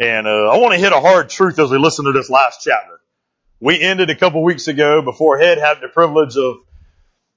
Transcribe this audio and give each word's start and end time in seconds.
And 0.00 0.28
uh, 0.28 0.50
I 0.50 0.58
want 0.58 0.74
to 0.74 0.80
hit 0.80 0.92
a 0.92 1.00
hard 1.00 1.28
truth 1.28 1.58
as 1.58 1.70
we 1.70 1.78
listen 1.78 2.04
to 2.04 2.12
this 2.12 2.30
last 2.30 2.60
chapter. 2.62 3.00
We 3.60 3.80
ended 3.80 4.10
a 4.10 4.14
couple 4.14 4.44
weeks 4.44 4.68
ago 4.68 5.02
before 5.02 5.38
Head 5.38 5.58
had 5.58 5.80
the 5.80 5.88
privilege 5.88 6.36
of 6.36 6.58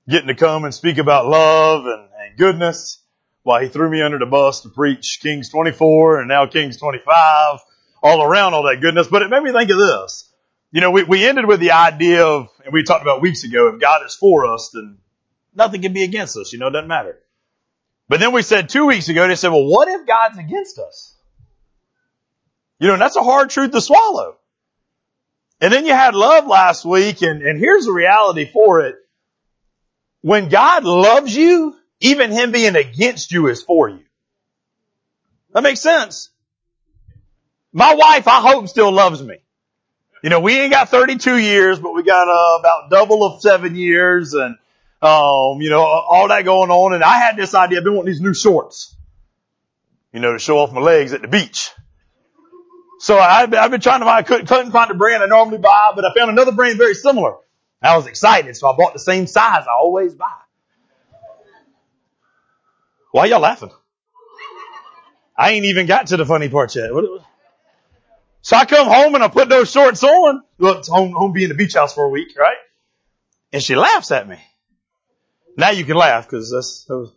getting 0.08 0.28
to 0.28 0.36
come 0.36 0.66
and 0.66 0.74
speak 0.74 1.00
about 1.00 1.26
love 1.26 1.86
and, 1.86 2.08
and 2.20 2.38
goodness 2.38 3.02
while 3.42 3.62
he 3.62 3.68
threw 3.68 3.90
me 3.90 4.04
under 4.04 4.20
the 4.20 4.28
bus 4.28 4.62
to 4.62 4.70
preach 4.70 5.20
Kings 5.24 5.50
24 5.50 6.20
and 6.20 6.28
now 6.28 6.46
Kings 6.46 6.78
25 6.78 7.60
all 8.04 8.22
around 8.22 8.54
all 8.54 8.64
that 8.64 8.80
goodness. 8.80 9.08
But 9.08 9.24
it 9.24 9.32
made 9.32 9.42
me 9.42 9.52
think 9.52 9.72
of 9.72 9.78
this. 9.78 10.32
You 10.72 10.82
know, 10.82 10.92
we, 10.92 11.04
we 11.04 11.28
ended 11.28 11.48
with 11.48 11.60
the 11.60 11.72
idea 11.72 12.24
of, 12.24 12.50
and 12.64 12.72
we 12.72 12.84
talked 12.84 13.02
about 13.02 13.24
weeks 13.24 13.44
ago, 13.44 13.70
if 13.70 13.82
God 13.82 14.06
is 14.06 14.14
for 14.14 14.46
us, 14.46 14.70
then 14.72 15.00
nothing 15.56 15.82
can 15.82 15.94
be 15.94 16.04
against 16.04 16.38
us. 16.38 16.54
You 16.54 16.60
know, 16.60 16.68
it 16.68 16.72
doesn't 16.72 16.88
matter. 16.88 17.18
But 18.08 18.20
then 18.20 18.34
we 18.34 18.44
said 18.44 18.70
two 18.70 18.86
weeks 18.86 19.10
ago, 19.10 19.28
they 19.28 19.36
said, 19.36 19.50
well, 19.50 19.66
what 19.66 19.88
if 19.88 20.06
God's 20.06 20.38
against 20.38 20.78
us? 20.78 21.16
You 22.82 22.88
know, 22.88 22.94
and 22.94 23.02
that's 23.02 23.16
a 23.16 23.22
hard 23.22 23.52
truth 23.52 23.72
to 23.72 23.80
swallow. 23.80 24.38
And 25.62 25.72
then 25.72 25.86
you 25.86 25.94
had 25.94 26.16
love 26.16 26.48
last 26.48 26.84
week, 26.84 27.22
and, 27.22 27.44
and 27.44 27.60
here's 27.60 27.86
the 27.86 27.92
reality 27.92 28.50
for 28.52 28.82
it. 28.82 28.96
When 30.22 30.50
God 30.50 30.84
loves 30.84 31.36
you, 31.36 31.76
even 32.00 32.32
Him 32.32 32.52
being 32.52 32.76
against 32.76 33.32
you 33.32 33.50
is 33.50 33.62
for 33.62 33.88
you. 33.88 34.00
That 35.54 35.62
makes 35.62 35.80
sense. 35.80 36.32
My 37.72 37.94
wife, 37.94 38.28
I 38.28 38.42
hope, 38.42 38.68
still 38.68 38.92
loves 38.92 39.22
me. 39.22 39.36
You 40.24 40.32
know, 40.32 40.40
we 40.40 40.60
ain't 40.60 40.72
got 40.72 40.90
32 40.90 41.38
years, 41.38 41.78
but 41.78 41.94
we 41.94 42.02
got 42.02 42.28
uh, 42.28 42.60
about 42.60 42.90
double 42.90 43.24
of 43.24 43.42
seven 43.42 43.76
years, 43.76 44.34
and 44.34 44.56
um, 45.04 45.62
you 45.62 45.70
know, 45.70 45.82
all 45.82 46.30
that 46.30 46.46
going 46.46 46.72
on. 46.72 46.94
And 46.94 47.04
I 47.04 47.20
had 47.20 47.38
this 47.38 47.54
idea. 47.54 47.78
I've 47.78 47.84
been 47.84 47.94
wanting 47.94 48.12
these 48.12 48.22
new 48.22 48.34
shorts, 48.34 48.96
you 50.12 50.20
know, 50.20 50.34
to 50.34 50.40
show 50.40 50.58
off 50.58 50.72
my 50.72 50.82
legs 50.82 51.14
at 51.14 51.22
the 51.22 51.28
beach. 51.28 51.70
So 53.02 53.18
I've 53.18 53.52
I've 53.56 53.72
been 53.72 53.82
trying 53.82 54.02
to 54.02 54.06
find, 54.06 54.20
I 54.20 54.22
couldn't, 54.22 54.46
couldn't 54.46 54.72
find 54.72 54.92
a 54.92 54.94
brand 54.94 55.24
I 55.24 55.26
normally 55.26 55.58
buy, 55.58 55.92
but 55.96 56.06
I 56.06 56.14
found 56.14 56.30
another 56.30 56.52
brand 56.52 56.78
very 56.78 56.94
similar. 56.94 57.34
I 57.82 57.98
was 57.98 58.06
excited, 58.06 58.56
so 58.56 58.72
I 58.72 58.78
bought 58.78 58.94
the 58.94 59.00
same 59.00 59.26
size 59.26 59.66
I 59.68 59.74
always 59.76 60.14
buy. 60.14 60.28
Why 63.12 63.26
y'all 63.26 63.40
laughing? 63.40 63.72
I 65.36 65.54
ain't 65.54 65.66
even 65.66 65.88
got 65.88 66.08
to 66.08 66.18
the 66.18 66.28
funny 66.28 66.48
part 66.48 66.76
yet. 66.76 66.92
So 68.44 68.56
I 68.56 68.66
come 68.66 68.88
home 68.88 69.16
and 69.16 69.24
I 69.24 69.30
put 69.30 69.50
those 69.50 69.72
shorts 69.72 70.04
on. 70.04 70.44
Well, 70.60 70.78
it's 70.78 70.88
home, 70.88 71.12
home 71.14 71.32
being 71.32 71.50
the 71.50 71.56
beach 71.56 71.74
house 71.74 71.96
for 71.96 72.04
a 72.04 72.10
week, 72.10 72.38
right? 72.38 72.58
And 73.52 73.64
she 73.64 73.76
laughs 73.76 74.12
at 74.12 74.30
me. 74.30 74.38
Now 75.58 75.72
you 75.72 75.86
can 75.86 75.96
laugh 75.98 76.28
because 76.28 76.52
that's, 76.52 76.84
that 76.84 76.98
was, 76.98 77.12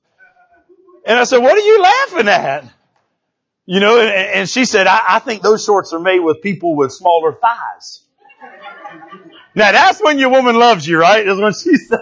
and 1.05 1.19
I 1.19 1.25
said, 1.25 1.43
what 1.43 1.53
are 1.53 1.61
you 1.61 1.83
laughing 1.83 2.29
at? 2.29 2.65
You 3.67 3.81
know, 3.81 3.99
and, 3.99 4.11
and 4.11 4.49
she 4.49 4.65
said, 4.65 4.87
I, 4.87 5.01
I 5.09 5.19
think 5.21 5.43
those 5.43 5.65
shorts 5.65 5.93
are 5.93 5.99
made 6.01 6.21
with 6.21 6.43
people 6.43 6.75
with 6.77 6.93
smaller 6.93 7.33
thighs. 7.33 8.03
Now 9.55 9.73
that's 9.73 10.03
when 10.03 10.19
your 10.19 10.31
woman 10.31 10.57
loves 10.57 10.87
you, 10.87 10.99
right? 10.99 11.27
Is 11.27 11.39
when 11.39 11.53
she 11.53 11.77
says, 11.77 12.01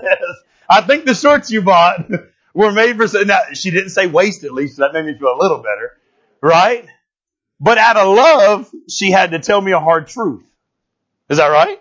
I 0.68 0.80
think 0.82 1.04
the 1.04 1.14
shorts 1.14 1.50
you 1.50 1.62
bought 1.62 2.10
were 2.54 2.72
made 2.72 2.96
for, 2.96 3.24
now 3.24 3.40
she 3.52 3.70
didn't 3.70 3.90
say 3.90 4.06
waist 4.06 4.44
at 4.44 4.52
least, 4.52 4.76
so 4.76 4.82
that 4.82 4.92
made 4.92 5.04
me 5.04 5.16
feel 5.18 5.34
a 5.34 5.40
little 5.40 5.58
better, 5.58 5.96
right? 6.40 6.86
But 7.60 7.78
out 7.78 7.96
of 7.96 8.08
love, 8.16 8.70
she 8.88 9.12
had 9.12 9.30
to 9.30 9.38
tell 9.38 9.60
me 9.60 9.72
a 9.72 9.78
hard 9.78 10.08
truth. 10.08 10.42
Is 11.28 11.38
that 11.38 11.46
right? 11.46 11.80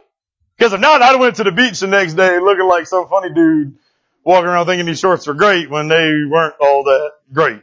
Because 0.57 0.73
if 0.73 0.79
not, 0.79 1.01
I'd 1.01 1.19
went 1.19 1.37
to 1.37 1.43
the 1.43 1.51
beach 1.51 1.79
the 1.79 1.87
next 1.87 2.13
day 2.13 2.39
looking 2.39 2.67
like 2.67 2.85
some 2.85 3.07
funny 3.07 3.33
dude 3.33 3.75
walking 4.23 4.47
around 4.47 4.67
thinking 4.67 4.85
these 4.85 4.99
shorts 4.99 5.27
are 5.27 5.33
great 5.33 5.71
when 5.71 5.87
they 5.87 6.11
weren't 6.29 6.53
all 6.59 6.83
that 6.83 7.13
great. 7.33 7.61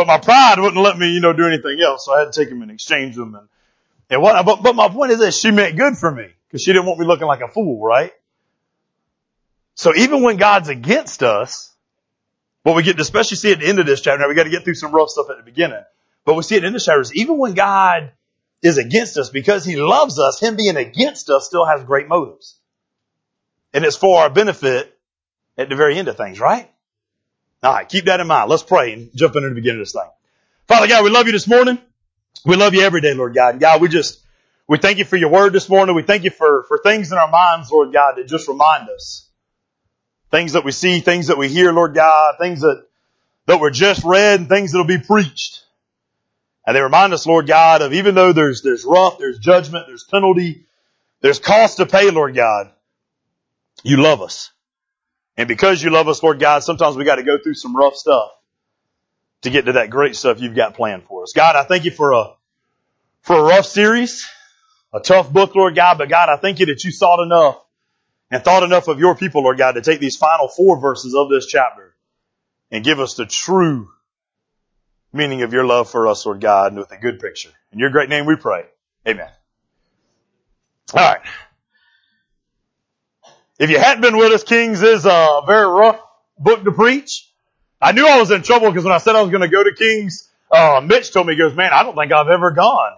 But 0.00 0.06
my 0.06 0.16
pride 0.16 0.58
wouldn't 0.58 0.82
let 0.82 0.96
me, 0.96 1.12
you 1.12 1.20
know, 1.20 1.34
do 1.34 1.46
anything 1.46 1.78
else, 1.84 2.06
so 2.06 2.14
I 2.14 2.20
had 2.20 2.32
to 2.32 2.40
take 2.40 2.48
them 2.48 2.62
and 2.62 2.70
exchange 2.70 3.16
them. 3.16 3.34
And, 3.34 3.48
and 4.08 4.22
what, 4.22 4.46
but, 4.46 4.62
but 4.62 4.74
my 4.74 4.88
point 4.88 5.12
is 5.12 5.18
this, 5.18 5.38
she 5.38 5.50
meant 5.50 5.76
good 5.76 5.98
for 5.98 6.10
me, 6.10 6.26
because 6.46 6.62
she 6.62 6.72
didn't 6.72 6.86
want 6.86 6.98
me 6.98 7.04
looking 7.04 7.26
like 7.26 7.42
a 7.42 7.48
fool, 7.48 7.84
right? 7.84 8.10
So 9.74 9.94
even 9.94 10.22
when 10.22 10.38
God's 10.38 10.70
against 10.70 11.22
us, 11.22 11.76
what 12.62 12.76
we 12.76 12.82
get 12.82 12.96
to 12.96 13.02
especially 13.02 13.36
see 13.36 13.52
at 13.52 13.60
the 13.60 13.66
end 13.66 13.78
of 13.78 13.84
this 13.84 14.00
chapter, 14.00 14.22
now 14.22 14.28
we 14.30 14.34
got 14.34 14.44
to 14.44 14.48
get 14.48 14.64
through 14.64 14.76
some 14.76 14.92
rough 14.92 15.10
stuff 15.10 15.26
at 15.28 15.36
the 15.36 15.42
beginning, 15.42 15.82
but 16.24 16.34
we 16.34 16.44
see 16.44 16.56
it 16.56 16.64
in 16.64 16.72
the 16.72 16.80
chapter, 16.80 17.02
even 17.12 17.36
when 17.36 17.52
God 17.52 18.10
is 18.62 18.78
against 18.78 19.18
us, 19.18 19.28
because 19.28 19.66
He 19.66 19.76
loves 19.76 20.18
us, 20.18 20.40
Him 20.40 20.56
being 20.56 20.78
against 20.78 21.28
us 21.28 21.44
still 21.44 21.66
has 21.66 21.84
great 21.84 22.08
motives. 22.08 22.58
And 23.74 23.84
it's 23.84 23.98
for 23.98 24.22
our 24.22 24.30
benefit 24.30 24.98
at 25.58 25.68
the 25.68 25.76
very 25.76 25.98
end 25.98 26.08
of 26.08 26.16
things, 26.16 26.40
right? 26.40 26.70
All 27.62 27.72
right, 27.74 27.88
keep 27.88 28.06
that 28.06 28.20
in 28.20 28.26
mind. 28.26 28.48
Let's 28.48 28.62
pray 28.62 28.92
and 28.92 29.10
jump 29.14 29.36
into 29.36 29.48
the 29.48 29.54
beginning 29.54 29.80
of 29.80 29.86
this 29.86 29.92
thing. 29.92 30.08
Father 30.66 30.88
God, 30.88 31.04
we 31.04 31.10
love 31.10 31.26
you 31.26 31.32
this 31.32 31.48
morning. 31.48 31.78
We 32.44 32.56
love 32.56 32.74
you 32.74 32.82
every 32.82 33.00
day, 33.00 33.12
Lord 33.12 33.34
God. 33.34 33.50
And 33.50 33.60
God, 33.60 33.82
we 33.82 33.88
just, 33.88 34.20
we 34.66 34.78
thank 34.78 34.98
you 34.98 35.04
for 35.04 35.16
your 35.16 35.30
word 35.30 35.52
this 35.52 35.68
morning. 35.68 35.94
We 35.94 36.02
thank 36.02 36.24
you 36.24 36.30
for, 36.30 36.64
for 36.68 36.78
things 36.78 37.12
in 37.12 37.18
our 37.18 37.28
minds, 37.28 37.70
Lord 37.70 37.92
God, 37.92 38.16
that 38.16 38.28
just 38.28 38.48
remind 38.48 38.88
us. 38.88 39.28
Things 40.30 40.52
that 40.54 40.64
we 40.64 40.72
see, 40.72 41.00
things 41.00 41.26
that 41.26 41.36
we 41.36 41.48
hear, 41.48 41.72
Lord 41.72 41.94
God, 41.94 42.36
things 42.40 42.60
that, 42.60 42.86
that 43.46 43.60
were 43.60 43.70
just 43.70 44.04
read 44.04 44.40
and 44.40 44.48
things 44.48 44.72
that'll 44.72 44.86
be 44.86 44.98
preached. 44.98 45.64
And 46.66 46.76
they 46.76 46.80
remind 46.80 47.12
us, 47.12 47.26
Lord 47.26 47.46
God, 47.46 47.82
of 47.82 47.92
even 47.92 48.14
though 48.14 48.32
there's, 48.32 48.62
there's 48.62 48.84
rough, 48.84 49.18
there's 49.18 49.38
judgment, 49.38 49.86
there's 49.88 50.04
penalty, 50.04 50.66
there's 51.20 51.40
cost 51.40 51.78
to 51.78 51.86
pay, 51.86 52.10
Lord 52.10 52.34
God, 52.34 52.70
you 53.82 53.96
love 53.96 54.22
us. 54.22 54.50
And 55.36 55.48
because 55.48 55.82
you 55.82 55.90
love 55.90 56.08
us, 56.08 56.22
Lord 56.22 56.40
God, 56.40 56.62
sometimes 56.62 56.96
we 56.96 57.04
got 57.04 57.16
to 57.16 57.22
go 57.22 57.38
through 57.42 57.54
some 57.54 57.76
rough 57.76 57.94
stuff 57.94 58.30
to 59.42 59.50
get 59.50 59.66
to 59.66 59.72
that 59.72 59.90
great 59.90 60.16
stuff 60.16 60.40
you've 60.40 60.56
got 60.56 60.74
planned 60.74 61.04
for 61.04 61.22
us. 61.22 61.32
God, 61.34 61.56
I 61.56 61.64
thank 61.64 61.84
you 61.84 61.90
for 61.90 62.12
a, 62.12 62.34
for 63.22 63.36
a 63.36 63.42
rough 63.42 63.66
series, 63.66 64.28
a 64.92 65.00
tough 65.00 65.32
book, 65.32 65.54
Lord 65.54 65.74
God, 65.74 65.98
but 65.98 66.08
God, 66.08 66.28
I 66.28 66.36
thank 66.36 66.60
you 66.60 66.66
that 66.66 66.84
you 66.84 66.92
sought 66.92 67.22
enough 67.22 67.58
and 68.30 68.42
thought 68.44 68.62
enough 68.62 68.88
of 68.88 68.98
your 68.98 69.14
people, 69.14 69.42
Lord 69.42 69.58
God, 69.58 69.72
to 69.72 69.82
take 69.82 70.00
these 70.00 70.16
final 70.16 70.48
four 70.48 70.78
verses 70.80 71.14
of 71.14 71.30
this 71.30 71.46
chapter 71.46 71.94
and 72.70 72.84
give 72.84 73.00
us 73.00 73.14
the 73.14 73.26
true 73.26 73.88
meaning 75.12 75.42
of 75.42 75.52
your 75.52 75.64
love 75.64 75.90
for 75.90 76.06
us, 76.06 76.24
Lord 76.24 76.40
God, 76.40 76.72
and 76.72 76.78
with 76.78 76.92
a 76.92 76.98
good 76.98 77.18
picture. 77.18 77.50
In 77.72 77.78
your 77.78 77.90
great 77.90 78.08
name 78.08 78.26
we 78.26 78.36
pray. 78.36 78.64
Amen. 79.06 79.28
All 80.94 81.12
right. 81.12 81.20
If 83.60 83.68
you 83.68 83.78
hadn't 83.78 84.00
been 84.00 84.16
with 84.16 84.32
us, 84.32 84.42
Kings 84.42 84.82
is 84.82 85.04
a 85.04 85.42
very 85.46 85.66
rough 85.66 86.00
book 86.38 86.64
to 86.64 86.72
preach. 86.72 87.30
I 87.78 87.92
knew 87.92 88.08
I 88.08 88.18
was 88.18 88.30
in 88.30 88.40
trouble 88.40 88.70
because 88.70 88.84
when 88.84 88.94
I 88.94 88.96
said 88.96 89.16
I 89.16 89.20
was 89.20 89.30
going 89.30 89.42
to 89.42 89.48
go 89.48 89.62
to 89.62 89.74
Kings, 89.74 90.30
uh, 90.50 90.80
Mitch 90.82 91.12
told 91.12 91.26
me, 91.26 91.34
he 91.34 91.38
goes, 91.38 91.54
man, 91.54 91.70
I 91.70 91.82
don't 91.82 91.94
think 91.94 92.10
I've 92.10 92.28
ever 92.28 92.52
gone 92.52 92.92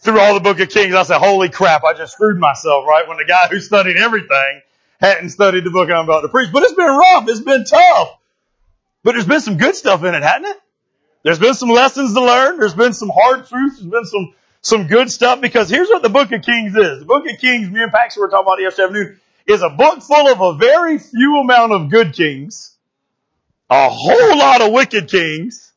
through 0.00 0.20
all 0.20 0.34
the 0.34 0.40
book 0.40 0.60
of 0.60 0.68
Kings. 0.68 0.94
I 0.94 1.04
said, 1.04 1.20
holy 1.20 1.48
crap, 1.48 1.84
I 1.84 1.94
just 1.94 2.12
screwed 2.12 2.38
myself, 2.38 2.84
right? 2.86 3.08
When 3.08 3.16
the 3.16 3.24
guy 3.24 3.48
who 3.48 3.60
studied 3.60 3.96
everything 3.96 4.60
hadn't 5.00 5.30
studied 5.30 5.64
the 5.64 5.70
book 5.70 5.88
I'm 5.88 6.04
about 6.04 6.20
to 6.20 6.28
preach. 6.28 6.52
But 6.52 6.64
it's 6.64 6.74
been 6.74 6.86
rough. 6.86 7.26
It's 7.28 7.40
been 7.40 7.64
tough. 7.64 8.18
But 9.02 9.12
there's 9.12 9.26
been 9.26 9.40
some 9.40 9.56
good 9.56 9.74
stuff 9.74 10.04
in 10.04 10.14
it, 10.14 10.22
hasn't 10.22 10.48
it? 10.48 10.60
There's 11.22 11.38
been 11.38 11.54
some 11.54 11.70
lessons 11.70 12.12
to 12.12 12.20
learn. 12.20 12.58
There's 12.58 12.74
been 12.74 12.92
some 12.92 13.08
hard 13.08 13.46
truths. 13.46 13.78
There's 13.78 13.90
been 13.90 14.04
some, 14.04 14.34
some 14.60 14.86
good 14.86 15.10
stuff 15.10 15.40
because 15.40 15.70
here's 15.70 15.88
what 15.88 16.02
the 16.02 16.10
book 16.10 16.30
of 16.30 16.42
Kings 16.42 16.76
is. 16.76 16.98
The 16.98 17.06
book 17.06 17.24
of 17.26 17.38
Kings, 17.38 17.70
me 17.70 17.82
and 17.82 17.90
Paxton 17.90 18.20
were 18.20 18.28
talking 18.28 18.46
about 18.46 18.60
yesterday 18.60 18.88
afternoon, 18.88 19.20
is 19.46 19.62
a 19.62 19.70
book 19.70 20.02
full 20.02 20.28
of 20.28 20.40
a 20.40 20.58
very 20.58 20.98
few 20.98 21.40
amount 21.40 21.72
of 21.72 21.90
good 21.90 22.12
kings, 22.14 22.76
a 23.70 23.88
whole 23.88 24.38
lot 24.38 24.60
of 24.62 24.72
wicked 24.72 25.08
kings, 25.08 25.72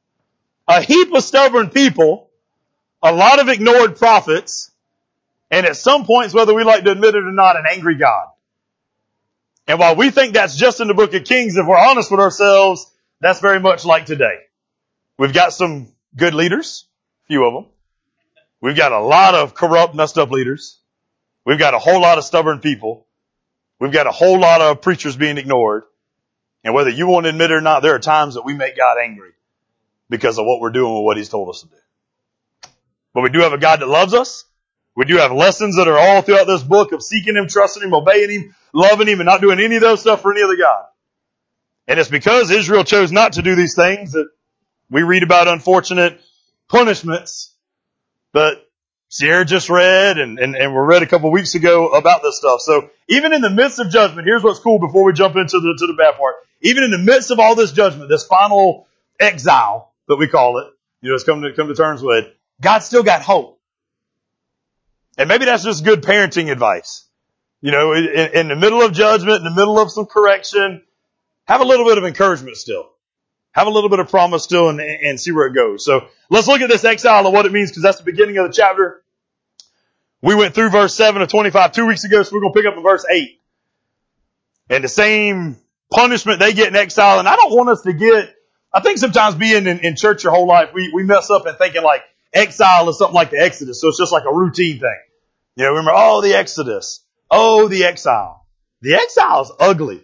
a 0.68 0.82
heap 0.82 1.14
of 1.14 1.24
stubborn 1.24 1.70
people, 1.70 2.30
a 3.02 3.14
lot 3.14 3.40
of 3.40 3.50
ignored 3.50 3.98
prophets, 3.98 4.72
and 5.52 5.66
at 5.66 5.78
some 5.78 6.06
points, 6.06 6.34
whether 6.34 6.54
we 6.54 6.64
like 6.64 6.84
to 6.84 6.92
admit 6.92 7.16
it 7.16 7.24
or 7.24 7.32
not, 7.32 7.56
an 7.56 7.66
angry 7.70 7.96
God. 7.96 8.28
And 9.68 9.80
while 9.80 9.96
we 9.96 10.12
think 10.12 10.34
that's 10.34 10.56
just 10.56 10.80
in 10.80 10.88
the 10.88 10.94
book 10.94 11.14
of 11.14 11.24
Kings, 11.24 11.58
if 11.58 11.66
we're 11.66 11.78
honest 11.78 12.12
with 12.12 12.20
ourselves, 12.20 12.92
that's 13.20 13.40
very 13.40 13.60
much 13.60 13.86
like 13.86 14.06
today. 14.06 14.40
We've 15.18 15.34
got 15.34 15.54
some 15.54 15.88
good 16.16 16.34
leaders, 16.34 16.86
few 17.28 17.46
of 17.46 17.54
them. 17.54 17.66
We've 18.62 18.76
got 18.76 18.92
a 18.92 19.00
lot 19.00 19.36
of 19.36 19.54
corrupt, 19.56 19.96
messed 19.96 20.18
up 20.18 20.32
leaders. 20.32 20.80
We've 21.46 21.60
got 21.60 21.74
a 21.74 21.80
whole 21.80 22.02
lot 22.02 22.18
of 22.18 22.24
stubborn 22.24 22.60
people. 22.60 23.05
We've 23.80 23.92
got 23.92 24.08
a 24.08 24.12
whole 24.12 24.40
lot 24.40 24.62
of 24.62 24.82
preachers 24.82 25.16
being 25.16 25.38
ignored. 25.38 25.84
And 26.64 26.74
whether 26.74 26.90
you 26.90 27.08
want 27.08 27.26
to 27.26 27.30
admit 27.30 27.52
it 27.52 27.56
or 27.56 27.62
not, 27.62 27.82
there 27.82 27.94
are 27.96 28.00
times 28.00 28.36
that 28.36 28.46
we 28.46 28.56
make 28.56 28.78
God 28.78 28.98
angry 28.98 29.32
because 30.10 30.40
of 30.40 30.46
what 30.46 30.62
we're 30.62 30.72
doing 30.72 30.94
with 30.96 31.04
what 31.04 31.18
He's 31.18 31.30
told 31.30 31.50
us 31.50 31.62
to 31.62 31.68
do. 31.68 32.70
But 33.14 33.22
we 33.22 33.30
do 33.30 33.40
have 33.40 33.54
a 33.54 33.58
God 33.58 33.82
that 33.82 33.88
loves 33.88 34.14
us. 34.14 34.46
We 34.96 35.06
do 35.06 35.18
have 35.18 35.32
lessons 35.32 35.76
that 35.76 35.88
are 35.88 35.98
all 35.98 36.22
throughout 36.22 36.48
this 36.48 36.64
book 36.64 36.92
of 36.92 37.04
seeking 37.04 37.36
Him, 37.36 37.48
trusting 37.48 37.84
Him, 37.84 37.94
obeying 37.94 38.30
Him, 38.30 38.56
loving 38.74 39.08
Him, 39.08 39.20
and 39.20 39.28
not 39.28 39.42
doing 39.42 39.60
any 39.60 39.76
of 39.76 39.82
those 39.82 40.02
stuff 40.02 40.22
for 40.22 40.32
any 40.32 40.42
other 40.42 40.58
God. 40.58 40.86
And 41.88 42.00
it's 42.00 42.10
because 42.10 42.50
Israel 42.50 42.84
chose 42.84 43.12
not 43.12 43.34
to 43.34 43.42
do 43.42 43.56
these 43.56 43.76
things 43.76 44.14
that 44.14 44.28
we 44.90 45.04
read 45.04 45.24
about 45.24 45.48
unfortunate 45.48 46.20
punishments 46.68 47.54
that 48.34 48.65
Sierra 49.16 49.46
just 49.46 49.70
read 49.70 50.18
and, 50.18 50.40
and, 50.40 50.58
and 50.58 50.74
we 50.74 50.80
read 50.82 51.02
a 51.02 51.06
couple 51.06 51.32
weeks 51.32 51.56
ago 51.56 51.88
about 51.88 52.22
this 52.22 52.36
stuff. 52.38 52.60
So 52.60 52.90
even 53.08 53.32
in 53.32 53.40
the 53.40 53.50
midst 53.50 53.80
of 53.80 53.90
judgment, 53.90 54.28
here's 54.28 54.44
what's 54.44 54.60
cool 54.60 54.78
before 54.78 55.06
we 55.06 55.14
jump 55.14 55.38
into 55.38 55.58
the, 55.58 55.74
to 55.80 55.88
the 55.88 55.94
bad 55.94 56.18
part. 56.18 56.36
Even 56.60 56.84
in 56.84 56.92
the 56.92 56.98
midst 56.98 57.32
of 57.32 57.40
all 57.40 57.56
this 57.56 57.72
judgment, 57.72 58.10
this 58.10 58.26
final 58.26 58.88
exile 59.18 59.94
that 60.10 60.18
we 60.18 60.28
call 60.28 60.58
it, 60.58 60.68
you 61.00 61.08
know, 61.08 61.16
it's 61.16 61.24
come 61.24 61.44
to, 61.44 61.54
come 61.54 61.70
to 61.70 61.76
terms 61.76 62.02
with, 62.02 62.26
God 62.60 62.80
still 62.80 63.04
got 63.04 63.22
hope. 63.22 63.58
And 65.18 65.30
maybe 65.30 65.46
that's 65.46 65.64
just 65.64 65.86
good 65.86 66.02
parenting 66.02 66.52
advice. 66.52 67.06
You 67.62 67.72
know, 67.72 67.94
in, 67.94 68.06
in 68.34 68.48
the 68.50 68.58
middle 68.58 68.82
of 68.82 68.92
judgment, 68.92 69.38
in 69.38 69.46
the 69.46 69.56
middle 69.56 69.80
of 69.80 69.94
some 69.94 70.08
correction, 70.08 70.84
have 71.46 71.62
a 71.62 71.66
little 71.66 71.86
bit 71.86 71.98
of 71.98 72.04
encouragement 72.04 72.58
still. 72.58 72.90
Have 73.54 73.68
a 73.68 73.70
little 73.70 73.90
bit 73.90 74.00
of 74.00 74.10
promise 74.10 74.44
still 74.44 74.68
and, 74.68 74.82
and 74.82 75.18
see 75.18 75.32
where 75.32 75.48
it 75.48 75.56
goes. 75.56 75.86
So 75.86 76.10
let's 76.30 76.50
look 76.50 76.60
at 76.60 76.68
this 76.68 76.84
exile 76.84 77.24
and 77.26 77.34
what 77.34 77.46
it 77.46 77.54
means 77.54 77.72
because 77.72 77.84
that's 77.84 78.00
the 78.00 78.04
beginning 78.04 78.38
of 78.40 78.48
the 78.48 78.54
chapter. 78.54 79.04
We 80.26 80.34
went 80.34 80.56
through 80.56 80.72
verse 80.72 80.96
7 80.96 81.22
of 81.22 81.28
25 81.28 81.72
two 81.72 81.86
weeks 81.86 82.04
ago, 82.04 82.24
so 82.24 82.34
we're 82.34 82.42
going 82.42 82.54
to 82.54 82.60
pick 82.60 82.66
up 82.66 82.76
in 82.76 82.82
verse 82.82 83.06
8. 83.08 83.40
And 84.72 84.84
the 84.84 84.88
same 84.88 85.56
punishment 85.92 86.40
they 86.40 86.54
get 86.54 86.70
in 86.70 86.76
exile. 86.76 87.20
And 87.20 87.28
I 87.28 87.36
don't 87.36 87.56
want 87.56 87.70
us 87.70 87.84
to 87.84 87.94
get, 87.94 88.36
I 88.74 88.80
think 88.80 88.98
sometimes 88.98 89.36
being 89.36 89.68
in, 89.68 89.80
in 89.82 89.96
church 89.96 90.24
your 90.24 90.34
whole 90.34 90.48
life, 90.48 90.70
we, 90.74 90.92
we 90.92 91.04
mess 91.04 91.30
up 91.30 91.46
and 91.46 91.56
thinking 91.60 91.84
like 91.84 92.02
exile 92.34 92.90
is 92.90 92.98
something 92.98 93.14
like 93.14 93.30
the 93.30 93.40
Exodus. 93.40 93.80
So 93.80 93.90
it's 93.90 94.00
just 94.00 94.12
like 94.12 94.24
a 94.26 94.34
routine 94.34 94.80
thing. 94.80 95.00
You 95.58 95.66
know, 95.66 95.70
remember, 95.70 95.92
oh, 95.94 96.22
the 96.22 96.34
Exodus. 96.34 97.02
Oh, 97.30 97.68
the 97.68 97.84
exile. 97.84 98.48
The 98.82 98.96
exile 98.96 99.44
is 99.44 99.52
ugly. 99.60 100.02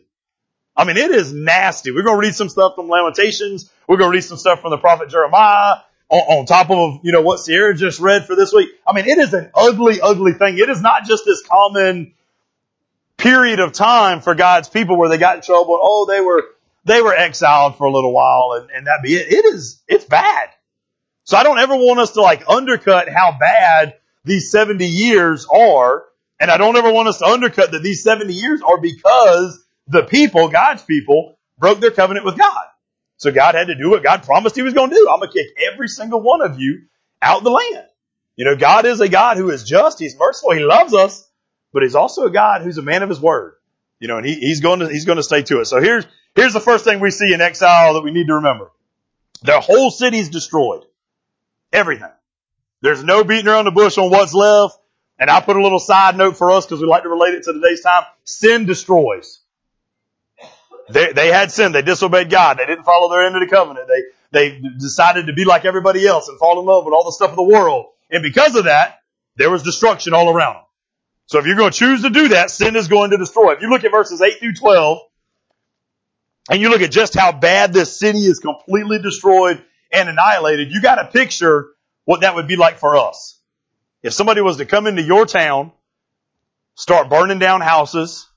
I 0.77 0.83
mean, 0.83 0.97
it 0.97 1.09
is 1.09 1.33
nasty. 1.33 1.89
We're 1.89 2.03
going 2.03 2.21
to 2.21 2.27
read 2.27 2.35
some 2.35 2.49
stuff 2.49 2.73
from 2.75 2.89
Lamentations. 2.89 3.71
We're 3.87 3.97
going 3.97 4.11
to 4.11 4.15
read 4.15 4.23
some 4.23 4.37
stuff 4.37 4.61
from 4.61 4.69
the 4.69 4.77
prophet 4.77 5.09
Jeremiah 5.09 5.77
on, 6.11 6.45
top 6.45 6.69
of, 6.69 6.99
you 7.03 7.11
know, 7.13 7.21
what 7.21 7.39
Sierra 7.39 7.73
just 7.73 7.99
read 7.99 8.25
for 8.25 8.35
this 8.35 8.51
week. 8.51 8.69
I 8.85 8.93
mean, 8.93 9.05
it 9.07 9.17
is 9.17 9.33
an 9.33 9.49
ugly, 9.55 10.01
ugly 10.01 10.33
thing. 10.33 10.57
It 10.57 10.69
is 10.69 10.81
not 10.81 11.05
just 11.05 11.23
this 11.25 11.41
common 11.47 12.13
period 13.17 13.59
of 13.59 13.71
time 13.71 14.19
for 14.19 14.35
God's 14.35 14.67
people 14.67 14.97
where 14.97 15.07
they 15.07 15.17
got 15.17 15.37
in 15.37 15.41
trouble. 15.41 15.79
Oh, 15.81 16.05
they 16.05 16.19
were, 16.19 16.43
they 16.83 17.01
were 17.01 17.13
exiled 17.13 17.77
for 17.77 17.85
a 17.85 17.91
little 17.91 18.13
while 18.13 18.59
and, 18.59 18.69
and 18.71 18.87
that 18.87 18.99
be 19.03 19.15
it. 19.15 19.31
It 19.31 19.45
is, 19.45 19.81
it's 19.87 20.05
bad. 20.05 20.49
So 21.23 21.37
I 21.37 21.43
don't 21.43 21.59
ever 21.59 21.75
want 21.75 21.99
us 21.99 22.11
to 22.11 22.21
like 22.21 22.43
undercut 22.49 23.07
how 23.07 23.37
bad 23.39 23.95
these 24.25 24.51
70 24.51 24.85
years 24.85 25.47
are. 25.47 26.03
And 26.39 26.51
I 26.51 26.57
don't 26.57 26.75
ever 26.75 26.91
want 26.91 27.07
us 27.07 27.19
to 27.19 27.25
undercut 27.25 27.71
that 27.71 27.83
these 27.83 28.03
70 28.03 28.33
years 28.33 28.61
are 28.61 28.81
because 28.81 29.63
the 29.87 30.03
people, 30.03 30.49
God's 30.49 30.83
people, 30.83 31.37
broke 31.57 31.79
their 31.79 31.91
covenant 31.91 32.25
with 32.25 32.37
God. 32.37 32.65
So 33.21 33.31
God 33.31 33.53
had 33.53 33.67
to 33.67 33.75
do 33.75 33.91
what 33.91 34.01
God 34.01 34.23
promised 34.23 34.55
he 34.55 34.63
was 34.63 34.73
going 34.73 34.89
to 34.89 34.95
do. 34.95 35.07
I'm 35.07 35.19
going 35.19 35.29
to 35.29 35.37
kick 35.37 35.55
every 35.71 35.87
single 35.87 36.21
one 36.21 36.41
of 36.41 36.59
you 36.59 36.85
out 37.21 37.37
of 37.37 37.43
the 37.43 37.51
land. 37.51 37.85
You 38.35 38.45
know, 38.45 38.55
God 38.55 38.87
is 38.87 38.99
a 38.99 39.07
God 39.07 39.37
who 39.37 39.51
is 39.51 39.63
just. 39.63 39.99
He's 39.99 40.17
merciful. 40.17 40.53
He 40.53 40.63
loves 40.63 40.95
us, 40.95 41.29
but 41.71 41.83
he's 41.83 41.93
also 41.93 42.25
a 42.25 42.31
God 42.31 42.63
who's 42.63 42.79
a 42.79 42.81
man 42.81 43.03
of 43.03 43.09
his 43.09 43.21
word. 43.21 43.53
You 43.99 44.07
know, 44.07 44.17
and 44.17 44.25
he, 44.25 44.33
he's 44.33 44.61
going 44.61 44.79
to, 44.79 44.89
he's 44.89 45.05
going 45.05 45.17
to 45.17 45.23
stay 45.23 45.43
to 45.43 45.59
it. 45.59 45.65
So 45.65 45.79
here's, 45.79 46.03
here's 46.33 46.53
the 46.53 46.59
first 46.59 46.83
thing 46.83 46.99
we 46.99 47.11
see 47.11 47.31
in 47.31 47.41
exile 47.41 47.93
that 47.93 48.03
we 48.03 48.09
need 48.09 48.25
to 48.25 48.33
remember. 48.33 48.71
The 49.43 49.59
whole 49.59 49.91
city's 49.91 50.29
destroyed. 50.29 50.85
Everything. 51.71 52.09
There's 52.81 53.03
no 53.03 53.23
beating 53.23 53.47
around 53.47 53.65
the 53.65 53.71
bush 53.71 53.99
on 53.99 54.09
what's 54.09 54.33
left. 54.33 54.79
And 55.19 55.29
I 55.29 55.41
put 55.41 55.57
a 55.57 55.61
little 55.61 55.77
side 55.77 56.17
note 56.17 56.37
for 56.37 56.49
us 56.49 56.65
because 56.65 56.81
we 56.81 56.87
like 56.87 57.03
to 57.03 57.09
relate 57.09 57.35
it 57.35 57.43
to 57.43 57.53
today's 57.53 57.81
time. 57.81 58.01
Sin 58.23 58.65
destroys. 58.65 59.40
They, 60.93 61.13
they 61.13 61.27
had 61.27 61.51
sin. 61.51 61.71
They 61.71 61.81
disobeyed 61.81 62.29
God. 62.29 62.57
They 62.57 62.65
didn't 62.65 62.83
follow 62.83 63.09
their 63.09 63.25
end 63.25 63.35
of 63.35 63.41
the 63.41 63.47
covenant. 63.47 63.87
They, 63.87 64.03
they 64.31 64.61
decided 64.79 65.27
to 65.27 65.33
be 65.33 65.45
like 65.45 65.65
everybody 65.65 66.05
else 66.05 66.27
and 66.27 66.37
fall 66.39 66.59
in 66.59 66.65
love 66.65 66.85
with 66.85 66.93
all 66.93 67.05
the 67.05 67.11
stuff 67.11 67.29
of 67.31 67.35
the 67.35 67.43
world. 67.43 67.87
And 68.09 68.23
because 68.23 68.55
of 68.55 68.65
that, 68.65 69.01
there 69.35 69.49
was 69.49 69.63
destruction 69.63 70.13
all 70.13 70.29
around 70.29 70.55
them. 70.55 70.63
So 71.27 71.39
if 71.39 71.45
you're 71.45 71.55
going 71.55 71.71
to 71.71 71.77
choose 71.77 72.01
to 72.01 72.09
do 72.09 72.29
that, 72.29 72.51
sin 72.51 72.75
is 72.75 72.87
going 72.87 73.11
to 73.11 73.17
destroy. 73.17 73.53
If 73.53 73.61
you 73.61 73.69
look 73.69 73.83
at 73.83 73.91
verses 73.91 74.21
8 74.21 74.39
through 74.39 74.55
12, 74.55 74.99
and 76.49 76.61
you 76.61 76.69
look 76.69 76.81
at 76.81 76.91
just 76.91 77.17
how 77.17 77.31
bad 77.31 77.71
this 77.71 77.97
city 77.97 78.19
is 78.19 78.39
completely 78.39 78.99
destroyed 78.99 79.63
and 79.91 80.09
annihilated, 80.09 80.71
you 80.71 80.81
got 80.81 80.99
a 80.99 81.05
picture 81.05 81.69
what 82.03 82.21
that 82.21 82.35
would 82.35 82.47
be 82.47 82.57
like 82.57 82.77
for 82.77 82.97
us. 82.97 83.39
If 84.03 84.13
somebody 84.13 84.41
was 84.41 84.57
to 84.57 84.65
come 84.65 84.87
into 84.87 85.03
your 85.03 85.25
town, 85.25 85.71
start 86.75 87.09
burning 87.09 87.39
down 87.39 87.61
houses, 87.61 88.27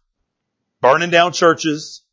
burning 0.80 1.10
down 1.10 1.32
churches, 1.32 2.03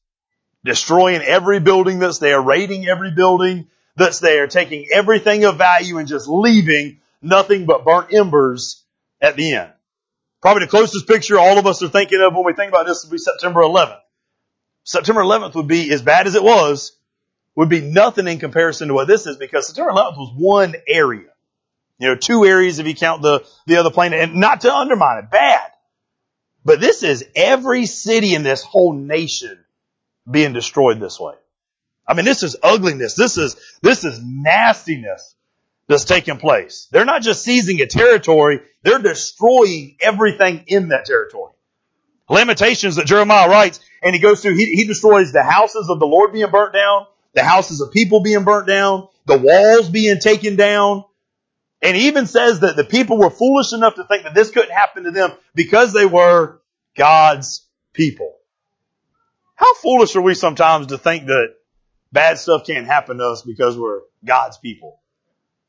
destroying 0.64 1.22
every 1.22 1.60
building 1.60 2.00
that's 2.00 2.20
there, 2.20 2.42
raiding 2.42 2.88
every 2.88 3.12
building 3.12 3.68
that's 3.96 4.20
there, 4.20 4.48
taking 4.48 4.88
everything 4.92 5.44
of 5.46 5.58
value 5.58 5.98
and 5.98 6.08
just 6.08 6.28
leaving 6.28 7.00
nothing 7.22 7.66
but 7.66 7.86
burnt 7.86 8.14
embers 8.14 8.84
at 9.20 9.36
the 9.36 9.54
end. 9.54 9.72
Probably 10.42 10.66
the 10.66 10.72
closest 10.72 11.08
picture 11.08 11.38
all 11.38 11.60
of 11.60 11.68
us 11.68 11.84
are 11.84 11.90
thinking 11.90 12.22
of 12.22 12.34
when 12.34 12.46
we 12.46 12.54
think 12.54 12.70
about 12.70 12.88
this 12.88 13.04
would 13.04 13.12
be 13.12 13.18
September 13.18 13.62
11th. 13.62 14.00
September 14.84 15.22
11th 15.22 15.54
would 15.56 15.68
be 15.68 15.92
as 15.92 16.02
bad 16.02 16.26
as 16.26 16.36
it 16.36 16.44
was, 16.44 16.94
would 17.56 17.70
be 17.70 17.82
nothing 17.82 18.28
in 18.28 18.40
comparison 18.40 18.88
to 18.88 18.94
what 18.94 19.08
this 19.08 19.28
is 19.28 19.38
because 19.38 19.68
September 19.68 19.92
11th 19.92 20.18
was 20.18 20.34
one 20.36 20.76
area. 20.88 21.28
You 22.00 22.08
know, 22.08 22.16
two 22.16 22.46
areas 22.46 22.80
if 22.80 22.88
you 22.88 22.96
count 22.96 23.22
the, 23.22 23.46
the 23.68 23.78
other 23.78 23.92
plane 23.92 24.14
and 24.14 24.36
not 24.36 24.62
to 24.62 24.74
undermine 24.74 25.20
it, 25.20 25.30
bad. 25.30 25.70
But 26.66 26.80
this 26.80 27.04
is 27.04 27.24
every 27.36 27.86
city 27.86 28.34
in 28.34 28.42
this 28.42 28.64
whole 28.64 28.94
nation 28.94 29.64
being 30.30 30.54
destroyed 30.54 31.00
this 31.00 31.20
way. 31.20 31.34
I 32.08 32.14
mean, 32.14 32.26
this 32.26 32.44
is 32.44 32.58
ugliness. 32.62 33.16
This 33.16 33.38
is, 33.38 33.56
this 33.82 34.04
is 34.04 34.20
nastiness 34.22 35.36
that's 35.88 36.06
taking 36.06 36.38
place. 36.38 36.88
They're 36.92 37.06
not 37.06 37.22
just 37.22 37.44
seizing 37.44 37.82
a 37.82 37.88
territory, 37.88 38.62
they're 38.84 39.00
destroying 39.00 39.98
everything 40.00 40.64
in 40.68 40.90
that 40.90 41.06
territory. 41.06 41.54
Lamentations 42.30 42.96
that 42.96 43.06
Jeremiah 43.06 43.50
writes, 43.50 43.80
and 44.02 44.16
he 44.16 44.22
goes 44.22 44.42
through, 44.42 44.56
he, 44.56 44.66
he 44.66 44.86
destroys 44.86 45.32
the 45.32 45.44
houses 45.44 45.90
of 45.90 46.00
the 46.00 46.08
Lord 46.08 46.34
being 46.34 46.50
burnt 46.50 46.74
down, 46.74 47.08
the 47.34 47.44
houses 47.44 47.82
of 47.82 47.92
people 47.92 48.22
being 48.22 48.44
burnt 48.44 48.68
down, 48.68 49.08
the 49.26 49.38
walls 49.38 49.90
being 49.90 50.20
taken 50.20 50.56
down, 50.56 51.04
and 51.82 51.98
he 51.98 52.08
even 52.08 52.28
says 52.28 52.60
that 52.60 52.76
the 52.76 52.84
people 52.84 53.18
were 53.18 53.30
foolish 53.30 53.74
enough 53.74 53.96
to 53.96 54.04
think 54.04 54.24
that 54.24 54.36
this 54.36 54.52
couldn't 54.52 54.72
happen 54.72 55.04
to 55.06 55.12
them 55.12 55.32
because 55.56 55.94
they 55.94 56.06
were 56.06 56.62
God's 56.96 57.66
people. 57.94 58.36
How 59.62 59.76
foolish 59.76 60.16
are 60.16 60.22
we 60.22 60.34
sometimes 60.34 60.88
to 60.88 60.98
think 60.98 61.28
that 61.28 61.54
bad 62.12 62.40
stuff 62.40 62.66
can't 62.66 62.88
happen 62.88 63.20
to 63.20 63.26
us 63.26 63.44
because 63.44 63.78
we're 63.78 64.00
God's 64.26 64.58
people? 64.58 65.00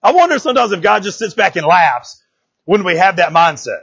I 0.03 0.12
wonder 0.12 0.39
sometimes 0.39 0.73
if 0.73 0.81
God 0.81 1.03
just 1.03 1.19
sits 1.19 1.35
back 1.35 1.56
and 1.56 1.67
laughs 1.67 2.25
when 2.65 2.85
we 2.85 2.97
have 2.97 3.17
that 3.17 3.33
mindset. 3.33 3.83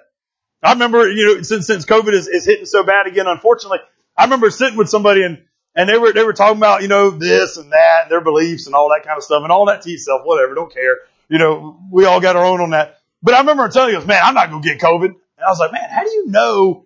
I 0.63 0.73
remember, 0.73 1.07
you 1.11 1.35
know, 1.35 1.41
since, 1.44 1.67
since 1.67 1.85
COVID 1.85 2.11
is, 2.13 2.27
is 2.27 2.44
hitting 2.44 2.65
so 2.65 2.81
bad 2.81 3.06
again, 3.06 3.27
unfortunately, 3.27 3.81
I 4.17 4.23
remember 4.23 4.50
sitting 4.50 4.79
with 4.79 4.89
somebody 4.89 5.21
and, 5.21 5.44
and 5.75 5.88
they 5.88 6.00
were, 6.00 6.11
they 6.11 6.23
were 6.23 6.33
talking 6.33 6.57
about, 6.57 6.81
you 6.81 6.88
know, 6.88 7.11
this 7.11 7.57
and 7.57 7.71
that 7.71 8.03
and 8.03 8.11
their 8.11 8.21
beliefs 8.21 8.65
and 8.65 8.73
all 8.73 8.89
that 8.89 9.06
kind 9.06 9.15
of 9.15 9.23
stuff 9.23 9.44
and 9.44 9.51
all 9.51 9.67
that 9.67 9.83
to 9.83 9.91
yourself, 9.91 10.21
whatever, 10.25 10.56
don't 10.56 10.73
care. 10.73 10.97
You 11.27 11.38
know, 11.38 11.79
we 11.91 12.06
all 12.06 12.19
got 12.19 12.35
our 12.35 12.45
own 12.45 12.61
on 12.61 12.71
that. 12.71 12.97
But 13.21 13.35
I 13.35 13.41
remember 13.41 13.69
telling 13.69 13.94
you, 13.94 14.03
man, 14.07 14.21
I'm 14.23 14.33
not 14.33 14.50
going 14.50 14.63
to 14.63 14.67
get 14.67 14.79
COVID. 14.79 15.06
And 15.06 15.45
I 15.45 15.49
was 15.49 15.59
like, 15.59 15.71
man, 15.71 15.87
how 15.87 16.04
do 16.04 16.09
you 16.09 16.25
know 16.30 16.85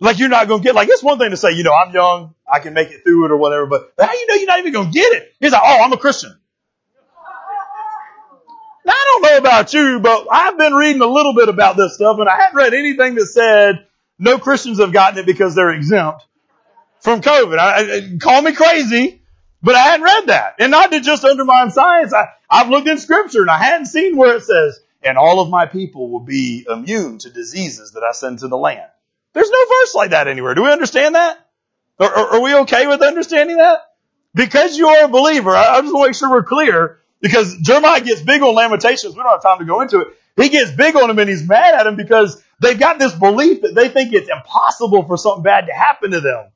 like 0.00 0.18
you're 0.18 0.28
not 0.28 0.48
to 0.48 0.58
get, 0.60 0.74
like 0.74 0.88
it's 0.88 1.02
one 1.02 1.18
thing 1.18 1.30
to 1.30 1.36
say, 1.36 1.52
you 1.52 1.64
know, 1.64 1.74
I'm 1.74 1.92
young, 1.92 2.34
I 2.50 2.60
can 2.60 2.74
make 2.74 2.90
it 2.90 3.02
through 3.02 3.26
it 3.26 3.30
or 3.30 3.36
whatever, 3.36 3.66
but 3.66 3.92
how 3.98 4.12
you 4.12 4.26
know 4.26 4.34
you're 4.34 4.46
not 4.46 4.58
even 4.60 4.72
to 4.72 4.90
get 4.90 5.12
it? 5.12 5.34
He's 5.40 5.52
like, 5.52 5.62
oh, 5.64 5.82
I'm 5.84 5.92
a 5.92 5.98
Christian. 5.98 6.38
Now, 8.84 8.92
I 8.92 9.04
don't 9.12 9.22
know 9.22 9.38
about 9.38 9.74
you, 9.74 10.00
but 10.00 10.26
I've 10.30 10.56
been 10.56 10.72
reading 10.72 11.02
a 11.02 11.06
little 11.06 11.34
bit 11.34 11.48
about 11.48 11.76
this 11.76 11.94
stuff 11.94 12.18
and 12.20 12.28
I 12.28 12.36
hadn't 12.36 12.56
read 12.56 12.74
anything 12.74 13.16
that 13.16 13.26
said 13.26 13.86
no 14.18 14.38
Christians 14.38 14.78
have 14.80 14.92
gotten 14.92 15.18
it 15.18 15.26
because 15.26 15.54
they're 15.54 15.72
exempt 15.72 16.24
from 17.00 17.20
COVID. 17.20 17.58
I, 17.58 17.96
I, 17.96 18.16
call 18.18 18.40
me 18.40 18.52
crazy, 18.52 19.20
but 19.62 19.74
I 19.74 19.80
hadn't 19.80 20.04
read 20.04 20.26
that. 20.28 20.54
And 20.58 20.70
not 20.70 20.90
to 20.92 21.00
just 21.00 21.24
undermine 21.24 21.70
science. 21.70 22.14
I, 22.14 22.28
I've 22.48 22.70
looked 22.70 22.88
in 22.88 22.98
scripture 22.98 23.42
and 23.42 23.50
I 23.50 23.58
hadn't 23.58 23.86
seen 23.86 24.16
where 24.16 24.36
it 24.36 24.42
says, 24.42 24.80
and 25.02 25.18
all 25.18 25.40
of 25.40 25.50
my 25.50 25.66
people 25.66 26.10
will 26.10 26.24
be 26.24 26.66
immune 26.68 27.18
to 27.18 27.30
diseases 27.30 27.92
that 27.92 28.02
I 28.02 28.12
send 28.12 28.40
to 28.40 28.48
the 28.48 28.56
land. 28.56 28.88
There's 29.34 29.50
no 29.50 29.64
verse 29.80 29.94
like 29.94 30.10
that 30.10 30.28
anywhere. 30.28 30.54
Do 30.54 30.62
we 30.62 30.72
understand 30.72 31.14
that? 31.14 31.38
Are, 32.00 32.34
are 32.34 32.40
we 32.40 32.54
okay 32.54 32.86
with 32.86 33.02
understanding 33.02 33.56
that? 33.56 33.80
Because 34.34 34.76
you 34.76 34.88
are 34.88 35.04
a 35.04 35.08
believer, 35.08 35.50
I, 35.50 35.76
I 35.76 35.80
just 35.80 35.92
want 35.92 36.04
to 36.04 36.08
make 36.08 36.16
sure 36.16 36.30
we're 36.30 36.42
clear, 36.42 37.00
because 37.20 37.56
Jeremiah 37.58 38.00
gets 38.00 38.22
big 38.22 38.42
on 38.42 38.54
Lamentations. 38.54 39.16
We 39.16 39.22
don't 39.22 39.30
have 39.30 39.42
time 39.42 39.58
to 39.58 39.64
go 39.64 39.80
into 39.80 40.00
it. 40.00 40.08
He 40.36 40.48
gets 40.50 40.70
big 40.70 40.94
on 40.94 41.08
them 41.08 41.18
and 41.18 41.28
he's 41.28 41.46
mad 41.46 41.74
at 41.74 41.82
them 41.82 41.96
because 41.96 42.40
they've 42.60 42.78
got 42.78 43.00
this 43.00 43.12
belief 43.12 43.62
that 43.62 43.74
they 43.74 43.88
think 43.88 44.12
it's 44.12 44.28
impossible 44.28 45.04
for 45.04 45.16
something 45.16 45.42
bad 45.42 45.66
to 45.66 45.72
happen 45.72 46.12
to 46.12 46.20
them. 46.20 46.46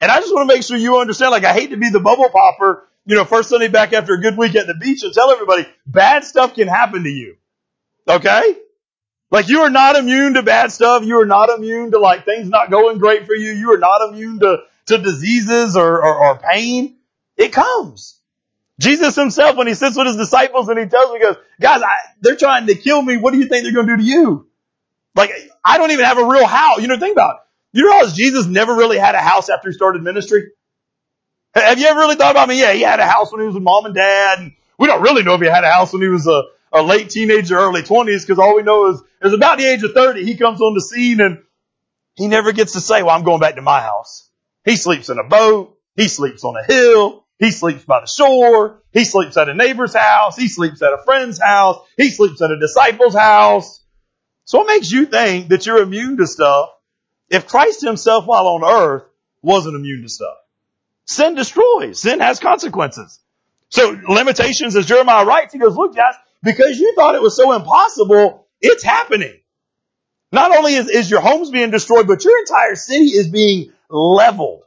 And 0.00 0.10
I 0.10 0.18
just 0.18 0.34
want 0.34 0.50
to 0.50 0.54
make 0.54 0.64
sure 0.64 0.76
you 0.76 0.98
understand, 0.98 1.30
like 1.30 1.44
I 1.44 1.52
hate 1.52 1.70
to 1.70 1.76
be 1.76 1.90
the 1.90 2.00
bubble 2.00 2.28
popper, 2.28 2.88
you 3.04 3.14
know, 3.14 3.24
first 3.24 3.50
Sunday 3.50 3.68
back 3.68 3.92
after 3.92 4.14
a 4.14 4.20
good 4.20 4.36
week 4.36 4.56
at 4.56 4.66
the 4.66 4.74
beach 4.74 5.04
and 5.04 5.12
tell 5.12 5.30
everybody 5.30 5.68
bad 5.86 6.24
stuff 6.24 6.54
can 6.54 6.66
happen 6.66 7.04
to 7.04 7.10
you. 7.10 7.36
Okay? 8.08 8.56
Like 9.30 9.48
you 9.48 9.60
are 9.60 9.70
not 9.70 9.96
immune 9.96 10.34
to 10.34 10.42
bad 10.42 10.72
stuff. 10.72 11.04
You 11.04 11.20
are 11.20 11.26
not 11.26 11.50
immune 11.50 11.92
to 11.92 11.98
like 11.98 12.24
things 12.24 12.48
not 12.48 12.70
going 12.70 12.98
great 12.98 13.26
for 13.26 13.34
you. 13.34 13.52
You 13.52 13.72
are 13.72 13.78
not 13.78 14.08
immune 14.08 14.40
to, 14.40 14.58
to 14.86 14.98
diseases 14.98 15.76
or, 15.76 16.02
or, 16.02 16.14
or 16.14 16.38
pain. 16.38 16.96
It 17.36 17.52
comes. 17.52 18.18
Jesus 18.80 19.14
himself, 19.14 19.56
when 19.56 19.66
he 19.66 19.74
sits 19.74 19.96
with 19.96 20.06
his 20.06 20.16
disciples 20.16 20.68
and 20.68 20.78
he 20.78 20.86
tells 20.86 21.12
me, 21.12 21.18
he 21.18 21.24
goes, 21.24 21.36
guys, 21.60 21.82
I, 21.82 21.94
they're 22.22 22.36
trying 22.36 22.66
to 22.66 22.74
kill 22.74 23.00
me. 23.00 23.18
What 23.18 23.32
do 23.32 23.38
you 23.38 23.46
think 23.46 23.62
they're 23.62 23.74
going 23.74 23.86
to 23.86 23.96
do 23.96 24.02
to 24.02 24.08
you? 24.08 24.48
Like, 25.14 25.30
I 25.64 25.78
don't 25.78 25.90
even 25.90 26.06
have 26.06 26.18
a 26.18 26.24
real 26.24 26.46
house. 26.46 26.80
You 26.80 26.88
know, 26.88 26.98
think 26.98 27.14
about 27.14 27.36
it. 27.36 27.78
You 27.78 27.88
realize 27.88 28.14
Jesus 28.14 28.46
never 28.46 28.74
really 28.74 28.98
had 28.98 29.14
a 29.14 29.20
house 29.20 29.48
after 29.48 29.68
he 29.68 29.74
started 29.74 30.02
ministry? 30.02 30.44
Have 31.54 31.78
you 31.78 31.86
ever 31.86 32.00
really 32.00 32.16
thought 32.16 32.30
about 32.30 32.48
me? 32.48 32.60
Yeah, 32.60 32.72
he 32.72 32.82
had 32.82 33.00
a 33.00 33.06
house 33.06 33.30
when 33.30 33.40
he 33.42 33.46
was 33.46 33.54
with 33.54 33.62
mom 33.62 33.84
and 33.84 33.94
dad. 33.94 34.38
And 34.40 34.52
we 34.78 34.86
don't 34.86 35.02
really 35.02 35.22
know 35.22 35.34
if 35.34 35.40
he 35.40 35.46
had 35.46 35.62
a 35.62 35.70
house 35.70 35.92
when 35.92 36.02
he 36.02 36.08
was 36.08 36.26
a, 36.26 36.42
a 36.72 36.82
late 36.82 37.10
teenager, 37.10 37.58
or 37.58 37.68
early 37.68 37.82
twenties, 37.82 38.24
because 38.24 38.38
all 38.38 38.56
we 38.56 38.62
know 38.62 38.90
is 38.90 39.02
is 39.22 39.32
about 39.32 39.58
the 39.58 39.66
age 39.66 39.82
of 39.82 39.92
30, 39.92 40.24
he 40.24 40.36
comes 40.36 40.60
on 40.60 40.74
the 40.74 40.80
scene 40.80 41.20
and 41.20 41.42
he 42.14 42.26
never 42.26 42.52
gets 42.52 42.72
to 42.72 42.80
say, 42.80 43.02
well, 43.02 43.14
I'm 43.14 43.24
going 43.24 43.40
back 43.40 43.56
to 43.56 43.62
my 43.62 43.80
house. 43.80 44.28
He 44.64 44.76
sleeps 44.76 45.08
in 45.08 45.18
a 45.18 45.24
boat. 45.24 45.76
He 45.96 46.08
sleeps 46.08 46.44
on 46.44 46.54
a 46.56 46.64
hill. 46.64 47.26
He 47.38 47.50
sleeps 47.50 47.84
by 47.84 48.00
the 48.00 48.06
shore. 48.06 48.82
He 48.92 49.04
sleeps 49.04 49.36
at 49.36 49.48
a 49.48 49.54
neighbor's 49.54 49.94
house. 49.94 50.36
He 50.36 50.48
sleeps 50.48 50.82
at 50.82 50.92
a 50.92 51.02
friend's 51.04 51.40
house. 51.40 51.78
He 51.96 52.10
sleeps 52.10 52.42
at 52.42 52.50
a 52.50 52.58
disciple's 52.58 53.14
house. 53.14 53.82
So 54.44 54.58
what 54.58 54.66
makes 54.66 54.90
you 54.90 55.06
think 55.06 55.48
that 55.48 55.64
you're 55.64 55.82
immune 55.82 56.16
to 56.18 56.26
stuff 56.26 56.70
if 57.28 57.46
Christ 57.46 57.82
himself 57.82 58.26
while 58.26 58.46
on 58.48 58.64
earth 58.64 59.04
wasn't 59.42 59.76
immune 59.76 60.02
to 60.02 60.08
stuff? 60.08 60.36
Sin 61.06 61.34
destroys. 61.34 62.00
Sin 62.00 62.20
has 62.20 62.40
consequences. 62.40 63.20
So 63.70 63.98
Lamentations, 64.08 64.76
as 64.76 64.86
Jeremiah 64.86 65.24
writes, 65.24 65.52
he 65.52 65.58
goes, 65.58 65.76
look 65.76 65.94
guys, 65.94 66.14
because 66.42 66.78
you 66.78 66.94
thought 66.94 67.14
it 67.14 67.22
was 67.22 67.36
so 67.36 67.52
impossible, 67.52 68.48
it's 68.60 68.82
happening. 68.82 69.40
Not 70.32 70.56
only 70.56 70.74
is, 70.74 70.88
is 70.88 71.10
your 71.10 71.20
homes 71.20 71.50
being 71.50 71.70
destroyed, 71.70 72.06
but 72.06 72.24
your 72.24 72.38
entire 72.38 72.76
city 72.76 73.06
is 73.06 73.28
being 73.28 73.72
leveled. 73.88 74.62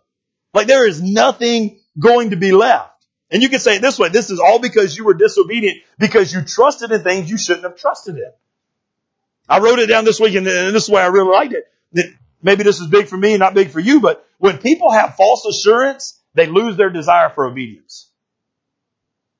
Like 0.54 0.68
there 0.68 0.88
is 0.88 1.02
nothing 1.02 1.80
going 1.98 2.32
to 2.32 2.36
be 2.36 2.52
left. 2.52 2.90
And 3.32 3.42
you 3.42 3.50
can 3.50 3.60
say 3.60 3.78
it 3.78 3.82
this 3.82 3.98
way, 3.98 4.10
this 4.10 4.30
is 4.30 4.40
all 4.40 4.60
because 4.60 4.96
you 4.96 5.06
were 5.06 5.14
disobedient, 5.14 5.78
because 5.98 6.34
you 6.34 6.44
trusted 6.44 6.92
in 6.92 7.02
things 7.02 7.32
you 7.32 7.38
shouldn't 7.38 7.64
have 7.64 7.78
trusted 7.78 8.16
in. 8.16 8.32
I 9.50 9.60
wrote 9.60 9.80
it 9.80 9.88
down 9.88 10.06
this 10.06 10.20
week 10.20 10.36
and 10.36 10.46
this 10.46 10.84
is 10.84 10.90
why 10.90 11.02
I 11.02 11.08
really 11.08 11.32
liked 11.32 11.54
it. 11.54 11.66
That 11.94 12.14
maybe 12.42 12.64
this 12.64 12.80
is 12.80 12.88
big 12.88 13.08
for 13.08 13.18
me, 13.18 13.38
not 13.38 13.54
big 13.54 13.70
for 13.70 13.80
you, 13.80 14.02
but 14.02 14.26
when 14.38 14.58
people 14.58 14.92
have 14.92 15.16
false 15.16 15.46
assurance, 15.46 16.20
they 16.34 16.46
lose 16.46 16.78
their 16.78 16.90
desire 16.90 17.30
for 17.30 17.46
obedience. 17.46 18.10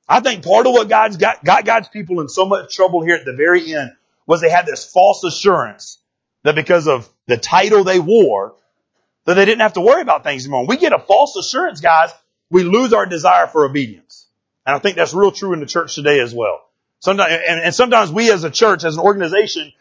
I 0.08 0.20
think 0.20 0.44
part 0.44 0.66
of 0.66 0.72
what 0.72 0.88
God's 0.88 1.16
got, 1.16 1.44
got 1.44 1.64
God's 1.64 1.88
people 1.88 2.20
in 2.20 2.28
so 2.28 2.46
much 2.46 2.74
trouble 2.74 3.02
here 3.02 3.14
at 3.14 3.24
the 3.24 3.32
very 3.32 3.74
end 3.74 3.92
was 4.26 4.40
they 4.40 4.50
had 4.50 4.66
this 4.66 4.90
false 4.90 5.24
assurance 5.24 5.98
that 6.42 6.54
because 6.54 6.88
of 6.88 7.08
the 7.26 7.36
title 7.36 7.84
they 7.84 7.98
wore, 7.98 8.54
that 9.24 9.34
they 9.34 9.44
didn't 9.44 9.60
have 9.60 9.74
to 9.74 9.80
worry 9.80 10.02
about 10.02 10.24
things 10.24 10.44
anymore. 10.44 10.66
We 10.66 10.76
get 10.76 10.92
a 10.92 10.98
false 10.98 11.36
assurance, 11.36 11.80
guys, 11.80 12.10
we 12.50 12.62
lose 12.62 12.92
our 12.92 13.06
desire 13.06 13.46
for 13.46 13.64
obedience. 13.64 14.28
And 14.66 14.76
I 14.76 14.78
think 14.78 14.96
that's 14.96 15.14
real 15.14 15.32
true 15.32 15.52
in 15.52 15.60
the 15.60 15.66
church 15.66 15.94
today 15.94 16.20
as 16.20 16.34
well. 16.34 16.60
Sometimes, 17.00 17.32
and, 17.32 17.60
and 17.60 17.74
sometimes 17.74 18.10
we 18.10 18.30
as 18.30 18.44
a 18.44 18.50
church, 18.50 18.84
as 18.84 18.96
an 18.96 19.02
organization, 19.02 19.72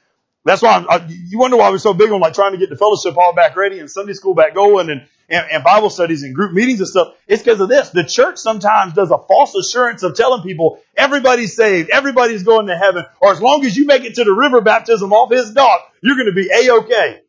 that's 0.43 0.61
why 0.61 0.71
I'm, 0.71 0.89
I, 0.89 1.05
you 1.07 1.39
wonder 1.39 1.55
why 1.57 1.69
we're 1.69 1.77
so 1.77 1.93
big 1.93 2.11
on 2.11 2.19
like 2.19 2.33
trying 2.33 2.51
to 2.51 2.57
get 2.57 2.69
the 2.69 2.75
fellowship 2.75 3.13
hall 3.13 3.33
back 3.33 3.55
ready 3.55 3.79
and 3.79 3.89
Sunday 3.89 4.13
school 4.13 4.33
back 4.33 4.53
going 4.53 4.89
and, 4.89 5.07
and, 5.29 5.45
and 5.51 5.63
Bible 5.63 5.89
studies 5.89 6.23
and 6.23 6.35
group 6.35 6.53
meetings 6.53 6.79
and 6.79 6.87
stuff. 6.87 7.15
It's 7.27 7.43
because 7.43 7.59
of 7.59 7.69
this. 7.69 7.89
The 7.89 8.03
church 8.03 8.37
sometimes 8.37 8.93
does 8.93 9.11
a 9.11 9.17
false 9.17 9.55
assurance 9.55 10.03
of 10.03 10.15
telling 10.15 10.43
people 10.43 10.79
everybody's 10.95 11.55
saved, 11.55 11.89
everybody's 11.89 12.43
going 12.43 12.67
to 12.67 12.77
heaven, 12.77 13.05
or 13.21 13.31
as 13.31 13.41
long 13.41 13.65
as 13.65 13.75
you 13.75 13.85
make 13.85 14.03
it 14.03 14.15
to 14.15 14.23
the 14.23 14.33
river 14.33 14.61
baptism 14.61 15.13
off 15.13 15.31
his 15.31 15.53
dock, 15.53 15.91
you're 16.01 16.15
going 16.15 16.27
to 16.27 16.33
be 16.33 16.49
a-okay. 16.49 17.21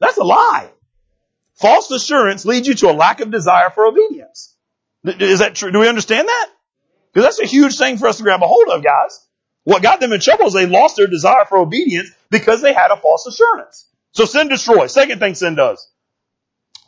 That's 0.00 0.18
a 0.18 0.24
lie. 0.24 0.70
False 1.54 1.90
assurance 1.90 2.44
leads 2.44 2.68
you 2.68 2.74
to 2.74 2.90
a 2.90 2.92
lack 2.92 3.20
of 3.20 3.30
desire 3.30 3.70
for 3.70 3.86
obedience. 3.86 4.54
Is 5.04 5.40
that 5.40 5.54
true? 5.54 5.72
Do 5.72 5.80
we 5.80 5.88
understand 5.88 6.28
that? 6.28 6.50
Because 7.12 7.24
that's 7.24 7.40
a 7.40 7.46
huge 7.46 7.76
thing 7.76 7.98
for 7.98 8.06
us 8.08 8.18
to 8.18 8.22
grab 8.22 8.42
a 8.42 8.46
hold 8.46 8.68
of, 8.68 8.84
guys. 8.84 9.26
What 9.64 9.82
got 9.82 10.00
them 10.00 10.12
in 10.12 10.20
trouble 10.20 10.46
is 10.46 10.52
they 10.54 10.66
lost 10.66 10.96
their 10.96 11.08
desire 11.08 11.44
for 11.46 11.58
obedience 11.58 12.10
because 12.30 12.62
they 12.62 12.72
had 12.72 12.90
a 12.90 12.96
false 12.96 13.26
assurance. 13.26 13.88
So 14.12 14.24
sin 14.24 14.48
destroys. 14.48 14.92
Second 14.92 15.18
thing 15.18 15.34
sin 15.34 15.56
does. 15.56 15.86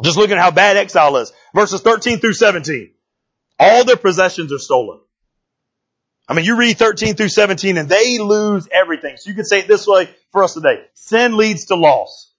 Just 0.03 0.17
looking 0.17 0.37
at 0.37 0.43
how 0.43 0.51
bad 0.51 0.77
exile 0.77 1.17
is. 1.17 1.33
Verses 1.55 1.81
13 1.81 2.19
through 2.19 2.35
17. 2.35 2.93
All 3.59 3.85
their 3.85 3.97
possessions 3.97 4.53
are 4.53 4.59
stolen. 4.59 5.01
I 6.29 6.35
mean, 6.35 6.45
you 6.45 6.57
read 6.57 6.79
13 6.79 7.17
through 7.17 7.29
17 7.29 7.77
and 7.77 7.89
they 7.89 8.19
lose 8.19 8.69
everything. 8.71 9.17
So 9.17 9.31
you 9.31 9.37
can 9.37 9.45
say 9.45 9.61
it 9.61 9.69
this 9.69 9.87
way 9.87 10.09
for 10.33 10.45
us 10.45 10.55
today. 10.55 10.85
Sin 10.95 11.37
leads 11.37 11.67
to 11.67 11.75
loss. 11.75 12.33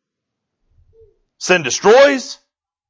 Sin 1.37 1.63
destroys. 1.63 2.39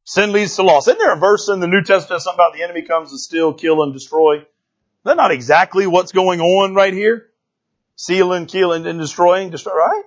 Sin 0.04 0.32
leads 0.32 0.56
to 0.58 0.64
loss. 0.64 0.88
Isn't 0.88 1.00
there 1.00 1.14
a 1.14 1.20
verse 1.20 1.50
in 1.50 1.60
the 1.60 1.68
New 1.68 1.84
Testament 1.84 2.22
something 2.22 2.38
about 2.38 2.54
the 2.54 2.64
enemy 2.64 2.84
comes 2.84 3.12
to 3.12 3.18
steal, 3.18 3.54
kill, 3.54 3.82
and 3.84 3.94
destroy? 3.94 4.46
That's 5.04 5.18
not 5.18 5.32
exactly 5.32 5.88
what's 5.88 6.12
going 6.12 6.40
on 6.40 6.76
right 6.76 6.94
here 6.94 7.32
sealing, 8.02 8.48
killing, 8.48 8.88
and 8.88 9.00
destroying, 9.00 9.52
destroy, 9.52 9.74
right? 9.74 10.04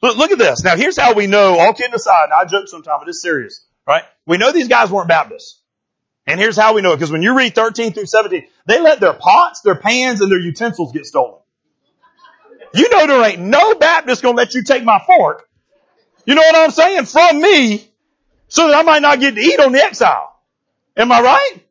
Look, 0.00 0.16
look 0.16 0.30
at 0.30 0.38
this. 0.38 0.62
Now 0.62 0.76
here's 0.76 0.98
how 0.98 1.14
we 1.14 1.26
know, 1.26 1.58
all 1.58 1.74
kidding 1.74 1.94
aside, 1.94 2.28
I 2.30 2.44
joke 2.44 2.68
sometimes, 2.68 3.00
but 3.00 3.08
it's 3.08 3.20
serious, 3.20 3.65
right? 3.86 4.04
We 4.26 4.38
know 4.38 4.52
these 4.52 4.68
guys 4.68 4.90
weren't 4.90 5.08
Baptists. 5.08 5.60
And 6.26 6.40
here's 6.40 6.56
how 6.56 6.74
we 6.74 6.82
know 6.82 6.92
it, 6.92 6.96
because 6.96 7.12
when 7.12 7.22
you 7.22 7.36
read 7.36 7.54
13 7.54 7.92
through 7.92 8.06
17, 8.06 8.46
they 8.66 8.80
let 8.80 8.98
their 8.98 9.12
pots, 9.12 9.60
their 9.60 9.76
pans, 9.76 10.20
and 10.20 10.30
their 10.30 10.40
utensils 10.40 10.92
get 10.92 11.06
stolen. 11.06 11.40
You 12.74 12.88
know 12.90 13.06
there 13.06 13.24
ain't 13.24 13.40
no 13.40 13.74
Baptist 13.76 14.22
gonna 14.22 14.36
let 14.36 14.54
you 14.54 14.64
take 14.64 14.82
my 14.82 15.00
fork. 15.06 15.48
You 16.24 16.34
know 16.34 16.42
what 16.42 16.56
I'm 16.56 16.70
saying? 16.72 17.04
From 17.04 17.40
me, 17.40 17.88
so 18.48 18.68
that 18.68 18.76
I 18.76 18.82
might 18.82 19.02
not 19.02 19.20
get 19.20 19.36
to 19.36 19.40
eat 19.40 19.60
on 19.60 19.72
the 19.72 19.82
exile. 19.82 20.34
Am 20.96 21.12
I 21.12 21.20
right? 21.20 21.62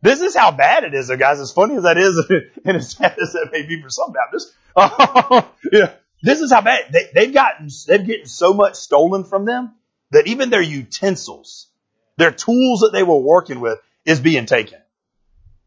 This 0.00 0.20
is 0.20 0.34
how 0.34 0.52
bad 0.52 0.84
it 0.84 0.94
is, 0.94 1.08
though, 1.08 1.16
guys. 1.16 1.40
As 1.40 1.52
funny 1.52 1.76
as 1.76 1.82
that 1.82 1.98
is, 1.98 2.18
and 2.64 2.76
as 2.76 2.92
sad 2.92 3.18
as 3.20 3.32
that 3.32 3.50
may 3.52 3.62
be 3.62 3.82
for 3.82 3.90
some 3.90 4.12
Baptists, 4.12 4.54
yeah, 5.72 5.92
this 6.22 6.40
is 6.40 6.52
how 6.52 6.60
bad 6.60 6.92
they, 6.92 7.08
they've 7.14 7.34
gotten. 7.34 7.68
They've 7.86 8.04
getting 8.04 8.26
so 8.26 8.52
much 8.52 8.74
stolen 8.74 9.24
from 9.24 9.44
them 9.44 9.74
that 10.10 10.26
even 10.26 10.50
their 10.50 10.62
utensils, 10.62 11.68
their 12.16 12.32
tools 12.32 12.80
that 12.80 12.90
they 12.92 13.02
were 13.02 13.18
working 13.18 13.60
with, 13.60 13.78
is 14.04 14.20
being 14.20 14.46
taken. 14.46 14.78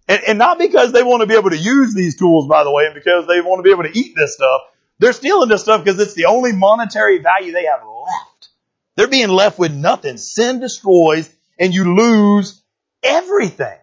And, 0.08 0.22
and 0.27 0.38
not 0.38 0.60
because 0.60 0.91
they 0.91 1.03
want 1.03 1.22
to 1.22 1.27
be 1.27 1.36
able 1.36 1.51
to 1.51 1.58
use 1.58 1.93
these 1.93 2.17
tools, 2.17 2.48
by 2.48 2.63
the 2.63 2.72
way, 2.72 2.86
and 2.86 2.96
because 2.96 3.27
they 3.27 3.39
want 3.39 3.60
to 3.60 3.63
be 3.63 3.72
able 3.72 3.84
to 3.84 3.98
eat 3.98 4.13
this 4.15 4.34
stuff. 4.34 4.62
They're 5.00 5.13
stealing 5.13 5.50
this 5.50 5.62
stuff 5.62 5.84
because 5.84 6.00
it's 6.00 6.15
the 6.15 6.25
only 6.25 6.51
monetary 6.51 7.20
value 7.20 7.53
they 7.53 7.65
have 7.65 7.81
left. 7.81 8.50
They're 8.96 9.08
being 9.08 9.29
left 9.29 9.58
with 9.58 9.74
nothing. 9.74 10.17
Sin 10.17 10.60
destroys 10.60 11.34
and 11.58 11.74
you 11.74 11.96
lose 11.96 12.62
everything. 13.01 13.77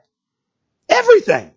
Everything. 0.88 1.50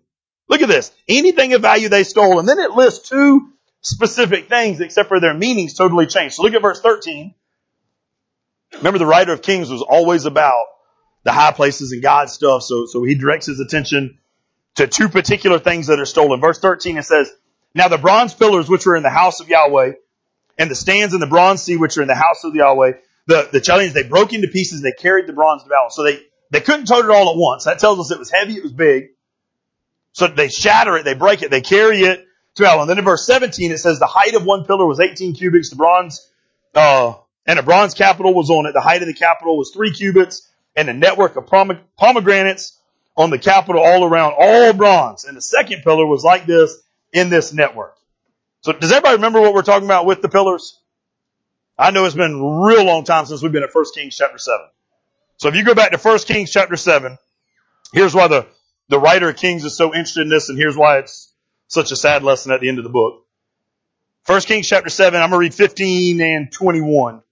Look 0.48 0.62
at 0.62 0.68
this. 0.68 0.92
Anything 1.08 1.52
of 1.54 1.62
value 1.62 1.88
they 1.88 2.04
stole. 2.04 2.38
And 2.38 2.48
then 2.48 2.58
it 2.58 2.70
lists 2.70 3.08
two 3.08 3.52
specific 3.82 4.48
things 4.48 4.80
except 4.80 5.08
for 5.08 5.20
their 5.20 5.34
meanings 5.34 5.74
totally 5.74 6.06
changed. 6.06 6.36
So 6.36 6.42
look 6.42 6.54
at 6.54 6.62
verse 6.62 6.80
13. 6.80 7.34
Remember 8.78 8.98
the 8.98 9.06
writer 9.06 9.32
of 9.32 9.42
Kings 9.42 9.68
was 9.70 9.82
always 9.82 10.24
about 10.24 10.64
the 11.24 11.32
high 11.32 11.52
places 11.52 11.92
and 11.92 12.02
God 12.02 12.30
stuff. 12.30 12.62
So, 12.62 12.86
so 12.86 13.02
he 13.02 13.14
directs 13.14 13.46
his 13.46 13.60
attention 13.60 14.18
to 14.76 14.86
two 14.86 15.08
particular 15.08 15.58
things 15.58 15.88
that 15.88 16.00
are 16.00 16.06
stolen. 16.06 16.40
Verse 16.40 16.58
13 16.58 16.96
it 16.96 17.04
says, 17.04 17.30
Now 17.74 17.88
the 17.88 17.98
bronze 17.98 18.32
pillars 18.32 18.68
which 18.68 18.86
were 18.86 18.96
in 18.96 19.02
the 19.02 19.10
house 19.10 19.40
of 19.40 19.48
Yahweh 19.48 19.92
and 20.58 20.70
the 20.70 20.74
stands 20.74 21.12
in 21.12 21.20
the 21.20 21.26
bronze 21.26 21.62
sea 21.62 21.76
which 21.76 21.98
are 21.98 22.02
in 22.02 22.08
the 22.08 22.14
house 22.14 22.44
of 22.44 22.54
Yahweh, 22.54 22.92
the, 23.26 23.48
the 23.52 23.60
Chaldeans, 23.60 23.94
they 23.94 24.02
broke 24.02 24.32
into 24.32 24.48
pieces, 24.48 24.82
and 24.82 24.84
they 24.84 25.00
carried 25.00 25.26
the 25.26 25.32
bronze 25.32 25.62
to 25.62 25.68
Babylon. 25.68 25.90
So 25.90 26.02
they, 26.02 26.20
they 26.50 26.60
couldn't 26.60 26.86
tote 26.86 27.04
it 27.04 27.10
all 27.10 27.30
at 27.30 27.36
once. 27.36 27.64
That 27.64 27.78
tells 27.78 28.00
us 28.00 28.10
it 28.10 28.18
was 28.18 28.30
heavy, 28.30 28.54
it 28.54 28.62
was 28.62 28.72
big. 28.72 29.10
So 30.12 30.26
they 30.26 30.48
shatter 30.48 30.96
it, 30.96 31.04
they 31.04 31.14
break 31.14 31.42
it, 31.42 31.50
they 31.50 31.60
carry 31.60 32.00
it 32.00 32.26
to 32.56 32.62
Babylon. 32.62 32.88
Then 32.88 32.98
in 32.98 33.04
verse 33.04 33.26
17 33.26 33.70
it 33.72 33.78
says 33.78 33.98
the 33.98 34.06
height 34.06 34.34
of 34.34 34.44
one 34.44 34.64
pillar 34.64 34.86
was 34.86 35.00
18 35.00 35.34
cubits, 35.34 35.70
the 35.70 35.76
bronze, 35.76 36.28
uh, 36.74 37.14
and 37.46 37.58
a 37.58 37.62
bronze 37.62 37.94
capital 37.94 38.34
was 38.34 38.50
on 38.50 38.66
it. 38.66 38.72
The 38.72 38.80
height 38.80 39.02
of 39.02 39.08
the 39.08 39.14
capital 39.14 39.56
was 39.56 39.70
three 39.70 39.92
cubits, 39.92 40.48
and 40.76 40.88
a 40.88 40.92
network 40.92 41.36
of 41.36 41.46
pomegranates 41.46 42.78
on 43.16 43.30
the 43.30 43.38
capital 43.38 43.82
all 43.82 44.04
around, 44.04 44.34
all 44.38 44.72
bronze. 44.72 45.24
And 45.24 45.36
the 45.36 45.42
second 45.42 45.82
pillar 45.82 46.06
was 46.06 46.24
like 46.24 46.46
this 46.46 46.78
in 47.12 47.30
this 47.30 47.52
network. 47.52 47.96
So 48.62 48.72
does 48.72 48.92
everybody 48.92 49.16
remember 49.16 49.40
what 49.40 49.54
we're 49.54 49.62
talking 49.62 49.86
about 49.86 50.06
with 50.06 50.22
the 50.22 50.28
pillars? 50.28 50.78
I 51.78 51.90
know 51.90 52.04
it's 52.04 52.14
been 52.14 52.34
a 52.34 52.66
real 52.66 52.84
long 52.84 53.04
time 53.04 53.26
since 53.26 53.42
we've 53.42 53.52
been 53.52 53.64
at 53.64 53.74
1 53.74 53.84
Kings 53.94 54.16
chapter 54.16 54.38
7. 54.38 54.60
So 55.38 55.48
if 55.48 55.56
you 55.56 55.64
go 55.64 55.74
back 55.74 55.90
to 55.90 55.98
1 55.98 56.18
Kings 56.20 56.50
chapter 56.50 56.76
7, 56.76 57.18
here's 57.92 58.14
why 58.14 58.28
the 58.28 58.46
the 58.88 58.98
writer 58.98 59.30
of 59.30 59.36
Kings 59.36 59.64
is 59.64 59.76
so 59.76 59.86
interested 59.94 60.22
in 60.22 60.28
this, 60.28 60.48
and 60.48 60.58
here's 60.58 60.76
why 60.76 60.98
it's 60.98 61.31
such 61.72 61.90
a 61.90 61.96
sad 61.96 62.22
lesson 62.22 62.52
at 62.52 62.60
the 62.60 62.68
end 62.68 62.78
of 62.78 62.84
the 62.84 62.90
book. 62.90 63.24
First 64.24 64.46
Kings 64.46 64.68
chapter 64.68 64.90
7, 64.90 65.20
I'm 65.20 65.30
going 65.30 65.40
to 65.40 65.44
read 65.46 65.54
15 65.54 66.20
and 66.20 66.52
21. 66.52 67.22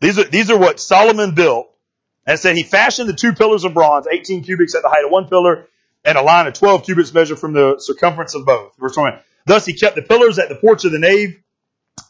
These 0.00 0.18
are, 0.18 0.24
these 0.24 0.50
are 0.50 0.58
what 0.58 0.80
Solomon 0.80 1.34
built. 1.34 1.70
And 2.26 2.34
it 2.34 2.38
said 2.38 2.56
he 2.56 2.64
fashioned 2.64 3.08
the 3.08 3.14
two 3.14 3.34
pillars 3.34 3.64
of 3.64 3.72
bronze, 3.72 4.08
18 4.10 4.42
cubits 4.42 4.74
at 4.74 4.82
the 4.82 4.88
height 4.88 5.04
of 5.04 5.12
one 5.12 5.28
pillar, 5.28 5.68
and 6.04 6.18
a 6.18 6.22
line 6.22 6.48
of 6.48 6.54
12 6.54 6.84
cubits 6.84 7.14
measured 7.14 7.38
from 7.38 7.52
the 7.52 7.76
circumference 7.78 8.34
of 8.34 8.44
both. 8.44 8.76
Verse 8.78 8.94
20. 8.94 9.16
Thus 9.46 9.64
he 9.64 9.74
kept 9.74 9.94
the 9.94 10.02
pillars 10.02 10.40
at 10.40 10.48
the 10.48 10.56
porch 10.56 10.84
of 10.84 10.90
the 10.90 10.98
nave, 10.98 11.40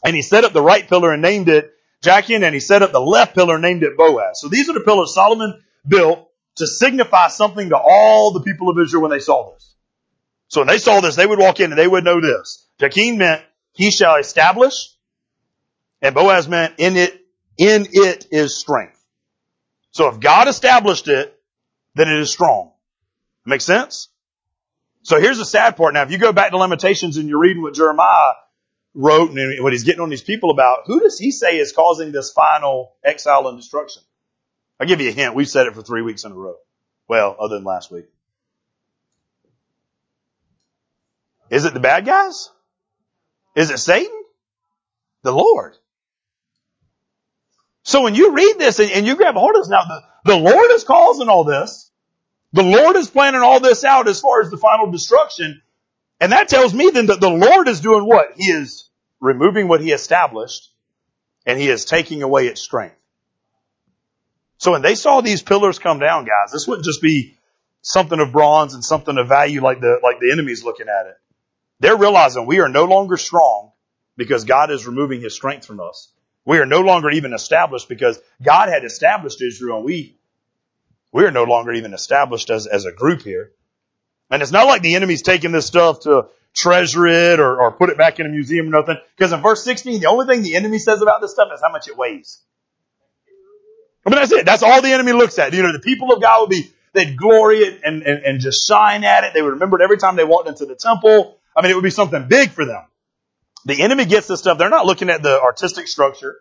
and 0.03 0.15
he 0.15 0.23
set 0.23 0.43
up 0.43 0.53
the 0.53 0.61
right 0.61 0.87
pillar 0.89 1.13
and 1.13 1.21
named 1.21 1.49
it 1.49 1.71
Jachin, 2.01 2.43
and 2.43 2.55
he 2.55 2.59
set 2.59 2.81
up 2.81 2.91
the 2.91 2.99
left 2.99 3.35
pillar 3.35 3.55
and 3.55 3.61
named 3.61 3.83
it 3.83 3.95
Boaz. 3.95 4.41
So 4.41 4.47
these 4.47 4.69
are 4.69 4.73
the 4.73 4.81
pillars 4.81 5.13
Solomon 5.13 5.63
built 5.87 6.27
to 6.55 6.65
signify 6.65 7.27
something 7.27 7.69
to 7.69 7.77
all 7.77 8.31
the 8.31 8.41
people 8.41 8.69
of 8.69 8.79
Israel 8.79 9.03
when 9.03 9.11
they 9.11 9.19
saw 9.19 9.53
this. 9.53 9.75
So 10.47 10.61
when 10.61 10.67
they 10.67 10.77
saw 10.77 11.01
this, 11.01 11.15
they 11.15 11.25
would 11.25 11.39
walk 11.39 11.59
in 11.59 11.71
and 11.71 11.79
they 11.79 11.87
would 11.87 12.03
know 12.03 12.21
this. 12.21 12.67
Jachin 12.79 13.17
meant 13.17 13.41
he 13.73 13.91
shall 13.91 14.15
establish, 14.15 14.89
and 16.01 16.15
Boaz 16.15 16.47
meant 16.47 16.75
in 16.77 16.95
it, 16.95 17.13
in 17.57 17.87
it 17.91 18.27
is 18.31 18.55
strength. 18.55 19.03
So 19.91 20.07
if 20.09 20.19
God 20.19 20.47
established 20.47 21.07
it, 21.07 21.37
then 21.95 22.07
it 22.07 22.19
is 22.19 22.31
strong. 22.31 22.71
Make 23.45 23.61
sense? 23.61 24.09
So 25.03 25.19
here's 25.19 25.37
the 25.37 25.45
sad 25.45 25.77
part. 25.77 25.93
Now, 25.93 26.03
if 26.03 26.11
you 26.11 26.17
go 26.17 26.33
back 26.33 26.51
to 26.51 26.57
Lamentations 26.57 27.17
and 27.17 27.29
you're 27.29 27.39
reading 27.39 27.61
what 27.61 27.73
Jeremiah, 27.73 28.33
wrote 28.93 29.31
and 29.31 29.63
what 29.63 29.71
he's 29.73 29.83
getting 29.83 30.01
on 30.01 30.09
these 30.09 30.23
people 30.23 30.51
about, 30.51 30.79
who 30.85 30.99
does 30.99 31.17
he 31.17 31.31
say 31.31 31.57
is 31.57 31.71
causing 31.71 32.11
this 32.11 32.31
final 32.31 32.95
exile 33.03 33.47
and 33.47 33.57
destruction? 33.57 34.01
I'll 34.79 34.87
give 34.87 34.99
you 35.01 35.09
a 35.09 35.13
hint. 35.13 35.35
We've 35.35 35.47
said 35.47 35.67
it 35.67 35.75
for 35.75 35.81
three 35.81 36.01
weeks 36.01 36.23
in 36.25 36.31
a 36.31 36.35
row. 36.35 36.55
Well, 37.07 37.35
other 37.39 37.55
than 37.55 37.63
last 37.63 37.91
week. 37.91 38.05
Is 41.49 41.65
it 41.65 41.73
the 41.73 41.79
bad 41.79 42.05
guys? 42.05 42.49
Is 43.55 43.71
it 43.71 43.79
Satan? 43.79 44.23
The 45.23 45.31
Lord. 45.31 45.75
So 47.83 48.03
when 48.03 48.15
you 48.15 48.33
read 48.33 48.55
this 48.59 48.79
and, 48.79 49.07
you 49.07 49.15
grab 49.15 49.35
hold 49.35 49.55
of 49.55 49.61
this 49.61 49.69
now, 49.69 49.83
the, 49.85 50.01
the 50.33 50.37
Lord 50.37 50.71
is 50.71 50.83
causing 50.83 51.29
all 51.29 51.45
this. 51.45 51.89
The 52.53 52.63
Lord 52.63 52.95
is 52.95 53.09
planning 53.09 53.41
all 53.41 53.59
this 53.59 53.83
out 53.83 54.07
as 54.07 54.19
far 54.19 54.41
as 54.41 54.49
the 54.49 54.57
final 54.57 54.91
destruction. 54.91 55.61
And 56.19 56.31
that 56.31 56.49
tells 56.49 56.73
me 56.73 56.89
then 56.89 57.07
that 57.07 57.21
the 57.21 57.29
Lord 57.29 57.67
is 57.67 57.79
doing 57.79 58.05
what? 58.05 58.33
He 58.35 58.51
is 58.51 58.89
removing 59.19 59.67
what 59.67 59.81
he 59.81 59.91
established 59.91 60.69
and 61.45 61.59
he 61.59 61.69
is 61.69 61.85
taking 61.85 62.23
away 62.23 62.47
its 62.47 62.61
strength. 62.61 62.95
So 64.57 64.71
when 64.71 64.81
they 64.81 64.95
saw 64.95 65.21
these 65.21 65.41
pillars 65.41 65.79
come 65.79 65.99
down, 65.99 66.25
guys, 66.25 66.51
this 66.51 66.67
wouldn't 66.67 66.85
just 66.85 67.01
be 67.01 67.37
something 67.81 68.19
of 68.19 68.31
bronze 68.31 68.73
and 68.73 68.83
something 68.83 69.17
of 69.17 69.27
value 69.27 69.61
like 69.61 69.79
the, 69.79 69.99
like 70.03 70.19
the 70.19 70.31
enemy's 70.31 70.63
looking 70.63 70.87
at 70.89 71.05
it. 71.07 71.15
They're 71.79 71.97
realizing 71.97 72.45
we 72.45 72.59
are 72.59 72.69
no 72.69 72.85
longer 72.85 73.17
strong 73.17 73.71
because 74.15 74.43
God 74.45 74.71
is 74.71 74.87
removing 74.87 75.21
his 75.21 75.35
strength 75.35 75.65
from 75.65 75.79
us. 75.79 76.11
We 76.45 76.57
are 76.59 76.65
no 76.65 76.81
longer 76.81 77.09
even 77.09 77.33
established 77.33 77.89
because 77.89 78.19
God 78.41 78.69
had 78.69 78.83
established 78.83 79.41
Israel 79.41 79.77
and 79.77 79.85
we, 79.85 80.17
we 81.11 81.25
are 81.25 81.31
no 81.31 81.43
longer 81.43 81.73
even 81.73 81.93
established 81.93 82.49
as, 82.49 82.67
as 82.67 82.85
a 82.85 82.91
group 82.91 83.21
here. 83.21 83.51
And 84.29 84.41
it's 84.41 84.51
not 84.51 84.67
like 84.67 84.81
the 84.81 84.95
enemy's 84.95 85.21
taking 85.21 85.51
this 85.51 85.67
stuff 85.67 86.01
to 86.01 86.27
treasure 86.53 87.05
it 87.07 87.39
or, 87.39 87.61
or 87.61 87.71
put 87.71 87.89
it 87.89 87.97
back 87.97 88.19
in 88.19 88.25
a 88.25 88.29
museum 88.29 88.67
or 88.67 88.79
nothing. 88.79 88.97
Because 89.15 89.31
in 89.31 89.41
verse 89.41 89.63
16, 89.63 89.99
the 89.99 90.07
only 90.07 90.25
thing 90.25 90.41
the 90.41 90.55
enemy 90.55 90.79
says 90.79 91.01
about 91.01 91.21
this 91.21 91.31
stuff 91.31 91.49
is 91.53 91.61
how 91.61 91.71
much 91.71 91.87
it 91.87 91.97
weighs. 91.97 92.41
I 94.05 94.09
mean, 94.09 94.19
that's 94.19 94.31
it. 94.31 94.45
That's 94.45 94.63
all 94.63 94.81
the 94.81 94.91
enemy 94.91 95.11
looks 95.11 95.37
at. 95.37 95.53
You 95.53 95.63
know, 95.63 95.73
the 95.73 95.79
people 95.79 96.13
of 96.13 96.21
God 96.21 96.41
would 96.41 96.49
be, 96.49 96.71
they'd 96.93 97.17
glory 97.17 97.57
it 97.57 97.81
and, 97.83 98.01
and, 98.03 98.23
and 98.23 98.39
just 98.39 98.67
shine 98.67 99.03
at 99.03 99.25
it. 99.25 99.33
They 99.33 99.41
would 99.41 99.53
remember 99.53 99.79
it 99.79 99.83
every 99.83 99.97
time 99.97 100.15
they 100.15 100.23
walked 100.23 100.47
into 100.47 100.65
the 100.65 100.75
temple. 100.75 101.36
I 101.57 101.63
mean, 101.63 101.71
it 101.71 101.75
would 101.75 101.83
be 101.83 101.89
something 101.89 102.27
big 102.27 102.51
for 102.51 102.65
them. 102.65 102.83
The 103.65 103.81
enemy 103.81 104.05
gets 104.05 104.27
this 104.27 104.39
stuff. 104.39 104.59
They're 104.59 104.69
not 104.69 104.85
looking 104.85 105.09
at 105.09 105.23
the 105.23 105.41
artistic 105.41 105.87
structure. 105.87 106.37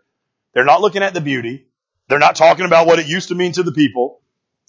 They're 0.52 0.66
not 0.66 0.82
looking 0.82 1.02
at 1.02 1.14
the 1.14 1.22
beauty. 1.22 1.68
They're 2.08 2.18
not 2.18 2.36
talking 2.36 2.66
about 2.66 2.86
what 2.86 2.98
it 2.98 3.08
used 3.08 3.28
to 3.28 3.34
mean 3.34 3.52
to 3.52 3.62
the 3.62 3.72
people. 3.72 4.20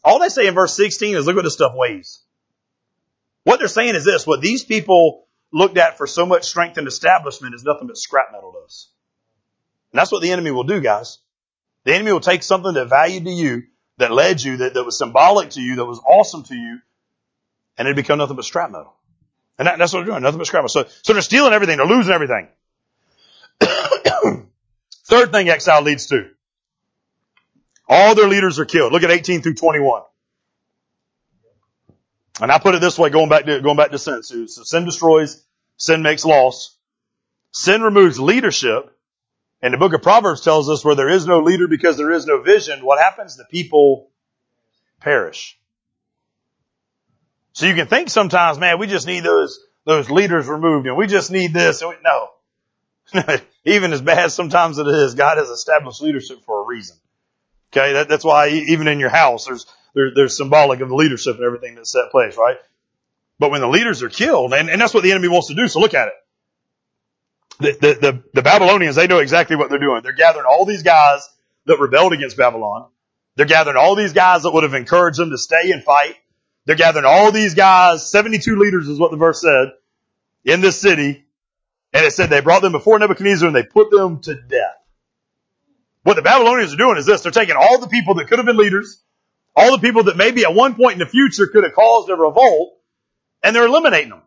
All 0.04 0.20
they 0.20 0.30
say 0.30 0.48
in 0.48 0.56
verse 0.56 0.75
16 0.75 1.18
is 1.18 1.25
look 1.25 1.36
what 1.36 1.44
this 1.44 1.54
stuff 1.54 1.74
weighs. 1.75 2.24
What 3.44 3.60
they're 3.60 3.68
saying 3.68 3.96
is 3.96 4.06
this, 4.06 4.25
what 4.25 4.42
these 4.42 4.63
people 4.63 5.27
looked 5.51 5.77
at 5.77 5.98
for 5.98 6.08
so 6.08 6.25
much 6.25 6.46
strength 6.46 6.77
and 6.77 6.88
establishment 6.88 7.54
is 7.54 7.63
nothing 7.63 7.88
but 7.88 7.98
scrap 7.98 8.32
metal 8.32 8.54
to 8.54 8.60
us. 8.66 8.89
And 9.92 10.00
that's 10.00 10.12
what 10.12 10.22
the 10.22 10.32
enemy 10.32 10.51
will 10.51 10.63
do, 10.63 10.82
guys. 10.82 11.20
The 11.84 11.94
enemy 11.94 12.12
will 12.12 12.20
take 12.20 12.44
something 12.44 12.74
that 12.74 12.89
valued 12.89 13.25
to 13.25 13.32
you, 13.32 13.63
that 13.98 14.12
led 14.12 14.42
you, 14.42 14.58
that, 14.58 14.74
that 14.74 14.84
was 14.84 14.98
symbolic 14.98 15.51
to 15.51 15.62
you, 15.62 15.77
that 15.77 15.86
was 15.86 16.00
awesome 16.00 16.44
to 16.44 16.56
you, 16.56 16.80
and 17.77 17.88
it 17.88 17.96
become 17.96 18.18
nothing 18.18 18.36
but 18.36 18.46
scrap 18.46 18.72
metal. 18.72 18.97
And 19.60 19.68
that, 19.68 19.78
that's 19.78 19.94
what 19.94 20.00
they're 20.00 20.08
doing, 20.08 20.24
nothing 20.24 20.38
but 20.38 20.48
scramble. 20.48 20.70
So, 20.70 20.86
so 21.02 21.14
they're 21.14 21.22
stealing 21.22 21.54
everything, 21.54 21.78
they're 21.78 21.88
losing 21.88 22.14
everything. 22.14 22.48
Third 25.06 25.32
thing 25.32 25.50
exile 25.50 25.82
leads 25.82 26.08
to. 26.08 26.30
All 27.90 28.16
their 28.16 28.28
leaders 28.28 28.60
are 28.60 28.66
killed. 28.66 28.92
Look 28.92 29.04
at 29.04 29.12
18 29.12 29.42
through 29.42 29.56
21. 29.56 30.02
And 32.40 32.52
I 32.52 32.60
put 32.60 32.76
it 32.76 32.82
this 32.82 33.00
way, 33.00 33.10
going 33.10 33.30
back 33.30 33.46
to, 33.46 33.62
going 33.62 33.78
back 33.78 33.92
to 33.92 33.98
sin. 33.98 34.22
So, 34.22 34.46
so 34.46 34.64
sin 34.64 34.86
destroys, 34.86 35.44
sin 35.78 36.02
makes 36.04 36.26
loss. 36.26 36.78
Sin 37.52 37.82
removes 37.82 38.20
leadership. 38.20 38.94
And 39.62 39.74
the 39.74 39.78
book 39.78 39.94
of 39.94 40.04
Proverbs 40.04 40.42
tells 40.42 40.70
us 40.70 40.86
where 40.86 40.96
there 40.96 41.10
is 41.10 41.25
no 41.25 41.40
leader 41.40 41.68
because 41.68 41.98
there 41.98 42.12
is 42.12 42.27
no 42.27 42.42
vision, 42.42 42.86
what 42.86 43.00
happens? 43.00 43.38
The 43.38 43.46
people 43.46 44.12
perish. 45.00 45.58
So 47.57 47.65
you 47.65 47.74
can 47.74 47.87
think 47.87 48.11
sometimes, 48.11 48.59
man, 48.59 48.77
we 48.77 48.85
just 48.85 49.07
need 49.07 49.22
those, 49.22 49.59
those 49.83 50.11
leaders 50.11 50.48
removed 50.48 50.85
and 50.85 50.96
we 50.96 51.07
just 51.07 51.31
need 51.31 51.55
this. 51.55 51.81
No. 52.03 52.29
even 53.65 53.93
as 53.93 54.00
bad 54.00 54.31
sometimes 54.31 54.77
it 54.77 54.85
is, 54.85 55.15
God 55.15 55.39
has 55.39 55.50
established 55.50 56.00
leadership 56.00 56.43
for 56.46 56.61
a 56.61 56.67
reason. 56.67 56.98
Okay. 57.74 57.93
That, 57.93 58.09
that's 58.09 58.24
why 58.24 58.50
even 58.50 58.87
in 58.87 59.00
your 59.00 59.09
house, 59.09 59.48
there's, 59.48 59.65
there, 59.96 60.11
there's 60.13 60.37
symbolic 60.37 60.81
of 60.81 60.89
the 60.89 60.96
leadership 60.96 61.37
and 61.37 61.46
everything 61.46 61.74
that's 61.74 61.91
set 61.91 62.11
place, 62.11 62.37
right? 62.37 62.57
But 63.39 63.50
when 63.50 63.61
the 63.61 63.67
leaders 63.67 64.03
are 64.03 64.09
killed, 64.09 64.53
and, 64.53 64.70
and 64.70 64.79
that's 64.79 64.93
what 64.93 65.01
the 65.01 65.09
enemy 65.09 65.29
wants 65.29 65.48
to 65.48 65.55
do, 65.55 65.67
so 65.67 65.79
look 65.79 65.96
at 65.96 66.09
it. 66.09 66.13
The, 67.57 67.72
the, 67.72 68.00
the, 68.00 68.24
the 68.35 68.41
Babylonians, 68.43 68.98
they 68.98 69.07
know 69.07 69.17
exactly 69.17 69.55
what 69.55 69.72
they're 69.72 69.79
doing. 69.79 70.03
They're 70.03 70.11
gathering 70.11 70.46
all 70.46 70.65
these 70.65 70.83
guys 70.83 71.27
that 71.65 71.79
rebelled 71.79 72.13
against 72.13 72.37
Babylon. 72.37 72.85
They're 73.35 73.48
gathering 73.48 73.77
all 73.77 73.96
these 73.96 74.13
guys 74.13 74.43
that 74.43 74.51
would 74.51 74.61
have 74.61 74.75
encouraged 74.75 75.17
them 75.17 75.31
to 75.31 75.39
stay 75.39 75.72
and 75.72 75.83
fight. 75.83 76.17
They're 76.68 76.75
gathering 76.75 77.06
all 77.06 77.32
these 77.32 77.53
guys, 77.53 78.12
72 78.12 78.58
leaders 78.58 78.90
is 78.90 79.00
what 79.00 79.12
the 79.12 79.18
verse 79.18 79.42
said, 79.42 79.70
in 80.44 80.60
this 80.60 80.77
city. 80.77 81.25
And 81.94 82.06
it 82.06 82.12
said 82.12 82.30
they 82.30 82.42
brought 82.42 82.62
them 82.62 82.74
before 82.74 83.00
Nebuchadnezzar 83.00 83.48
and 83.48 83.56
they 83.56 83.64
put 83.64 83.90
them 83.90 84.20
to 84.24 84.36
death. 84.36 84.75
What 86.03 86.18
the 86.18 86.22
Babylonians 86.24 86.74
are 86.74 86.77
doing 86.77 86.98
is 86.98 87.06
this. 87.06 87.22
They're 87.22 87.32
taking 87.32 87.56
all 87.56 87.80
the 87.80 87.88
people 87.88 88.16
that 88.16 88.27
could 88.27 88.40
have 88.40 88.46
been 88.46 88.58
leaders, 88.58 89.01
all 89.56 89.72
the 89.72 89.80
people 89.80 90.03
that 90.03 90.18
maybe 90.18 90.44
at 90.44 90.53
one 90.53 90.75
point 90.75 90.94
in 90.94 91.00
the 91.00 91.06
future 91.06 91.48
could 91.48 91.64
have 91.64 91.74
caused 91.74 92.10
a 92.10 92.16
revolt, 92.16 92.77
and 93.42 93.56
they're 93.56 93.66
eliminating 93.66 94.10
them. 94.10 94.22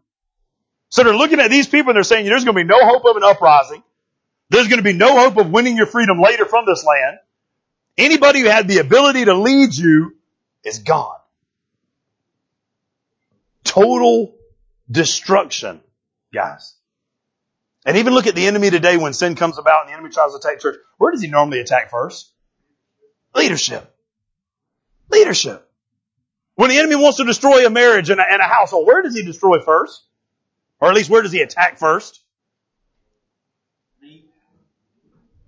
So 0.88 1.04
they're 1.04 1.14
looking 1.14 1.40
at 1.40 1.50
these 1.50 1.68
people 1.68 1.90
and 1.90 1.96
they're 1.96 2.04
saying 2.04 2.24
there's 2.24 2.44
going 2.44 2.56
to 2.56 2.64
be 2.64 2.66
no 2.66 2.80
hope 2.80 3.04
of 3.04 3.16
an 3.16 3.22
uprising. 3.22 3.82
There's 4.48 4.68
going 4.68 4.78
to 4.78 4.82
be 4.82 4.94
no 4.94 5.20
hope 5.20 5.36
of 5.36 5.50
winning 5.50 5.76
your 5.76 5.86
freedom 5.86 6.22
later 6.22 6.46
from 6.46 6.64
this 6.66 6.86
land. 6.86 7.18
Anybody 7.98 8.40
who 8.40 8.46
had 8.46 8.66
the 8.66 8.78
ability 8.78 9.26
to 9.26 9.34
lead 9.34 9.74
you 9.74 10.16
is 10.64 10.78
gone. 10.78 11.19
Total 13.70 14.34
destruction, 14.90 15.80
guys. 16.34 16.74
And 17.86 17.98
even 17.98 18.12
look 18.14 18.26
at 18.26 18.34
the 18.34 18.48
enemy 18.48 18.68
today 18.68 18.96
when 18.96 19.12
sin 19.12 19.36
comes 19.36 19.58
about 19.58 19.82
and 19.82 19.90
the 19.90 19.92
enemy 19.92 20.10
tries 20.10 20.32
to 20.32 20.38
attack 20.38 20.58
church. 20.58 20.74
Where 20.98 21.12
does 21.12 21.22
he 21.22 21.28
normally 21.28 21.60
attack 21.60 21.88
first? 21.88 22.32
Leadership. 23.32 23.88
Leadership. 25.08 25.70
When 26.56 26.70
the 26.70 26.78
enemy 26.78 26.96
wants 26.96 27.18
to 27.18 27.24
destroy 27.24 27.64
a 27.64 27.70
marriage 27.70 28.10
and 28.10 28.20
a, 28.20 28.24
and 28.28 28.40
a 28.40 28.44
household, 28.44 28.88
where 28.88 29.02
does 29.02 29.14
he 29.14 29.22
destroy 29.22 29.60
first? 29.60 30.02
Or 30.80 30.88
at 30.88 30.94
least 30.96 31.08
where 31.08 31.22
does 31.22 31.30
he 31.30 31.40
attack 31.40 31.78
first? 31.78 32.20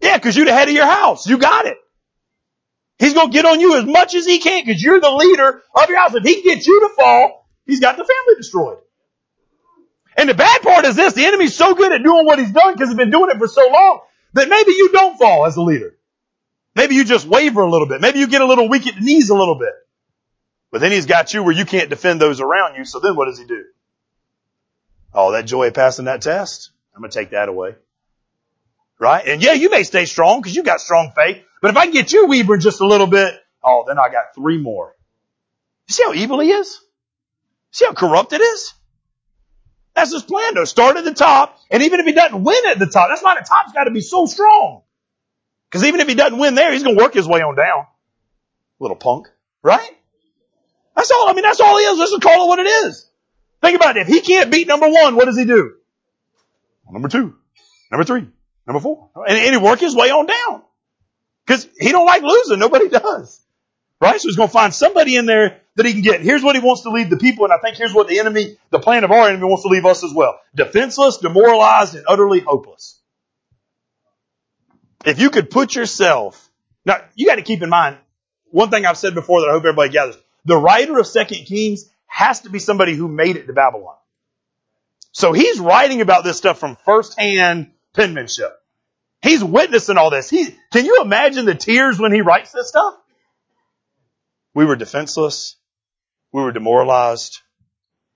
Yeah, 0.01 0.17
because 0.17 0.37
you're 0.37 0.47
the 0.47 0.53
head 0.53 0.69
of 0.69 0.75
your 0.75 0.87
house. 0.87 1.27
You 1.27 1.39
got 1.39 1.67
it. 1.67 1.77
He's 3.01 3.15
going 3.15 3.33
to 3.33 3.33
get 3.33 3.47
on 3.47 3.59
you 3.59 3.79
as 3.79 3.85
much 3.85 4.15
as 4.15 4.25
he 4.25 4.39
can 4.39 4.65
because 4.65 4.81
you're 4.81 5.01
the 5.01 5.11
leader 5.11 5.61
of 5.75 5.89
your 5.89 5.99
house. 5.99 6.15
If 6.15 6.23
he 6.23 6.41
gets 6.43 6.69
you 6.69 6.83
to 6.83 6.95
fall, 6.95 7.42
he's 7.73 7.81
got 7.81 7.97
the 7.97 8.05
family 8.05 8.37
destroyed. 8.37 8.79
And 10.17 10.29
the 10.29 10.35
bad 10.35 10.61
part 10.61 10.85
is 10.85 10.95
this, 10.95 11.15
the 11.15 11.25
enemy's 11.25 11.57
so 11.57 11.75
good 11.75 11.91
at 11.91 12.03
doing 12.03 12.27
what 12.27 12.39
he's 12.39 12.51
done 12.51 12.75
because 12.75 12.91
he's 12.91 12.99
been 12.99 13.11
doing 13.11 13.31
it 13.31 13.39
for 13.39 13.49
so 13.49 13.67
long 13.67 14.01
that 14.35 14.49
maybe 14.49 14.73
you 14.73 14.91
don't 14.93 15.19
fall 15.19 15.47
as 15.47 15.57
a 15.57 15.63
leader. 15.63 15.97
Maybe 16.75 16.95
you 16.95 17.05
just 17.05 17.27
waver 17.27 17.63
a 17.63 17.71
little 17.71 17.89
bit. 17.89 18.03
Maybe 18.03 18.19
you 18.19 18.27
get 18.27 18.43
a 18.43 18.47
little 18.47 18.69
weak 18.69 18.87
at 18.87 18.95
the 18.95 19.01
knees 19.01 19.31
a 19.31 19.35
little 19.35 19.59
bit. 19.59 19.73
But 20.71 20.81
then 20.83 20.93
he's 20.93 21.07
got 21.07 21.33
you 21.33 21.43
where 21.43 21.55
you 21.55 21.65
can't 21.65 21.89
defend 21.89 22.21
those 22.21 22.41
around 22.41 22.77
you. 22.77 22.85
So 22.85 23.01
then 23.01 23.17
what 23.17 23.27
does 23.27 23.39
he 23.39 23.47
do? 23.47 23.65
Oh, 25.15 25.33
that 25.33 25.47
joy 25.47 25.69
of 25.69 25.75
passing 25.75 26.07
that 26.07 26.23
test? 26.23 26.71
I'm 26.95 27.01
going 27.01 27.11
to 27.11 27.19
take 27.19 27.31
that 27.31 27.49
away. 27.49 27.75
Right? 28.99 29.27
And 29.27 29.43
yeah, 29.43 29.55
you 29.55 29.71
may 29.71 29.83
stay 29.83 30.05
strong 30.05 30.41
because 30.41 30.55
you 30.55 30.63
got 30.63 30.81
strong 30.81 31.13
faith. 31.17 31.43
But 31.63 31.71
if 31.71 31.77
I 31.77 31.85
can 31.85 31.93
get 31.93 32.13
you 32.13 32.27
wavering 32.27 32.61
just 32.61 32.81
a 32.81 32.87
little 32.87 33.07
bit, 33.07 33.35
oh, 33.63 33.85
then 33.87 33.99
I 33.99 34.09
got 34.11 34.35
three 34.35 34.59
more. 34.59 34.95
You 35.89 35.95
see 35.95 36.05
how 36.05 36.15
evil 36.15 36.41
he 36.41 36.51
is? 36.51 36.81
See 37.73 37.87
how 37.87 37.93
corrupt 37.93 38.33
it 38.33 38.41
is? 38.41 38.75
That's 39.95 40.13
his 40.13 40.23
plan 40.23 40.55
though. 40.55 40.65
Start 40.65 40.97
at 40.97 41.05
the 41.05 41.15
top, 41.15 41.59
and 41.71 41.83
even 41.83 42.01
if 42.01 42.07
he 42.07 42.13
doesn't 42.13 42.45
win 42.45 42.67
at 42.71 42.79
the 42.79 42.87
top, 42.87 43.09
that's 43.09 43.23
why 43.23 43.35
the 43.35 43.47
top's 43.47 43.73
got 43.73 43.85
to 43.85 43.91
be 43.91 44.01
so 44.01 44.27
strong. 44.27 44.83
Because 45.69 45.85
even 45.85 46.01
if 46.01 46.09
he 46.09 46.15
doesn't 46.15 46.39
win 46.39 46.55
there, 46.55 46.73
he's 46.73 46.83
going 46.83 46.97
to 46.97 47.03
work 47.03 47.15
his 47.15 47.27
way 47.27 47.41
on 47.41 47.57
down. 47.57 47.87
Little 48.79 48.97
punk, 48.97 49.29
right? 49.63 49.91
That's 50.95 51.11
all. 51.11 51.29
I 51.29 51.33
mean, 51.33 51.43
that's 51.43 51.61
all 51.61 51.79
he 51.79 51.85
is. 51.85 51.99
Let's 51.99 52.11
just 52.11 52.23
call 52.23 52.45
it 52.45 52.49
what 52.49 52.59
it 52.59 52.67
is. 52.67 53.09
Think 53.63 53.77
about 53.77 53.97
it. 53.97 54.03
If 54.03 54.09
he 54.09 54.21
can't 54.21 54.51
beat 54.51 54.67
number 54.67 54.89
one, 54.89 55.17
what 55.17 55.27
does 55.27 55.39
he 55.39 55.45
do? 55.45 55.75
Number 56.91 57.09
two, 57.09 57.35
number 57.91 58.05
three, 58.05 58.27
number 58.67 58.81
four, 58.81 59.09
and, 59.15 59.39
and 59.39 59.55
he 59.55 59.57
work 59.57 59.81
his 59.81 59.97
way 59.97 60.11
on 60.11 60.27
down. 60.27 60.63
Because 61.47 61.67
he 61.79 61.91
don't 61.91 62.05
like 62.05 62.23
losing. 62.23 62.59
Nobody 62.59 62.89
does. 62.91 63.41
Right? 63.99 64.21
So 64.21 64.29
he's 64.29 64.37
going 64.37 64.49
to 64.49 64.53
find 64.53 64.75
somebody 64.75 65.17
in 65.17 65.25
there 65.27 65.62
that 65.77 65.87
he 65.87 65.93
can 65.93 66.03
get. 66.03 66.21
Here's 66.21 66.43
what 66.43 66.55
he 66.55 66.63
wants 66.63 66.83
to 66.83 66.91
leave 66.91 67.11
the 67.11 67.17
people, 67.17 67.45
and 67.45 67.53
I 67.53 67.59
think 67.59 67.77
here's 67.77 67.95
what 67.95 68.09
the 68.09 68.19
enemy, 68.19 68.57
the 68.71 68.79
plan 68.79 69.05
of 69.05 69.11
our 69.11 69.29
enemy 69.29 69.45
wants 69.45 69.63
to 69.63 69.69
leave 69.69 69.87
us 69.87 70.05
as 70.05 70.13
well. 70.15 70.39
Defenseless, 70.55 71.19
demoralized, 71.19 71.95
and 71.95 72.05
utterly 72.07 72.41
hopeless. 72.41 73.01
If 75.05 75.19
you 75.19 75.31
could 75.31 75.51
put 75.51 75.75
yourself, 75.75 76.51
now 76.85 77.03
you 77.15 77.27
got 77.27 77.37
to 77.37 77.43
keep 77.43 77.63
in 77.63 77.71
mind, 77.71 77.97
one 78.51 78.71
thing 78.71 78.85
I've 78.85 78.99
said 78.99 79.15
before 79.15 79.41
that 79.41 79.49
I 79.49 79.53
hope 79.53 79.63
everybody 79.63 79.91
gathers, 79.91 80.17
the 80.45 80.57
writer 80.57 80.99
of 80.99 81.07
Second 81.07 81.47
Kings 81.47 81.89
has 82.07 82.41
to 82.41 82.51
be 82.51 82.59
somebody 82.59 82.95
who 82.95 83.09
made 83.09 83.37
it 83.37 83.47
to 83.47 83.53
Babylon. 83.53 83.97
So 85.13 85.33
he's 85.33 85.59
writing 85.59 86.01
about 86.01 86.25
this 86.25 86.37
stuff 86.37 86.59
from 86.59 86.77
firsthand 86.85 87.73
penmanship. 87.95 88.51
He's 89.23 89.43
witnessing 89.43 89.97
all 89.97 90.11
this. 90.11 90.29
He, 90.29 90.55
can 90.73 90.85
you 90.85 91.01
imagine 91.03 91.45
the 91.45 91.55
tears 91.55 91.99
when 91.99 92.13
he 92.13 92.21
writes 92.23 92.53
this 92.53 92.69
stuff? 92.69 92.95
We 94.55 94.65
were 94.65 94.77
defenseless. 94.77 95.57
We 96.33 96.43
were 96.43 96.53
demoralized. 96.53 97.41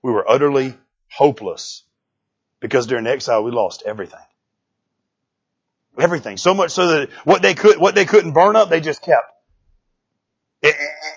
We 0.01 0.11
were 0.11 0.29
utterly 0.29 0.73
hopeless 1.11 1.83
because 2.59 2.87
during 2.87 3.07
exile 3.07 3.43
we 3.43 3.51
lost 3.51 3.83
everything. 3.85 4.19
Everything. 5.99 6.37
So 6.37 6.53
much 6.53 6.71
so 6.71 6.87
that 6.87 7.09
what 7.23 7.41
they 7.41 7.53
could, 7.53 7.77
what 7.77 7.95
they 7.95 8.05
couldn't 8.05 8.33
burn 8.33 8.55
up, 8.55 8.69
they 8.69 8.81
just 8.81 9.01
kept. 9.01 9.31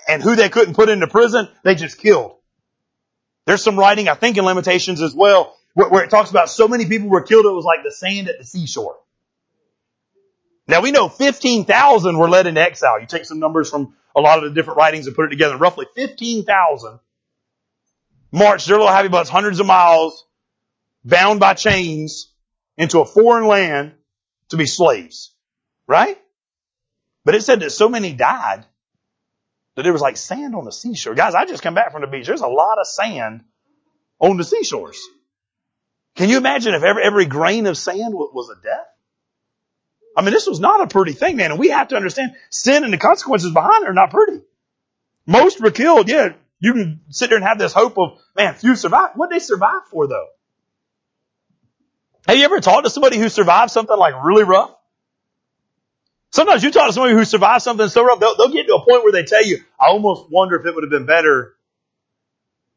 And 0.07 0.21
who 0.21 0.35
they 0.35 0.49
couldn't 0.49 0.75
put 0.75 0.89
into 0.89 1.07
prison, 1.07 1.47
they 1.63 1.75
just 1.75 1.97
killed. 1.97 2.35
There's 3.45 3.63
some 3.63 3.77
writing, 3.77 4.07
I 4.07 4.13
think 4.13 4.37
in 4.37 4.45
Lamentations 4.45 5.01
as 5.01 5.15
well, 5.15 5.55
where, 5.73 5.89
where 5.89 6.03
it 6.03 6.09
talks 6.09 6.29
about 6.29 6.49
so 6.49 6.67
many 6.67 6.85
people 6.85 7.09
were 7.09 7.21
killed, 7.23 7.45
it 7.45 7.49
was 7.49 7.65
like 7.65 7.83
the 7.83 7.91
sand 7.91 8.29
at 8.29 8.37
the 8.37 8.45
seashore. 8.45 8.97
Now 10.67 10.81
we 10.81 10.91
know 10.91 11.09
15,000 11.09 12.17
were 12.17 12.29
led 12.29 12.47
into 12.47 12.61
exile. 12.61 12.99
You 12.99 13.07
take 13.07 13.25
some 13.25 13.39
numbers 13.39 13.69
from 13.69 13.95
a 14.15 14.21
lot 14.21 14.37
of 14.37 14.43
the 14.43 14.49
different 14.51 14.77
writings 14.77 15.07
and 15.07 15.15
put 15.15 15.25
it 15.25 15.29
together. 15.29 15.57
Roughly 15.57 15.85
15,000 15.95 16.99
marched 18.31 18.67
their 18.67 18.77
little 18.77 18.91
happy 18.91 19.09
butts 19.09 19.29
hundreds 19.29 19.59
of 19.59 19.65
miles, 19.65 20.25
bound 21.03 21.39
by 21.39 21.53
chains 21.53 22.31
into 22.77 22.99
a 22.99 23.05
foreign 23.05 23.47
land 23.47 23.93
to 24.49 24.57
be 24.57 24.65
slaves. 24.65 25.33
Right? 25.87 26.17
But 27.25 27.35
it 27.35 27.43
said 27.43 27.59
that 27.59 27.71
so 27.71 27.89
many 27.89 28.13
died 28.13 28.65
that 29.75 29.85
it 29.85 29.91
was 29.91 30.01
like 30.01 30.17
sand 30.17 30.55
on 30.55 30.65
the 30.65 30.71
seashore. 30.71 31.15
Guys, 31.15 31.35
I 31.35 31.45
just 31.45 31.63
come 31.63 31.73
back 31.73 31.91
from 31.91 32.01
the 32.01 32.07
beach. 32.07 32.27
There's 32.27 32.41
a 32.41 32.47
lot 32.47 32.79
of 32.79 32.87
sand 32.87 33.43
on 34.19 34.37
the 34.37 34.43
seashores. 34.43 34.99
Can 36.15 36.29
you 36.29 36.37
imagine 36.37 36.73
if 36.73 36.83
every, 36.83 37.03
every 37.03 37.25
grain 37.25 37.67
of 37.67 37.77
sand 37.77 38.13
was 38.13 38.49
a 38.49 38.61
death? 38.61 38.87
I 40.15 40.21
mean, 40.21 40.33
this 40.33 40.47
was 40.47 40.59
not 40.59 40.81
a 40.81 40.87
pretty 40.87 41.13
thing, 41.13 41.37
man. 41.37 41.51
And 41.51 41.59
we 41.59 41.69
have 41.69 41.89
to 41.89 41.95
understand 41.95 42.33
sin 42.49 42.83
and 42.83 42.91
the 42.91 42.97
consequences 42.97 43.51
behind 43.53 43.83
it 43.83 43.89
are 43.89 43.93
not 43.93 44.11
pretty. 44.11 44.41
Most 45.25 45.61
were 45.61 45.71
killed. 45.71 46.09
Yeah, 46.09 46.33
you 46.59 46.73
can 46.73 47.01
sit 47.09 47.29
there 47.29 47.37
and 47.37 47.47
have 47.47 47.57
this 47.57 47.73
hope 47.73 47.97
of, 47.97 48.19
man, 48.35 48.53
few 48.55 48.75
survived. 48.75 49.13
What 49.15 49.29
did 49.29 49.35
they 49.35 49.43
survive 49.43 49.85
for 49.89 50.07
though? 50.07 50.27
Have 52.27 52.37
you 52.37 52.45
ever 52.45 52.59
talked 52.59 52.85
to 52.85 52.89
somebody 52.89 53.17
who 53.17 53.29
survived 53.29 53.71
something 53.71 53.97
like 53.97 54.13
really 54.23 54.43
rough? 54.43 54.75
Sometimes 56.31 56.63
you 56.63 56.71
talk 56.71 56.87
to 56.87 56.93
somebody 56.93 57.13
who 57.13 57.25
survived 57.25 57.63
something 57.63 57.87
so 57.89 58.05
rough, 58.05 58.19
they'll, 58.19 58.37
they'll 58.37 58.53
get 58.53 58.67
to 58.67 58.75
a 58.75 58.85
point 58.85 59.03
where 59.03 59.11
they 59.11 59.23
tell 59.23 59.43
you, 59.43 59.57
I 59.79 59.87
almost 59.87 60.31
wonder 60.31 60.57
if 60.57 60.65
it 60.65 60.73
would 60.73 60.83
have 60.83 60.91
been 60.91 61.05
better 61.05 61.55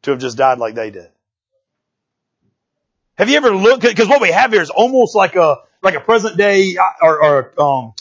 to 0.03 0.11
have 0.12 0.20
just 0.20 0.37
died 0.37 0.59
like 0.59 0.75
they 0.75 0.90
did. 0.90 1.09
Have 3.16 3.31
you 3.31 3.37
ever 3.37 3.55
looked, 3.55 3.83
because 3.83 4.09
what 4.09 4.20
we 4.20 4.33
have 4.33 4.51
here 4.51 4.61
is 4.62 4.70
almost 4.70 5.14
like 5.14 5.37
a, 5.37 5.59
like 5.85 5.94
a 5.94 6.01
present 6.01 6.37
day 6.37 6.77
uh, 6.77 6.85
or, 7.03 7.23
or 7.23 7.62
um, 7.62 7.94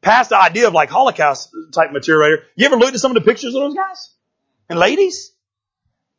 past 0.00 0.32
idea 0.32 0.68
of 0.68 0.74
like 0.74 0.90
Holocaust 0.90 1.50
type 1.72 1.90
material. 1.92 2.38
You 2.54 2.66
ever 2.66 2.76
looked 2.76 2.94
at 2.94 3.00
some 3.00 3.16
of 3.16 3.22
the 3.22 3.28
pictures 3.28 3.54
of 3.54 3.62
those 3.62 3.74
guys 3.74 4.14
and 4.68 4.78
ladies? 4.78 5.32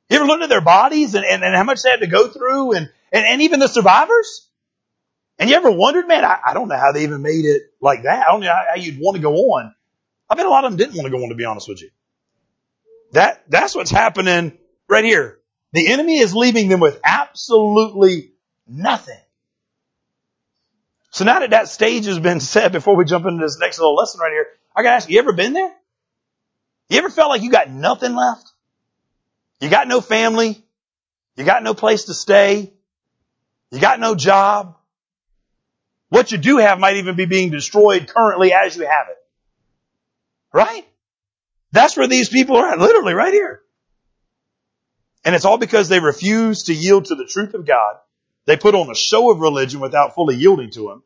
You 0.10 0.17
ever 0.17 0.26
looked 0.26 0.43
at 0.43 0.49
their 0.49 0.62
bodies 0.62 1.15
and, 1.15 1.26
and, 1.26 1.43
and 1.43 1.56
how 1.56 1.63
much 1.63 1.84
they 1.84 1.89
had 1.89 2.02
to 2.02 2.08
go 2.08 2.28
through 2.28 2.73
and, 2.73 2.89
and, 3.12 3.26
and 3.26 3.41
even 3.41 3.60
the 3.60 3.67
survivors? 3.67 4.49
And 5.39 5.49
you 5.49 5.56
ever 5.56 5.71
wondered, 5.71 6.08
man, 6.08 6.23
I, 6.23 6.39
I 6.47 6.54
don't 6.54 6.67
know 6.67 6.78
how 6.78 6.91
they 6.91 7.04
even 7.04 7.21
made 7.21 7.45
it 7.45 7.63
like 7.82 8.04
that. 8.04 8.28
I 8.28 8.32
don't 8.32 8.41
know 8.41 8.47
how, 8.47 8.65
how 8.69 8.76
you'd 8.76 8.99
want 8.99 9.15
to 9.15 9.21
go 9.21 9.34
on. 9.34 9.73
I 10.30 10.36
bet 10.36 10.45
a 10.45 10.49
lot 10.49 10.65
of 10.65 10.71
them 10.71 10.78
didn't 10.78 10.95
want 10.95 11.06
to 11.06 11.12
go 11.12 11.23
on, 11.23 11.30
to 11.30 11.36
be 11.36 11.45
honest 11.45 11.67
with 11.67 11.82
you. 11.82 11.89
That, 13.13 13.43
that's 13.49 13.76
what's 13.76 13.91
happening 13.91 14.58
right 14.88 15.04
here. 15.04 15.39
The 15.73 15.91
enemy 15.91 16.19
is 16.19 16.36
leaving 16.36 16.69
them 16.69 16.80
with 16.80 16.99
absolutely 17.04 18.32
nothing. 18.67 19.19
So 21.13 21.26
now 21.26 21.39
that 21.39 21.52
that 21.52 21.69
stage 21.69 22.08
has 22.08 22.17
been 22.17 22.39
set 22.39 22.71
before 22.71 22.95
we 22.95 23.06
jump 23.06 23.28
into 23.28 23.45
this 23.45 23.60
next 23.60 23.78
little 23.78 23.93
lesson 23.93 24.19
right 24.19 24.32
here, 24.32 24.47
I 24.76 24.82
gotta 24.82 24.95
ask 24.95 25.08
you, 25.08 25.19
ever 25.19 25.32
been 25.32 25.54
there? 25.54 25.71
You 26.89 26.97
ever 26.97 27.12
felt 27.12 27.30
like 27.30 27.43
you 27.43 27.52
got 27.52 27.69
nothing 27.69 28.15
left? 28.15 28.52
You 29.62 29.69
got 29.69 29.88
no 29.88 30.02
family? 30.02 30.65
You 31.36 31.43
got 31.43 31.62
no 31.62 31.76
place 31.76 32.06
to 32.06 32.15
stay? 32.15 32.73
You 33.69 33.80
got 33.80 33.99
no 33.99 34.15
job? 34.15 34.76
What 36.10 36.32
you 36.32 36.39
do 36.39 36.58
have 36.58 36.80
might 36.80 36.95
even 36.95 37.15
be 37.15 37.26
being 37.26 37.52
destroyed 37.52 38.08
currently 38.08 38.52
as 38.52 38.76
you 38.76 38.82
have 38.82 39.08
it. 39.12 39.17
Right? 40.52 40.88
That's 41.71 41.95
where 41.95 42.08
these 42.08 42.30
people 42.30 42.58
are 42.58 42.71
at, 42.71 42.80
literally 42.80 43.13
right 43.13 43.34
here. 43.34 43.62
And 45.23 45.36
it's 45.36 45.45
all 45.45 45.60
because 45.60 45.89
they 45.89 45.99
refuse 45.99 46.63
to 46.63 46.73
yield 46.73 47.06
to 47.06 47.15
the 47.15 47.26
truth 47.26 47.54
of 47.54 47.67
God. 47.67 47.97
They 48.45 48.58
put 48.58 48.75
on 48.75 48.89
a 48.89 48.95
show 48.95 49.32
of 49.32 49.39
religion 49.39 49.79
without 49.79 50.15
fully 50.15 50.36
yielding 50.36 50.71
to 50.71 50.91
Him. 50.91 51.03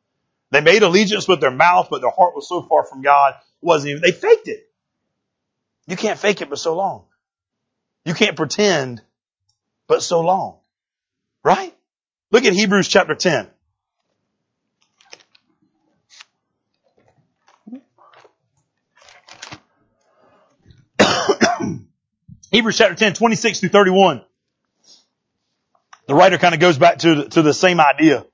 They 0.51 0.61
made 0.61 0.81
allegiance 0.83 1.27
with 1.27 1.41
their 1.41 1.51
mouth, 1.51 1.87
but 1.89 2.01
their 2.01 2.09
heart 2.11 2.35
was 2.35 2.47
so 2.47 2.61
far 2.61 2.83
from 2.85 3.01
God, 3.01 3.33
it 3.33 3.65
wasn't 3.65 3.91
even, 3.91 4.01
they 4.01 4.11
faked 4.11 4.47
it. 4.47 4.69
You 5.87 5.95
can't 5.95 6.19
fake 6.19 6.41
it 6.41 6.49
but 6.49 6.59
so 6.59 6.75
long. 6.75 7.05
You 8.05 8.13
can't 8.13 8.35
pretend 8.37 9.01
but 9.87 10.01
so 10.01 10.21
long. 10.21 10.57
Right? 11.43 11.73
Look 12.31 12.45
at 12.45 12.53
Hebrews 12.53 12.87
chapter 12.87 13.15
10. 13.15 13.47
Hebrews 22.51 22.77
chapter 22.77 22.95
10, 22.95 23.13
26 23.13 23.59
through 23.59 23.69
31. 23.69 24.21
The 26.07 26.15
writer 26.15 26.37
kind 26.37 26.53
of 26.53 26.59
goes 26.61 26.77
back 26.77 26.99
to, 26.99 27.25
to 27.29 27.41
the 27.41 27.53
same 27.53 27.79
idea. 27.79 28.25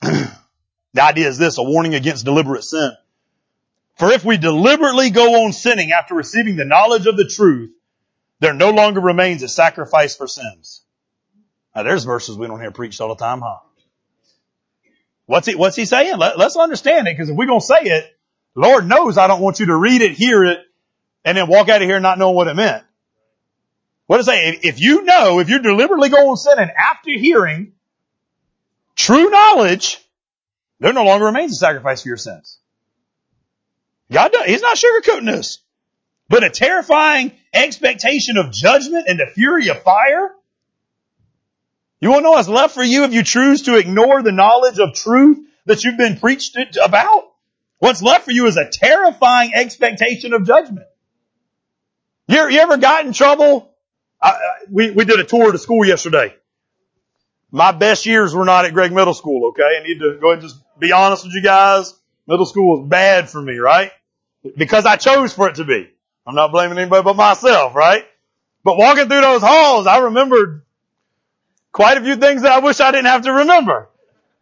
the 0.02 0.32
idea 0.98 1.28
is 1.28 1.38
this, 1.38 1.58
a 1.58 1.62
warning 1.62 1.94
against 1.94 2.24
deliberate 2.24 2.62
sin. 2.62 2.92
For 3.96 4.12
if 4.12 4.24
we 4.24 4.36
deliberately 4.36 5.10
go 5.10 5.44
on 5.44 5.52
sinning 5.52 5.92
after 5.92 6.14
receiving 6.14 6.56
the 6.56 6.66
knowledge 6.66 7.06
of 7.06 7.16
the 7.16 7.26
truth, 7.26 7.72
there 8.38 8.54
no 8.54 8.70
longer 8.70 9.00
remains 9.00 9.42
a 9.42 9.48
sacrifice 9.48 10.14
for 10.14 10.28
sins. 10.28 10.82
Now 11.74 11.82
there's 11.82 12.04
verses 12.04 12.36
we 12.36 12.46
don't 12.46 12.60
hear 12.60 12.70
preached 12.70 13.00
all 13.00 13.08
the 13.08 13.16
time, 13.16 13.40
huh? 13.40 13.58
What's 15.26 15.46
he, 15.46 15.56
what's 15.56 15.76
he 15.76 15.84
saying? 15.84 16.16
Let, 16.16 16.38
us 16.38 16.56
understand 16.56 17.08
it, 17.08 17.16
because 17.16 17.28
if 17.28 17.36
we're 17.36 17.46
gonna 17.46 17.60
say 17.60 17.82
it, 17.82 18.16
Lord 18.54 18.86
knows 18.86 19.18
I 19.18 19.26
don't 19.26 19.40
want 19.40 19.58
you 19.60 19.66
to 19.66 19.76
read 19.76 20.00
it, 20.00 20.12
hear 20.12 20.44
it, 20.44 20.58
and 21.24 21.36
then 21.36 21.48
walk 21.48 21.68
out 21.68 21.82
of 21.82 21.88
here 21.88 22.00
not 22.00 22.18
knowing 22.18 22.34
what 22.34 22.48
it 22.48 22.54
meant. 22.54 22.84
What 24.08 24.16
does 24.16 24.28
it 24.28 24.30
say? 24.30 24.58
If 24.62 24.80
you 24.80 25.04
know, 25.04 25.38
if 25.38 25.50
you're 25.50 25.58
deliberately 25.58 26.08
going 26.08 26.34
to 26.34 26.40
sin 26.40 26.58
and 26.58 26.70
after 26.70 27.10
hearing 27.10 27.72
true 28.96 29.28
knowledge, 29.28 29.98
there 30.80 30.94
no 30.94 31.04
longer 31.04 31.26
remains 31.26 31.52
a 31.52 31.56
sacrifice 31.56 32.02
for 32.02 32.08
your 32.08 32.16
sins. 32.16 32.58
God, 34.10 34.32
does, 34.32 34.46
He's 34.46 34.62
not 34.62 34.78
sugarcoating 34.78 35.26
this. 35.26 35.58
But 36.26 36.42
a 36.42 36.48
terrifying 36.48 37.32
expectation 37.52 38.38
of 38.38 38.50
judgment 38.50 39.08
and 39.08 39.20
the 39.20 39.26
fury 39.26 39.68
of 39.68 39.82
fire. 39.82 40.30
You 42.00 42.08
want 42.08 42.20
to 42.20 42.24
know 42.24 42.30
what's 42.30 42.48
left 42.48 42.74
for 42.74 42.82
you 42.82 43.04
if 43.04 43.12
you 43.12 43.22
choose 43.22 43.62
to 43.62 43.76
ignore 43.76 44.22
the 44.22 44.32
knowledge 44.32 44.78
of 44.78 44.94
truth 44.94 45.36
that 45.66 45.84
you've 45.84 45.98
been 45.98 46.18
preached 46.18 46.56
about? 46.82 47.24
What's 47.78 48.00
left 48.00 48.24
for 48.24 48.32
you 48.32 48.46
is 48.46 48.56
a 48.56 48.70
terrifying 48.70 49.52
expectation 49.52 50.32
of 50.32 50.46
judgment. 50.46 50.86
You, 52.26 52.48
you 52.48 52.60
ever 52.60 52.78
got 52.78 53.04
in 53.04 53.12
trouble? 53.12 53.74
I, 54.20 54.36
we, 54.70 54.90
we 54.90 55.04
did 55.04 55.20
a 55.20 55.24
tour 55.24 55.46
of 55.46 55.52
the 55.52 55.58
school 55.58 55.84
yesterday. 55.84 56.34
My 57.50 57.72
best 57.72 58.04
years 58.04 58.34
were 58.34 58.44
not 58.44 58.64
at 58.64 58.74
Greg 58.74 58.92
Middle 58.92 59.14
School, 59.14 59.48
okay? 59.50 59.78
I 59.80 59.82
need 59.82 60.00
to 60.00 60.18
go 60.20 60.32
ahead 60.32 60.42
and 60.42 60.48
just 60.48 60.62
be 60.78 60.92
honest 60.92 61.24
with 61.24 61.32
you 61.34 61.42
guys. 61.42 61.94
Middle 62.26 62.46
school 62.46 62.78
was 62.78 62.88
bad 62.88 63.30
for 63.30 63.40
me, 63.40 63.56
right? 63.56 63.90
Because 64.56 64.84
I 64.84 64.96
chose 64.96 65.32
for 65.32 65.48
it 65.48 65.56
to 65.56 65.64
be. 65.64 65.88
I'm 66.26 66.34
not 66.34 66.52
blaming 66.52 66.78
anybody 66.78 67.02
but 67.02 67.16
myself, 67.16 67.74
right? 67.74 68.04
But 68.64 68.76
walking 68.76 69.08
through 69.08 69.22
those 69.22 69.40
halls, 69.40 69.86
I 69.86 69.98
remembered 69.98 70.62
quite 71.72 71.96
a 71.96 72.02
few 72.02 72.16
things 72.16 72.42
that 72.42 72.52
I 72.52 72.58
wish 72.58 72.80
I 72.80 72.90
didn't 72.90 73.06
have 73.06 73.22
to 73.22 73.32
remember. 73.32 73.88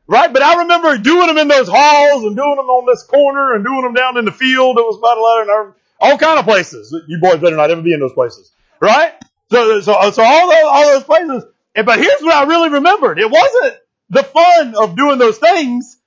Right? 0.09 0.33
But 0.33 0.43
I 0.43 0.63
remember 0.63 0.99
doing 0.99 1.27
them 1.27 1.39
in 1.39 1.49
those 1.49 1.69
halls 1.69 2.25
and 2.25 2.37
doing 2.37 2.57
them 2.57 2.67
on 2.67 2.87
this 2.87 3.03
corner 3.05 3.55
and 3.55 3.65
doing 3.65 3.83
them 3.83 3.95
down 3.95 4.17
in 4.17 4.25
the 4.25 4.33
field. 4.33 4.79
It 4.79 4.83
was 4.83 4.99
about 4.99 5.19
11, 5.19 5.75
all 6.01 6.19
kind 6.19 6.39
of 6.39 6.45
places. 6.45 6.95
You 7.09 7.19
boys 7.21 7.39
better 7.39 7.57
not 7.57 7.71
ever 7.71 7.83
be 7.83 7.93
in 7.93 8.01
those 8.01 8.13
places. 8.13 8.51
Right? 8.81 9.13
So, 9.51 9.81
so, 9.81 10.11
so 10.11 10.23
all 10.23 10.49
those, 10.49 10.65
all 10.65 10.93
those 10.93 11.05
places. 11.05 11.45
But 11.75 11.99
here's 11.99 12.23
what 12.23 12.35
I 12.35 12.45
really 12.45 12.71
remembered. 12.71 13.19
It 13.19 13.31
wasn't 13.31 13.75
the 14.11 14.23
fun 14.23 14.75
of 14.75 14.97
doing 14.97 15.19
those 15.19 15.39
things. 15.39 15.99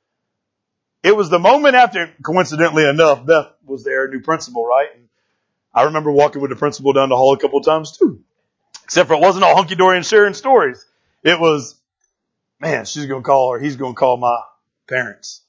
It 1.03 1.15
was 1.15 1.29
the 1.29 1.39
moment 1.39 1.75
after, 1.75 2.11
coincidentally 2.23 2.87
enough, 2.87 3.25
Beth 3.25 3.47
was 3.65 3.83
there, 3.83 4.07
new 4.09 4.21
principal, 4.21 4.65
right? 4.65 4.89
And 4.93 5.07
I 5.73 5.83
remember 5.83 6.11
walking 6.11 6.41
with 6.41 6.49
the 6.49 6.57
principal 6.57 6.91
down 6.91 7.09
the 7.09 7.15
hall 7.15 7.33
a 7.33 7.37
couple 7.37 7.59
of 7.59 7.65
times 7.65 7.97
too. 7.97 8.21
Except 8.83 9.07
for 9.07 9.13
it 9.13 9.21
wasn't 9.21 9.45
all 9.45 9.55
hunky 9.55 9.75
dory 9.75 9.97
and 9.97 10.05
sharing 10.05 10.33
stories. 10.33 10.83
It 11.23 11.39
was, 11.39 11.75
man, 12.59 12.85
she's 12.85 13.05
gonna 13.05 13.21
call 13.21 13.47
or 13.47 13.59
he's 13.59 13.75
gonna 13.75 13.93
call 13.93 14.17
my 14.17 14.41
parents. 14.87 15.41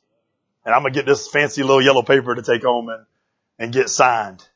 And 0.64 0.74
I'm 0.74 0.82
gonna 0.82 0.94
get 0.94 1.06
this 1.06 1.26
fancy 1.26 1.62
little 1.62 1.82
yellow 1.82 2.02
paper 2.02 2.34
to 2.34 2.42
take 2.42 2.62
home 2.62 2.90
and, 2.90 3.06
and 3.58 3.72
get 3.72 3.88
signed. 3.88 4.46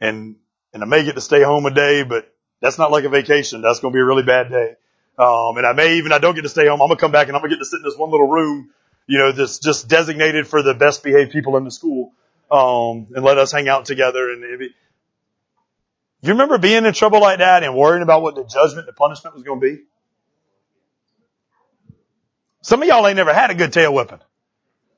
And, 0.00 0.36
and 0.72 0.82
I 0.82 0.86
may 0.86 1.04
get 1.04 1.14
to 1.14 1.20
stay 1.20 1.42
home 1.42 1.64
a 1.64 1.70
day, 1.70 2.02
but 2.02 2.33
that's 2.64 2.78
not 2.78 2.90
like 2.90 3.04
a 3.04 3.10
vacation. 3.10 3.60
That's 3.60 3.80
going 3.80 3.92
to 3.92 3.96
be 3.96 4.00
a 4.00 4.04
really 4.04 4.22
bad 4.22 4.48
day. 4.48 4.76
Um, 5.18 5.58
and 5.58 5.66
I 5.66 5.74
may 5.74 5.98
even, 5.98 6.12
I 6.12 6.18
don't 6.18 6.34
get 6.34 6.42
to 6.42 6.48
stay 6.48 6.66
home. 6.66 6.80
I'm 6.80 6.88
going 6.88 6.96
to 6.96 7.00
come 7.00 7.12
back 7.12 7.28
and 7.28 7.36
I'm 7.36 7.42
going 7.42 7.50
to 7.50 7.56
get 7.56 7.60
to 7.60 7.66
sit 7.66 7.76
in 7.76 7.82
this 7.82 7.98
one 7.98 8.10
little 8.10 8.26
room, 8.26 8.70
you 9.06 9.18
know, 9.18 9.32
that's 9.32 9.58
just 9.58 9.86
designated 9.86 10.46
for 10.46 10.62
the 10.62 10.72
best 10.72 11.04
behaved 11.04 11.30
people 11.30 11.58
in 11.58 11.64
the 11.64 11.70
school. 11.70 12.14
Um, 12.50 13.08
and 13.14 13.22
let 13.22 13.36
us 13.36 13.52
hang 13.52 13.68
out 13.68 13.84
together. 13.84 14.30
And 14.30 14.58
be, 14.58 14.70
you 16.22 16.30
remember 16.30 16.56
being 16.56 16.86
in 16.86 16.94
trouble 16.94 17.20
like 17.20 17.38
that 17.40 17.64
and 17.64 17.76
worrying 17.76 18.02
about 18.02 18.22
what 18.22 18.34
the 18.34 18.44
judgment, 18.44 18.86
the 18.86 18.94
punishment 18.94 19.34
was 19.34 19.44
going 19.44 19.60
to 19.60 19.66
be? 19.66 19.82
Some 22.62 22.80
of 22.80 22.88
y'all 22.88 23.06
ain't 23.06 23.16
never 23.16 23.34
had 23.34 23.50
a 23.50 23.54
good 23.54 23.74
tail 23.74 23.92
whipping. 23.92 24.20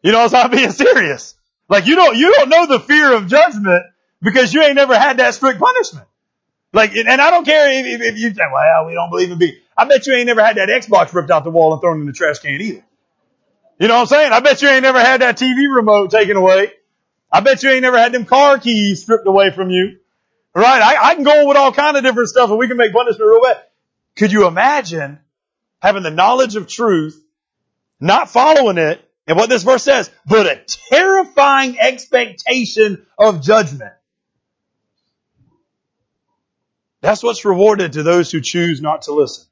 You 0.03 0.13
know, 0.13 0.29
I'm 0.33 0.51
being 0.53 0.71
serious. 0.71 1.35
Like 1.69 1.89
you 1.89 1.97
don't, 1.97 2.17
you 2.17 2.33
don't 2.33 2.49
know 2.49 2.67
the 2.67 2.79
fear 2.79 3.13
of 3.13 3.27
judgment 3.27 3.83
because 4.23 4.55
you 4.55 4.63
ain't 4.63 4.77
never 4.77 4.97
had 4.97 5.17
that 5.17 5.35
strict 5.35 5.59
punishment. 5.59 6.07
Like, 6.77 6.95
and 6.95 7.09
I 7.09 7.31
don't 7.31 7.47
care 7.47 7.71
if, 7.71 7.87
if, 7.87 8.03
if 8.03 8.19
you 8.19 8.35
say, 8.35 8.43
well, 8.53 8.85
we 8.85 8.93
don't 8.93 9.09
believe 9.09 9.31
in 9.31 9.39
being. 9.39 9.55
I 9.79 9.87
bet 9.87 10.07
you 10.07 10.13
ain't 10.13 10.27
never 10.27 10.45
had 10.45 10.59
that 10.59 10.69
Xbox 10.69 11.11
ripped 11.15 11.31
out 11.31 11.43
the 11.43 11.51
wall 11.51 11.73
and 11.73 11.81
thrown 11.81 12.01
in 12.01 12.07
the 12.07 12.13
trash 12.13 12.41
can 12.41 12.61
either. 12.61 12.85
You 13.79 13.89
know 13.89 13.95
what 13.95 14.01
I'm 14.01 14.07
saying? 14.09 14.33
I 14.33 14.41
bet 14.41 14.61
you 14.61 14.69
ain't 14.69 14.83
never 14.83 15.01
had 15.01 15.23
that 15.23 15.39
TV 15.39 15.75
remote 15.75 16.11
taken 16.11 16.37
away. 16.37 16.73
I 17.33 17.41
bet 17.41 17.63
you 17.63 17.71
ain't 17.71 17.81
never 17.81 17.97
had 17.97 18.13
them 18.13 18.27
car 18.27 18.59
keys 18.59 19.01
stripped 19.01 19.27
away 19.27 19.53
from 19.53 19.71
you. 19.71 20.01
Right? 20.55 20.83
I, 20.83 21.13
I 21.13 21.15
can 21.15 21.25
go 21.25 21.41
on 21.41 21.49
with 21.49 21.57
all 21.57 21.73
kind 21.73 21.97
of 21.97 22.03
different 22.03 22.29
stuff 22.29 22.51
and 22.51 22.59
we 22.59 22.69
can 22.69 22.77
make 22.77 22.93
punishment 22.93 23.27
real 23.27 23.43
bad. 23.43 23.63
Could 24.15 24.33
you 24.33 24.47
imagine 24.47 25.19
having 25.81 26.03
the 26.03 26.11
knowledge 26.11 26.57
of 26.57 26.69
truth, 26.69 27.19
not 28.01 28.29
following 28.29 28.77
it, 28.77 29.01
and 29.27 29.39
what 29.39 29.49
this 29.49 29.63
verse 29.63 29.83
says, 29.83 30.11
but 30.27 30.47
a 30.47 30.61
terrifying 30.91 31.79
expectation 31.81 33.07
of 33.19 33.41
judgment. 33.41 33.95
That's 37.07 37.23
what's 37.23 37.45
rewarded 37.45 37.93
to 37.93 38.03
those 38.03 38.33
who 38.33 38.41
choose 38.41 38.83
not 38.83 39.03
to 39.03 39.13
listen. 39.13 39.45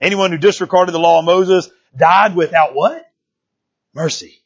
Anyone 0.00 0.30
who 0.30 0.38
disregarded 0.38 0.92
the 0.92 1.00
law 1.00 1.18
of 1.18 1.24
Moses 1.24 1.68
died 1.96 2.36
without 2.36 2.76
what? 2.76 3.04
Mercy. 3.92 4.40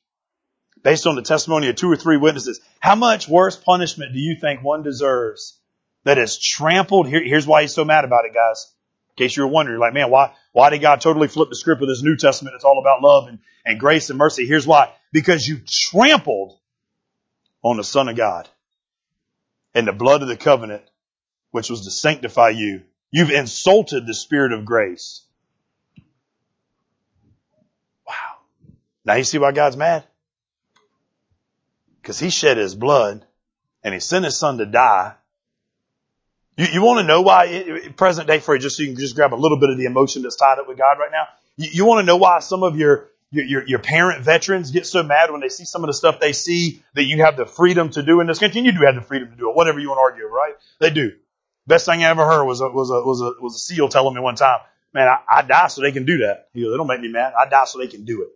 Based 0.83 1.07
on 1.07 1.17
the 1.17 1.23
testimony 1.23 1.69
of 1.69 1.77
two 1.77 1.93
or 1.93 1.97
three 1.97 2.17
witnesses. 2.17 2.63
How 2.81 2.95
much 2.95 3.29
worse 3.29 3.57
punishment 3.57 4.15
do 4.15 4.21
you 4.21 4.37
think 4.41 4.63
one 4.63 4.83
deserves 4.83 5.61
that 6.05 6.17
is 6.17 6.39
trampled? 6.39 7.07
Here, 7.07 7.23
here's 7.23 7.47
why 7.47 7.61
he's 7.61 7.75
so 7.75 7.85
mad 7.85 8.07
about 8.07 8.25
it, 8.25 8.33
guys. 8.33 8.73
In 9.11 9.25
case 9.25 9.37
you're 9.37 9.49
wondering, 9.49 9.79
like, 9.79 9.93
man, 9.93 10.11
why, 10.11 10.33
why 10.53 10.71
did 10.71 10.81
God 10.81 11.03
totally 11.03 11.29
flip 11.29 11.51
the 11.51 11.57
script 11.57 11.83
of 11.83 11.89
this 11.89 12.03
New 12.03 12.17
Testament? 12.17 12.55
It's 12.55 12.65
all 12.65 12.79
about 12.79 13.03
love 13.03 13.29
and, 13.29 13.39
and 13.67 13.79
grace 13.79 14.09
and 14.09 14.19
mercy. 14.19 14.47
Here's 14.47 14.67
why. 14.67 14.95
Because 15.13 15.47
you 15.47 15.59
trampled 15.69 16.59
on 17.63 17.77
the 17.77 17.85
Son 17.85 18.09
of 18.09 18.17
God 18.17 18.49
and 19.75 19.87
the 19.87 19.93
blood 19.93 20.23
of 20.23 20.29
the 20.29 20.39
covenant, 20.39 20.85
which 21.51 21.71
was 21.71 21.85
to 21.85 21.91
sanctify 21.91 22.51
you. 22.51 22.83
You've 23.11 23.31
insulted 23.31 24.07
the 24.07 24.15
Spirit 24.15 24.53
of 24.53 24.65
grace. 24.65 25.23
Wow. 28.07 28.39
Now 29.05 29.15
you 29.15 29.25
see 29.25 29.39
why 29.39 29.53
God's 29.53 29.77
mad? 29.77 30.05
Because 32.01 32.19
he 32.19 32.31
shed 32.31 32.57
his 32.57 32.75
blood 32.75 33.25
and 33.83 33.95
he 33.95 34.01
sent 34.01 34.25
his 34.25 34.37
son 34.37 34.59
to 34.59 34.67
die 34.67 35.15
you, 36.57 36.67
you 36.73 36.83
want 36.83 37.01
to 37.01 37.05
know 37.05 37.23
why, 37.23 37.47
it, 37.47 37.97
present 37.97 38.27
day 38.27 38.41
for 38.41 38.55
you, 38.55 38.61
just 38.61 38.77
so 38.77 38.83
you 38.83 38.91
can 38.91 38.99
just 38.99 39.15
grab 39.15 39.35
a 39.35 39.37
little 39.37 39.59
bit 39.59 39.71
of 39.71 39.77
the 39.77 39.85
emotion 39.85 40.23
that's 40.23 40.37
tied 40.37 40.59
up 40.59 40.67
with 40.67 40.79
God 40.79 40.99
right 40.99 41.11
now? 41.13 41.25
You, 41.57 41.69
you 41.73 41.85
want 41.85 42.01
to 42.01 42.07
know 42.07 42.17
why 42.17 42.41
some 42.41 42.63
of 42.63 42.77
your, 42.77 43.11
your, 43.31 43.67
your 43.67 43.79
parent 43.79 44.25
veterans 44.25 44.71
get 44.71 44.87
so 44.87 45.03
mad 45.03 45.31
when 45.31 45.41
they 45.41 45.51
see 45.51 45.65
some 45.65 45.85
of 45.85 45.89
the 45.89 45.95
stuff 45.95 46.19
they 46.19 46.33
see 46.33 46.83
that 46.95 47.05
you 47.05 47.23
have 47.23 47.37
the 47.37 47.47
freedom 47.47 47.91
to 47.91 48.03
do 48.03 48.21
in 48.21 48.27
this 48.27 48.39
country. 48.39 48.61
And 48.61 48.67
you 48.67 48.73
do 48.73 48.87
have 48.87 48.95
the 48.95 49.03
freedom 49.03 49.31
to 49.31 49.37
do 49.37 49.51
it, 49.51 49.57
whatever 49.57 49.79
you 49.79 49.89
want 49.89 49.99
to 49.99 50.03
argue, 50.03 50.27
right? 50.27 50.55
They 50.81 50.91
do. 50.91 51.13
Best 51.67 51.87
thing 51.87 52.05
I 52.05 52.09
ever 52.11 52.25
heard 52.25 52.45
was 52.45 52.61
a, 52.61 52.69
was 52.69 52.91
a, 52.91 53.01
was 53.03 53.21
a, 53.21 53.33
was 53.41 53.57
a 53.57 53.59
SEAL 53.59 53.89
telling 53.89 54.15
me 54.15 54.21
one 54.21 54.37
time, 54.37 54.61
man, 54.93 55.09
I, 55.09 55.19
I 55.29 55.43
die 55.43 55.67
so 55.67 55.83
they 55.83 55.93
can 55.93 56.05
do 56.05 56.19
that. 56.19 56.49
He 56.55 56.63
goes, 56.63 56.73
they 56.73 56.77
don't 56.77 56.87
make 56.87 57.01
me 57.01 57.09
mad. 57.09 57.33
I 57.39 57.49
die 57.49 57.65
so 57.65 57.79
they 57.79 57.89
can 57.89 58.05
do 58.05 58.23
it. 58.23 58.29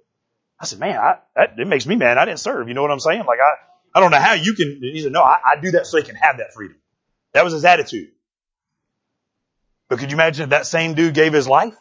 I 0.58 0.66
said, 0.66 0.80
man, 0.80 0.98
I, 0.98 1.18
that, 1.36 1.58
it 1.58 1.66
makes 1.66 1.86
me 1.86 1.96
mad. 1.96 2.18
I 2.18 2.24
didn't 2.24 2.40
serve. 2.40 2.68
You 2.68 2.74
know 2.74 2.82
what 2.82 2.90
I'm 2.90 3.00
saying? 3.00 3.24
Like 3.24 3.38
I, 3.38 3.98
I 3.98 4.00
don't 4.00 4.10
know 4.10 4.18
how 4.18 4.34
you 4.34 4.54
can, 4.54 4.80
he 4.82 5.00
said, 5.00 5.12
no, 5.12 5.22
I, 5.22 5.38
I 5.44 5.60
do 5.60 5.70
that 5.72 5.86
so 5.86 5.96
they 5.96 6.02
can 6.02 6.16
have 6.16 6.38
that 6.38 6.52
freedom. 6.54 6.76
That 7.32 7.44
was 7.44 7.52
his 7.52 7.64
attitude. 7.64 8.10
But 9.88 10.00
could 10.00 10.10
you 10.10 10.16
imagine 10.16 10.44
if 10.44 10.50
that 10.50 10.66
same 10.66 10.94
dude 10.94 11.14
gave 11.14 11.32
his 11.32 11.48
life? 11.48 11.76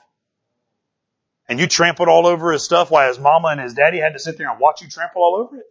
And 1.47 1.59
you 1.59 1.65
trampled 1.65 2.09
all 2.09 2.27
over 2.27 2.51
his 2.51 2.63
stuff 2.63 2.91
while 2.91 3.07
his 3.07 3.19
mama 3.19 3.49
and 3.49 3.59
his 3.59 3.73
daddy 3.73 3.99
had 3.99 4.13
to 4.13 4.19
sit 4.19 4.37
there 4.37 4.49
and 4.49 4.59
watch 4.59 4.83
you 4.83 4.87
trample 4.87 5.23
all 5.23 5.35
over 5.35 5.57
it? 5.57 5.65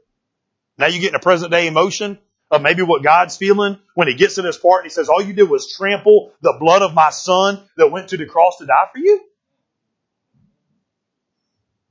Now 0.77 0.87
you 0.87 1.01
get 1.01 1.11
in 1.11 1.15
a 1.15 1.21
present 1.21 1.53
day 1.53 1.69
emotion 1.69 2.19
of 2.51 2.63
maybe 2.63 2.83
what 2.83 3.03
God's 3.03 3.37
feeling 3.37 3.79
when 3.95 4.09
he 4.09 4.15
gets 4.15 4.37
to 4.37 4.43
this 4.43 4.59
part 4.59 4.83
and 4.83 4.91
he 4.91 4.95
says, 4.95 5.09
all 5.09 5.23
you 5.23 5.33
did 5.33 5.49
was 5.49 5.73
trample 5.73 6.33
the 6.41 6.57
blood 6.59 6.83
of 6.83 6.95
my 6.95 7.11
son 7.11 7.63
that 7.77 7.91
went 7.91 8.09
to 8.09 8.17
the 8.17 8.27
cross 8.27 8.59
to 8.59 8.67
die 8.67 8.87
for 8.93 8.99
you? 8.99 9.21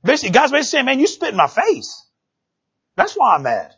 Basically, 0.02 0.30
God's 0.30 0.52
basically 0.52 0.70
saying, 0.70 0.84
man, 0.86 1.00
you 1.00 1.06
spit 1.06 1.30
in 1.30 1.36
my 1.36 1.48
face. 1.48 2.04
That's 2.96 3.14
why 3.14 3.34
I'm 3.34 3.42
mad. 3.42 3.74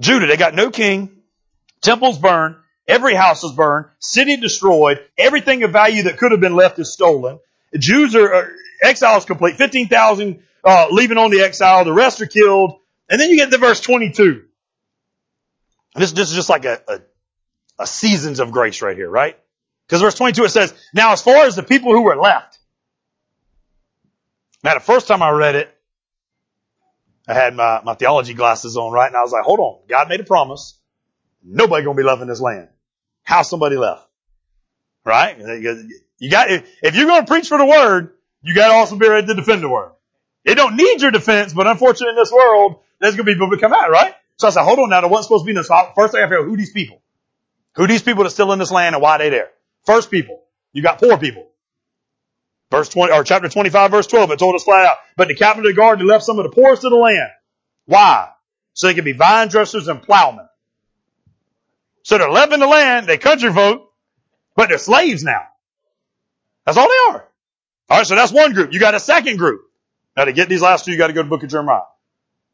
Judah, 0.00 0.26
they 0.26 0.36
got 0.36 0.54
no 0.54 0.70
king. 0.70 1.22
Temples 1.80 2.18
burned. 2.18 2.56
Every 2.86 3.14
house 3.14 3.44
is 3.44 3.52
burned. 3.52 3.86
City 3.98 4.36
destroyed. 4.36 4.98
Everything 5.16 5.62
of 5.62 5.70
value 5.70 6.04
that 6.04 6.18
could 6.18 6.32
have 6.32 6.40
been 6.40 6.56
left 6.56 6.78
is 6.78 6.92
stolen. 6.92 7.38
Jews 7.76 8.14
are, 8.14 8.34
are 8.34 8.52
exiles 8.82 9.24
complete. 9.24 9.56
15,000 9.56 10.42
uh, 10.64 10.86
leaving 10.90 11.18
on 11.18 11.30
the 11.30 11.40
exile. 11.40 11.84
The 11.84 11.92
rest 11.92 12.20
are 12.20 12.26
killed. 12.26 12.78
And 13.08 13.20
then 13.20 13.30
you 13.30 13.36
get 13.36 13.50
to 13.50 13.58
verse 13.58 13.80
22. 13.80 14.43
This, 15.94 16.12
this 16.12 16.30
is 16.30 16.34
just 16.34 16.48
like 16.48 16.64
a, 16.64 16.80
a, 16.88 17.00
a 17.80 17.86
seasons 17.86 18.40
of 18.40 18.50
grace 18.50 18.82
right 18.82 18.96
here, 18.96 19.08
right? 19.08 19.38
Because 19.86 20.00
verse 20.00 20.14
22 20.14 20.44
it 20.44 20.48
says, 20.50 20.74
Now 20.92 21.12
as 21.12 21.22
far 21.22 21.46
as 21.46 21.56
the 21.56 21.62
people 21.62 21.92
who 21.92 22.02
were 22.02 22.16
left. 22.16 22.58
Now 24.62 24.74
the 24.74 24.80
first 24.80 25.06
time 25.06 25.22
I 25.22 25.30
read 25.30 25.54
it, 25.54 25.70
I 27.28 27.34
had 27.34 27.54
my, 27.54 27.80
my 27.84 27.94
theology 27.94 28.34
glasses 28.34 28.76
on, 28.76 28.92
right? 28.92 29.06
And 29.06 29.16
I 29.16 29.22
was 29.22 29.32
like, 29.32 29.44
hold 29.44 29.60
on. 29.60 29.78
God 29.88 30.08
made 30.08 30.20
a 30.20 30.24
promise. 30.24 30.78
Nobody 31.42 31.84
gonna 31.84 31.96
be 31.96 32.02
left 32.02 32.22
in 32.22 32.28
this 32.28 32.40
land. 32.40 32.68
How 33.22 33.42
somebody 33.42 33.76
left. 33.76 34.06
Right? 35.04 35.38
You 36.18 36.30
got, 36.30 36.50
if 36.50 36.96
you're 36.96 37.06
to 37.06 37.26
preach 37.26 37.48
for 37.48 37.58
the 37.58 37.66
word, 37.66 38.14
you 38.42 38.54
got 38.54 38.68
to 38.68 38.74
also 38.74 38.96
be 38.96 39.08
ready 39.08 39.26
to 39.26 39.34
defend 39.34 39.62
the 39.62 39.68
word. 39.68 39.92
It 40.44 40.54
don't 40.54 40.76
need 40.76 41.00
your 41.00 41.10
defense, 41.10 41.52
but 41.52 41.66
unfortunately 41.66 42.10
in 42.10 42.16
this 42.16 42.32
world, 42.32 42.80
there's 43.00 43.16
to 43.16 43.24
be 43.24 43.32
people 43.32 43.50
that 43.50 43.60
come 43.60 43.72
out, 43.72 43.90
right? 43.90 44.14
So 44.36 44.48
I 44.48 44.50
said, 44.50 44.62
hold 44.62 44.78
on 44.78 44.90
now, 44.90 45.00
there 45.00 45.10
wasn't 45.10 45.26
supposed 45.26 45.44
to 45.44 45.46
be 45.46 45.52
this. 45.52 45.68
First 45.68 46.14
I 46.14 46.20
have 46.20 46.28
to 46.30 46.34
figure 46.34 46.38
out 46.40 46.44
who 46.46 46.56
these 46.56 46.72
people. 46.72 47.00
Who 47.76 47.86
these 47.86 48.02
people 48.02 48.24
that 48.24 48.30
still 48.30 48.52
in 48.52 48.58
this 48.58 48.70
land 48.70 48.94
and 48.94 49.02
why 49.02 49.18
they 49.18 49.30
there. 49.30 49.50
First 49.84 50.10
people. 50.10 50.42
You 50.72 50.82
got 50.82 50.98
poor 50.98 51.18
people. 51.18 51.48
Verse 52.70 52.88
20, 52.88 53.12
or 53.12 53.22
chapter 53.22 53.48
25, 53.48 53.90
verse 53.90 54.06
12, 54.08 54.32
it 54.32 54.38
told 54.38 54.56
us 54.56 54.64
flat 54.64 54.86
out. 54.86 54.96
But 55.16 55.28
the 55.28 55.34
captain 55.36 55.64
of 55.64 55.70
the 55.70 55.74
guard 55.74 56.00
left 56.02 56.24
some 56.24 56.38
of 56.38 56.44
the 56.44 56.50
poorest 56.50 56.84
of 56.84 56.90
the 56.90 56.96
land. 56.96 57.30
Why? 57.86 58.30
So 58.72 58.88
they 58.88 58.94
could 58.94 59.04
be 59.04 59.12
vine 59.12 59.48
dressers 59.48 59.86
and 59.86 60.02
plowmen. 60.02 60.48
So 62.02 62.18
they're 62.18 62.30
left 62.30 62.52
in 62.52 62.60
the 62.60 62.66
land, 62.66 63.06
they 63.06 63.18
country 63.18 63.52
folk, 63.52 63.92
but 64.56 64.68
they're 64.68 64.78
slaves 64.78 65.22
now. 65.22 65.42
That's 66.66 66.76
all 66.76 66.88
they 66.88 67.14
are. 67.14 67.28
Alright, 67.90 68.06
so 68.06 68.16
that's 68.16 68.32
one 68.32 68.52
group. 68.52 68.72
You 68.72 68.80
got 68.80 68.94
a 68.94 69.00
second 69.00 69.36
group. 69.36 69.62
Now 70.16 70.24
to 70.24 70.32
get 70.32 70.48
these 70.48 70.62
last 70.62 70.84
two, 70.84 70.92
you 70.92 70.98
got 70.98 71.08
to 71.08 71.12
go 71.12 71.22
to 71.22 71.24
the 71.24 71.30
book 71.30 71.42
of 71.42 71.50
Jeremiah. 71.50 71.82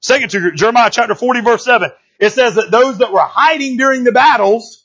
Second 0.00 0.30
group, 0.30 0.54
Jeremiah 0.54 0.90
chapter 0.90 1.14
40 1.14 1.40
verse 1.40 1.64
7. 1.64 1.90
It 2.18 2.30
says 2.30 2.54
that 2.54 2.70
those 2.70 2.98
that 2.98 3.12
were 3.12 3.20
hiding 3.20 3.76
during 3.76 4.04
the 4.04 4.12
battles 4.12 4.84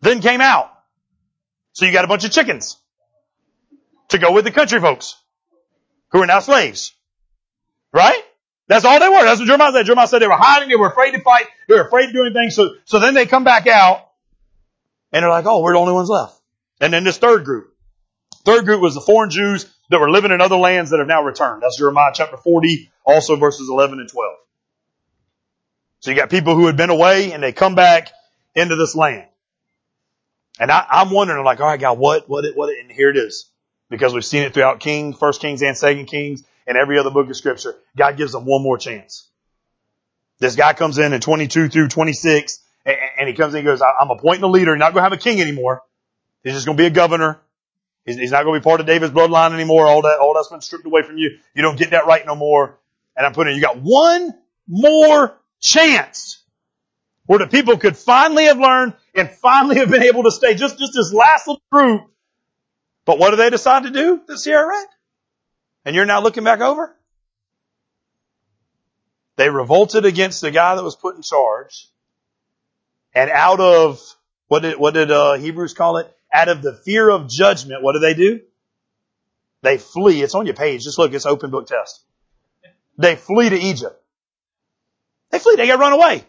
then 0.00 0.20
came 0.20 0.40
out. 0.40 0.70
So 1.72 1.84
you 1.84 1.92
got 1.92 2.04
a 2.04 2.08
bunch 2.08 2.24
of 2.24 2.30
chickens 2.30 2.76
to 4.08 4.18
go 4.18 4.32
with 4.32 4.44
the 4.44 4.50
country 4.50 4.80
folks 4.80 5.16
who 6.10 6.22
are 6.22 6.26
now 6.26 6.40
slaves. 6.40 6.92
Right? 7.92 8.22
That's 8.66 8.84
all 8.84 9.00
they 9.00 9.08
were. 9.08 9.24
That's 9.24 9.40
what 9.40 9.46
Jeremiah 9.46 9.72
said. 9.72 9.86
Jeremiah 9.86 10.06
said 10.06 10.18
they 10.20 10.28
were 10.28 10.36
hiding. 10.36 10.68
They 10.68 10.76
were 10.76 10.88
afraid 10.88 11.12
to 11.12 11.20
fight. 11.20 11.46
They 11.68 11.74
were 11.74 11.86
afraid 11.86 12.10
of 12.10 12.12
doing 12.12 12.32
things. 12.32 12.54
So, 12.54 12.74
so 12.84 12.98
then 12.98 13.14
they 13.14 13.26
come 13.26 13.44
back 13.44 13.66
out 13.66 14.08
and 15.12 15.22
they're 15.22 15.30
like, 15.30 15.46
oh, 15.46 15.62
we're 15.62 15.72
the 15.72 15.78
only 15.78 15.94
ones 15.94 16.10
left. 16.10 16.38
And 16.80 16.92
then 16.92 17.04
this 17.04 17.18
third 17.18 17.44
group. 17.44 17.74
Third 18.44 18.64
group 18.64 18.80
was 18.80 18.94
the 18.94 19.00
foreign 19.00 19.30
Jews 19.30 19.66
that 19.90 20.00
were 20.00 20.10
living 20.10 20.32
in 20.32 20.40
other 20.40 20.56
lands 20.56 20.90
that 20.90 20.98
have 20.98 21.08
now 21.08 21.22
returned. 21.22 21.62
That's 21.62 21.78
Jeremiah 21.78 22.12
chapter 22.14 22.36
40, 22.36 22.90
also 23.04 23.36
verses 23.36 23.68
11 23.68 24.00
and 24.00 24.08
12. 24.08 24.36
So 26.00 26.10
you 26.10 26.16
got 26.16 26.30
people 26.30 26.54
who 26.54 26.66
had 26.66 26.76
been 26.76 26.90
away 26.90 27.32
and 27.32 27.42
they 27.42 27.52
come 27.52 27.74
back 27.74 28.12
into 28.54 28.76
this 28.76 28.94
land. 28.94 29.26
And 30.60 30.70
I, 30.70 30.86
am 30.90 31.10
wondering, 31.10 31.44
like, 31.44 31.60
all 31.60 31.66
right, 31.66 31.80
God, 31.80 31.98
what, 31.98 32.28
what, 32.28 32.44
what, 32.54 32.76
and 32.76 32.90
here 32.90 33.10
it 33.10 33.16
is. 33.16 33.50
Because 33.90 34.12
we've 34.12 34.24
seen 34.24 34.42
it 34.42 34.54
throughout 34.54 34.80
King, 34.80 35.14
First 35.14 35.40
Kings 35.40 35.62
and 35.62 35.76
Second 35.76 36.06
Kings 36.06 36.42
and 36.66 36.76
every 36.76 36.98
other 36.98 37.10
book 37.10 37.28
of 37.28 37.36
scripture. 37.36 37.74
God 37.96 38.16
gives 38.16 38.32
them 38.32 38.44
one 38.44 38.62
more 38.62 38.76
chance. 38.76 39.28
This 40.40 40.56
guy 40.56 40.72
comes 40.72 40.98
in 40.98 41.12
in 41.12 41.20
22 41.20 41.68
through 41.68 41.88
26 41.88 42.60
and 42.84 43.28
he 43.28 43.34
comes 43.34 43.54
in 43.54 43.58
and 43.58 43.66
goes, 43.66 43.82
I'm 43.82 44.10
appointing 44.10 44.44
a 44.44 44.48
leader. 44.48 44.74
He's 44.74 44.80
not 44.80 44.92
going 44.92 45.02
to 45.02 45.10
have 45.10 45.12
a 45.12 45.16
king 45.16 45.40
anymore. 45.40 45.82
He's 46.44 46.52
just 46.52 46.66
going 46.66 46.76
to 46.76 46.82
be 46.82 46.86
a 46.86 46.90
governor. 46.90 47.40
He's, 48.16 48.30
not 48.30 48.44
going 48.44 48.54
to 48.54 48.60
be 48.60 48.64
part 48.64 48.80
of 48.80 48.86
David's 48.86 49.12
bloodline 49.12 49.52
anymore. 49.52 49.86
All 49.86 50.02
that, 50.02 50.18
all 50.18 50.34
that's 50.34 50.48
been 50.48 50.60
stripped 50.60 50.86
away 50.86 51.02
from 51.02 51.18
you. 51.18 51.38
You 51.54 51.62
don't 51.62 51.78
get 51.78 51.90
that 51.90 52.06
right 52.06 52.24
no 52.24 52.34
more. 52.34 52.78
And 53.16 53.26
I'm 53.26 53.32
putting, 53.32 53.54
you 53.54 53.60
got 53.60 53.78
one 53.80 54.34
more 54.66 55.38
chance. 55.60 56.42
where 57.28 57.38
the 57.38 57.46
people 57.46 57.76
could 57.76 57.94
finally 57.94 58.44
have 58.44 58.58
learned 58.58 58.94
and 59.14 59.30
finally 59.30 59.76
have 59.76 59.90
been 59.90 60.02
able 60.02 60.22
to 60.22 60.30
stay 60.30 60.54
just, 60.54 60.78
just 60.78 60.94
this 60.94 61.12
last 61.12 61.46
little 61.46 61.62
group. 61.70 62.10
But 63.04 63.18
what 63.18 63.30
do 63.30 63.36
they 63.36 63.50
decide 63.50 63.82
to 63.82 63.90
do, 63.90 64.22
the 64.26 64.38
Sierra 64.38 64.66
read? 64.66 64.86
And 65.84 65.94
you're 65.94 66.06
now 66.06 66.22
looking 66.22 66.42
back 66.42 66.60
over? 66.60 66.96
They 69.36 69.50
revolted 69.50 70.06
against 70.06 70.40
the 70.40 70.50
guy 70.50 70.74
that 70.74 70.82
was 70.82 70.96
put 70.96 71.16
in 71.16 71.22
charge. 71.22 71.88
And 73.14 73.28
out 73.30 73.60
of, 73.60 74.00
what 74.46 74.62
did, 74.62 74.78
what 74.78 74.94
did, 74.94 75.10
uh, 75.10 75.34
Hebrews 75.34 75.74
call 75.74 75.98
it? 75.98 76.10
Out 76.32 76.48
of 76.48 76.62
the 76.62 76.74
fear 76.74 77.08
of 77.08 77.28
judgment, 77.28 77.82
what 77.82 77.94
do 77.94 78.00
they 78.00 78.14
do? 78.14 78.40
They 79.62 79.78
flee. 79.78 80.22
It's 80.22 80.34
on 80.34 80.46
your 80.46 80.54
page. 80.54 80.84
Just 80.84 80.98
look, 80.98 81.12
it's 81.12 81.26
open 81.26 81.50
book 81.50 81.66
test. 81.66 82.04
They 82.96 83.16
flee 83.16 83.48
to 83.48 83.56
Egypt. 83.56 84.00
They 85.30 85.38
flee. 85.38 85.56
They 85.56 85.66
get 85.66 85.78
run 85.78 85.92
away. 85.92 86.24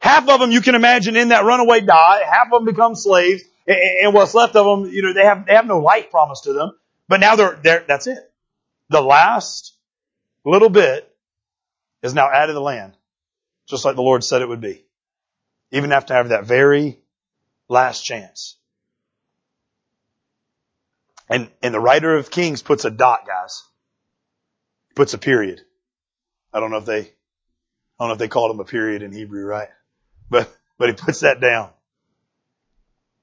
Half 0.00 0.28
of 0.28 0.40
them 0.40 0.50
you 0.50 0.60
can 0.60 0.74
imagine 0.74 1.16
in 1.16 1.28
that 1.28 1.44
runaway 1.44 1.80
die. 1.80 2.22
Half 2.24 2.46
of 2.52 2.60
them 2.60 2.64
become 2.64 2.94
slaves. 2.94 3.42
And 3.66 4.14
what's 4.14 4.34
left 4.34 4.56
of 4.56 4.64
them, 4.64 4.92
you 4.92 5.02
know, 5.02 5.12
they 5.12 5.24
have, 5.24 5.46
they 5.46 5.54
have 5.54 5.66
no 5.66 5.78
life 5.78 6.10
promised 6.10 6.44
to 6.44 6.52
them. 6.52 6.72
But 7.08 7.20
now 7.20 7.36
they're, 7.36 7.58
they're, 7.62 7.84
that's 7.86 8.06
it. 8.06 8.18
The 8.88 9.00
last 9.00 9.76
little 10.44 10.70
bit 10.70 11.06
is 12.02 12.14
now 12.14 12.30
added 12.30 12.48
to 12.48 12.52
the 12.54 12.60
land. 12.60 12.94
Just 13.68 13.84
like 13.84 13.94
the 13.94 14.02
Lord 14.02 14.24
said 14.24 14.42
it 14.42 14.48
would 14.48 14.60
be. 14.60 14.84
Even 15.70 15.92
after 15.92 16.14
having 16.14 16.30
that 16.30 16.44
very 16.44 16.99
last 17.70 18.02
chance. 18.02 18.56
And, 21.28 21.48
and 21.62 21.72
the 21.72 21.80
writer 21.80 22.16
of 22.16 22.30
Kings 22.30 22.60
puts 22.60 22.84
a 22.84 22.90
dot, 22.90 23.20
guys. 23.26 23.62
Puts 24.96 25.14
a 25.14 25.18
period. 25.18 25.60
I 26.52 26.58
don't 26.58 26.72
know 26.72 26.78
if 26.78 26.84
they, 26.84 27.00
I 27.00 27.06
don't 28.00 28.08
know 28.08 28.14
if 28.14 28.18
they 28.18 28.28
called 28.28 28.50
him 28.50 28.58
a 28.58 28.64
period 28.64 29.02
in 29.02 29.12
Hebrew, 29.12 29.46
right? 29.46 29.68
But, 30.28 30.52
but 30.76 30.88
he 30.88 30.96
puts 30.96 31.20
that 31.20 31.40
down. 31.40 31.70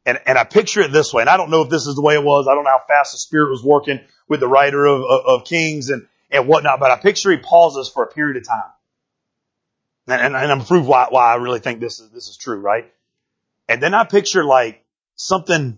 And, 0.05 0.19
and 0.25 0.37
I 0.37 0.45
picture 0.45 0.79
it 0.79 0.93
this 0.93 1.13
way, 1.13 1.21
and 1.21 1.29
I 1.29 1.35
don't 1.35 1.49
know 1.49 1.63
if 1.63 1.69
this 1.69 1.85
is 1.85 1.95
the 1.95 2.01
way 2.01 2.13
it 2.13 2.23
was. 2.23 2.47
I 2.47 2.55
don't 2.55 2.63
know 2.63 2.69
how 2.69 2.83
fast 2.87 3.11
the 3.11 3.17
Spirit 3.17 3.51
was 3.51 3.61
working 3.61 3.99
with 4.29 4.39
the 4.39 4.47
writer 4.47 4.85
of, 4.85 5.01
of, 5.01 5.21
of 5.25 5.45
Kings 5.45 5.89
and, 5.89 6.07
and 6.31 6.47
whatnot, 6.47 6.79
but 6.79 6.91
I 6.91 6.95
picture 6.95 7.31
he 7.31 7.37
pauses 7.37 7.89
for 7.89 8.03
a 8.03 8.07
period 8.07 8.37
of 8.37 8.47
time. 8.47 8.71
And, 10.07 10.21
and, 10.21 10.35
and 10.37 10.51
I'm 10.53 10.63
prove 10.63 10.87
why, 10.87 11.07
why 11.09 11.33
I 11.33 11.35
really 11.35 11.59
think 11.59 11.81
this 11.81 11.99
is, 11.99 12.09
this 12.11 12.29
is 12.29 12.37
true, 12.37 12.61
right? 12.61 12.89
And 13.67 13.81
then 13.81 13.93
I 13.93 14.05
picture 14.05 14.43
like 14.43 14.83
something, 15.15 15.77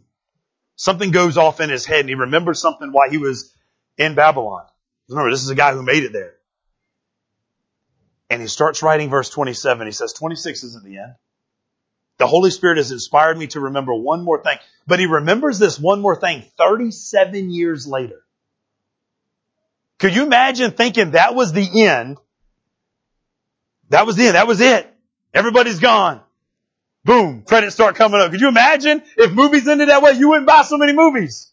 something 0.75 1.11
goes 1.11 1.37
off 1.37 1.59
in 1.59 1.69
his 1.69 1.85
head 1.85 2.01
and 2.01 2.09
he 2.09 2.15
remembers 2.15 2.59
something 2.59 2.91
while 2.91 3.09
he 3.09 3.17
was 3.17 3.53
in 3.97 4.15
Babylon. 4.15 4.65
Remember, 5.09 5.31
this 5.31 5.43
is 5.43 5.49
a 5.49 5.55
guy 5.55 5.73
who 5.73 5.83
made 5.83 6.03
it 6.03 6.13
there. 6.13 6.35
And 8.29 8.41
he 8.41 8.47
starts 8.47 8.83
writing 8.83 9.09
verse 9.09 9.29
27. 9.29 9.87
He 9.87 9.91
says, 9.91 10.13
26 10.13 10.63
isn't 10.63 10.83
the 10.83 10.99
end. 10.99 11.15
The 12.19 12.27
Holy 12.27 12.51
Spirit 12.51 12.77
has 12.77 12.91
inspired 12.91 13.37
me 13.37 13.47
to 13.47 13.61
remember 13.61 13.93
one 13.93 14.23
more 14.23 14.43
thing. 14.43 14.57
But 14.85 14.99
he 14.99 15.05
remembers 15.05 15.57
this 15.57 15.79
one 15.79 16.01
more 16.01 16.15
thing 16.15 16.43
37 16.57 17.49
years 17.49 17.87
later. 17.87 18.21
Could 19.99 20.15
you 20.15 20.23
imagine 20.23 20.71
thinking 20.71 21.11
that 21.11 21.33
was 21.33 21.53
the 21.53 21.83
end? 21.83 22.17
That 23.89 24.05
was 24.05 24.15
the 24.15 24.27
end. 24.27 24.35
That 24.35 24.47
was 24.47 24.61
it. 24.61 24.87
Everybody's 25.33 25.79
gone. 25.79 26.21
Boom. 27.05 27.43
Credits 27.43 27.75
start 27.75 27.95
coming 27.95 28.19
up. 28.19 28.31
Could 28.31 28.41
you 28.41 28.49
imagine 28.49 29.01
if 29.17 29.31
movies 29.31 29.67
ended 29.67 29.89
that 29.89 30.01
way? 30.01 30.13
You 30.13 30.29
wouldn't 30.29 30.47
buy 30.47 30.63
so 30.63 30.77
many 30.77 30.93
movies. 30.93 31.51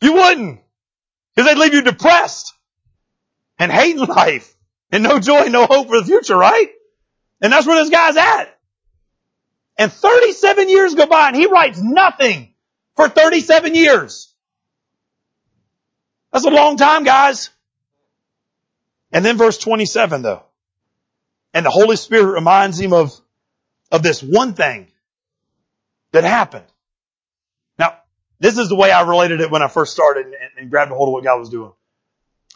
You 0.00 0.14
wouldn't. 0.14 0.60
Because 1.34 1.48
they'd 1.48 1.60
leave 1.60 1.74
you 1.74 1.82
depressed 1.82 2.54
and 3.58 3.72
hating 3.72 4.04
life 4.06 4.54
and 4.90 5.02
no 5.02 5.18
joy, 5.18 5.46
no 5.46 5.66
hope 5.66 5.88
for 5.88 6.00
the 6.00 6.06
future, 6.06 6.36
right? 6.36 6.68
And 7.40 7.52
that's 7.52 7.66
where 7.66 7.76
this 7.76 7.90
guy's 7.90 8.16
at. 8.16 8.58
And 9.78 9.92
37 9.92 10.68
years 10.68 10.94
go 10.94 11.06
by 11.06 11.28
and 11.28 11.36
he 11.36 11.46
writes 11.46 11.80
nothing 11.80 12.54
for 12.96 13.08
37 13.08 13.74
years. 13.74 14.32
That's 16.32 16.44
a 16.44 16.50
long 16.50 16.76
time, 16.76 17.04
guys. 17.04 17.50
And 19.10 19.24
then 19.24 19.36
verse 19.36 19.58
27 19.58 20.22
though. 20.22 20.42
And 21.54 21.66
the 21.66 21.70
Holy 21.70 21.96
Spirit 21.96 22.32
reminds 22.32 22.80
him 22.80 22.92
of, 22.92 23.12
of 23.92 24.02
this 24.02 24.22
one 24.22 24.54
thing 24.54 24.88
that 26.12 26.24
happened. 26.24 26.64
Now, 27.78 27.98
this 28.40 28.58
is 28.58 28.68
the 28.68 28.74
way 28.74 28.90
I 28.90 29.02
related 29.02 29.40
it 29.40 29.50
when 29.50 29.62
I 29.62 29.68
first 29.68 29.92
started 29.92 30.26
and, 30.26 30.34
and 30.58 30.70
grabbed 30.70 30.90
a 30.90 30.94
hold 30.94 31.10
of 31.10 31.12
what 31.12 31.22
God 31.22 31.38
was 31.38 31.50
doing. 31.50 31.72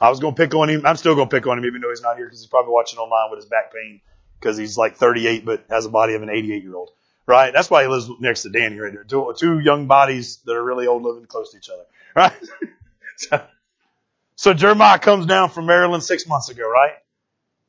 I 0.01 0.11
was 0.11 0.19
going 0.19 0.35
to 0.35 0.43
pick 0.43 0.55
on 0.55 0.69
him. 0.69 0.85
I'm 0.85 0.97
still 0.97 1.15
going 1.15 1.29
to 1.29 1.35
pick 1.35 1.47
on 1.47 1.59
him 1.59 1.65
even 1.67 1.81
though 1.81 1.91
he's 1.91 2.03
not 2.03 2.17
here 2.17 2.27
because 2.27 2.41
he's 2.41 2.49
probably 2.49 2.73
watching 2.73 2.99
online 2.99 3.31
with 3.31 3.39
his 3.39 3.49
back 3.49 3.73
pain 3.73 4.01
because 4.41 4.57
he's 4.57 4.77
like 4.77 4.97
38 4.97 5.45
but 5.45 5.65
has 5.71 5.87
a 5.87 5.91
body 5.91 6.15
of 6.15 6.23
an 6.23 6.31
88 6.31 6.63
year 6.63 6.75
old. 6.75 6.91
Right? 7.27 7.53
That's 7.53 7.71
why 7.71 7.83
he 7.83 7.89
lives 7.89 8.09
next 8.21 8.43
to 8.43 8.51
Danny 8.51 8.79
right 8.79 8.93
there. 8.93 9.05
Two, 9.05 9.35
two 9.37 9.59
young 9.59 9.87
bodies 9.87 10.39
that 10.45 10.55
are 10.55 10.65
really 10.65 10.87
old 10.87 11.03
living 11.03 11.27
close 11.27 11.53
to 11.53 11.59
each 11.59 11.69
other. 11.69 11.85
Right? 12.17 12.33
so, 13.19 13.45
so 14.37 14.55
Jeremiah 14.55 14.99
comes 14.99 15.27
down 15.27 15.51
from 15.51 15.67
Maryland 15.67 16.03
six 16.03 16.27
months 16.27 16.49
ago, 16.49 16.63
right? 16.67 16.95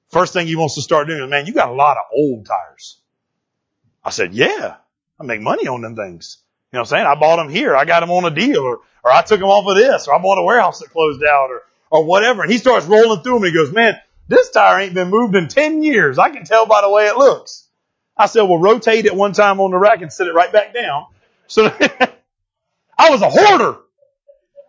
First 0.10 0.32
thing 0.32 0.48
he 0.48 0.56
wants 0.56 0.76
to 0.76 0.82
start 0.82 1.08
doing 1.08 1.22
is, 1.22 1.30
man, 1.30 1.48
you 1.48 1.54
got 1.54 1.68
a 1.68 1.74
lot 1.74 1.98
of 1.98 2.04
old 2.14 2.46
tires. 2.46 3.02
I 4.08 4.10
said, 4.10 4.34
yeah, 4.34 4.78
I 5.20 5.24
make 5.24 5.42
money 5.42 5.68
on 5.68 5.82
them 5.82 5.98
things. 5.98 6.38
You 6.72 6.78
know 6.78 6.82
what 6.82 6.92
I'm 6.94 6.98
saying? 6.98 7.06
I 7.06 7.16
bought 7.16 7.36
them 7.36 7.50
here. 7.50 7.76
I 7.76 7.84
got 7.84 8.00
them 8.00 8.12
on 8.12 8.24
a 8.24 8.32
deal 8.32 8.62
or, 8.62 8.80
or 9.04 9.12
I 9.12 9.22
took 9.22 9.42
them 9.42 9.50
off 9.50 9.68
of 9.68 9.76
this 9.76 10.08
or 10.08 10.16
I 10.16 10.22
bought 10.22 10.40
a 10.40 10.44
warehouse 10.44 10.80
that 10.80 10.92
closed 10.92 11.22
out 11.24 11.50
or 11.50 11.64
or 11.92 12.06
whatever. 12.06 12.44
And 12.44 12.50
he 12.50 12.58
starts 12.58 12.86
rolling 12.86 13.22
through 13.22 13.34
them. 13.34 13.44
And 13.44 13.52
he 13.52 13.58
goes, 13.58 13.74
man, 13.74 14.00
this 14.30 14.50
tire 14.50 14.80
ain't 14.80 14.94
been 14.94 15.10
moved 15.10 15.36
in 15.36 15.50
10 15.50 15.84
years. 15.84 16.18
I 16.18 16.30
can 16.30 16.46
tell 16.46 16.66
by 16.66 16.82
the 16.82 16.90
way 16.90 17.08
it 17.08 17.18
looks. 17.18 17.68
I 18.16 18.28
said, 18.28 18.44
well, 18.44 18.60
rotate 18.60 19.06
it 19.06 19.14
one 19.14 19.34
time 19.34 19.60
on 19.60 19.72
the 19.72 19.78
rack 19.78 20.02
and 20.02 20.12
sit 20.12 20.28
it 20.28 20.34
right 20.34 20.54
back 20.54 20.74
down. 20.74 21.08
So 21.48 21.66
I 22.98 23.10
was 23.10 23.22
a 23.22 23.30
hoarder, 23.30 23.78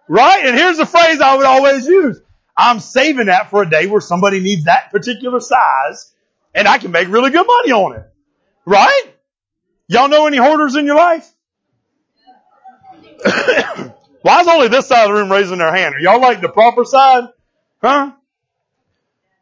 right? 0.08 0.46
And 0.46 0.56
here's 0.56 0.78
the 0.78 0.86
phrase 0.86 1.20
I 1.20 1.36
would 1.36 1.46
always 1.46 1.86
use. 1.86 2.20
I'm 2.56 2.80
saving 2.80 3.26
that 3.26 3.50
for 3.50 3.62
a 3.62 3.70
day 3.70 3.86
where 3.86 4.00
somebody 4.00 4.40
needs 4.40 4.64
that 4.64 4.90
particular 4.90 5.38
size 5.38 6.12
and 6.54 6.66
I 6.66 6.78
can 6.78 6.90
make 6.90 7.06
really 7.06 7.30
good 7.30 7.46
money 7.46 7.72
on 7.72 7.94
it. 7.94 8.02
Right? 8.66 9.14
Y'all 9.88 10.08
know 10.08 10.26
any 10.26 10.36
hoarders 10.36 10.76
in 10.76 10.84
your 10.84 10.96
life? 10.96 11.30
Why 14.22 14.40
is 14.40 14.48
only 14.48 14.68
this 14.68 14.86
side 14.86 15.04
of 15.04 15.08
the 15.08 15.14
room 15.14 15.32
raising 15.32 15.58
their 15.58 15.74
hand? 15.74 15.94
Are 15.94 15.98
y'all 15.98 16.20
like 16.20 16.40
the 16.40 16.48
proper 16.48 16.84
side? 16.84 17.24
Huh? 17.80 18.12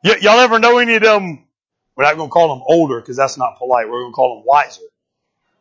Y- 0.04 0.18
y'all 0.20 0.38
ever 0.40 0.58
know 0.58 0.78
any 0.78 0.94
of 0.94 1.02
them? 1.02 1.44
We're 1.96 2.04
not 2.04 2.16
going 2.16 2.28
to 2.28 2.32
call 2.32 2.54
them 2.54 2.64
older 2.66 3.00
because 3.00 3.16
that's 3.16 3.36
not 3.38 3.58
polite. 3.58 3.88
We're 3.88 4.02
going 4.02 4.12
to 4.12 4.14
call 4.14 4.36
them 4.36 4.44
wiser. 4.46 4.82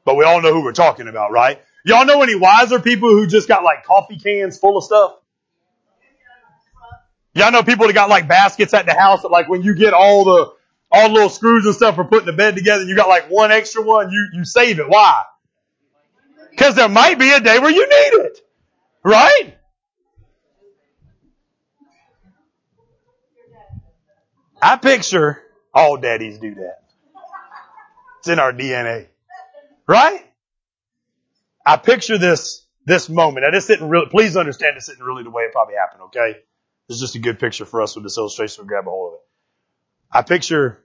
But 0.03 0.17
we 0.17 0.25
all 0.25 0.41
know 0.41 0.53
who 0.53 0.63
we're 0.63 0.73
talking 0.73 1.07
about, 1.07 1.31
right? 1.31 1.61
Y'all 1.83 2.05
know 2.05 2.21
any 2.21 2.35
wiser 2.35 2.79
people 2.79 3.09
who 3.09 3.25
just 3.25 3.47
got 3.47 3.63
like 3.63 3.85
coffee 3.85 4.19
cans 4.19 4.59
full 4.59 4.77
of 4.77 4.83
stuff? 4.83 5.15
Y'all 7.33 7.51
know 7.51 7.63
people 7.63 7.87
that 7.87 7.93
got 7.93 8.09
like 8.09 8.27
baskets 8.27 8.73
at 8.73 8.85
the 8.85 8.93
house 8.93 9.23
that 9.23 9.29
like 9.29 9.49
when 9.49 9.61
you 9.63 9.73
get 9.75 9.93
all 9.93 10.23
the, 10.23 10.53
all 10.95 11.09
the 11.09 11.13
little 11.13 11.29
screws 11.29 11.65
and 11.65 11.75
stuff 11.75 11.95
for 11.95 12.05
putting 12.05 12.25
the 12.25 12.33
bed 12.33 12.55
together, 12.55 12.85
you 12.85 12.95
got 12.95 13.09
like 13.09 13.29
one 13.29 13.51
extra 13.51 13.81
one, 13.81 14.11
you, 14.11 14.29
you 14.33 14.45
save 14.45 14.79
it. 14.79 14.87
Why? 14.87 15.23
Cause 16.57 16.75
there 16.75 16.87
might 16.87 17.19
be 17.19 17.31
a 17.31 17.41
day 17.41 17.59
where 17.59 17.71
you 17.71 17.81
need 17.81 18.25
it. 18.25 18.39
Right? 19.03 19.57
I 24.61 24.77
picture 24.77 25.43
all 25.73 25.97
daddies 25.97 26.37
do 26.37 26.55
that. 26.55 26.83
It's 28.19 28.29
in 28.29 28.39
our 28.39 28.53
DNA. 28.53 29.07
Right? 29.87 30.25
I 31.65 31.75
picture 31.75 32.17
this, 32.17 32.65
this 32.85 33.09
moment. 33.09 33.45
I 33.45 33.51
just 33.51 33.67
didn't 33.67 33.89
really, 33.89 34.07
please 34.07 34.37
understand 34.37 34.77
this 34.77 34.87
isn't 34.87 35.03
really 35.03 35.23
the 35.23 35.29
way 35.29 35.43
it 35.43 35.51
probably 35.51 35.75
happened, 35.75 36.03
okay? 36.03 36.37
This 36.87 36.95
is 36.95 37.01
just 37.01 37.15
a 37.15 37.19
good 37.19 37.37
picture 37.37 37.65
for 37.65 37.81
us 37.81 37.95
with 37.95 38.05
this 38.05 38.17
illustration. 38.17 38.61
We'll 38.61 38.69
grab 38.69 38.87
a 38.87 38.91
hold 38.91 39.13
of 39.13 39.15
it. 39.15 39.21
I 40.11 40.21
picture 40.21 40.84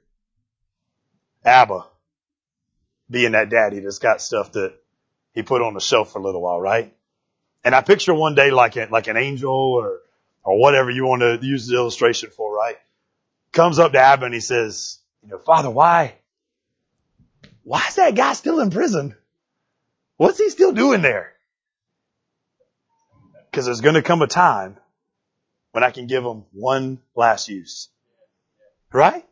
Abba 1.44 1.87
being 3.10 3.33
that 3.33 3.50
daddy 3.50 3.81
that's 3.81 3.98
got 3.98 4.21
stuff 4.21 4.52
that 4.52 4.75
he 5.33 5.42
put 5.42 5.62
on 5.62 5.75
the 5.75 5.81
shelf 5.81 6.12
for 6.12 6.19
a 6.19 6.23
little 6.23 6.42
while, 6.42 6.60
right? 6.60 6.94
And 7.65 7.75
I 7.75 7.83
picture 7.83 8.15
one 8.15 8.35
day 8.35 8.50
like 8.50 8.77
a, 8.77 8.88
like 8.90 9.08
an 9.08 9.17
angel 9.17 9.52
or, 9.52 10.00
or 10.42 10.58
whatever 10.58 10.90
you 10.90 11.04
want 11.04 11.23
to 11.23 11.38
use 11.42 11.67
the 11.67 11.77
illustration 11.77 12.31
for, 12.31 12.54
right? 12.54 12.77
Comes 13.52 13.79
up 13.79 13.92
to 13.92 13.98
Abba 13.98 14.27
and 14.27 14.35
he 14.35 14.40
says, 14.40 14.98
you 15.23 15.31
know, 15.31 15.38
Father, 15.38 15.71
why, 15.71 16.15
why 17.65 17.85
is 17.88 17.96
that 17.96 18.15
guy 18.15 18.33
still 18.35 18.60
in 18.60 18.71
prison? 18.71 19.17
What's 20.17 20.38
he 20.38 20.50
still 20.50 20.73
doing 20.73 21.02
there? 21.02 21.33
Cause 23.52 23.67
there's 23.67 23.81
going 23.81 23.96
to 23.96 24.02
come 24.02 24.23
a 24.23 24.29
time 24.29 24.77
when 25.73 25.83
I 25.83 25.90
can 25.90 26.06
give 26.06 26.25
him 26.25 26.44
one 26.52 27.00
last 27.17 27.48
use. 27.48 27.88
Right? 28.92 29.25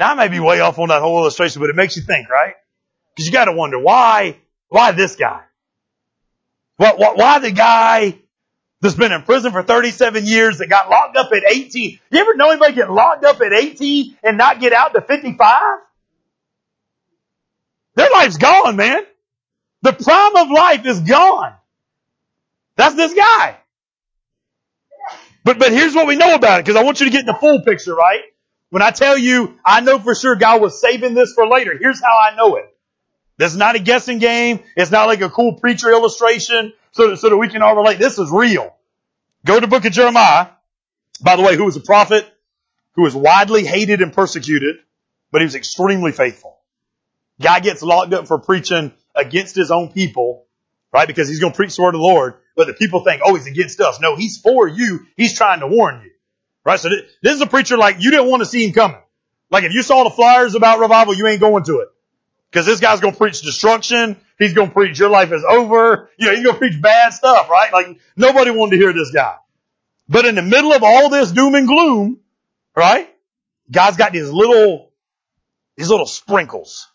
Now 0.00 0.12
I 0.12 0.14
may 0.14 0.28
be 0.28 0.40
way 0.40 0.60
off 0.60 0.78
on 0.78 0.88
that 0.88 1.02
whole 1.02 1.18
illustration, 1.18 1.60
but 1.60 1.68
it 1.68 1.76
makes 1.76 1.94
you 1.94 2.00
think, 2.00 2.30
right? 2.30 2.54
Cause 3.18 3.26
you 3.26 3.32
gotta 3.32 3.52
wonder 3.52 3.78
why, 3.78 4.38
why 4.70 4.92
this 4.92 5.14
guy? 5.14 5.42
Why, 6.78 6.94
why 6.96 7.38
the 7.38 7.50
guy 7.50 8.18
that's 8.80 8.94
been 8.94 9.12
in 9.12 9.24
prison 9.24 9.52
for 9.52 9.62
37 9.62 10.24
years 10.24 10.56
that 10.56 10.68
got 10.68 10.88
locked 10.88 11.18
up 11.18 11.30
at 11.32 11.42
18? 11.46 11.98
You 12.10 12.18
ever 12.18 12.34
know 12.34 12.48
anybody 12.48 12.72
get 12.72 12.90
locked 12.90 13.26
up 13.26 13.42
at 13.42 13.52
18 13.52 14.16
and 14.24 14.38
not 14.38 14.58
get 14.58 14.72
out 14.72 14.94
to 14.94 15.02
55? 15.02 15.60
Their 17.96 18.10
life's 18.10 18.38
gone, 18.38 18.76
man. 18.76 19.02
The 19.82 19.92
prime 19.92 20.36
of 20.36 20.50
life 20.50 20.86
is 20.86 21.00
gone. 21.00 21.52
That's 22.76 22.94
this 22.94 23.12
guy. 23.12 23.58
But, 25.44 25.58
but 25.58 25.72
here's 25.72 25.94
what 25.94 26.06
we 26.06 26.16
know 26.16 26.34
about 26.34 26.60
it, 26.60 26.64
because 26.64 26.80
I 26.80 26.84
want 26.84 27.00
you 27.00 27.06
to 27.06 27.12
get 27.12 27.26
the 27.26 27.34
full 27.34 27.60
picture, 27.60 27.94
right? 27.94 28.22
When 28.70 28.82
I 28.82 28.90
tell 28.90 29.18
you, 29.18 29.58
I 29.64 29.80
know 29.80 29.98
for 29.98 30.14
sure 30.14 30.36
God 30.36 30.60
was 30.60 30.80
saving 30.80 31.14
this 31.14 31.32
for 31.34 31.46
later. 31.46 31.76
Here's 31.78 32.00
how 32.00 32.16
I 32.18 32.34
know 32.36 32.56
it. 32.56 32.66
This 33.36 33.52
is 33.52 33.58
not 33.58 33.74
a 33.74 33.80
guessing 33.80 34.18
game. 34.18 34.60
It's 34.76 34.90
not 34.90 35.06
like 35.06 35.20
a 35.22 35.30
cool 35.30 35.54
preacher 35.54 35.90
illustration 35.90 36.72
so 36.92 37.10
that, 37.10 37.16
so 37.18 37.30
that 37.30 37.36
we 37.36 37.48
can 37.48 37.62
all 37.62 37.74
relate. 37.74 37.98
This 37.98 38.18
is 38.18 38.30
real. 38.30 38.76
Go 39.44 39.54
to 39.54 39.60
the 39.60 39.66
book 39.66 39.84
of 39.84 39.92
Jeremiah. 39.92 40.48
By 41.22 41.36
the 41.36 41.42
way, 41.42 41.56
who 41.56 41.64
was 41.64 41.76
a 41.76 41.80
prophet, 41.80 42.30
who 42.92 43.02
was 43.02 43.14
widely 43.14 43.64
hated 43.64 44.02
and 44.02 44.12
persecuted, 44.12 44.76
but 45.30 45.40
he 45.40 45.44
was 45.44 45.54
extremely 45.54 46.12
faithful. 46.12 46.58
Guy 47.40 47.60
gets 47.60 47.82
locked 47.82 48.12
up 48.12 48.26
for 48.26 48.38
preaching 48.38 48.92
against 49.14 49.56
his 49.56 49.70
own 49.70 49.90
people, 49.90 50.46
right? 50.92 51.08
Because 51.08 51.28
he's 51.28 51.40
going 51.40 51.52
to 51.52 51.56
preach 51.56 51.76
the 51.76 51.82
word 51.82 51.94
of 51.94 52.00
the 52.00 52.06
Lord, 52.06 52.34
but 52.56 52.66
the 52.66 52.74
people 52.74 53.02
think, 53.04 53.22
oh, 53.24 53.34
he's 53.34 53.46
against 53.46 53.80
us. 53.80 54.00
No, 54.00 54.16
he's 54.16 54.38
for 54.38 54.68
you. 54.68 55.06
He's 55.16 55.36
trying 55.36 55.60
to 55.60 55.66
warn 55.66 56.02
you, 56.04 56.10
right? 56.64 56.78
So 56.78 56.88
this 57.22 57.34
is 57.34 57.40
a 57.40 57.46
preacher 57.46 57.76
like 57.76 57.96
you 58.00 58.10
didn't 58.10 58.28
want 58.28 58.40
to 58.40 58.46
see 58.46 58.66
him 58.66 58.72
coming. 58.72 59.00
Like 59.50 59.64
if 59.64 59.72
you 59.72 59.82
saw 59.82 60.04
the 60.04 60.10
flyers 60.10 60.54
about 60.54 60.78
revival, 60.78 61.14
you 61.14 61.26
ain't 61.26 61.40
going 61.40 61.64
to 61.64 61.80
it. 61.80 61.88
Cause 62.52 62.66
this 62.66 62.80
guy's 62.80 63.00
going 63.00 63.12
to 63.12 63.18
preach 63.18 63.42
destruction. 63.42 64.16
He's 64.38 64.54
going 64.54 64.68
to 64.68 64.74
preach 64.74 64.98
your 64.98 65.08
life 65.10 65.30
is 65.32 65.44
over. 65.48 66.10
You 66.18 66.26
know, 66.26 66.34
he's 66.34 66.44
to 66.44 66.54
preach 66.54 66.80
bad 66.82 67.10
stuff, 67.10 67.48
right? 67.48 67.72
Like 67.72 68.00
nobody 68.16 68.50
wanted 68.50 68.72
to 68.72 68.76
hear 68.78 68.92
this 68.92 69.12
guy. 69.12 69.36
But 70.08 70.26
in 70.26 70.34
the 70.34 70.42
middle 70.42 70.72
of 70.72 70.82
all 70.82 71.08
this 71.08 71.30
doom 71.30 71.54
and 71.54 71.68
gloom, 71.68 72.18
right? 72.74 73.08
God's 73.70 73.96
got 73.96 74.12
these 74.12 74.28
little, 74.28 74.90
these 75.76 75.88
little 75.88 76.06
sprinkles, 76.06 76.88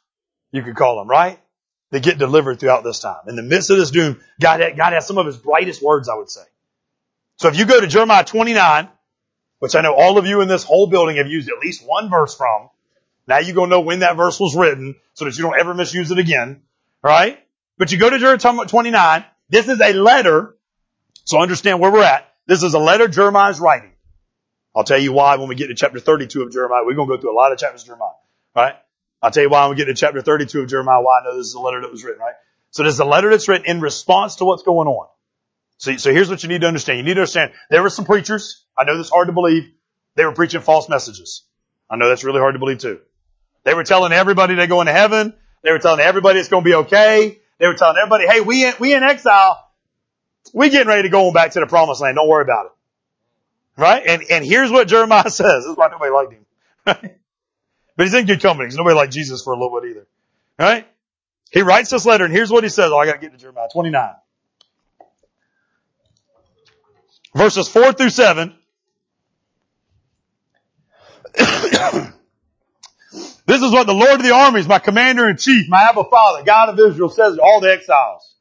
you 0.52 0.62
could 0.62 0.76
call 0.76 0.98
them, 0.98 1.08
right? 1.08 1.40
They 1.92 2.02
get 2.02 2.18
delivered 2.18 2.60
throughout 2.60 2.84
this 2.84 3.00
time. 3.00 3.22
In 3.28 3.38
the 3.38 3.44
midst 3.44 3.70
of 3.70 3.78
this 3.78 3.92
doom, 3.92 4.20
God, 4.42 4.60
God 4.76 4.92
has 4.92 5.08
some 5.08 5.18
of 5.18 5.26
his 5.26 5.38
brightest 5.38 5.82
words, 5.82 6.10
I 6.10 6.16
would 6.16 6.30
say. 6.30 6.44
So 7.38 7.48
if 7.48 7.58
you 7.58 7.66
go 7.66 7.80
to 7.80 7.88
Jeremiah 7.88 8.26
29, 8.26 8.90
which 9.66 9.74
I 9.74 9.82
know 9.82 9.96
all 9.96 10.20
of 10.20 10.28
you 10.28 10.42
in 10.42 10.48
this 10.48 10.64
whole 10.64 10.86
building 10.86 11.18
have 11.18 11.26
used 11.26 11.50
at 11.50 11.58
least 11.58 11.84
one 11.84 12.08
verse 12.08 12.36
from, 12.36 12.70
now 13.28 13.40
you're 13.40 13.56
going 13.56 13.72
to 13.72 13.76
know 13.78 13.82
when 13.82 14.02
that 14.02 14.16
verse 14.16 14.40
was 14.40 14.56
written 14.56 14.96
so 15.16 15.26
that 15.26 15.36
you 15.36 15.42
don't 15.44 15.60
ever 15.60 15.74
misuse 15.74 16.12
it 16.12 16.20
again, 16.20 16.62
right? 17.02 17.40
But 17.76 17.92
you 17.92 17.98
go 17.98 18.08
to 18.08 18.20
Jeremiah 18.20 18.68
29, 18.68 19.26
this 19.50 19.68
is 19.68 19.82
a 19.82 19.94
letter, 19.94 20.56
so 21.24 21.40
understand 21.40 21.80
where 21.80 21.92
we're 21.92 22.04
at. 22.04 22.32
This 22.46 22.62
is 22.62 22.76
a 22.76 22.80
letter 22.80 23.08
Jeremiah's 23.08 23.60
writing. 23.60 23.94
I'll 24.76 24.84
tell 24.84 25.00
you 25.00 25.14
why 25.14 25.38
when 25.38 25.48
we 25.50 25.56
get 25.56 25.66
to 25.70 25.74
chapter 25.74 26.00
32 26.00 26.44
of 26.44 26.52
Jeremiah. 26.52 26.84
We're 26.86 26.94
going 26.94 27.10
to 27.10 27.16
go 27.16 27.20
through 27.20 27.34
a 27.34 27.40
lot 27.40 27.52
of 27.52 27.58
chapters 27.58 27.82
of 27.82 27.88
Jeremiah, 27.88 28.10
right? 28.56 28.76
I'll 29.24 29.32
tell 29.32 29.42
you 29.42 29.50
why 29.50 29.66
when 29.66 29.72
we 29.72 29.84
get 29.84 29.86
to 29.86 29.96
chapter 29.96 30.22
32 30.22 30.62
of 30.62 30.70
Jeremiah, 30.70 31.02
why 31.02 31.22
I 31.22 31.24
know 31.24 31.38
this 31.38 31.48
is 31.48 31.56
a 31.56 31.60
letter 31.60 31.82
that 31.82 31.92
was 31.92 32.04
written, 32.04 32.22
right? 32.22 32.36
So 32.70 32.84
this 32.84 32.94
is 32.94 33.00
a 33.00 33.06
letter 33.06 33.32
that's 33.32 33.48
written 33.48 33.66
in 33.66 33.82
response 33.82 34.36
to 34.36 34.46
what's 34.46 34.62
going 34.62 34.88
on. 34.88 35.08
So, 35.78 35.96
so 35.98 36.12
here's 36.12 36.30
what 36.30 36.44
you 36.44 36.50
need 36.50 36.62
to 36.62 36.68
understand. 36.68 37.00
You 37.00 37.04
need 37.04 37.16
to 37.16 37.22
understand 37.22 37.52
there 37.70 37.84
were 37.84 37.90
some 37.90 38.06
preachers. 38.06 38.66
I 38.78 38.84
know 38.86 38.98
this 38.98 39.08
is 39.08 39.12
hard 39.12 39.28
to 39.28 39.34
believe. 39.34 39.72
They 40.16 40.26
were 40.26 40.32
preaching 40.32 40.62
false 40.62 40.88
messages. 40.88 41.44
I 41.90 41.98
know 41.98 42.10
that's 42.10 42.24
really 42.24 42.40
hard 42.40 42.56
to 42.56 42.60
believe 42.60 42.80
too. 42.80 43.00
They 43.64 43.74
were 43.74 43.84
telling 43.84 44.12
everybody 44.12 44.56
they're 44.56 44.68
going 44.68 44.88
to 44.88 44.94
heaven. 44.94 45.34
They 45.64 45.72
were 45.72 45.80
telling 45.80 46.00
everybody 46.00 46.40
it's 46.40 46.50
going 46.50 46.64
to 46.64 46.70
be 46.70 46.76
okay. 46.76 47.40
They 47.58 47.68
were 47.68 47.74
telling 47.74 47.98
everybody, 47.98 48.28
hey, 48.28 48.42
we 48.42 48.66
in, 48.66 48.74
we 48.80 48.94
in 48.94 49.04
exile. 49.04 49.62
We 50.54 50.70
getting 50.70 50.88
ready 50.88 51.04
to 51.04 51.10
go 51.10 51.28
on 51.28 51.34
back 51.34 51.52
to 51.52 51.60
the 51.60 51.68
promised 51.68 52.02
land. 52.02 52.16
Don't 52.16 52.30
worry 52.30 52.44
about 52.44 52.68
it. 52.68 52.72
Right? 53.78 54.04
And, 54.06 54.24
and 54.30 54.46
here's 54.46 54.72
what 54.72 54.88
Jeremiah 54.88 55.24
says. 55.30 55.64
This 55.64 55.72
is 55.72 55.78
why 55.78 55.90
nobody 55.90 56.12
liked 56.12 56.34
him. 56.34 56.46
But 57.98 58.06
he's 58.06 58.14
in 58.14 58.26
good 58.26 58.42
company 58.42 58.66
because 58.66 58.78
nobody 58.78 58.96
liked 58.96 59.14
Jesus 59.14 59.42
for 59.42 59.54
a 59.54 59.58
little 59.58 59.80
bit 59.80 59.90
either. 59.90 60.08
Right? 60.60 60.88
He 61.52 61.62
writes 61.62 61.90
this 61.90 62.06
letter 62.06 62.26
and 62.26 62.34
here's 62.34 62.52
what 62.52 62.64
he 62.64 62.70
says. 62.70 62.92
Oh, 62.92 62.98
I 62.98 63.06
gotta 63.06 63.20
get 63.20 63.32
to 63.32 63.38
Jeremiah 63.38 63.68
29. 63.72 64.14
Verses 67.36 67.68
4 67.68 67.94
through 67.94 68.10
7. 68.10 68.56
This 73.46 73.62
is 73.62 73.72
what 73.72 73.86
the 73.86 73.94
Lord 73.94 74.16
of 74.16 74.24
the 74.24 74.34
armies, 74.34 74.68
my 74.68 74.80
commander 74.80 75.30
in 75.30 75.38
chief, 75.38 75.70
my 75.70 75.84
Abba 75.84 76.06
Father, 76.06 76.44
God 76.44 76.70
of 76.70 76.80
Israel 76.80 77.10
says 77.10 77.36
to 77.36 77.42
all 77.42 77.60
the 77.62 77.72
exiles. 77.72 78.36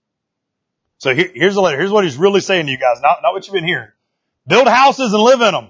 So 0.99 1.15
here, 1.15 1.31
here's 1.35 1.55
the 1.55 1.61
letter. 1.61 1.77
Here's 1.79 1.91
what 1.91 2.05
he's 2.05 2.17
really 2.17 2.41
saying 2.41 2.67
to 2.67 2.73
you 2.73 2.79
guys, 2.79 3.03
not, 3.03 3.19
not 3.23 3.35
what 3.35 3.47
you've 3.47 3.53
been 3.53 3.67
hearing. 3.67 3.91
Build 4.47 4.67
houses 4.67 5.13
and 5.13 5.23
live 5.23 5.43
in 5.43 5.53
them. 5.53 5.69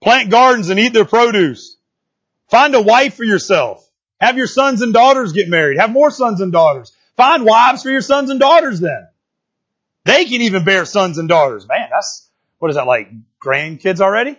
Plant 0.00 0.30
gardens 0.30 0.70
and 0.70 0.80
eat 0.80 0.94
their 0.94 1.04
produce. 1.04 1.76
Find 2.48 2.74
a 2.74 2.80
wife 2.80 3.14
for 3.14 3.24
yourself. 3.24 3.86
Have 4.20 4.38
your 4.38 4.46
sons 4.46 4.82
and 4.82 4.94
daughters 4.94 5.32
get 5.32 5.48
married. 5.48 5.78
Have 5.78 5.90
more 5.90 6.10
sons 6.10 6.40
and 6.40 6.52
daughters. 6.52 6.96
Find 7.16 7.44
wives 7.44 7.82
for 7.82 7.90
your 7.90 8.00
sons 8.00 8.30
and 8.30 8.40
daughters 8.40 8.80
then. 8.80 9.08
They 10.04 10.24
can 10.24 10.40
even 10.40 10.64
bear 10.64 10.86
sons 10.86 11.18
and 11.18 11.28
daughters. 11.28 11.68
Man, 11.68 11.79
what 12.58 12.70
is 12.70 12.76
that 12.76 12.86
like? 12.86 13.10
Grandkids 13.44 14.00
already? 14.00 14.38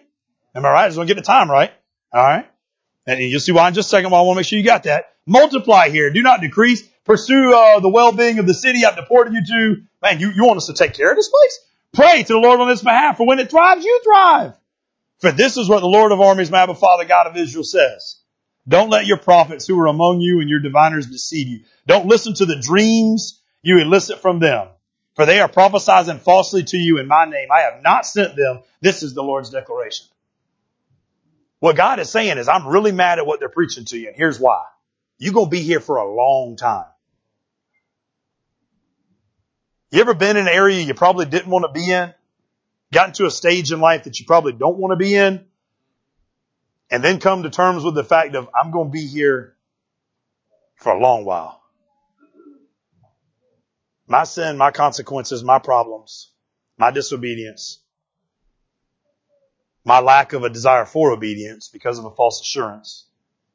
Am 0.55 0.65
I 0.65 0.69
right? 0.69 0.83
I 0.85 0.87
just 0.87 0.97
want 0.97 1.09
to 1.09 1.15
get 1.15 1.21
the 1.21 1.25
time 1.25 1.49
right. 1.49 1.71
All 2.13 2.23
right. 2.23 2.47
And 3.07 3.19
you'll 3.19 3.39
see 3.39 3.51
why 3.51 3.67
in 3.67 3.73
just 3.73 3.87
a 3.87 3.89
second. 3.89 4.11
Well, 4.11 4.21
I 4.21 4.25
want 4.25 4.35
to 4.35 4.39
make 4.39 4.45
sure 4.45 4.59
you 4.59 4.65
got 4.65 4.83
that. 4.83 5.05
Multiply 5.25 5.89
here. 5.89 6.11
Do 6.11 6.21
not 6.21 6.41
decrease. 6.41 6.83
Pursue 7.03 7.53
uh, 7.53 7.79
the 7.79 7.89
well-being 7.89 8.37
of 8.39 8.45
the 8.45 8.53
city 8.53 8.85
I've 8.85 8.95
deported 8.95 9.33
you 9.33 9.45
to. 9.45 9.81
Man, 10.03 10.19
you, 10.19 10.31
you 10.31 10.45
want 10.45 10.57
us 10.57 10.67
to 10.67 10.73
take 10.73 10.93
care 10.93 11.09
of 11.09 11.15
this 11.15 11.29
place? 11.29 11.59
Pray 11.93 12.23
to 12.23 12.33
the 12.33 12.39
Lord 12.39 12.59
on 12.59 12.67
this 12.67 12.83
behalf. 12.83 13.17
For 13.17 13.25
when 13.25 13.39
it 13.39 13.49
thrives, 13.49 13.83
you 13.83 14.01
thrive. 14.03 14.53
For 15.19 15.31
this 15.31 15.57
is 15.57 15.69
what 15.69 15.81
the 15.81 15.87
Lord 15.87 16.11
of 16.11 16.21
armies, 16.21 16.51
my 16.51 16.63
Abba 16.63 16.75
Father, 16.75 17.05
God 17.05 17.27
of 17.27 17.37
Israel 17.37 17.63
says. 17.63 18.19
Don't 18.67 18.89
let 18.89 19.05
your 19.05 19.17
prophets 19.17 19.67
who 19.67 19.79
are 19.79 19.87
among 19.87 20.21
you 20.21 20.39
and 20.39 20.49
your 20.49 20.59
diviners 20.59 21.07
deceive 21.07 21.47
you. 21.47 21.61
Don't 21.87 22.07
listen 22.07 22.33
to 22.35 22.45
the 22.45 22.59
dreams 22.59 23.41
you 23.63 23.79
elicit 23.79 24.19
from 24.19 24.39
them. 24.39 24.67
For 25.15 25.25
they 25.25 25.39
are 25.39 25.49
prophesying 25.49 26.19
falsely 26.19 26.63
to 26.63 26.77
you 26.77 26.99
in 26.99 27.07
my 27.07 27.25
name. 27.25 27.49
I 27.51 27.61
have 27.61 27.83
not 27.83 28.05
sent 28.05 28.35
them. 28.35 28.61
This 28.79 29.03
is 29.03 29.13
the 29.13 29.23
Lord's 29.23 29.49
declaration. 29.49 30.05
What 31.59 31.75
God 31.75 31.99
is 31.99 32.09
saying 32.09 32.37
is, 32.37 32.47
I'm 32.47 32.67
really 32.67 32.91
mad 32.91 33.19
at 33.19 33.25
what 33.25 33.39
they're 33.39 33.49
preaching 33.49 33.85
to 33.85 33.97
you, 33.97 34.07
and 34.07 34.17
here's 34.17 34.39
why. 34.39 34.63
You're 35.19 35.33
going 35.33 35.45
to 35.45 35.51
be 35.51 35.61
here 35.61 35.79
for 35.79 35.97
a 35.97 36.11
long 36.11 36.55
time. 36.55 36.85
You 39.91 40.01
ever 40.01 40.15
been 40.15 40.37
in 40.37 40.47
an 40.47 40.53
area 40.53 40.81
you 40.81 40.93
probably 40.93 41.25
didn't 41.25 41.51
want 41.51 41.65
to 41.65 41.71
be 41.71 41.91
in? 41.91 42.13
Gotten 42.91 43.13
to 43.15 43.25
a 43.25 43.31
stage 43.31 43.71
in 43.71 43.79
life 43.79 44.05
that 44.05 44.19
you 44.19 44.25
probably 44.25 44.53
don't 44.53 44.77
want 44.77 44.91
to 44.93 44.95
be 44.95 45.15
in? 45.15 45.45
And 46.89 47.03
then 47.03 47.19
come 47.19 47.43
to 47.43 47.49
terms 47.49 47.83
with 47.83 47.93
the 47.93 48.03
fact 48.03 48.35
of, 48.35 48.49
I'm 48.55 48.71
going 48.71 48.87
to 48.87 48.91
be 48.91 49.05
here 49.05 49.55
for 50.77 50.93
a 50.93 50.99
long 50.99 51.25
while. 51.25 51.60
My 54.11 54.25
sin, 54.25 54.57
my 54.57 54.71
consequences, 54.71 55.41
my 55.41 55.57
problems, 55.57 56.33
my 56.77 56.91
disobedience, 56.91 57.79
my 59.85 60.01
lack 60.01 60.33
of 60.33 60.43
a 60.43 60.49
desire 60.49 60.83
for 60.83 61.13
obedience 61.13 61.69
because 61.69 61.97
of 61.97 62.03
a 62.03 62.11
false 62.11 62.41
assurance 62.41 63.05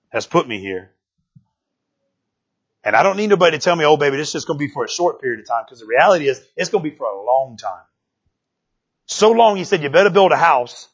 has 0.09 0.26
put 0.26 0.48
me 0.48 0.59
here. 0.59 0.92
And 2.82 2.96
I 2.96 3.02
don't 3.02 3.18
need 3.18 3.26
nobody 3.26 3.59
to 3.59 3.62
tell 3.62 3.76
me, 3.76 3.84
oh 3.84 3.98
baby, 3.98 4.16
this 4.16 4.28
is 4.28 4.32
just 4.32 4.46
going 4.46 4.59
to 4.59 4.66
be 4.66 4.72
for 4.72 4.82
a 4.82 4.88
short 4.88 5.20
period 5.20 5.40
of 5.40 5.46
time 5.46 5.64
because 5.66 5.80
the 5.80 5.86
reality 5.86 6.26
is 6.26 6.42
it's 6.57 6.70
going 6.70 6.82
to 6.82 6.90
be 6.90 6.96
for 6.96 7.04
a 7.04 7.22
long 7.22 7.59
time. 7.59 7.84
So 9.04 9.32
long 9.32 9.57
he 9.57 9.64
said 9.64 9.82
you 9.82 9.90
better 9.90 10.09
build 10.09 10.32
a 10.32 10.38
house 10.38 10.88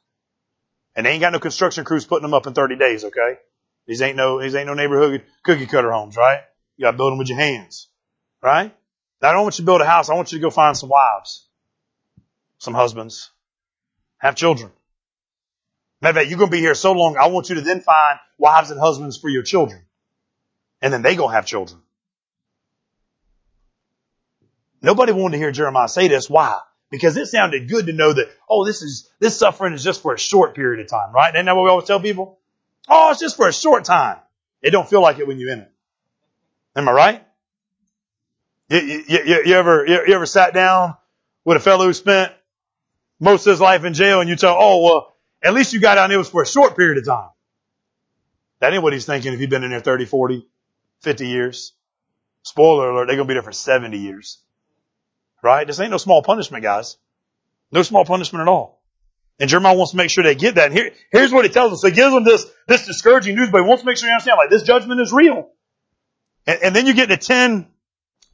and 0.96 1.06
they 1.06 1.10
ain't 1.10 1.20
got 1.20 1.32
no 1.32 1.38
construction 1.38 1.84
crews 1.84 2.04
putting 2.04 2.22
them 2.22 2.34
up 2.34 2.48
in 2.48 2.52
30 2.52 2.78
days, 2.78 3.04
okay? 3.04 3.36
These 3.86 4.02
ain't 4.02 4.16
no, 4.16 4.42
these 4.42 4.56
ain't 4.56 4.66
no 4.66 4.74
neighborhood 4.74 5.22
cookie 5.44 5.66
cutter 5.66 5.92
homes, 5.92 6.16
right? 6.16 6.40
You 6.76 6.86
gotta 6.86 6.96
build 6.96 7.12
them 7.12 7.18
with 7.18 7.28
your 7.28 7.38
hands, 7.38 7.86
right? 8.42 8.74
I 9.22 9.32
don't 9.32 9.42
want 9.42 9.58
you 9.58 9.62
to 9.62 9.66
build 9.66 9.80
a 9.80 9.86
house. 9.86 10.10
I 10.10 10.14
want 10.14 10.32
you 10.32 10.38
to 10.38 10.42
go 10.42 10.50
find 10.50 10.76
some 10.76 10.88
wives, 10.88 11.46
some 12.58 12.74
husbands, 12.74 13.30
have 14.18 14.34
children. 14.34 14.70
Matter 16.00 16.10
of 16.10 16.16
fact, 16.16 16.30
you're 16.30 16.38
going 16.38 16.50
to 16.50 16.56
be 16.56 16.60
here 16.60 16.74
so 16.74 16.92
long, 16.92 17.16
I 17.16 17.28
want 17.28 17.48
you 17.48 17.54
to 17.54 17.60
then 17.60 17.80
find 17.80 18.18
wives 18.36 18.72
and 18.72 18.80
husbands 18.80 19.16
for 19.16 19.28
your 19.28 19.44
children. 19.44 19.82
And 20.80 20.92
then 20.92 21.02
they 21.02 21.14
going 21.14 21.30
to 21.30 21.34
have 21.34 21.46
children. 21.46 21.80
Nobody 24.82 25.12
wanted 25.12 25.36
to 25.36 25.38
hear 25.38 25.52
Jeremiah 25.52 25.86
say 25.86 26.08
this. 26.08 26.28
Why? 26.28 26.58
Because 26.90 27.16
it 27.16 27.26
sounded 27.26 27.68
good 27.68 27.86
to 27.86 27.92
know 27.92 28.12
that, 28.12 28.28
oh, 28.50 28.66
this 28.66 28.82
is, 28.82 29.08
this 29.20 29.38
suffering 29.38 29.74
is 29.74 29.84
just 29.84 30.02
for 30.02 30.12
a 30.12 30.18
short 30.18 30.56
period 30.56 30.80
of 30.80 30.90
time, 30.90 31.12
right? 31.14 31.32
Isn't 31.32 31.46
that 31.46 31.54
what 31.54 31.62
we 31.62 31.70
always 31.70 31.86
tell 31.86 32.00
people? 32.00 32.40
Oh, 32.88 33.12
it's 33.12 33.20
just 33.20 33.36
for 33.36 33.46
a 33.46 33.52
short 33.52 33.84
time. 33.84 34.18
It 34.60 34.70
don't 34.70 34.88
feel 34.88 35.00
like 35.00 35.20
it 35.20 35.28
when 35.28 35.38
you're 35.38 35.52
in 35.52 35.60
it. 35.60 35.72
Am 36.74 36.88
I 36.88 36.92
right? 36.92 37.26
You, 38.72 39.04
you, 39.06 39.42
you, 39.44 39.54
ever, 39.54 39.86
you, 39.86 40.14
ever 40.14 40.24
sat 40.24 40.54
down 40.54 40.96
with 41.44 41.58
a 41.58 41.60
fellow 41.60 41.84
who 41.84 41.92
spent 41.92 42.32
most 43.20 43.46
of 43.46 43.50
his 43.50 43.60
life 43.60 43.84
in 43.84 43.92
jail 43.92 44.20
and 44.20 44.30
you 44.30 44.36
tell, 44.36 44.56
oh, 44.58 44.82
well, 44.82 45.14
at 45.42 45.52
least 45.52 45.74
you 45.74 45.80
got 45.80 45.98
out 45.98 46.04
and 46.04 46.12
it 46.14 46.16
was 46.16 46.30
for 46.30 46.40
a 46.40 46.46
short 46.46 46.74
period 46.74 46.96
of 46.96 47.04
time. 47.04 47.28
That 48.60 48.72
ain't 48.72 48.82
what 48.82 48.94
he's 48.94 49.04
thinking 49.04 49.34
if 49.34 49.40
he'd 49.40 49.50
been 49.50 49.62
in 49.62 49.72
there 49.72 49.80
30, 49.80 50.06
40, 50.06 50.46
50 51.00 51.28
years. 51.28 51.74
Spoiler 52.44 52.90
alert, 52.90 53.08
they're 53.08 53.16
to 53.16 53.24
be 53.26 53.34
there 53.34 53.42
for 53.42 53.52
70 53.52 53.98
years. 53.98 54.38
Right? 55.42 55.66
This 55.66 55.78
ain't 55.78 55.90
no 55.90 55.98
small 55.98 56.22
punishment, 56.22 56.62
guys. 56.62 56.96
No 57.72 57.82
small 57.82 58.06
punishment 58.06 58.40
at 58.40 58.48
all. 58.48 58.80
And 59.38 59.50
Jeremiah 59.50 59.76
wants 59.76 59.90
to 59.90 59.98
make 59.98 60.08
sure 60.08 60.24
they 60.24 60.34
get 60.34 60.54
that. 60.54 60.66
And 60.66 60.74
here, 60.74 60.92
here's 61.10 61.32
what 61.32 61.44
he 61.44 61.50
tells 61.50 61.72
them. 61.72 61.78
So 61.78 61.88
he 61.88 61.94
gives 61.94 62.14
them 62.14 62.24
this, 62.24 62.46
this 62.68 62.86
discouraging 62.86 63.36
news, 63.36 63.50
but 63.50 63.62
he 63.62 63.68
wants 63.68 63.82
to 63.82 63.86
make 63.86 63.98
sure 63.98 64.08
you 64.08 64.14
understand, 64.14 64.38
like, 64.38 64.50
this 64.50 64.62
judgment 64.62 65.00
is 65.00 65.12
real. 65.12 65.50
And, 66.46 66.62
and 66.62 66.76
then 66.76 66.86
you 66.86 66.94
get 66.94 67.10
to 67.10 67.16
10, 67.18 67.66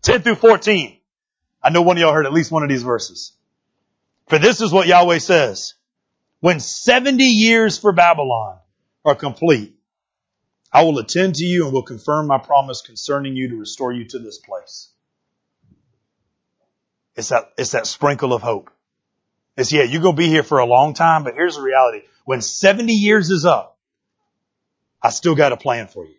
10 0.03 0.23
through 0.23 0.37
14. 0.37 0.99
I 1.63 1.71
know 1.71 1.83
one 1.83 1.97
of 1.97 2.01
y'all 2.01 2.13
heard 2.13 2.27
at 2.27 2.33
least 2.33 2.51
one 2.51 2.63
of 2.63 2.69
these 2.69 2.83
verses. 2.83 3.33
For 4.29 4.39
this 4.39 4.61
is 4.61 4.73
what 4.73 4.87
Yahweh 4.87 5.19
says. 5.19 5.75
When 6.41 6.61
70 6.61 7.25
years 7.25 7.79
for 7.79 7.93
Babylon 7.93 8.59
are 9.05 9.15
complete, 9.15 9.75
I 10.73 10.85
will 10.85 10.99
attend 10.99 11.37
to 11.37 11.45
you 11.45 11.65
and 11.65 11.73
will 11.73 11.83
confirm 11.83 12.27
my 12.27 12.39
promise 12.39 12.83
concerning 12.83 13.35
you 13.37 13.49
to 13.49 13.57
restore 13.57 13.93
you 13.93 14.05
to 14.09 14.19
this 14.19 14.39
place. 14.39 14.91
It's 17.17 17.31
that, 17.31 17.51
it's 17.59 17.73
that 17.73 17.87
sprinkle 17.87 18.33
of 18.33 18.43
hope. 18.43 18.71
It's, 19.57 19.73
yeah, 19.73 19.83
you're 19.83 20.03
going 20.03 20.15
to 20.15 20.21
be 20.21 20.29
here 20.29 20.45
for 20.45 20.59
a 20.59 20.67
long 20.67 20.95
time, 20.95 21.25
but 21.25 21.35
here's 21.35 21.57
the 21.57 21.63
reality. 21.63 22.03
When 22.25 22.41
70 22.41 22.93
years 22.93 23.31
is 23.31 23.45
up, 23.45 23.77
I 25.03 25.11
still 25.11 25.35
got 25.35 25.53
a 25.53 25.57
plan 25.57 25.89
for 25.89 26.05
you. 26.05 26.15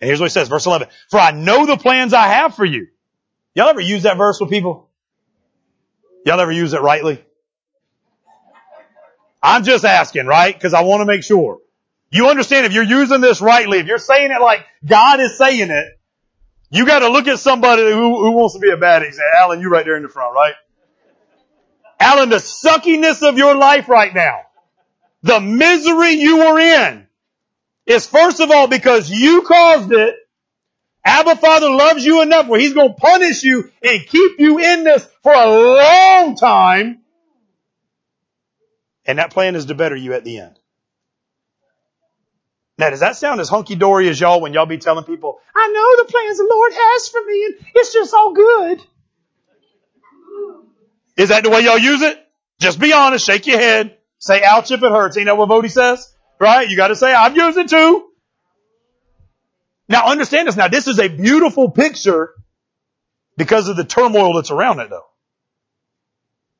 And 0.00 0.08
here's 0.08 0.18
what 0.18 0.26
he 0.26 0.32
says, 0.32 0.48
verse 0.48 0.66
11. 0.66 0.88
For 1.10 1.20
I 1.20 1.30
know 1.30 1.66
the 1.66 1.76
plans 1.76 2.12
I 2.12 2.26
have 2.26 2.56
for 2.56 2.64
you. 2.64 2.88
Y'all 3.54 3.68
ever 3.68 3.80
use 3.80 4.04
that 4.04 4.16
verse 4.16 4.40
with 4.40 4.50
people? 4.50 4.88
Y'all 6.24 6.40
ever 6.40 6.52
use 6.52 6.72
it 6.72 6.80
rightly? 6.80 7.22
I'm 9.42 9.64
just 9.64 9.84
asking, 9.84 10.26
right? 10.26 10.58
Cause 10.58 10.72
I 10.72 10.82
want 10.82 11.00
to 11.00 11.06
make 11.06 11.24
sure. 11.24 11.58
You 12.10 12.28
understand 12.28 12.66
if 12.66 12.72
you're 12.72 12.84
using 12.84 13.20
this 13.20 13.40
rightly, 13.40 13.78
if 13.78 13.86
you're 13.86 13.98
saying 13.98 14.30
it 14.30 14.40
like 14.40 14.64
God 14.84 15.20
is 15.20 15.36
saying 15.36 15.70
it, 15.70 15.86
you 16.70 16.86
gotta 16.86 17.08
look 17.08 17.26
at 17.26 17.38
somebody 17.38 17.82
who, 17.82 18.24
who 18.24 18.30
wants 18.32 18.54
to 18.54 18.60
be 18.60 18.70
a 18.70 18.76
bad 18.76 19.02
say, 19.12 19.22
Alan, 19.38 19.60
you 19.60 19.68
right 19.68 19.84
there 19.84 19.96
in 19.96 20.02
the 20.02 20.08
front, 20.08 20.34
right? 20.34 20.54
Alan, 21.98 22.30
the 22.30 22.36
suckiness 22.36 23.26
of 23.26 23.36
your 23.36 23.54
life 23.54 23.88
right 23.88 24.14
now, 24.14 24.40
the 25.22 25.40
misery 25.40 26.12
you 26.12 26.40
are 26.40 26.58
in, 26.58 27.06
is 27.86 28.06
first 28.06 28.40
of 28.40 28.50
all 28.50 28.68
because 28.68 29.10
you 29.10 29.42
caused 29.42 29.92
it. 29.92 30.14
Abba 31.04 31.36
Father 31.36 31.68
loves 31.68 32.04
you 32.04 32.22
enough 32.22 32.46
where 32.46 32.60
He's 32.60 32.74
going 32.74 32.94
to 32.94 33.00
punish 33.00 33.42
you 33.42 33.70
and 33.82 34.06
keep 34.06 34.38
you 34.38 34.58
in 34.58 34.84
this 34.84 35.06
for 35.22 35.32
a 35.32 35.48
long 35.48 36.36
time. 36.36 37.00
And 39.04 39.18
that 39.18 39.32
plan 39.32 39.56
is 39.56 39.66
to 39.66 39.74
better 39.74 39.96
you 39.96 40.12
at 40.14 40.24
the 40.24 40.38
end. 40.38 40.58
Now, 42.78 42.90
does 42.90 43.00
that 43.00 43.16
sound 43.16 43.40
as 43.40 43.48
hunky 43.48 43.74
dory 43.74 44.08
as 44.08 44.20
y'all 44.20 44.40
when 44.40 44.54
y'all 44.54 44.66
be 44.66 44.78
telling 44.78 45.04
people, 45.04 45.38
I 45.54 45.68
know 45.68 46.04
the 46.04 46.10
plans 46.10 46.38
the 46.38 46.48
Lord 46.50 46.72
has 46.74 47.08
for 47.08 47.22
me 47.24 47.44
and 47.46 47.54
it's 47.74 47.92
just 47.92 48.14
all 48.14 48.32
good? 48.32 48.80
Is 51.16 51.28
that 51.28 51.42
the 51.42 51.50
way 51.50 51.60
y'all 51.62 51.78
use 51.78 52.02
it? 52.02 52.18
Just 52.58 52.80
be 52.80 52.92
honest, 52.92 53.26
shake 53.26 53.46
your 53.46 53.58
head, 53.58 53.96
say 54.18 54.42
ouch 54.44 54.70
if 54.70 54.82
it 54.82 54.90
hurts. 54.90 55.16
Ain't 55.16 55.26
that 55.26 55.36
what 55.36 55.48
Vody 55.48 55.70
says? 55.70 56.12
Right? 56.40 56.68
You 56.68 56.76
gotta 56.76 56.96
say, 56.96 57.12
I've 57.12 57.36
used 57.36 57.58
it 57.58 57.68
too. 57.68 58.08
Now 59.92 60.06
understand 60.06 60.48
this. 60.48 60.56
Now 60.56 60.68
this 60.68 60.88
is 60.88 60.98
a 60.98 61.08
beautiful 61.08 61.70
picture 61.70 62.30
because 63.36 63.68
of 63.68 63.76
the 63.76 63.84
turmoil 63.84 64.34
that's 64.34 64.50
around 64.50 64.80
it 64.80 64.88
though. 64.88 65.04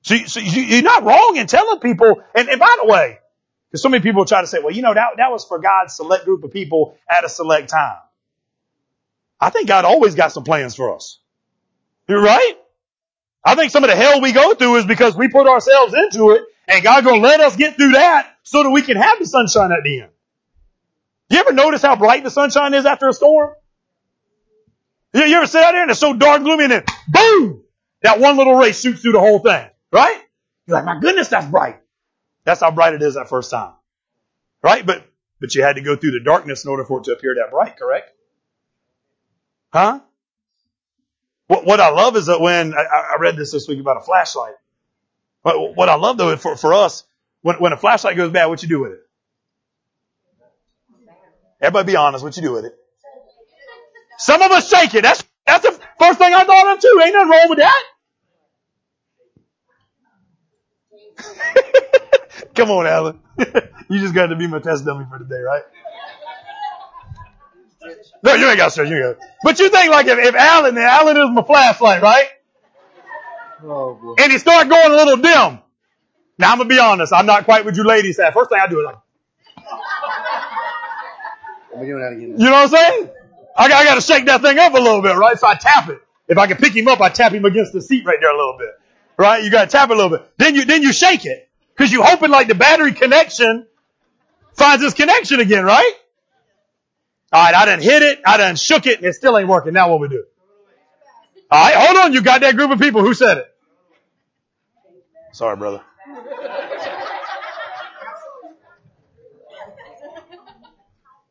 So, 0.02 0.16
so 0.16 0.40
you're 0.40 0.82
not 0.82 1.04
wrong 1.04 1.36
in 1.36 1.46
telling 1.46 1.80
people, 1.80 2.22
and, 2.34 2.48
and 2.48 2.60
by 2.60 2.76
the 2.82 2.88
way, 2.88 3.18
because 3.70 3.82
so 3.82 3.88
many 3.88 4.02
people 4.02 4.26
try 4.26 4.42
to 4.42 4.46
say, 4.46 4.58
well, 4.58 4.74
you 4.74 4.82
know, 4.82 4.92
that, 4.92 5.12
that 5.16 5.30
was 5.30 5.46
for 5.46 5.60
God's 5.60 5.96
select 5.96 6.26
group 6.26 6.44
of 6.44 6.52
people 6.52 6.98
at 7.08 7.24
a 7.24 7.28
select 7.30 7.70
time. 7.70 7.96
I 9.40 9.48
think 9.48 9.66
God 9.66 9.86
always 9.86 10.14
got 10.14 10.32
some 10.32 10.44
plans 10.44 10.74
for 10.74 10.94
us. 10.94 11.18
You're 12.08 12.22
right? 12.22 12.54
I 13.44 13.54
think 13.54 13.72
some 13.72 13.82
of 13.82 13.90
the 13.90 13.96
hell 13.96 14.20
we 14.20 14.32
go 14.32 14.54
through 14.54 14.76
is 14.76 14.86
because 14.86 15.16
we 15.16 15.28
put 15.28 15.48
ourselves 15.48 15.94
into 15.94 16.32
it 16.32 16.42
and 16.68 16.82
God's 16.84 17.06
gonna 17.06 17.22
let 17.22 17.40
us 17.40 17.56
get 17.56 17.76
through 17.76 17.92
that 17.92 18.30
so 18.42 18.62
that 18.62 18.70
we 18.70 18.82
can 18.82 18.98
have 18.98 19.18
the 19.18 19.26
sunshine 19.26 19.72
at 19.72 19.82
the 19.84 20.02
end. 20.02 20.10
You 21.32 21.38
ever 21.38 21.52
notice 21.54 21.80
how 21.80 21.96
bright 21.96 22.24
the 22.24 22.30
sunshine 22.30 22.74
is 22.74 22.84
after 22.84 23.08
a 23.08 23.12
storm? 23.14 23.54
You, 25.14 25.22
you 25.22 25.36
ever 25.36 25.46
sit 25.46 25.64
out 25.64 25.72
there 25.72 25.80
and 25.80 25.90
it's 25.90 25.98
so 25.98 26.12
dark 26.12 26.36
and 26.36 26.44
gloomy 26.44 26.64
and 26.64 26.72
then 26.72 26.84
boom! 27.08 27.64
That 28.02 28.20
one 28.20 28.36
little 28.36 28.54
ray 28.54 28.72
shoots 28.72 29.00
through 29.00 29.12
the 29.12 29.20
whole 29.20 29.38
thing. 29.38 29.66
Right? 29.90 30.20
You're 30.66 30.76
like, 30.76 30.84
my 30.84 31.00
goodness, 31.00 31.28
that's 31.28 31.46
bright. 31.46 31.80
That's 32.44 32.60
how 32.60 32.70
bright 32.70 32.92
it 32.92 33.00
is 33.00 33.14
that 33.14 33.30
first 33.30 33.50
time. 33.50 33.72
Right? 34.62 34.84
But, 34.84 35.06
but 35.40 35.54
you 35.54 35.62
had 35.62 35.76
to 35.76 35.80
go 35.80 35.96
through 35.96 36.10
the 36.10 36.20
darkness 36.22 36.66
in 36.66 36.70
order 36.70 36.84
for 36.84 36.98
it 36.98 37.04
to 37.04 37.12
appear 37.12 37.34
that 37.36 37.50
bright, 37.50 37.78
correct? 37.78 38.10
Huh? 39.72 40.00
What, 41.46 41.64
what 41.64 41.80
I 41.80 41.88
love 41.88 42.14
is 42.16 42.26
that 42.26 42.42
when, 42.42 42.74
I, 42.74 42.82
I 43.14 43.16
read 43.18 43.36
this 43.36 43.52
this 43.52 43.66
week 43.66 43.80
about 43.80 43.96
a 43.96 44.02
flashlight. 44.02 44.54
What, 45.40 45.76
what 45.76 45.88
I 45.88 45.94
love 45.94 46.18
though 46.18 46.36
for, 46.36 46.56
for 46.56 46.74
us, 46.74 47.04
when, 47.40 47.56
when 47.56 47.72
a 47.72 47.78
flashlight 47.78 48.18
goes 48.18 48.32
bad, 48.32 48.46
what 48.46 48.62
you 48.62 48.68
do 48.68 48.80
with 48.80 48.92
it? 48.92 49.00
Everybody 51.62 51.92
be 51.92 51.96
honest, 51.96 52.24
what 52.24 52.36
you 52.36 52.42
do 52.42 52.52
with 52.52 52.64
it? 52.64 52.74
Some 54.18 54.42
of 54.42 54.50
us 54.50 54.68
shake 54.68 54.94
it. 54.94 55.02
That's, 55.02 55.22
that's 55.46 55.64
the 55.64 55.70
first 55.98 56.18
thing 56.18 56.34
I 56.34 56.44
thought 56.44 56.74
of 56.74 56.80
too. 56.80 57.00
Ain't 57.04 57.14
nothing 57.14 57.30
wrong 57.30 57.48
with 57.48 57.58
that. 57.58 57.82
Come 62.54 62.70
on, 62.70 62.86
Alan. 62.86 63.20
you 63.88 64.00
just 64.00 64.14
got 64.14 64.26
to 64.26 64.36
be 64.36 64.46
my 64.48 64.58
test 64.58 64.84
dummy 64.84 65.06
for 65.08 65.18
today, 65.18 65.40
right? 65.40 65.62
No, 68.24 68.34
you 68.34 68.48
ain't 68.48 68.56
got 68.58 68.72
to, 68.72 68.86
you 68.86 68.96
ain't 68.96 69.18
got 69.18 69.28
But 69.42 69.58
you 69.58 69.68
think 69.68 69.90
like 69.90 70.06
if, 70.06 70.18
if 70.18 70.34
Alan, 70.34 70.76
Alan 70.78 71.16
is 71.16 71.30
my 71.32 71.42
flashlight, 71.42 72.02
right? 72.02 72.28
Oh, 73.64 73.94
boy. 73.94 74.14
and 74.18 74.32
he 74.32 74.38
start 74.38 74.68
going 74.68 74.90
a 74.90 74.94
little 74.96 75.16
dim. 75.16 75.60
Now 76.38 76.50
I'm 76.50 76.58
gonna 76.58 76.68
be 76.68 76.80
honest, 76.80 77.12
I'm 77.12 77.26
not 77.26 77.44
quite 77.44 77.64
what 77.64 77.76
you 77.76 77.84
ladies 77.84 78.18
have. 78.18 78.34
First 78.34 78.50
thing 78.50 78.58
I 78.60 78.66
do 78.66 78.80
is 78.80 78.86
like, 78.86 78.96
you 82.38 82.44
know 82.46 82.52
what 82.52 82.54
I'm 82.54 82.68
saying? 82.68 83.10
I 83.56 83.68
got, 83.68 83.82
I 83.82 83.84
got 83.84 83.94
to 83.96 84.00
shake 84.00 84.26
that 84.26 84.42
thing 84.42 84.58
up 84.58 84.74
a 84.74 84.78
little 84.78 85.02
bit, 85.02 85.16
right? 85.16 85.38
So 85.38 85.46
I 85.46 85.54
tap 85.54 85.88
it. 85.88 86.00
If 86.28 86.38
I 86.38 86.46
can 86.46 86.56
pick 86.56 86.74
him 86.74 86.88
up, 86.88 87.00
I 87.00 87.08
tap 87.08 87.32
him 87.32 87.44
against 87.44 87.72
the 87.72 87.82
seat 87.82 88.04
right 88.06 88.18
there 88.20 88.32
a 88.32 88.36
little 88.36 88.56
bit, 88.58 88.70
right? 89.18 89.42
You 89.42 89.50
got 89.50 89.66
to 89.66 89.70
tap 89.70 89.90
it 89.90 89.94
a 89.94 89.96
little 89.96 90.16
bit. 90.16 90.26
Then 90.38 90.54
you 90.54 90.64
then 90.64 90.82
you 90.82 90.92
shake 90.92 91.26
it 91.26 91.48
because 91.76 91.92
you 91.92 92.02
hoping 92.02 92.30
like 92.30 92.48
the 92.48 92.54
battery 92.54 92.92
connection 92.92 93.66
finds 94.54 94.84
its 94.84 94.94
connection 94.94 95.40
again, 95.40 95.64
right? 95.64 95.92
All 97.32 97.42
right, 97.42 97.54
I 97.54 97.64
done 97.66 97.80
hit 97.80 98.02
it, 98.02 98.20
I 98.26 98.36
done 98.36 98.56
shook 98.56 98.86
it, 98.86 98.98
and 98.98 99.06
it 99.06 99.14
still 99.14 99.36
ain't 99.38 99.48
working. 99.48 99.72
Now 99.72 99.90
what 99.90 100.00
we 100.00 100.08
do? 100.08 100.24
All 101.50 101.64
right, 101.64 101.74
hold 101.74 101.98
on. 101.98 102.12
You 102.12 102.22
got 102.22 102.42
that 102.42 102.56
group 102.56 102.70
of 102.70 102.78
people 102.78 103.02
who 103.02 103.14
said 103.14 103.38
it. 103.38 103.46
Sorry, 105.32 105.56
brother. 105.56 105.82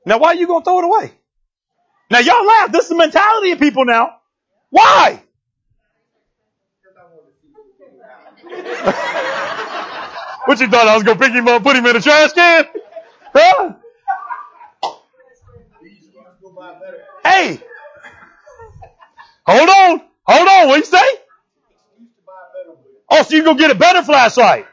Now, 0.05 0.17
why 0.17 0.29
are 0.29 0.35
you 0.35 0.47
going 0.47 0.61
to 0.61 0.65
throw 0.65 0.79
it 0.79 0.85
away? 0.85 1.11
Now, 2.09 2.19
y'all 2.19 2.45
laugh. 2.45 2.71
This 2.71 2.83
is 2.83 2.89
the 2.89 2.97
mentality 2.97 3.51
of 3.51 3.59
people 3.59 3.85
now. 3.85 4.17
Why? 4.69 5.23
what 10.45 10.59
you 10.59 10.67
thought 10.67 10.87
I 10.87 10.95
was 10.95 11.03
going 11.03 11.17
to 11.17 11.23
pick 11.23 11.33
him 11.33 11.47
up, 11.47 11.63
put 11.63 11.75
him 11.75 11.85
in 11.85 11.95
a 11.95 12.01
trash 12.01 12.33
can? 12.33 12.65
Huh? 13.33 13.73
Hey, 17.23 17.61
hold 19.45 19.69
on, 19.69 20.01
hold 20.23 20.47
on. 20.47 20.67
What 20.67 20.77
you 20.77 20.85
say? 20.85 21.05
Oh, 23.09 23.23
so 23.23 23.35
you 23.35 23.43
go 23.43 23.53
get 23.53 23.71
a 23.71 23.75
better 23.75 24.03
flashlight? 24.03 24.65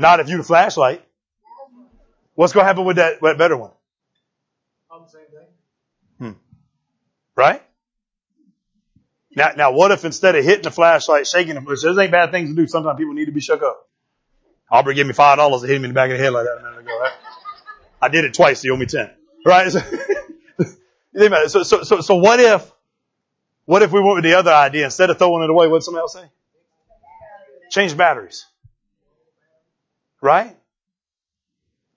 Not 0.00 0.18
if 0.18 0.30
you 0.30 0.38
the 0.38 0.42
flashlight. 0.42 1.04
What's 2.34 2.54
going 2.54 2.64
to 2.64 2.68
happen 2.68 2.86
with 2.86 2.96
that, 2.96 3.20
that 3.20 3.36
better 3.36 3.56
one? 3.58 3.72
On 4.90 5.02
the 5.02 5.08
same 5.08 5.26
thing. 5.26 5.48
Hmm. 6.18 6.38
Right? 7.36 7.62
Now, 9.36 9.50
now 9.54 9.72
what 9.72 9.90
if 9.90 10.06
instead 10.06 10.36
of 10.36 10.44
hitting 10.44 10.62
the 10.62 10.70
flashlight, 10.70 11.26
shaking 11.26 11.54
them, 11.54 11.66
which 11.66 11.82
those 11.82 11.98
ain't 11.98 12.10
bad 12.10 12.30
things 12.30 12.48
to 12.48 12.56
do. 12.56 12.66
Sometimes 12.66 12.96
people 12.96 13.12
need 13.12 13.26
to 13.26 13.32
be 13.32 13.42
shook 13.42 13.62
up. 13.62 13.88
Aubrey 14.70 14.94
gave 14.94 15.06
me 15.06 15.12
five 15.12 15.36
dollars 15.36 15.60
to 15.60 15.66
hit 15.66 15.76
him 15.76 15.84
in 15.84 15.90
the 15.90 15.94
back 15.94 16.10
of 16.10 16.16
the 16.16 16.24
head 16.24 16.32
like 16.32 16.46
that 16.46 16.60
a 16.60 16.62
minute 16.62 16.78
ago, 16.78 16.98
right? 16.98 17.12
I 18.00 18.08
did 18.08 18.24
it 18.24 18.32
twice, 18.32 18.64
you 18.64 18.72
owe 18.72 18.78
me 18.78 18.86
ten. 18.86 19.10
Right? 19.44 19.70
So, 21.12 21.64
so, 21.64 21.82
so, 21.82 22.00
so 22.00 22.14
what 22.14 22.38
if, 22.38 22.70
what 23.64 23.82
if 23.82 23.90
we 23.90 24.00
went 24.00 24.14
with 24.14 24.24
the 24.24 24.34
other 24.34 24.52
idea? 24.52 24.84
Instead 24.84 25.10
of 25.10 25.18
throwing 25.18 25.42
it 25.42 25.50
away, 25.50 25.66
what 25.66 25.78
did 25.78 25.82
somebody 25.82 26.02
else 26.02 26.12
say? 26.14 26.30
Change 27.70 27.96
batteries. 27.96 28.46
Right? 30.20 30.56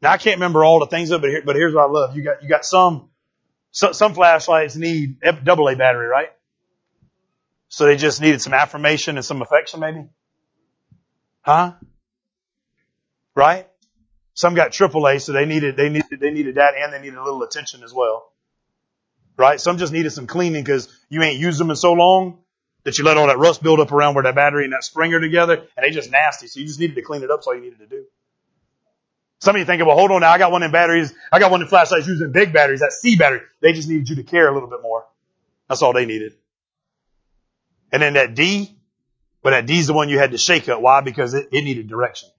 Now 0.01 0.11
I 0.11 0.17
can't 0.17 0.37
remember 0.37 0.65
all 0.65 0.79
the 0.79 0.87
things 0.87 1.11
of 1.11 1.19
it, 1.19 1.21
but, 1.21 1.29
here, 1.29 1.41
but 1.45 1.55
here's 1.55 1.73
what 1.73 1.87
I 1.87 1.91
love. 1.91 2.15
You 2.15 2.23
got, 2.23 2.43
you 2.43 2.49
got 2.49 2.65
some, 2.65 3.09
some, 3.71 3.93
some 3.93 4.13
flashlights 4.13 4.75
need 4.75 5.17
double 5.43 5.69
A 5.69 5.75
battery, 5.75 6.07
right? 6.07 6.29
So 7.69 7.85
they 7.85 7.95
just 7.95 8.21
needed 8.21 8.41
some 8.41 8.53
affirmation 8.53 9.17
and 9.17 9.25
some 9.25 9.41
affection 9.41 9.79
maybe? 9.79 10.05
Huh? 11.41 11.73
Right? 13.33 13.67
Some 14.35 14.55
got 14.55 14.71
AAA, 14.71 15.21
so 15.21 15.31
they 15.31 15.45
needed, 15.45 15.77
they 15.77 15.89
needed, 15.89 16.19
they 16.19 16.31
needed 16.31 16.55
that 16.55 16.75
and 16.75 16.93
they 16.93 16.99
needed 16.99 17.17
a 17.17 17.23
little 17.23 17.43
attention 17.43 17.83
as 17.83 17.93
well. 17.93 18.31
Right? 19.37 19.59
Some 19.59 19.77
just 19.77 19.93
needed 19.93 20.11
some 20.11 20.27
cleaning 20.27 20.63
because 20.63 20.87
you 21.09 21.23
ain't 21.23 21.39
used 21.39 21.59
them 21.59 21.69
in 21.69 21.75
so 21.75 21.93
long 21.93 22.42
that 22.83 22.97
you 22.97 23.03
let 23.03 23.17
all 23.17 23.27
that 23.27 23.37
rust 23.37 23.63
build 23.63 23.79
up 23.79 23.91
around 23.91 24.15
where 24.15 24.23
that 24.23 24.35
battery 24.35 24.65
and 24.65 24.73
that 24.73 24.83
spring 24.83 25.13
are 25.13 25.19
together, 25.19 25.55
and 25.77 25.85
they 25.85 25.89
just 25.89 26.11
nasty. 26.11 26.47
So 26.47 26.59
you 26.59 26.65
just 26.65 26.79
needed 26.79 26.95
to 26.95 27.01
clean 27.01 27.23
it 27.23 27.31
up. 27.31 27.39
That's 27.39 27.47
all 27.47 27.55
you 27.55 27.61
needed 27.61 27.79
to 27.79 27.87
do. 27.87 28.05
Some 29.39 29.55
of 29.55 29.59
you 29.59 29.65
thinking, 29.65 29.85
well, 29.85 29.97
hold 29.97 30.11
on 30.11 30.21
now. 30.21 30.31
I 30.31 30.37
got 30.37 30.51
one 30.51 30.63
in 30.63 30.71
batteries. 30.71 31.13
I 31.31 31.39
got 31.39 31.51
one 31.51 31.61
in 31.61 31.67
flashlights 31.67 32.07
using 32.07 32.31
big 32.31 32.53
batteries. 32.53 32.79
That 32.79 32.93
C 32.93 33.15
battery. 33.17 33.41
They 33.61 33.73
just 33.73 33.89
needed 33.89 34.07
you 34.09 34.15
to 34.17 34.23
care 34.23 34.47
a 34.47 34.53
little 34.53 34.69
bit 34.69 34.81
more. 34.81 35.05
That's 35.67 35.81
all 35.81 35.91
they 35.91 36.05
needed. 36.05 36.33
And 37.91 38.01
then 38.01 38.13
that 38.13 38.35
D, 38.35 38.75
but 39.41 39.49
that 39.51 39.65
D's 39.65 39.87
the 39.87 39.93
one 39.93 40.07
you 40.09 40.17
had 40.17 40.31
to 40.31 40.37
shake 40.37 40.69
up. 40.69 40.81
Why? 40.81 41.01
Because 41.01 41.33
it, 41.33 41.49
it 41.51 41.63
needed 41.63 41.87
direction. 41.87 42.29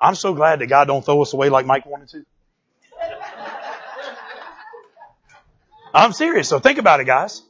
I'm 0.00 0.14
so 0.14 0.34
glad 0.34 0.58
that 0.58 0.66
God 0.66 0.86
don't 0.86 1.04
throw 1.04 1.22
us 1.22 1.32
away 1.32 1.48
like 1.48 1.66
Mike 1.66 1.86
wanted 1.86 2.08
to. 2.08 2.24
I'm 5.94 6.12
serious. 6.12 6.48
So 6.48 6.58
think 6.58 6.78
about 6.78 7.00
it, 7.00 7.04
guys. 7.04 7.42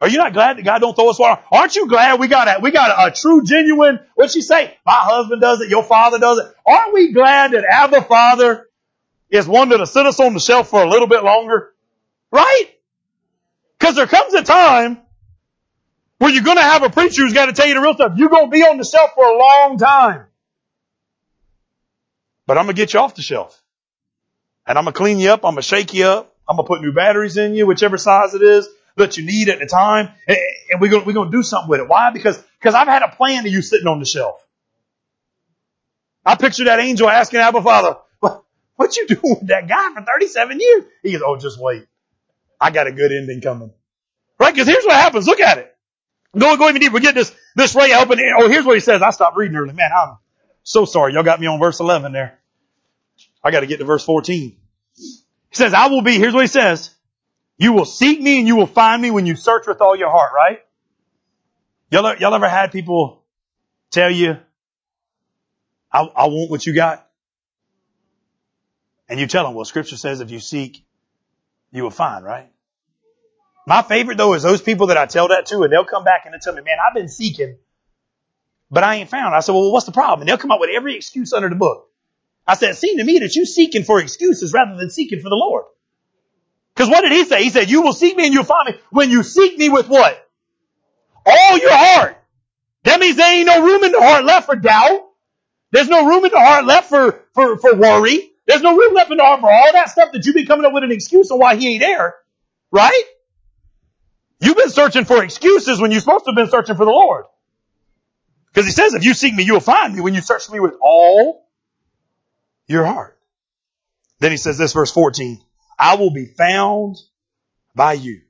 Are 0.00 0.08
you 0.08 0.18
not 0.18 0.34
glad 0.34 0.58
that 0.58 0.64
God 0.64 0.80
don't 0.80 0.94
throw 0.94 1.08
us 1.08 1.18
water? 1.18 1.42
Aren't 1.50 1.74
you 1.74 1.88
glad 1.88 2.20
we 2.20 2.28
got 2.28 2.48
a, 2.48 2.60
we 2.60 2.70
got 2.70 2.90
a, 2.90 3.06
a 3.06 3.10
true, 3.10 3.42
genuine, 3.42 4.00
what'd 4.14 4.32
she 4.32 4.42
say? 4.42 4.76
My 4.84 4.92
husband 4.92 5.40
does 5.40 5.62
it, 5.62 5.70
your 5.70 5.82
father 5.82 6.18
does 6.18 6.38
it. 6.38 6.54
Aren't 6.66 6.92
we 6.92 7.12
glad 7.12 7.52
that 7.52 7.64
Abba 7.64 8.02
Father 8.02 8.68
is 9.30 9.48
one 9.48 9.70
that'll 9.70 9.86
sit 9.86 10.04
us 10.04 10.20
on 10.20 10.34
the 10.34 10.40
shelf 10.40 10.68
for 10.68 10.82
a 10.82 10.88
little 10.88 11.08
bit 11.08 11.24
longer? 11.24 11.72
Right? 12.30 12.66
Cause 13.78 13.94
there 13.94 14.06
comes 14.06 14.34
a 14.34 14.42
time 14.42 14.98
where 16.18 16.30
you're 16.30 16.44
gonna 16.44 16.60
have 16.62 16.82
a 16.82 16.90
preacher 16.90 17.22
who's 17.22 17.32
gotta 17.32 17.52
tell 17.52 17.66
you 17.66 17.74
the 17.74 17.80
real 17.80 17.94
stuff. 17.94 18.12
You're 18.16 18.28
gonna 18.28 18.48
be 18.48 18.62
on 18.62 18.76
the 18.76 18.84
shelf 18.84 19.12
for 19.14 19.24
a 19.24 19.38
long 19.38 19.78
time. 19.78 20.26
But 22.46 22.58
I'm 22.58 22.64
gonna 22.64 22.74
get 22.74 22.92
you 22.92 23.00
off 23.00 23.14
the 23.14 23.22
shelf. 23.22 23.62
And 24.66 24.76
I'm 24.76 24.84
gonna 24.84 24.92
clean 24.92 25.18
you 25.18 25.30
up, 25.30 25.44
I'm 25.44 25.52
gonna 25.52 25.62
shake 25.62 25.94
you 25.94 26.04
up, 26.04 26.34
I'm 26.46 26.56
gonna 26.56 26.66
put 26.66 26.82
new 26.82 26.92
batteries 26.92 27.38
in 27.38 27.54
you, 27.54 27.66
whichever 27.66 27.96
size 27.96 28.34
it 28.34 28.42
is 28.42 28.68
that 28.96 29.16
you 29.16 29.26
need 29.26 29.48
at 29.48 29.58
the 29.58 29.66
time, 29.66 30.10
and 30.26 30.80
we're 30.80 30.90
gonna, 30.90 31.04
we're 31.04 31.12
gonna 31.12 31.30
do 31.30 31.42
something 31.42 31.68
with 31.68 31.80
it. 31.80 31.88
Why? 31.88 32.10
Because, 32.10 32.42
because 32.58 32.74
I've 32.74 32.88
had 32.88 33.02
a 33.02 33.14
plan 33.14 33.44
to 33.44 33.50
you 33.50 33.62
sitting 33.62 33.86
on 33.86 34.00
the 34.00 34.06
shelf. 34.06 34.42
I 36.24 36.34
picture 36.34 36.64
that 36.64 36.80
angel 36.80 37.08
asking 37.08 37.40
Abba 37.40 37.62
Father, 37.62 37.96
what 38.76 38.96
you 38.96 39.06
doing 39.06 39.20
with 39.40 39.48
that 39.48 39.68
guy 39.68 39.94
for 39.94 40.02
37 40.02 40.60
years? 40.60 40.84
He 41.02 41.12
goes, 41.12 41.22
oh, 41.24 41.36
just 41.36 41.58
wait. 41.58 41.86
I 42.60 42.70
got 42.70 42.86
a 42.86 42.92
good 42.92 43.10
ending 43.12 43.40
coming. 43.40 43.72
Right? 44.38 44.52
Because 44.52 44.68
here's 44.68 44.84
what 44.84 44.94
happens. 44.94 45.26
Look 45.26 45.40
at 45.40 45.58
it. 45.58 45.74
Go, 46.36 46.56
go 46.56 46.68
even 46.68 46.80
deeper. 46.80 47.00
Get 47.00 47.14
this, 47.14 47.34
this 47.54 47.74
ray 47.74 47.94
open. 47.94 48.20
Oh, 48.38 48.48
here's 48.48 48.66
what 48.66 48.74
he 48.74 48.80
says. 48.80 49.02
I 49.02 49.10
stopped 49.10 49.36
reading 49.36 49.56
early. 49.56 49.72
Man, 49.72 49.90
I'm 49.96 50.18
so 50.62 50.84
sorry. 50.84 51.14
Y'all 51.14 51.22
got 51.22 51.40
me 51.40 51.46
on 51.46 51.58
verse 51.58 51.80
11 51.80 52.12
there. 52.12 52.38
I 53.42 53.50
got 53.50 53.60
to 53.60 53.66
get 53.66 53.78
to 53.78 53.84
verse 53.84 54.04
14. 54.04 54.56
He 54.96 55.14
says, 55.52 55.72
I 55.72 55.86
will 55.86 56.02
be, 56.02 56.18
here's 56.18 56.34
what 56.34 56.42
he 56.42 56.48
says. 56.48 56.90
You 57.58 57.72
will 57.72 57.84
seek 57.84 58.20
me 58.20 58.38
and 58.38 58.46
you 58.46 58.56
will 58.56 58.66
find 58.66 59.00
me 59.00 59.10
when 59.10 59.26
you 59.26 59.34
search 59.34 59.66
with 59.66 59.80
all 59.80 59.96
your 59.96 60.10
heart, 60.10 60.32
right? 60.34 60.60
Y'all, 61.90 62.16
y'all 62.16 62.34
ever 62.34 62.48
had 62.48 62.72
people 62.72 63.22
tell 63.90 64.10
you, 64.10 64.36
I, 65.90 66.00
I 66.00 66.26
want 66.26 66.50
what 66.50 66.66
you 66.66 66.74
got? 66.74 67.08
And 69.08 69.20
you 69.20 69.26
tell 69.26 69.44
them, 69.44 69.54
well, 69.54 69.64
scripture 69.64 69.96
says 69.96 70.20
if 70.20 70.30
you 70.30 70.40
seek, 70.40 70.84
you 71.70 71.82
will 71.84 71.90
find, 71.90 72.24
right? 72.24 72.50
My 73.66 73.82
favorite 73.82 74.18
though 74.18 74.34
is 74.34 74.42
those 74.42 74.60
people 74.60 74.88
that 74.88 74.98
I 74.98 75.06
tell 75.06 75.28
that 75.28 75.46
to 75.46 75.62
and 75.62 75.72
they'll 75.72 75.84
come 75.84 76.04
back 76.04 76.22
and 76.24 76.34
they'll 76.34 76.40
tell 76.40 76.54
me, 76.54 76.62
man, 76.62 76.76
I've 76.86 76.94
been 76.94 77.08
seeking, 77.08 77.56
but 78.70 78.84
I 78.84 78.96
ain't 78.96 79.08
found. 79.08 79.34
I 79.34 79.40
said, 79.40 79.52
well, 79.52 79.72
what's 79.72 79.86
the 79.86 79.92
problem? 79.92 80.20
And 80.20 80.28
they'll 80.28 80.38
come 80.38 80.50
up 80.50 80.60
with 80.60 80.70
every 80.74 80.96
excuse 80.96 81.32
under 81.32 81.48
the 81.48 81.56
book. 81.56 81.88
I 82.46 82.54
said, 82.54 82.70
it 82.70 82.76
seemed 82.76 82.98
to 82.98 83.04
me 83.04 83.20
that 83.20 83.34
you 83.34 83.46
seeking 83.46 83.82
for 83.82 84.00
excuses 84.00 84.52
rather 84.52 84.76
than 84.76 84.90
seeking 84.90 85.20
for 85.20 85.28
the 85.28 85.36
Lord. 85.36 85.64
Because 86.76 86.90
what 86.90 87.00
did 87.00 87.12
he 87.12 87.24
say? 87.24 87.42
He 87.42 87.48
said, 87.48 87.70
you 87.70 87.80
will 87.80 87.94
seek 87.94 88.16
me 88.16 88.26
and 88.26 88.34
you'll 88.34 88.44
find 88.44 88.68
me 88.68 88.74
when 88.90 89.10
you 89.10 89.22
seek 89.22 89.56
me 89.56 89.70
with 89.70 89.88
what? 89.88 90.28
All 91.24 91.58
your 91.58 91.74
heart. 91.74 92.22
That 92.84 93.00
means 93.00 93.16
there 93.16 93.34
ain't 93.34 93.46
no 93.46 93.64
room 93.64 93.82
in 93.82 93.92
the 93.92 94.00
heart 94.00 94.26
left 94.26 94.44
for 94.44 94.56
doubt. 94.56 95.08
There's 95.70 95.88
no 95.88 96.06
room 96.06 96.26
in 96.26 96.30
the 96.30 96.38
heart 96.38 96.66
left 96.66 96.90
for, 96.90 97.24
for, 97.32 97.56
for 97.58 97.74
worry. 97.74 98.30
There's 98.46 98.60
no 98.60 98.76
room 98.76 98.94
left 98.94 99.10
in 99.10 99.16
the 99.16 99.24
heart 99.24 99.40
for 99.40 99.50
all 99.50 99.72
that 99.72 99.88
stuff 99.88 100.12
that 100.12 100.26
you've 100.26 100.34
been 100.34 100.46
coming 100.46 100.66
up 100.66 100.74
with 100.74 100.84
an 100.84 100.92
excuse 100.92 101.30
on 101.30 101.38
why 101.38 101.56
he 101.56 101.72
ain't 101.72 101.80
there. 101.80 102.14
Right? 102.70 103.04
You've 104.40 104.56
been 104.56 104.68
searching 104.68 105.06
for 105.06 105.24
excuses 105.24 105.80
when 105.80 105.90
you're 105.90 106.00
supposed 106.00 106.26
to 106.26 106.32
have 106.32 106.36
been 106.36 106.50
searching 106.50 106.76
for 106.76 106.84
the 106.84 106.90
Lord. 106.90 107.24
Because 108.52 108.66
he 108.66 108.72
says, 108.72 108.92
if 108.92 109.02
you 109.02 109.14
seek 109.14 109.34
me, 109.34 109.44
you 109.44 109.54
will 109.54 109.60
find 109.60 109.94
me 109.94 110.02
when 110.02 110.12
you 110.14 110.20
search 110.20 110.50
me 110.50 110.60
with 110.60 110.74
all 110.82 111.48
your 112.66 112.84
heart. 112.84 113.18
Then 114.20 114.30
he 114.30 114.36
says 114.36 114.58
this, 114.58 114.74
verse 114.74 114.92
14. 114.92 115.40
I 115.78 115.96
will 115.96 116.10
be 116.10 116.26
found 116.26 116.96
by 117.74 117.94
you. 117.94 118.22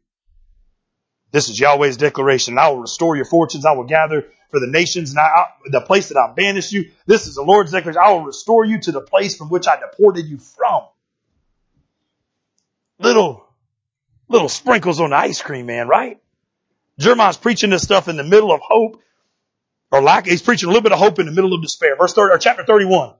This 1.30 1.48
is 1.48 1.58
Yahweh's 1.58 1.96
declaration. 1.96 2.58
I 2.58 2.68
will 2.68 2.80
restore 2.80 3.16
your 3.16 3.24
fortunes. 3.24 3.66
I 3.66 3.72
will 3.72 3.84
gather 3.84 4.26
for 4.50 4.60
the 4.60 4.66
nations 4.66 5.10
and 5.10 5.18
I, 5.18 5.46
the 5.66 5.80
place 5.80 6.08
that 6.08 6.16
I 6.16 6.32
banished 6.32 6.72
you. 6.72 6.90
This 7.06 7.26
is 7.26 7.34
the 7.34 7.42
Lord's 7.42 7.72
declaration. 7.72 8.00
I 8.02 8.12
will 8.12 8.24
restore 8.24 8.64
you 8.64 8.80
to 8.80 8.92
the 8.92 9.00
place 9.00 9.36
from 9.36 9.50
which 9.50 9.68
I 9.68 9.78
deported 9.78 10.26
you 10.26 10.38
from. 10.38 10.84
Little, 12.98 13.44
little 14.28 14.48
sprinkles 14.48 15.00
on 15.00 15.10
the 15.10 15.16
ice 15.16 15.42
cream, 15.42 15.66
man, 15.66 15.88
right? 15.88 16.20
Jeremiah's 16.98 17.36
preaching 17.36 17.70
this 17.70 17.82
stuff 17.82 18.08
in 18.08 18.16
the 18.16 18.24
middle 18.24 18.52
of 18.52 18.60
hope 18.62 19.02
or 19.92 20.00
lack. 20.00 20.26
He's 20.26 20.42
preaching 20.42 20.68
a 20.68 20.72
little 20.72 20.82
bit 20.82 20.92
of 20.92 20.98
hope 20.98 21.18
in 21.18 21.26
the 21.26 21.32
middle 21.32 21.52
of 21.52 21.60
despair. 21.60 21.96
Verse 21.96 22.14
30, 22.14 22.34
or 22.34 22.38
chapter 22.38 22.64
31. 22.64 23.14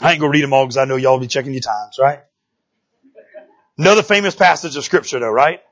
I 0.00 0.12
ain't 0.12 0.20
gonna 0.20 0.32
read 0.32 0.42
them 0.42 0.52
all 0.52 0.64
because 0.64 0.78
I 0.78 0.86
know 0.86 0.96
y'all 0.96 1.20
be 1.20 1.26
checking 1.26 1.52
your 1.52 1.60
times, 1.60 1.98
right? 2.00 2.20
Another 3.80 4.02
famous 4.02 4.34
passage 4.34 4.76
of 4.76 4.84
scripture 4.84 5.20
though, 5.20 5.30
right? 5.30 5.62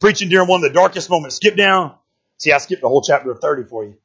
Preaching 0.00 0.30
during 0.30 0.48
one 0.48 0.64
of 0.64 0.70
the 0.70 0.74
darkest 0.74 1.10
moments. 1.10 1.36
Skip 1.36 1.54
down. 1.54 1.94
See, 2.38 2.50
I 2.50 2.56
skipped 2.56 2.80
the 2.80 2.88
whole 2.88 3.02
chapter 3.02 3.30
of 3.30 3.40
30 3.40 3.64
for 3.64 3.84
you. 3.84 3.98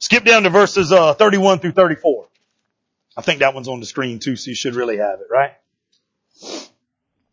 Skip 0.00 0.22
down 0.22 0.42
to 0.42 0.50
verses, 0.50 0.92
uh, 0.92 1.14
31 1.14 1.60
through 1.60 1.72
34. 1.72 2.28
I 3.16 3.22
think 3.22 3.38
that 3.38 3.54
one's 3.54 3.68
on 3.68 3.80
the 3.80 3.86
screen 3.86 4.18
too, 4.18 4.36
so 4.36 4.50
you 4.50 4.54
should 4.54 4.74
really 4.74 4.98
have 4.98 5.20
it, 5.20 5.28
right? 5.30 5.52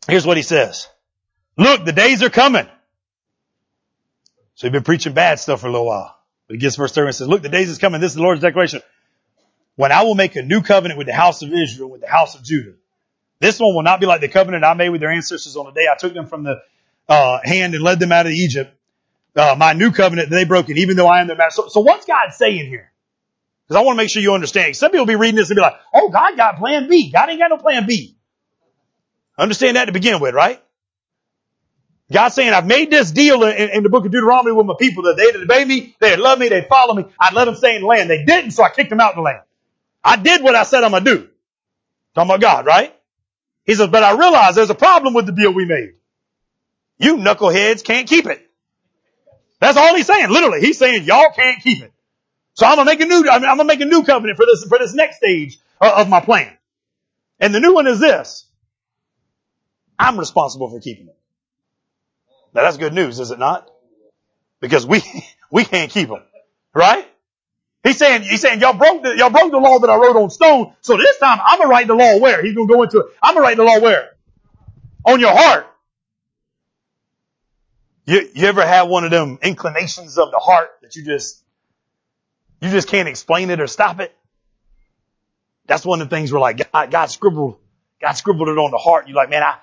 Here's 0.08 0.26
what 0.26 0.38
he 0.38 0.42
says. 0.42 0.88
Look, 1.58 1.84
the 1.84 1.92
days 1.92 2.22
are 2.22 2.30
coming. 2.30 2.66
So 4.54 4.66
he's 4.66 4.72
been 4.72 4.84
preaching 4.84 5.12
bad 5.12 5.38
stuff 5.38 5.60
for 5.60 5.66
a 5.66 5.70
little 5.70 5.86
while. 5.86 6.16
But 6.46 6.54
he 6.54 6.60
gets 6.60 6.76
verse 6.76 6.92
30 6.92 7.08
and 7.08 7.14
says, 7.14 7.28
look, 7.28 7.42
the 7.42 7.50
days 7.50 7.68
is 7.68 7.76
coming. 7.76 8.00
This 8.00 8.12
is 8.12 8.16
the 8.16 8.22
Lord's 8.22 8.40
declaration. 8.40 8.80
When 9.76 9.92
I 9.92 10.04
will 10.04 10.14
make 10.14 10.34
a 10.36 10.42
new 10.42 10.62
covenant 10.62 10.96
with 10.96 11.08
the 11.08 11.12
house 11.12 11.42
of 11.42 11.52
Israel, 11.52 11.90
with 11.90 12.00
the 12.00 12.08
house 12.08 12.34
of 12.34 12.42
Judah. 12.42 12.72
This 13.40 13.60
one 13.60 13.74
will 13.74 13.82
not 13.82 14.00
be 14.00 14.06
like 14.06 14.20
the 14.20 14.28
covenant 14.28 14.64
I 14.64 14.74
made 14.74 14.90
with 14.90 15.00
their 15.00 15.10
ancestors 15.10 15.56
on 15.56 15.66
the 15.66 15.72
day 15.72 15.86
I 15.90 15.96
took 15.96 16.14
them 16.14 16.26
from 16.26 16.44
the 16.44 16.62
uh, 17.08 17.38
hand 17.42 17.74
and 17.74 17.82
led 17.82 17.98
them 17.98 18.12
out 18.12 18.26
of 18.26 18.32
Egypt. 18.32 18.74
Uh, 19.36 19.54
my 19.58 19.72
new 19.72 19.90
covenant 19.90 20.30
they 20.30 20.44
broke 20.44 20.70
it, 20.70 20.78
even 20.78 20.96
though 20.96 21.08
I 21.08 21.20
am 21.20 21.26
their 21.26 21.36
master. 21.36 21.62
So, 21.62 21.68
so 21.68 21.80
what's 21.80 22.06
God 22.06 22.32
saying 22.32 22.66
here? 22.66 22.92
Because 23.66 23.80
I 23.80 23.84
want 23.84 23.96
to 23.96 24.02
make 24.02 24.10
sure 24.10 24.22
you 24.22 24.32
understand. 24.32 24.76
Some 24.76 24.92
people 24.92 25.06
be 25.06 25.16
reading 25.16 25.36
this 25.36 25.50
and 25.50 25.56
be 25.56 25.62
like, 25.62 25.74
"Oh, 25.92 26.10
God 26.10 26.36
got 26.36 26.56
Plan 26.58 26.88
B. 26.88 27.10
God 27.10 27.28
ain't 27.28 27.40
got 27.40 27.50
no 27.50 27.56
Plan 27.56 27.86
B." 27.86 28.16
Understand 29.36 29.76
that 29.76 29.86
to 29.86 29.92
begin 29.92 30.20
with, 30.20 30.34
right? 30.34 30.62
God's 32.12 32.34
saying, 32.34 32.52
I've 32.52 32.66
made 32.66 32.90
this 32.90 33.10
deal 33.10 33.42
in, 33.42 33.70
in, 33.70 33.82
the 33.82 33.88
book 33.88 34.04
of 34.04 34.12
Deuteronomy 34.12 34.52
with 34.52 34.66
my 34.66 34.74
people 34.78 35.04
that 35.04 35.16
they'd 35.16 35.34
obey 35.34 35.64
me, 35.64 35.96
they'd 35.98 36.18
love 36.18 36.38
me, 36.38 36.48
they'd 36.48 36.68
follow 36.68 36.94
me, 36.94 37.06
I'd 37.18 37.32
let 37.32 37.46
them 37.46 37.56
stay 37.56 37.74
in 37.74 37.80
the 37.80 37.86
land. 37.86 38.10
They 38.10 38.24
didn't, 38.24 38.50
so 38.52 38.62
I 38.62 38.70
kicked 38.70 38.90
them 38.90 39.00
out 39.00 39.12
of 39.12 39.16
the 39.16 39.22
land. 39.22 39.40
I 40.04 40.16
did 40.16 40.42
what 40.42 40.54
I 40.54 40.64
said 40.64 40.84
I'm 40.84 40.90
gonna 40.92 41.04
do. 41.04 41.28
Talking 42.14 42.30
about 42.30 42.40
God, 42.40 42.66
right? 42.66 42.94
He 43.64 43.74
says, 43.74 43.88
but 43.88 44.02
I 44.02 44.16
realize 44.16 44.54
there's 44.54 44.70
a 44.70 44.74
problem 44.74 45.14
with 45.14 45.26
the 45.26 45.32
deal 45.32 45.52
we 45.52 45.64
made. 45.64 45.94
You 46.98 47.16
knuckleheads 47.16 47.82
can't 47.82 48.08
keep 48.08 48.26
it. 48.26 48.40
That's 49.60 49.76
all 49.76 49.96
he's 49.96 50.06
saying. 50.06 50.28
Literally, 50.30 50.60
he's 50.60 50.78
saying 50.78 51.04
y'all 51.04 51.32
can't 51.34 51.62
keep 51.62 51.82
it. 51.82 51.92
So 52.52 52.66
I'm 52.66 52.76
gonna 52.76 52.90
make 52.90 53.00
a 53.00 53.06
new, 53.06 53.28
I'm 53.28 53.42
gonna 53.42 53.64
make 53.64 53.80
a 53.80 53.86
new 53.86 54.04
covenant 54.04 54.36
for 54.36 54.46
this, 54.46 54.64
for 54.64 54.78
this 54.78 54.94
next 54.94 55.16
stage 55.16 55.58
of 55.80 56.08
my 56.08 56.20
plan. 56.20 56.52
And 57.40 57.54
the 57.54 57.60
new 57.60 57.74
one 57.74 57.86
is 57.86 57.98
this. 57.98 58.46
I'm 59.98 60.18
responsible 60.18 60.70
for 60.70 60.80
keeping 60.80 61.08
it. 61.08 61.16
Now 62.54 62.62
that's 62.62 62.76
good 62.76 62.92
news, 62.92 63.18
is 63.18 63.30
it 63.30 63.38
not? 63.38 63.68
Because 64.60 64.86
we, 64.86 65.02
we 65.50 65.64
can't 65.64 65.90
keep 65.90 66.08
them. 66.08 66.22
Right? 66.74 67.08
He's 67.84 67.98
saying, 67.98 68.22
he's 68.22 68.40
saying, 68.40 68.60
y'all 68.60 68.72
broke 68.72 69.02
the, 69.02 69.14
y'all 69.14 69.28
broke 69.28 69.50
the 69.50 69.58
law 69.58 69.78
that 69.78 69.90
I 69.90 69.96
wrote 69.96 70.16
on 70.16 70.30
stone. 70.30 70.72
So 70.80 70.96
this 70.96 71.18
time 71.18 71.38
I'm 71.44 71.58
gonna 71.58 71.70
write 71.70 71.86
the 71.86 71.94
law 71.94 72.18
where? 72.18 72.42
He's 72.42 72.54
gonna 72.54 72.66
go 72.66 72.82
into 72.82 73.00
it. 73.00 73.06
I'm 73.22 73.34
gonna 73.34 73.44
write 73.44 73.58
the 73.58 73.64
law 73.64 73.78
where? 73.78 74.10
On 75.04 75.20
your 75.20 75.36
heart. 75.36 75.66
You, 78.06 78.26
you 78.34 78.46
ever 78.46 78.66
had 78.66 78.84
one 78.84 79.04
of 79.04 79.10
them 79.10 79.38
inclinations 79.42 80.16
of 80.16 80.30
the 80.30 80.38
heart 80.38 80.70
that 80.80 80.96
you 80.96 81.04
just, 81.04 81.42
you 82.62 82.70
just 82.70 82.88
can't 82.88 83.06
explain 83.06 83.50
it 83.50 83.60
or 83.60 83.66
stop 83.66 84.00
it? 84.00 84.16
That's 85.66 85.84
one 85.84 86.00
of 86.00 86.08
the 86.08 86.16
things 86.16 86.32
where 86.32 86.40
like 86.40 86.72
God, 86.72 86.90
God 86.90 87.06
scribbled, 87.06 87.58
God 88.00 88.12
scribbled 88.12 88.48
it 88.48 88.56
on 88.56 88.70
the 88.70 88.78
heart. 88.78 89.08
You're 89.08 89.16
like, 89.16 89.28
man, 89.28 89.42
I, 89.42 89.56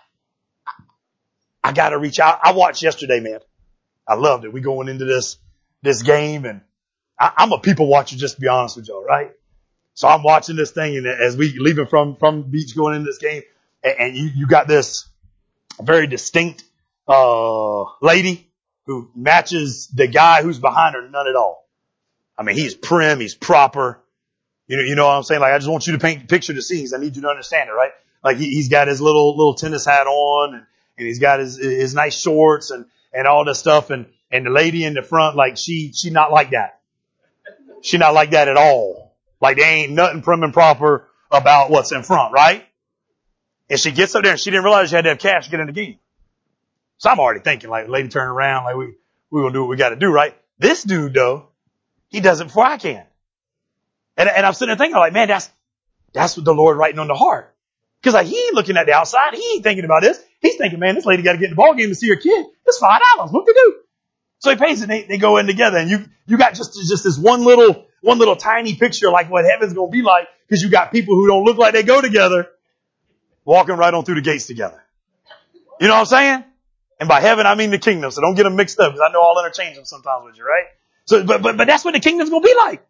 I 1.63 1.71
gotta 1.71 1.97
reach 1.97 2.19
out. 2.19 2.39
I 2.43 2.51
watched 2.51 2.83
yesterday, 2.83 3.19
man. 3.19 3.39
I 4.07 4.13
loved 4.13 4.45
it. 4.45 4.53
We 4.53 4.61
going 4.61 4.89
into 4.89 5.05
this, 5.05 5.37
this 5.81 6.03
game 6.03 6.45
and 6.45 6.61
I, 7.21 7.43
am 7.43 7.51
a 7.51 7.59
people 7.59 7.85
watcher, 7.85 8.17
just 8.17 8.35
to 8.35 8.41
be 8.41 8.47
honest 8.47 8.75
with 8.75 8.87
y'all, 8.87 9.03
right? 9.03 9.31
So 9.93 10.07
I'm 10.07 10.23
watching 10.23 10.55
this 10.55 10.71
thing 10.71 10.97
and 10.97 11.05
as 11.05 11.37
we 11.37 11.53
leaving 11.59 11.85
from, 11.85 12.15
from 12.15 12.41
the 12.41 12.47
beach 12.47 12.75
going 12.75 12.95
into 12.95 13.05
this 13.05 13.19
game 13.19 13.43
and, 13.83 13.95
and 13.99 14.17
you, 14.17 14.29
you 14.35 14.47
got 14.47 14.67
this 14.67 15.07
very 15.79 16.07
distinct, 16.07 16.63
uh, 17.07 17.83
lady 18.01 18.49
who 18.87 19.11
matches 19.15 19.87
the 19.93 20.07
guy 20.07 20.41
who's 20.41 20.59
behind 20.59 20.95
her 20.95 21.07
none 21.07 21.27
at 21.27 21.35
all. 21.35 21.69
I 22.37 22.43
mean, 22.43 22.55
he's 22.55 22.73
prim, 22.73 23.19
he's 23.19 23.35
proper. 23.35 24.01
You 24.67 24.77
know, 24.77 24.83
you 24.83 24.95
know 24.95 25.05
what 25.05 25.17
I'm 25.17 25.23
saying? 25.23 25.41
Like, 25.41 25.53
I 25.53 25.57
just 25.57 25.69
want 25.69 25.85
you 25.85 25.93
to 25.93 25.99
paint 25.99 26.21
the 26.21 26.27
picture 26.27 26.53
to 26.53 26.61
see, 26.61 26.87
I 26.95 26.97
need 26.97 27.15
you 27.15 27.21
to 27.21 27.29
understand 27.29 27.69
it, 27.69 27.73
right? 27.73 27.91
Like, 28.23 28.37
he, 28.37 28.49
he's 28.49 28.69
got 28.69 28.87
his 28.87 29.01
little, 29.01 29.37
little 29.37 29.53
tennis 29.53 29.85
hat 29.85 30.07
on 30.07 30.55
and, 30.55 30.65
and 30.97 31.07
he's 31.07 31.19
got 31.19 31.39
his, 31.39 31.57
his 31.57 31.93
nice 31.93 32.19
shorts 32.19 32.71
and, 32.71 32.85
and 33.13 33.27
all 33.27 33.45
this 33.45 33.59
stuff. 33.59 33.91
And, 33.91 34.07
and 34.31 34.45
the 34.45 34.49
lady 34.49 34.83
in 34.83 34.95
the 34.95 35.03
front, 35.03 35.35
like, 35.35 35.57
she, 35.57 35.91
she 35.93 36.09
not 36.09 36.31
like 36.31 36.51
that. 36.51 36.80
She 37.81 37.97
not 37.97 38.13
like 38.13 38.31
that 38.31 38.47
at 38.47 38.57
all. 38.57 39.15
Like, 39.39 39.57
there 39.57 39.67
ain't 39.67 39.91
nothing 39.91 40.21
prim 40.21 40.43
and 40.43 40.53
proper 40.53 41.07
about 41.31 41.69
what's 41.69 41.91
in 41.91 42.03
front, 42.03 42.33
right? 42.33 42.65
And 43.69 43.79
she 43.79 43.91
gets 43.91 44.13
up 44.15 44.23
there 44.23 44.33
and 44.33 44.39
she 44.39 44.51
didn't 44.51 44.63
realize 44.63 44.89
she 44.89 44.95
had 44.95 45.03
to 45.03 45.09
have 45.09 45.19
cash 45.19 45.45
to 45.45 45.51
get 45.51 45.59
in 45.59 45.67
the 45.67 45.73
game. 45.73 45.97
So 46.97 47.09
I'm 47.09 47.19
already 47.19 47.39
thinking, 47.39 47.69
like, 47.69 47.87
lady 47.87 48.09
turn 48.09 48.27
around, 48.27 48.65
like, 48.65 48.75
we, 48.75 48.93
we 49.31 49.41
gonna 49.41 49.53
do 49.53 49.61
what 49.61 49.69
we 49.69 49.77
gotta 49.77 49.95
do, 49.95 50.11
right? 50.11 50.35
This 50.59 50.83
dude, 50.83 51.13
though, 51.13 51.47
he 52.09 52.19
does 52.19 52.41
it 52.41 52.47
before 52.47 52.65
I 52.65 52.77
can. 52.77 53.03
And, 54.17 54.29
and 54.29 54.45
I'm 54.45 54.53
sitting 54.53 54.67
there 54.67 54.77
thinking, 54.77 54.97
like, 54.97 55.13
man, 55.13 55.29
that's, 55.29 55.49
that's 56.13 56.35
what 56.37 56.45
the 56.45 56.53
Lord 56.53 56.77
writing 56.77 56.99
on 56.99 57.07
the 57.07 57.15
heart. 57.15 57.55
Cause 58.03 58.13
like, 58.13 58.27
he 58.27 58.37
ain't 58.37 58.55
looking 58.55 58.77
at 58.77 58.87
the 58.87 58.93
outside. 58.93 59.33
He 59.33 59.53
ain't 59.53 59.63
thinking 59.63 59.85
about 59.85 60.01
this. 60.01 60.21
He's 60.41 60.55
thinking, 60.55 60.79
man, 60.79 60.95
this 60.95 61.05
lady 61.05 61.21
got 61.21 61.33
to 61.33 61.37
get 61.37 61.45
in 61.45 61.51
the 61.51 61.55
ball 61.55 61.75
game 61.75 61.89
to 61.89 61.95
see 61.95 62.09
her 62.09 62.15
kid. 62.15 62.45
It's 62.65 62.79
five 62.79 62.99
dollars. 63.15 63.31
What 63.31 63.45
to 63.45 63.53
do? 63.53 63.75
So 64.41 64.49
he 64.49 64.55
pays 64.55 64.81
it. 64.81 64.87
They, 64.87 65.03
they 65.03 65.17
go 65.17 65.37
in 65.37 65.45
together 65.45 65.77
and 65.77 65.89
you, 65.89 66.05
you 66.25 66.37
got 66.37 66.55
just, 66.55 66.73
just 66.73 67.03
this 67.03 67.17
one 67.17 67.43
little, 67.43 67.85
one 68.01 68.17
little 68.17 68.35
tiny 68.35 68.75
picture 68.75 69.11
like 69.11 69.29
what 69.29 69.45
heaven's 69.45 69.73
going 69.73 69.91
to 69.91 69.95
be 69.95 70.01
like 70.01 70.27
because 70.47 70.63
you 70.63 70.69
got 70.69 70.91
people 70.91 71.15
who 71.15 71.27
don't 71.27 71.43
look 71.45 71.57
like 71.57 71.73
they 71.73 71.83
go 71.83 72.01
together 72.01 72.49
walking 73.45 73.75
right 73.75 73.93
on 73.93 74.03
through 74.03 74.15
the 74.15 74.21
gates 74.21 74.47
together. 74.47 74.81
You 75.79 75.87
know 75.87 75.93
what 75.93 75.99
I'm 75.99 76.05
saying? 76.07 76.43
And 76.99 77.07
by 77.07 77.21
heaven, 77.21 77.45
I 77.45 77.53
mean 77.53 77.69
the 77.69 77.77
kingdom. 77.77 78.09
So 78.09 78.21
don't 78.21 78.33
get 78.33 78.43
them 78.43 78.55
mixed 78.55 78.79
up 78.79 78.91
because 78.91 79.07
I 79.07 79.13
know 79.13 79.21
I'll 79.21 79.45
interchange 79.45 79.75
them 79.75 79.85
sometimes 79.85 80.25
with 80.25 80.37
you, 80.37 80.43
right? 80.43 80.65
So, 81.05 81.23
but, 81.23 81.43
but, 81.43 81.57
but 81.57 81.67
that's 81.67 81.85
what 81.85 81.93
the 81.93 81.99
kingdom's 81.99 82.31
going 82.31 82.41
to 82.41 82.47
be 82.47 82.55
like. 82.55 82.83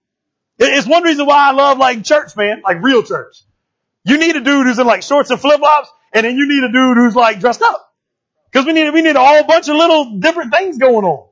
It's 0.58 0.88
one 0.88 1.04
reason 1.04 1.26
why 1.26 1.50
I 1.50 1.52
love 1.52 1.78
like 1.78 2.04
church, 2.04 2.36
man, 2.38 2.62
like 2.64 2.82
real 2.82 3.04
church. 3.04 3.42
You 4.06 4.18
need 4.18 4.36
a 4.36 4.42
dude 4.42 4.68
who's 4.68 4.80
in 4.80 4.88
like 4.88 5.04
shorts 5.04 5.30
and 5.32 5.40
flip 5.40 5.60
flops, 5.60 5.90
and 6.14 6.26
then 6.26 6.38
you 6.38 6.48
need 6.48 6.64
a 6.64 6.72
dude 6.72 6.98
who's 6.98 7.16
like 7.16 7.40
dressed 7.40 7.62
up. 7.62 7.94
Cause 8.54 8.66
we 8.66 8.74
need, 8.74 8.90
we 8.92 9.02
need 9.02 9.16
a 9.16 9.26
whole 9.26 9.44
bunch 9.44 9.70
of 9.70 9.76
little 9.76 10.20
different 10.20 10.54
things 10.54 10.78
going 10.78 11.06
on. 11.06 11.31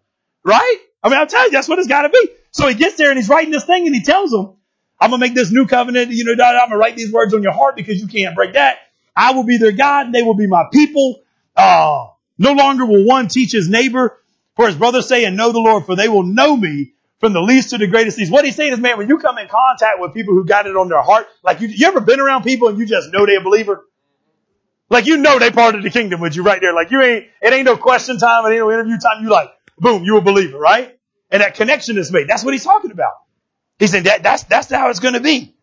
Right? 0.50 0.78
I 1.04 1.10
mean, 1.10 1.20
I'm 1.20 1.28
telling 1.28 1.46
you, 1.46 1.52
that's 1.52 1.70
what 1.70 1.78
it's 1.78 1.88
gotta 1.88 2.10
be. 2.10 2.30
So 2.50 2.68
he 2.68 2.74
gets 2.74 2.96
there 2.96 3.10
and 3.10 3.20
he's 3.20 3.30
writing 3.30 3.52
this 3.52 3.66
thing 3.66 3.86
and 3.86 3.94
he 3.96 4.02
tells 4.02 4.32
them, 4.32 4.56
I'm 5.00 5.12
gonna 5.12 5.22
make 5.22 5.36
this 5.36 5.52
new 5.52 5.68
covenant, 5.68 6.10
you 6.10 6.26
know, 6.26 6.32
I'm 6.44 6.70
gonna 6.70 6.78
write 6.78 6.96
these 6.96 7.14
words 7.14 7.36
on 7.36 7.44
your 7.44 7.52
heart 7.52 7.76
because 7.76 8.02
you 8.02 8.08
can't 8.08 8.36
break 8.36 8.54
that. 8.54 8.80
I 9.16 9.34
will 9.34 9.44
be 9.44 9.58
their 9.58 9.72
God 9.72 10.08
and 10.08 10.16
they 10.16 10.24
will 10.24 10.34
be 10.34 10.48
my 10.48 10.66
people. 10.74 11.22
Uh, 11.56 12.08
no 12.40 12.54
longer 12.54 12.86
will 12.86 13.06
one 13.06 13.28
teach 13.28 13.52
his 13.52 13.70
neighbor 13.70 14.20
for 14.56 14.66
his 14.66 14.76
brother 14.76 15.04
say 15.04 15.24
and 15.26 15.38
know 15.38 15.52
the 15.52 15.60
Lord, 15.60 15.86
for 15.86 15.96
they 15.96 16.10
will 16.10 16.24
know 16.24 16.58
me 16.58 16.94
from 17.20 17.34
the 17.34 17.42
least 17.42 17.70
to 17.70 17.78
the 17.78 17.86
greatest 17.86 18.18
these. 18.18 18.32
What 18.32 18.44
he's 18.44 18.56
saying 18.56 18.74
is, 18.74 18.80
man, 18.80 18.98
when 18.98 19.08
you 19.08 19.20
come 19.20 19.38
in 19.38 19.48
contact 19.48 20.00
with 20.00 20.16
people 20.16 20.34
who 20.34 20.46
got 20.46 20.66
it 20.66 20.76
on 20.76 20.90
their 20.90 21.02
heart, 21.02 21.28
like 21.44 21.62
you, 21.62 21.68
you 21.68 21.86
ever 21.86 22.00
been 22.00 22.20
around 22.20 22.44
people 22.44 22.70
and 22.70 22.80
you 22.80 22.88
just 22.88 23.12
know 23.14 23.28
they're 23.28 23.40
a 23.40 23.44
believer? 23.44 23.86
Like 24.90 25.06
you 25.06 25.18
know 25.18 25.38
they 25.38 25.52
part 25.52 25.76
of 25.76 25.84
the 25.84 25.92
kingdom 25.92 26.20
with 26.20 26.36
you 26.36 26.42
right 26.42 26.60
there. 26.60 26.74
Like 26.74 26.90
you 26.90 27.02
ain't, 27.02 27.26
it 27.42 27.54
ain't 27.54 27.66
no 27.66 27.78
question 27.78 28.18
time, 28.18 28.46
it 28.46 28.56
ain't 28.56 28.60
no 28.60 28.72
interview 28.72 28.98
time. 28.98 29.22
You 29.22 29.30
like, 29.30 29.52
boom, 29.80 30.04
you 30.04 30.18
a 30.18 30.22
believer, 30.22 30.58
right? 30.58 30.98
And 31.32 31.42
that 31.42 31.56
connection 31.56 31.98
is 31.98 32.12
made. 32.12 32.28
That's 32.28 32.44
what 32.44 32.54
he's 32.54 32.64
talking 32.64 32.92
about. 32.92 33.14
He's 33.78 33.92
saying 33.92 34.04
that, 34.06 34.24
that's, 34.24 34.44
that's 34.44 34.70
how 34.70 34.90
it's 34.90 35.00
going 35.00 35.14
to 35.14 35.20
be. 35.20 35.56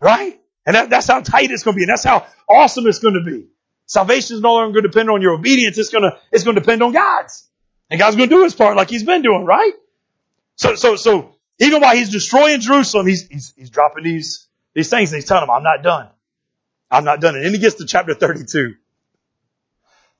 Right? 0.00 0.40
And 0.66 0.74
that, 0.74 0.90
that's 0.90 1.06
how 1.06 1.20
tight 1.20 1.50
it's 1.50 1.62
going 1.62 1.74
to 1.74 1.76
be. 1.76 1.84
And 1.84 1.90
that's 1.90 2.04
how 2.04 2.26
awesome 2.48 2.86
it's 2.86 2.98
going 2.98 3.14
to 3.14 3.22
be. 3.28 3.48
Salvation 3.86 4.36
is 4.36 4.42
no 4.42 4.54
longer 4.54 4.72
going 4.72 4.82
to 4.82 4.88
depend 4.88 5.10
on 5.10 5.22
your 5.22 5.32
obedience. 5.32 5.78
It's 5.78 5.90
going 5.90 6.02
to, 6.02 6.18
it's 6.32 6.44
going 6.44 6.56
to 6.56 6.60
depend 6.60 6.82
on 6.82 6.92
God's. 6.92 7.48
And 7.88 8.00
God's 8.00 8.16
going 8.16 8.28
to 8.28 8.34
do 8.34 8.42
his 8.42 8.54
part 8.54 8.76
like 8.76 8.90
he's 8.90 9.04
been 9.04 9.22
doing, 9.22 9.44
right? 9.44 9.72
So, 10.56 10.74
so, 10.74 10.96
so, 10.96 11.36
even 11.58 11.80
while 11.80 11.94
he's 11.94 12.10
destroying 12.10 12.60
Jerusalem, 12.60 13.06
he's, 13.06 13.26
he's, 13.28 13.54
he's 13.56 13.70
dropping 13.70 14.04
these, 14.04 14.48
these 14.74 14.90
things 14.90 15.12
and 15.12 15.20
he's 15.20 15.28
telling 15.28 15.42
them, 15.42 15.50
I'm 15.50 15.62
not 15.62 15.82
done. 15.82 16.08
I'm 16.90 17.04
not 17.04 17.20
done. 17.20 17.36
And 17.36 17.44
then 17.44 17.52
he 17.52 17.58
gets 17.58 17.76
to 17.76 17.86
chapter 17.86 18.14
32. 18.14 18.74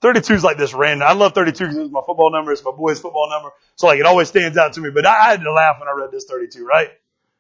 32 0.07 0.35
is 0.35 0.45
like 0.45 0.57
this 0.57 0.73
random. 0.73 1.09
I 1.09 1.15
love 1.15 1.35
32 1.35 1.59
because 1.59 1.77
it's 1.77 1.91
my 1.91 2.01
football 2.07 2.31
number. 2.31 2.53
It's 2.53 2.65
my 2.65 2.71
boy's 2.71 3.01
football 3.01 3.29
number. 3.29 3.51
So 3.75 3.89
like 3.89 3.99
it 3.99 4.07
always 4.07 4.29
stands 4.29 4.57
out 4.57 4.75
to 4.75 4.81
me. 4.81 4.91
But 4.91 5.05
I 5.05 5.31
had 5.31 5.41
to 5.41 5.53
laugh 5.53 5.81
when 5.81 5.89
I 5.89 5.93
read 6.01 6.13
this 6.13 6.27
32, 6.27 6.65
right? 6.65 6.91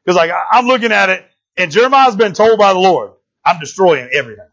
Because 0.04 0.16
like 0.16 0.32
I'm 0.50 0.66
looking 0.66 0.90
at 0.90 1.08
it 1.08 1.24
and 1.56 1.70
Jeremiah's 1.70 2.16
been 2.16 2.32
told 2.32 2.58
by 2.58 2.72
the 2.72 2.80
Lord, 2.80 3.12
I'm 3.44 3.60
destroying 3.60 4.08
everything. 4.12 4.48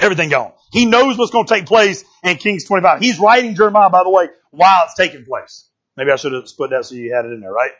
Everything 0.00 0.30
gone. 0.30 0.52
He 0.72 0.84
knows 0.84 1.16
what's 1.16 1.30
going 1.30 1.46
to 1.46 1.54
take 1.54 1.66
place 1.66 2.04
in 2.24 2.38
Kings 2.38 2.64
25. 2.64 3.00
He's 3.00 3.20
writing 3.20 3.54
Jeremiah, 3.54 3.88
by 3.88 4.02
the 4.02 4.10
way, 4.10 4.26
while 4.50 4.82
it's 4.86 4.94
taking 4.94 5.24
place. 5.24 5.68
Maybe 5.96 6.10
I 6.10 6.16
should 6.16 6.32
have 6.32 6.44
put 6.56 6.70
that 6.70 6.86
so 6.86 6.96
you 6.96 7.14
had 7.14 7.24
it 7.24 7.32
in 7.32 7.40
there, 7.40 7.52
right? 7.52 7.70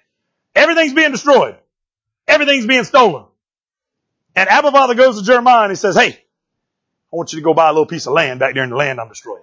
Everything's 0.55 0.95
being 0.95 1.11
destroyed. 1.11 1.57
Everything's 2.29 2.67
being 2.67 2.85
stolen. 2.85 3.25
And 4.37 4.49
Abba 4.49 4.71
Father 4.71 4.95
goes 4.95 5.19
to 5.19 5.27
Jeremiah 5.27 5.63
and 5.63 5.73
he 5.73 5.77
says, 5.77 5.97
Hey, 5.97 6.17
I 7.17 7.19
want 7.19 7.33
you 7.33 7.39
to 7.39 7.45
go 7.45 7.55
buy 7.55 7.71
a 7.71 7.73
little 7.73 7.87
piece 7.87 8.07
of 8.07 8.13
land 8.13 8.41
back 8.41 8.53
there 8.53 8.63
in 8.63 8.69
the 8.69 8.77
land 8.77 9.01
I'm 9.01 9.09
destroying. 9.09 9.43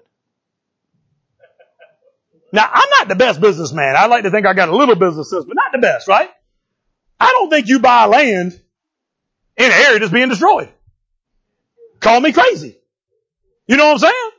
Now, 2.52 2.70
I'm 2.72 2.88
not 2.92 3.08
the 3.08 3.16
best 3.16 3.42
businessman. 3.42 3.96
I 3.96 4.06
like 4.06 4.26
to 4.26 4.30
think 4.30 4.46
I 4.46 4.54
got 4.54 4.70
a 4.70 4.76
little 4.76 4.94
business 4.94 5.32
sense, 5.32 5.46
but 5.46 5.56
not 5.56 5.72
the 5.72 5.80
best, 5.80 6.08
right? 6.08 6.30
I 7.20 7.32
don't 7.32 7.50
think 7.50 7.68
you 7.68 7.80
buy 7.80 8.06
land 8.06 8.52
in 9.58 9.66
an 9.66 9.72
area 9.72 9.98
that's 9.98 10.12
being 10.12 10.30
destroyed. 10.30 10.70
Call 12.00 12.20
me 12.20 12.32
crazy. 12.32 12.78
You 13.66 13.78
know 13.78 13.88
what 13.88 13.94
I'm 13.94 14.00
saying? 14.00 14.32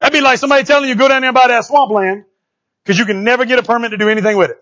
That'd 0.00 0.12
be 0.12 0.20
like 0.20 0.40
somebody 0.40 0.64
telling 0.64 0.88
you 0.88 0.96
go 0.96 1.06
down 1.06 1.22
there 1.22 1.28
and 1.28 1.34
buy 1.34 1.46
that 1.46 1.66
swampland 1.66 2.24
because 2.82 2.98
you 2.98 3.04
can 3.04 3.22
never 3.22 3.44
get 3.44 3.60
a 3.60 3.62
permit 3.62 3.92
to 3.92 3.98
do 3.98 4.08
anything 4.08 4.36
with 4.36 4.50
it. 4.50 4.58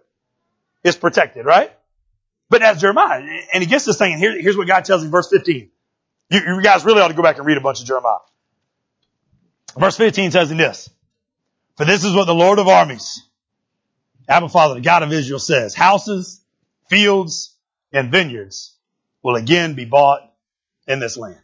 It's 0.85 0.99
protected, 0.99 1.47
right? 1.47 1.73
But 2.51 2.61
that's 2.61 2.79
Jeremiah. 2.79 3.23
And 3.55 3.63
he 3.63 3.71
gets 3.71 3.87
this 3.87 3.97
thing, 3.97 4.13
and 4.13 4.21
here, 4.21 4.39
here's 4.39 4.59
what 4.59 4.67
God 4.67 4.85
tells 4.85 5.03
him, 5.03 5.11
verse 5.11 5.31
15. 5.31 5.71
You, 6.31 6.41
you 6.41 6.63
guys 6.63 6.85
really 6.85 7.01
ought 7.01 7.09
to 7.09 7.15
go 7.15 7.23
back 7.23 7.39
and 7.39 7.47
read 7.47 7.57
a 7.57 7.61
bunch 7.63 7.81
of 7.81 7.87
Jeremiah. 7.87 8.19
Verse 9.77 9.97
15 9.97 10.31
says 10.31 10.51
in 10.51 10.57
this, 10.57 10.91
For 11.77 11.85
this 11.85 12.05
is 12.05 12.15
what 12.15 12.27
the 12.27 12.35
Lord 12.35 12.59
of 12.59 12.69
armies, 12.69 13.23
Abba 14.29 14.49
Father, 14.49 14.75
the 14.75 14.81
God 14.81 15.03
of 15.03 15.13
Israel 15.13 15.39
says, 15.39 15.75
houses, 15.75 16.41
fields, 16.89 17.57
and 17.93 18.11
vineyards 18.11 18.77
will 19.23 19.37
again 19.37 19.75
be 19.75 19.85
bought 19.85 20.21
in 20.87 21.01
this 21.01 21.17
land. 21.17 21.41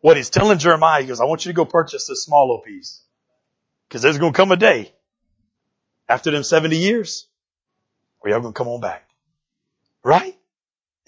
What 0.00 0.16
he's 0.16 0.30
telling 0.30 0.58
Jeremiah, 0.58 1.02
he 1.02 1.08
goes, 1.08 1.20
I 1.20 1.24
want 1.24 1.44
you 1.44 1.50
to 1.50 1.56
go 1.56 1.64
purchase 1.64 2.06
this 2.06 2.22
small 2.22 2.48
little 2.48 2.62
piece. 2.62 3.02
Cause 3.90 4.02
there's 4.02 4.18
going 4.18 4.32
to 4.32 4.36
come 4.36 4.52
a 4.52 4.56
day 4.56 4.92
after 6.08 6.30
them 6.30 6.42
70 6.42 6.76
years 6.76 7.26
where 8.20 8.32
y'all 8.32 8.40
going 8.40 8.52
to 8.52 8.58
come 8.58 8.68
on 8.68 8.80
back. 8.80 9.08
Right? 10.04 10.37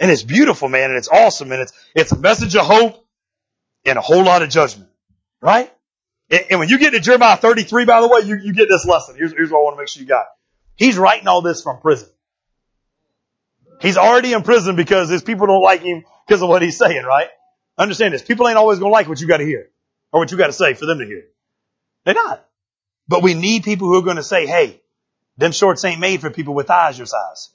And 0.01 0.11
it's 0.11 0.23
beautiful, 0.23 0.69
man, 0.69 0.91
and 0.91 0.97
it's 0.97 1.09
awesome, 1.09 1.53
and 1.53 1.61
it's, 1.61 1.73
it's 1.95 2.11
a 2.11 2.19
message 2.19 2.57
of 2.57 2.65
hope 2.65 3.07
and 3.85 3.99
a 3.99 4.01
whole 4.01 4.25
lot 4.25 4.43
of 4.43 4.49
judgment. 4.49 4.91
Right? 5.43 5.71
And, 6.31 6.45
and 6.51 6.61
when 6.61 6.71
you 6.71 6.79
get 6.79 6.93
to 6.93 7.01
Jeremiah 7.01 7.37
33, 7.37 7.85
by 7.85 8.01
the 8.01 8.09
way, 8.09 8.21
you, 8.21 8.39
you 8.43 8.55
get 8.55 8.69
this 8.69 8.87
lesson. 8.87 9.17
Here's, 9.17 9.33
here's 9.33 9.51
what 9.51 9.59
I 9.59 9.63
want 9.63 9.77
to 9.77 9.83
make 9.83 9.89
sure 9.89 10.03
you 10.03 10.09
got. 10.09 10.25
He's 10.75 10.97
writing 10.97 11.29
all 11.29 11.43
this 11.43 11.63
from 11.63 11.81
prison. 11.81 12.09
He's 13.83 13.99
already 13.99 14.33
in 14.33 14.43
prison 14.43 14.75
because 14.75 15.11
his 15.11 15.23
people 15.23 15.47
don't 15.47 15.63
like 15.63 15.83
him 15.83 16.05
because 16.27 16.43
of 16.43 16.49
what 16.49 16.63
he's 16.63 16.79
saying, 16.79 17.05
right? 17.05 17.29
Understand 17.77 18.15
this. 18.15 18.23
People 18.23 18.49
ain't 18.49 18.59
always 18.59 18.79
going 18.79 18.91
to 18.91 18.93
like 18.93 19.09
what 19.09 19.21
you 19.21 19.29
got 19.29 19.39
to 19.39 19.47
hear 19.47 19.69
or 20.13 20.21
what 20.21 20.31
you 20.31 20.39
got 20.39 20.47
to 20.47 20.53
say 20.55 20.75
for 20.75 20.87
them 20.87 20.99
to 20.99 21.07
hear. 21.07 21.25
They're 22.05 22.15
not. 22.15 22.47
But 23.09 23.23
we 23.23 23.35
need 23.35 23.65
people 23.65 23.89
who 23.89 23.99
are 23.99 24.03
going 24.03 24.17
to 24.17 24.23
say, 24.23 24.47
hey, 24.47 24.81
them 25.37 25.53
shorts 25.53 25.85
ain't 25.85 26.01
made 26.01 26.21
for 26.21 26.31
people 26.31 26.55
with 26.55 26.69
thighs 26.69 26.97
your 26.97 27.07
size. 27.07 27.51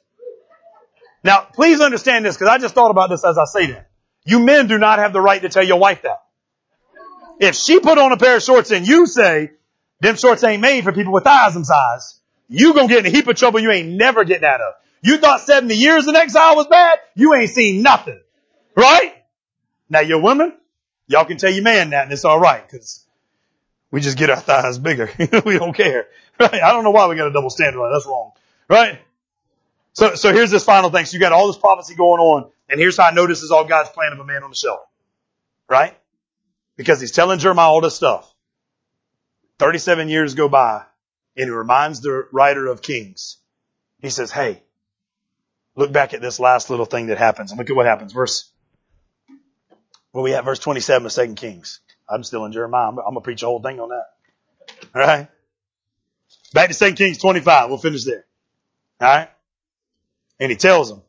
Now, 1.26 1.42
please 1.42 1.82
understand 1.82 2.24
this 2.24 2.38
because 2.38 2.50
I 2.50 2.60
just 2.60 2.76
thought 2.76 2.92
about 2.92 3.10
this 3.10 3.26
as 3.26 3.40
I 3.40 3.46
say 3.46 3.72
that. 3.72 3.90
You 4.26 4.40
men 4.40 4.68
do 4.68 4.78
not 4.78 5.00
have 5.00 5.12
the 5.12 5.20
right 5.20 5.42
to 5.42 5.50
tell 5.50 5.66
your 5.66 5.80
wife 5.80 6.04
that. 6.04 6.22
If 7.40 7.56
she 7.56 7.80
put 7.80 7.98
on 7.98 8.12
a 8.12 8.18
pair 8.18 8.38
of 8.38 8.44
shorts 8.44 8.70
and 8.70 8.88
you 8.88 9.08
say, 9.08 9.50
them 10.02 10.18
shorts 10.18 10.44
ain't 10.44 10.62
made 10.62 10.84
for 10.84 10.92
people 10.92 11.14
with 11.14 11.24
thighs 11.24 11.56
them 11.56 11.64
size, 11.64 12.20
you 12.48 12.76
gonna 12.76 12.88
get 12.88 13.00
in 13.00 13.08
a 13.08 13.10
heap 13.10 13.28
of 13.28 13.36
trouble 13.36 13.60
you 13.60 13.72
ain't 13.72 13.90
never 13.90 14.24
getting 14.24 14.46
out 14.46 14.62
of. 14.62 14.76
You 15.02 15.18
thought 15.18 15.42
70 15.42 15.74
years 15.74 16.08
in 16.08 16.16
exile 16.16 16.56
was 16.58 16.68
bad? 16.68 17.00
You 17.16 17.34
ain't 17.34 17.50
seen 17.50 17.82
nothing. 17.82 18.22
Right? 18.76 19.16
Now 19.90 20.02
your 20.02 20.22
women, 20.22 20.56
y'all 21.08 21.26
can 21.26 21.38
tell 21.38 21.52
your 21.52 21.64
man 21.64 21.90
that 21.90 22.04
and 22.04 22.14
it's 22.14 22.24
alright 22.24 22.70
because 22.70 23.04
we 23.90 24.00
just 24.00 24.20
get 24.20 24.30
our 24.30 24.40
thighs 24.40 24.78
bigger. 24.78 25.10
we 25.44 25.58
don't 25.58 25.76
care. 25.76 26.08
Right? 26.38 26.62
I 26.62 26.74
don't 26.74 26.84
know 26.84 26.92
why 26.92 27.08
we 27.08 27.16
got 27.16 27.30
a 27.30 27.32
double 27.32 27.50
standard. 27.50 27.80
That's 27.94 28.06
wrong. 28.06 28.34
Right? 28.70 29.00
So, 29.96 30.16
so 30.16 30.34
here's 30.34 30.52
this 30.52 30.66
final 30.66 30.90
thing. 30.90 31.06
So 31.06 31.16
you 31.16 31.22
got 31.22 31.32
all 31.32 31.48
this 31.48 31.58
prophecy 31.58 31.96
going 31.96 32.20
on, 32.20 32.52
and 32.70 32.80
here's 32.80 32.98
how 32.98 33.06
I 33.06 33.12
know 33.12 33.28
this 33.28 33.42
is 33.42 33.52
all 33.52 33.64
God's 33.64 33.90
plan 33.90 34.12
of 34.12 34.20
a 34.20 34.26
man 34.26 34.44
on 34.44 34.50
the 34.50 34.56
shelf. 34.56 34.82
Right? 35.70 35.98
Because 36.76 37.00
he's 37.00 37.12
telling 37.12 37.40
Jeremiah 37.40 37.70
all 37.70 37.80
this 37.80 37.96
stuff. 37.96 38.32
37 39.58 40.10
years 40.10 40.36
go 40.36 40.50
by, 40.50 40.84
and 41.38 41.46
he 41.46 41.50
reminds 41.50 42.02
the 42.02 42.28
writer 42.34 42.68
of 42.68 42.82
Kings. 42.82 43.38
He 44.02 44.10
says, 44.10 44.32
hey, 44.32 44.62
look 45.76 45.94
back 45.94 46.14
at 46.14 46.22
this 46.22 46.42
last 46.42 46.70
little 46.70 46.86
thing 46.86 47.08
that 47.08 47.18
happens, 47.18 47.52
and 47.52 47.58
look 47.58 47.70
at 47.70 47.76
what 47.76 47.86
happens. 47.86 48.12
Verse, 48.12 48.52
well, 50.12 50.26
we 50.26 50.32
have 50.32 50.44
Verse 50.44 50.60
27 50.60 51.06
of 51.06 51.14
2 51.14 51.36
Kings. 51.36 51.80
I'm 52.10 52.24
still 52.24 52.44
in 52.44 52.52
Jeremiah. 52.52 52.90
I'm, 52.90 53.00
I'm 53.00 53.06
going 53.06 53.16
to 53.16 53.22
preach 53.22 53.44
a 53.44 53.46
whole 53.46 53.62
thing 53.62 53.80
on 53.80 53.90
that. 53.90 54.06
All 54.94 55.02
right? 55.02 55.30
Back 56.54 56.70
to 56.70 56.78
2 56.78 56.96
Kings 56.96 57.18
25. 57.18 57.70
We'll 57.70 57.78
finish 57.78 58.04
there. 58.04 58.26
Alright? 59.02 59.30
And 60.40 60.52
he 60.52 60.58
tells 60.58 60.90
them, 60.90 61.02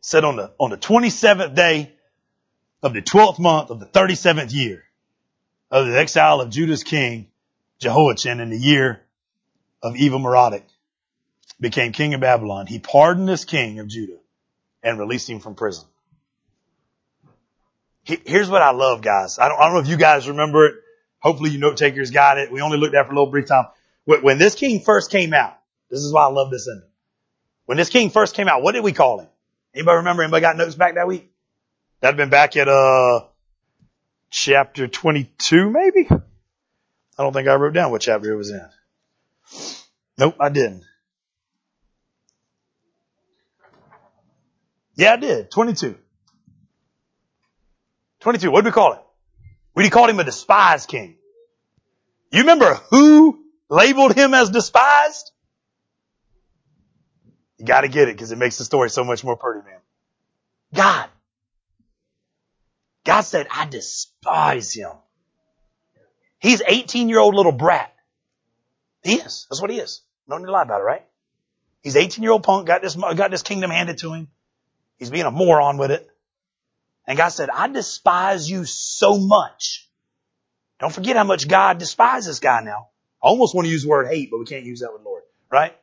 said 0.00 0.24
on 0.24 0.36
the, 0.36 0.52
on 0.58 0.70
the 0.70 0.76
27th 0.76 1.54
day 1.54 1.92
of 2.82 2.92
the 2.92 3.02
12th 3.02 3.38
month 3.38 3.70
of 3.70 3.80
the 3.80 3.86
37th 3.86 4.52
year 4.52 4.84
of 5.70 5.86
the 5.86 5.98
exile 5.98 6.40
of 6.40 6.50
Judah's 6.50 6.84
king, 6.84 7.28
Jehoiachin 7.80 8.40
in 8.40 8.50
the 8.50 8.58
year 8.58 9.00
of 9.82 9.96
Evil 9.96 10.18
Merodach 10.18 10.62
became 11.60 11.92
king 11.92 12.14
of 12.14 12.20
Babylon. 12.20 12.66
He 12.66 12.78
pardoned 12.78 13.28
this 13.28 13.44
king 13.44 13.78
of 13.78 13.88
Judah 13.88 14.18
and 14.82 14.98
released 14.98 15.28
him 15.28 15.40
from 15.40 15.54
prison. 15.54 15.86
Here's 18.04 18.50
what 18.50 18.60
I 18.60 18.72
love, 18.72 19.00
guys. 19.00 19.38
I 19.38 19.48
don't, 19.48 19.58
I 19.58 19.64
don't 19.64 19.74
know 19.74 19.80
if 19.80 19.88
you 19.88 19.96
guys 19.96 20.28
remember 20.28 20.66
it. 20.66 20.74
Hopefully 21.20 21.50
you 21.50 21.58
note 21.58 21.78
takers 21.78 22.10
got 22.10 22.36
it. 22.36 22.52
We 22.52 22.60
only 22.60 22.76
looked 22.76 22.94
at 22.94 23.00
it 23.00 23.06
for 23.06 23.12
a 23.12 23.14
little 23.14 23.30
brief 23.30 23.46
time. 23.46 23.64
When 24.04 24.38
this 24.38 24.54
king 24.54 24.80
first 24.80 25.10
came 25.10 25.32
out, 25.32 25.58
this 25.90 26.00
is 26.00 26.12
why 26.12 26.24
I 26.24 26.30
love 26.30 26.50
this 26.50 26.68
ending. 26.68 26.88
When 27.66 27.78
this 27.78 27.88
king 27.88 28.10
first 28.10 28.34
came 28.34 28.48
out, 28.48 28.62
what 28.62 28.72
did 28.72 28.84
we 28.84 28.92
call 28.92 29.20
him? 29.20 29.28
Anybody 29.74 29.96
remember? 29.96 30.22
Anybody 30.22 30.42
got 30.42 30.56
notes 30.56 30.74
back 30.74 30.96
that 30.96 31.08
week? 31.08 31.30
That'd 32.00 32.16
been 32.16 32.28
back 32.28 32.56
at, 32.56 32.68
uh, 32.68 33.20
chapter 34.30 34.88
22, 34.88 35.70
maybe? 35.70 36.06
I 36.10 37.22
don't 37.22 37.32
think 37.32 37.48
I 37.48 37.54
wrote 37.54 37.72
down 37.72 37.90
what 37.90 38.02
chapter 38.02 38.32
it 38.32 38.36
was 38.36 38.50
in. 38.50 38.68
Nope, 40.18 40.36
I 40.38 40.48
didn't. 40.50 40.84
Yeah, 44.96 45.14
I 45.14 45.16
did. 45.16 45.50
22. 45.50 45.96
22. 48.20 48.50
What 48.50 48.62
did 48.62 48.66
we 48.66 48.72
call 48.72 48.92
it? 48.94 49.00
We 49.74 49.88
called 49.90 50.10
him 50.10 50.20
a 50.20 50.24
despised 50.24 50.88
king. 50.88 51.16
You 52.30 52.40
remember 52.40 52.74
who 52.90 53.43
labeled 53.74 54.14
him 54.14 54.34
as 54.34 54.50
despised? 54.50 55.32
You 57.58 57.66
gotta 57.66 57.88
get 57.88 58.08
it 58.08 58.16
because 58.16 58.32
it 58.32 58.38
makes 58.38 58.58
the 58.58 58.64
story 58.64 58.90
so 58.90 59.04
much 59.04 59.24
more 59.24 59.36
pretty, 59.36 59.64
man. 59.66 59.80
God. 60.72 61.08
God 63.04 63.20
said, 63.22 63.46
I 63.50 63.66
despise 63.66 64.72
him. 64.72 64.92
He's 66.38 66.62
18 66.66 67.08
year 67.08 67.18
old 67.18 67.34
little 67.34 67.52
brat. 67.52 67.94
He 69.02 69.14
is. 69.14 69.46
That's 69.50 69.60
what 69.60 69.70
he 69.70 69.78
is. 69.78 70.02
No 70.26 70.38
need 70.38 70.46
to 70.46 70.52
lie 70.52 70.62
about 70.62 70.80
it, 70.80 70.84
right? 70.84 71.04
He's 71.82 71.96
18 71.96 72.22
year 72.22 72.32
old 72.32 72.42
punk, 72.42 72.66
got 72.66 72.82
this, 72.82 72.94
got 72.94 73.30
this 73.30 73.42
kingdom 73.42 73.70
handed 73.70 73.98
to 73.98 74.12
him. 74.12 74.28
He's 74.96 75.10
being 75.10 75.26
a 75.26 75.30
moron 75.30 75.76
with 75.76 75.90
it. 75.90 76.08
And 77.06 77.18
God 77.18 77.28
said, 77.28 77.50
I 77.50 77.68
despise 77.68 78.50
you 78.50 78.64
so 78.64 79.18
much. 79.18 79.88
Don't 80.80 80.92
forget 80.92 81.16
how 81.16 81.24
much 81.24 81.46
God 81.46 81.78
despises 81.78 82.26
this 82.26 82.40
guy 82.40 82.62
now. 82.62 82.88
I 83.24 83.28
almost 83.28 83.54
want 83.54 83.64
to 83.64 83.72
use 83.72 83.84
the 83.84 83.88
word 83.88 84.06
hate, 84.06 84.30
but 84.30 84.38
we 84.38 84.44
can't 84.44 84.66
use 84.66 84.80
that 84.80 84.92
with 84.92 85.02
Lord, 85.02 85.22
right? 85.50 85.74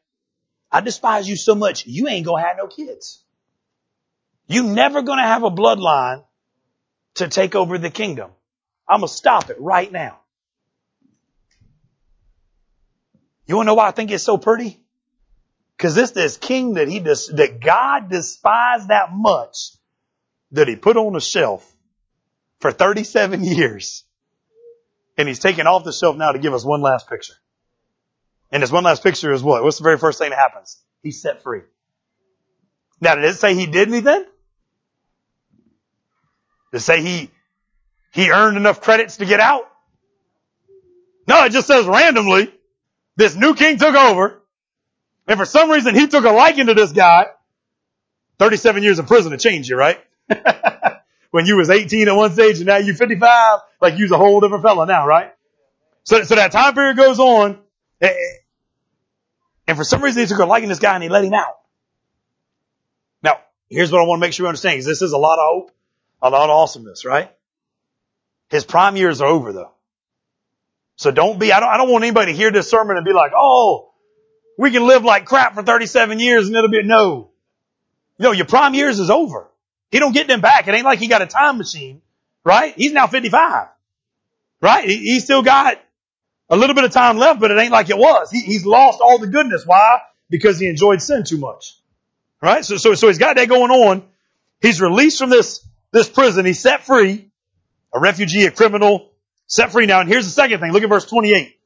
I 0.71 0.81
despise 0.81 1.27
you 1.27 1.35
so 1.35 1.55
much, 1.55 1.87
you 1.87 2.07
ain't 2.07 2.25
gonna 2.25 2.43
have 2.43 2.57
no 2.57 2.67
kids. 2.67 3.23
You 4.47 4.63
never 4.63 5.01
gonna 5.01 5.23
have 5.23 5.43
a 5.43 5.49
bloodline 5.49 6.23
to 7.15 7.27
take 7.27 7.55
over 7.55 7.79
the 7.79 7.89
kingdom. 7.89 8.29
I'm 8.87 8.99
gonna 8.99 9.07
stop 9.07 9.49
it 9.49 9.59
right 9.59 9.91
now. 9.91 10.19
You 13.47 13.57
wanna 13.57 13.67
know 13.67 13.73
why 13.73 13.87
I 13.87 13.91
think 13.91 14.11
it's 14.11 14.23
so 14.23 14.37
pretty? 14.37 14.79
Cause 15.79 15.95
this, 15.95 16.11
this 16.11 16.37
king 16.37 16.75
that 16.75 16.87
he 16.87 16.99
that 16.99 17.57
God 17.59 18.07
despised 18.07 18.89
that 18.89 19.11
much 19.11 19.71
that 20.51 20.67
he 20.67 20.75
put 20.75 20.95
on 20.95 21.15
a 21.15 21.21
shelf 21.21 21.67
for 22.59 22.71
37 22.71 23.43
years. 23.43 24.03
And 25.17 25.27
he's 25.27 25.39
taken 25.39 25.67
off 25.67 25.83
the 25.83 25.91
shelf 25.91 26.15
now 26.15 26.31
to 26.31 26.39
give 26.39 26.53
us 26.53 26.65
one 26.65 26.81
last 26.81 27.09
picture. 27.09 27.33
And 28.51 28.63
this 28.63 28.71
one 28.71 28.83
last 28.83 29.03
picture 29.03 29.31
is 29.31 29.43
what? 29.43 29.63
What's 29.63 29.77
the 29.77 29.83
very 29.83 29.97
first 29.97 30.19
thing 30.19 30.29
that 30.31 30.39
happens? 30.39 30.81
He's 31.03 31.21
set 31.21 31.43
free. 31.43 31.61
Now, 32.99 33.15
did 33.15 33.25
it 33.25 33.35
say 33.35 33.55
he 33.55 33.65
did 33.65 33.87
anything? 33.87 34.25
Did 36.71 36.77
it 36.77 36.81
say 36.81 37.01
he, 37.01 37.31
he 38.13 38.31
earned 38.31 38.57
enough 38.57 38.81
credits 38.81 39.17
to 39.17 39.25
get 39.25 39.39
out? 39.39 39.67
No, 41.27 41.43
it 41.45 41.51
just 41.51 41.67
says 41.67 41.85
randomly, 41.85 42.53
this 43.15 43.35
new 43.35 43.55
king 43.55 43.77
took 43.77 43.95
over, 43.95 44.41
and 45.27 45.39
for 45.39 45.45
some 45.45 45.69
reason 45.69 45.95
he 45.95 46.07
took 46.07 46.25
a 46.25 46.31
liking 46.31 46.67
to 46.67 46.73
this 46.73 46.91
guy. 46.91 47.27
37 48.39 48.81
years 48.81 48.97
in 48.99 49.05
prison 49.05 49.31
to 49.31 49.37
change 49.37 49.69
you, 49.69 49.75
right? 49.75 49.99
when 51.31 51.45
you 51.45 51.57
was 51.57 51.69
18 51.69 52.07
at 52.07 52.15
one 52.15 52.31
stage 52.31 52.57
and 52.57 52.67
now 52.67 52.77
you're 52.77 52.95
55, 52.95 53.59
like 53.81 53.97
you're 53.97 54.13
a 54.13 54.17
whole 54.17 54.39
different 54.39 54.63
fella 54.63 54.85
now, 54.85 55.07
right? 55.07 55.33
So, 56.03 56.23
so 56.23 56.35
that 56.35 56.51
time 56.51 56.73
period 56.73 56.97
goes 56.97 57.19
on, 57.19 57.59
eh, 58.01 58.07
eh, 58.07 58.13
and 59.67 59.77
for 59.77 59.83
some 59.83 60.03
reason 60.03 60.21
he 60.21 60.27
took 60.27 60.39
a 60.39 60.45
liking 60.45 60.67
to 60.67 60.71
this 60.71 60.79
guy 60.79 60.93
and 60.93 61.03
he 61.03 61.09
let 61.09 61.23
him 61.23 61.33
out. 61.33 61.59
Now, 63.23 63.39
here's 63.69 63.91
what 63.91 64.01
I 64.01 64.05
want 64.05 64.19
to 64.19 64.27
make 64.27 64.33
sure 64.33 64.45
you 64.45 64.49
understand, 64.49 64.73
because 64.73 64.85
this 64.85 65.01
is 65.01 65.13
a 65.13 65.17
lot 65.17 65.35
of 65.35 65.45
hope, 65.49 65.71
a 66.21 66.29
lot 66.29 66.49
of 66.49 66.55
awesomeness, 66.55 67.05
right? 67.05 67.31
His 68.49 68.65
prime 68.65 68.97
years 68.97 69.21
are 69.21 69.27
over 69.27 69.53
though. 69.53 69.71
So 70.97 71.11
don't 71.11 71.39
be, 71.39 71.53
I 71.53 71.59
don't, 71.59 71.69
I 71.69 71.77
don't 71.77 71.89
want 71.89 72.03
anybody 72.03 72.33
to 72.33 72.37
hear 72.37 72.51
this 72.51 72.69
sermon 72.69 72.97
and 72.97 73.05
be 73.05 73.13
like, 73.13 73.31
oh, 73.35 73.91
we 74.57 74.71
can 74.71 74.85
live 74.85 75.03
like 75.03 75.25
crap 75.25 75.55
for 75.55 75.63
37 75.63 76.19
years 76.19 76.47
and 76.47 76.55
it'll 76.55 76.69
be, 76.69 76.83
no. 76.83 77.29
No, 78.19 78.33
your 78.33 78.45
prime 78.45 78.75
years 78.75 78.99
is 78.99 79.09
over. 79.09 79.50
He 79.91 79.99
don't 79.99 80.13
get 80.13 80.27
them 80.27 80.41
back. 80.41 80.67
It 80.67 80.73
ain't 80.73 80.85
like 80.85 80.99
he 80.99 81.07
got 81.07 81.21
a 81.21 81.27
time 81.27 81.57
machine, 81.57 82.01
right? 82.45 82.73
He's 82.75 82.93
now 82.93 83.07
55, 83.07 83.67
right? 84.61 84.89
He, 84.89 84.97
he 84.97 85.19
still 85.19 85.43
got 85.43 85.77
a 86.49 86.55
little 86.55 86.75
bit 86.75 86.85
of 86.85 86.91
time 86.91 87.17
left, 87.17 87.39
but 87.39 87.51
it 87.51 87.59
ain't 87.59 87.73
like 87.73 87.89
it 87.89 87.97
was. 87.97 88.31
He, 88.31 88.39
he's 88.41 88.65
lost 88.65 88.99
all 89.01 89.19
the 89.19 89.27
goodness. 89.27 89.63
Why? 89.65 89.99
Because 90.29 90.59
he 90.59 90.67
enjoyed 90.67 91.01
sin 91.01 91.23
too 91.25 91.37
much, 91.37 91.77
right? 92.41 92.63
So, 92.63 92.77
so, 92.77 92.95
so 92.95 93.07
he's 93.07 93.17
got 93.17 93.35
that 93.35 93.49
going 93.49 93.71
on. 93.71 94.03
He's 94.61 94.79
released 94.79 95.19
from 95.19 95.29
this, 95.29 95.65
this 95.91 96.07
prison. 96.07 96.45
He's 96.45 96.59
set 96.59 96.85
free, 96.85 97.29
a 97.93 97.99
refugee, 97.99 98.45
a 98.45 98.51
criminal, 98.51 99.11
set 99.47 99.71
free 99.73 99.87
now. 99.87 99.99
And 99.99 100.07
here's 100.07 100.25
the 100.25 100.31
second 100.31 100.61
thing. 100.61 100.71
Look 100.71 100.83
at 100.83 100.89
verse 100.89 101.05
28. 101.05 101.57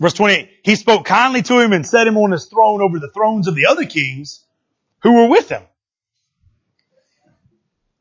Verse 0.00 0.14
28. 0.14 0.50
He 0.64 0.74
spoke 0.74 1.04
kindly 1.04 1.42
to 1.42 1.60
him 1.60 1.72
and 1.72 1.86
set 1.86 2.06
him 2.06 2.16
on 2.16 2.32
his 2.32 2.46
throne 2.46 2.80
over 2.80 2.98
the 2.98 3.10
thrones 3.10 3.46
of 3.46 3.54
the 3.54 3.66
other 3.66 3.84
kings 3.84 4.44
who 5.02 5.12
were 5.12 5.28
with 5.28 5.48
him. 5.48 5.62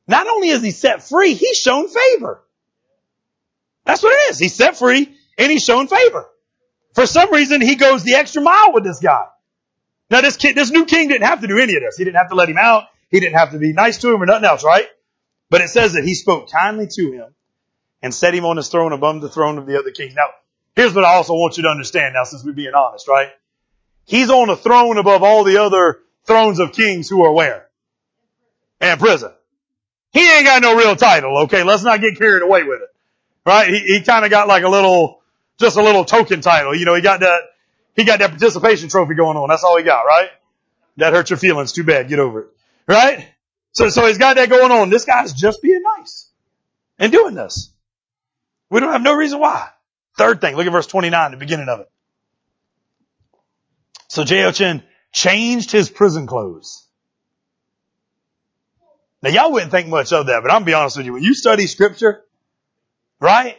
Not 0.08 0.28
only 0.28 0.50
is 0.50 0.62
he 0.62 0.72
set 0.72 1.04
free, 1.04 1.34
he's 1.34 1.58
shown 1.58 1.90
favor. 1.90 2.42
That's 3.86 4.02
what 4.02 4.14
it 4.14 4.32
is. 4.32 4.40
He's 4.40 4.54
set 4.54 4.78
free 4.78 5.16
and 5.38 5.52
he's 5.52 5.64
shown 5.64 5.88
favor. 5.88 6.28
For 6.94 7.06
some 7.06 7.32
reason, 7.32 7.62
he 7.62 7.76
goes 7.76 8.04
the 8.04 8.16
extra 8.16 8.42
mile 8.42 8.74
with 8.74 8.84
this 8.84 9.00
guy. 9.00 9.26
Now 10.10 10.22
this 10.22 10.38
kid, 10.38 10.56
this 10.56 10.72
new 10.72 10.86
king 10.86 11.10
didn't 11.10 11.28
have 11.28 11.42
to 11.42 11.48
do 11.48 11.58
any 11.58 11.76
of 11.76 11.82
this. 11.82 11.98
He 11.98 12.06
didn't 12.06 12.18
have 12.18 12.30
to 12.30 12.36
let 12.36 12.50
him 12.50 12.58
out. 12.58 12.86
He 13.10 13.20
didn't 13.20 13.38
have 13.38 13.52
to 13.52 13.60
be 13.60 13.74
nice 13.74 13.98
to 14.00 14.14
him 14.14 14.22
or 14.22 14.26
nothing 14.26 14.46
else, 14.46 14.64
right? 14.64 14.88
But 15.50 15.62
it 15.62 15.70
says 15.70 15.94
that 15.94 16.04
he 16.04 16.16
spoke 16.16 16.50
kindly 16.52 16.88
to 16.88 17.12
him 17.12 17.34
and 18.02 18.14
set 18.14 18.34
him 18.34 18.46
on 18.46 18.58
his 18.58 18.70
throne 18.70 18.94
above 18.94 19.22
the 19.22 19.30
throne 19.30 19.58
of 19.58 19.66
the 19.66 19.80
other 19.80 19.92
kings. 19.92 20.14
Now, 20.16 20.28
here's 20.76 20.94
what 20.94 21.04
I 21.04 21.16
also 21.16 21.34
want 21.34 21.58
you 21.58 21.64
to 21.64 21.70
understand 21.70 22.14
now 22.14 22.24
since 22.24 22.44
we're 22.44 22.54
being 22.54 22.74
honest, 22.74 23.08
right? 23.08 23.30
He's 24.06 24.30
on 24.30 24.50
a 24.50 24.56
throne 24.56 24.98
above 24.98 25.24
all 25.24 25.44
the 25.44 25.58
other 25.58 26.00
thrones 26.26 26.60
of 26.60 26.72
kings 26.74 27.10
who 27.10 27.24
are 27.24 27.32
where? 27.32 27.68
In 28.80 28.98
prison. 28.98 29.32
He 30.12 30.20
ain't 30.20 30.46
got 30.46 30.62
no 30.62 30.76
real 30.76 30.96
title, 30.96 31.44
okay? 31.44 31.64
Let's 31.64 31.84
not 31.84 32.02
get 32.02 32.18
carried 32.18 32.44
away 32.44 32.64
with 32.64 32.82
it. 32.82 32.90
Right? 33.46 33.70
He, 33.70 33.80
he 33.80 34.02
kinda 34.02 34.30
got 34.30 34.48
like 34.48 34.64
a 34.64 34.70
little, 34.70 35.22
just 35.60 35.78
a 35.78 35.84
little 35.84 36.06
token 36.06 36.42
title. 36.42 36.76
You 36.76 36.86
know, 36.86 36.96
he 36.96 37.02
got 37.02 37.22
that, 37.22 37.42
he 37.96 38.04
got 38.04 38.20
that 38.20 38.32
participation 38.32 38.90
trophy 38.90 39.16
going 39.16 39.38
on. 39.38 39.50
That's 39.50 39.64
all 39.64 39.78
he 39.78 39.84
got, 39.84 40.04
right? 40.04 40.30
That 40.98 41.14
hurts 41.14 41.30
your 41.30 41.38
feelings. 41.38 41.72
Too 41.72 41.84
bad. 41.84 42.10
Get 42.10 42.20
over 42.20 42.42
it. 42.42 42.48
Right? 42.88 43.28
So, 43.72 43.90
so 43.90 44.08
he's 44.08 44.18
got 44.18 44.38
that 44.38 44.50
going 44.50 44.72
on. 44.72 44.90
This 44.90 45.06
guy's 45.06 45.34
just 45.34 45.62
being 45.62 45.82
nice 45.98 46.30
and 46.98 47.12
doing 47.12 47.36
this. 47.36 47.72
We 48.70 48.80
don't 48.80 48.92
have 48.92 49.04
no 49.04 49.14
reason 49.14 49.40
why. 49.40 49.70
Third 50.18 50.42
thing, 50.42 50.56
look 50.56 50.66
at 50.66 50.72
verse 50.72 50.88
29, 50.88 51.32
the 51.32 51.38
beginning 51.38 51.70
of 51.70 51.82
it. 51.82 51.90
So 54.08 54.24
Jehoiachin 54.24 54.84
changed 55.12 55.72
his 55.72 55.90
prison 55.90 56.26
clothes 56.26 56.87
now 59.22 59.30
y'all 59.30 59.52
wouldn't 59.52 59.72
think 59.72 59.88
much 59.88 60.14
of 60.14 60.28
that, 60.28 60.42
but 60.42 60.52
I'm 60.52 60.58
gonna 60.58 60.66
be 60.66 60.74
honest 60.74 60.98
with 60.98 61.06
you. 61.06 61.14
When 61.14 61.24
you 61.24 61.34
study 61.34 61.68
scripture, 61.68 62.24
right? 63.20 63.58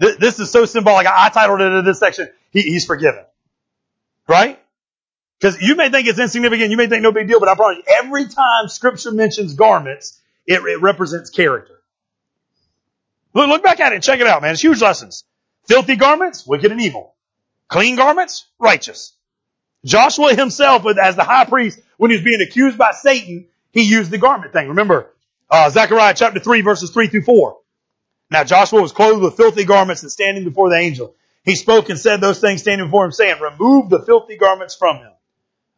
Th- 0.00 0.16
this 0.18 0.38
is 0.38 0.50
so 0.50 0.64
symbolic. 0.64 1.06
I, 1.06 1.26
I 1.26 1.28
titled 1.28 1.60
it 1.60 1.72
in 1.72 1.84
this 1.84 1.98
section, 1.98 2.28
he, 2.50 2.62
He's 2.62 2.86
forgiven. 2.86 3.24
Right? 4.26 4.58
Because 5.38 5.60
you 5.60 5.76
may 5.76 5.88
think 5.88 6.08
it's 6.08 6.18
insignificant, 6.18 6.70
you 6.70 6.76
may 6.76 6.88
think 6.88 7.02
no 7.02 7.12
big 7.12 7.28
deal, 7.28 7.40
but 7.40 7.48
I 7.48 7.54
promise 7.54 7.78
you, 7.78 7.94
every 8.02 8.26
time 8.26 8.68
scripture 8.68 9.12
mentions 9.12 9.54
garments, 9.54 10.20
it, 10.46 10.60
it 10.60 10.82
represents 10.82 11.30
character. 11.30 11.74
Look, 13.34 13.48
look 13.48 13.62
back 13.62 13.78
at 13.80 13.92
it 13.92 14.02
check 14.02 14.20
it 14.20 14.26
out, 14.26 14.42
man. 14.42 14.52
It's 14.52 14.62
huge 14.62 14.82
lessons. 14.82 15.24
Filthy 15.66 15.96
garments, 15.96 16.46
wicked 16.46 16.72
and 16.72 16.80
evil. 16.80 17.14
Clean 17.68 17.94
garments, 17.94 18.46
righteous. 18.58 19.12
Joshua 19.84 20.34
himself, 20.34 20.84
as 21.00 21.14
the 21.14 21.24
high 21.24 21.44
priest, 21.44 21.78
when 21.98 22.10
he 22.10 22.16
was 22.16 22.24
being 22.24 22.40
accused 22.40 22.78
by 22.78 22.92
Satan, 22.92 23.46
he 23.72 23.82
used 23.82 24.10
the 24.10 24.18
garment 24.18 24.52
thing. 24.52 24.68
Remember, 24.68 25.12
uh, 25.50 25.70
Zechariah 25.70 26.14
chapter 26.16 26.40
3 26.40 26.62
verses 26.62 26.90
3 26.90 27.08
through 27.08 27.22
4. 27.22 27.56
Now 28.30 28.44
Joshua 28.44 28.82
was 28.82 28.92
clothed 28.92 29.22
with 29.22 29.36
filthy 29.36 29.64
garments 29.64 30.02
and 30.02 30.12
standing 30.12 30.44
before 30.44 30.70
the 30.70 30.76
angel. 30.76 31.14
He 31.44 31.54
spoke 31.54 31.88
and 31.88 31.98
said 31.98 32.20
those 32.20 32.40
things 32.40 32.60
standing 32.60 32.86
before 32.86 33.06
him 33.06 33.12
saying, 33.12 33.40
remove 33.40 33.88
the 33.88 34.02
filthy 34.04 34.36
garments 34.36 34.74
from 34.74 34.98
him. 34.98 35.12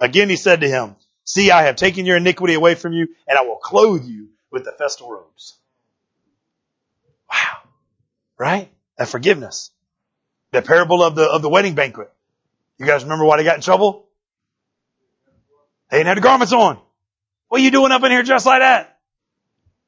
Again 0.00 0.28
he 0.28 0.36
said 0.36 0.62
to 0.62 0.68
him, 0.68 0.96
see, 1.24 1.50
I 1.50 1.64
have 1.64 1.76
taken 1.76 2.06
your 2.06 2.16
iniquity 2.16 2.54
away 2.54 2.74
from 2.74 2.92
you 2.92 3.08
and 3.28 3.38
I 3.38 3.42
will 3.42 3.56
clothe 3.56 4.04
you 4.04 4.28
with 4.50 4.64
the 4.64 4.72
festal 4.72 5.10
robes. 5.10 5.56
Wow. 7.32 7.58
Right? 8.36 8.68
That 8.98 9.08
forgiveness. 9.08 9.70
The 10.50 10.62
parable 10.62 11.02
of 11.02 11.14
the, 11.14 11.24
of 11.30 11.42
the 11.42 11.48
wedding 11.48 11.74
banquet. 11.74 12.10
You 12.78 12.86
guys 12.86 13.04
remember 13.04 13.24
why 13.24 13.36
they 13.36 13.44
got 13.44 13.56
in 13.56 13.62
trouble? 13.62 14.06
They 15.90 15.98
didn't 15.98 16.08
have 16.08 16.16
the 16.16 16.22
garments 16.22 16.52
on. 16.52 16.80
What 17.50 17.60
are 17.60 17.64
you 17.64 17.72
doing 17.72 17.90
up 17.90 18.04
in 18.04 18.12
here 18.12 18.22
just 18.22 18.46
like 18.46 18.60
that? 18.60 18.96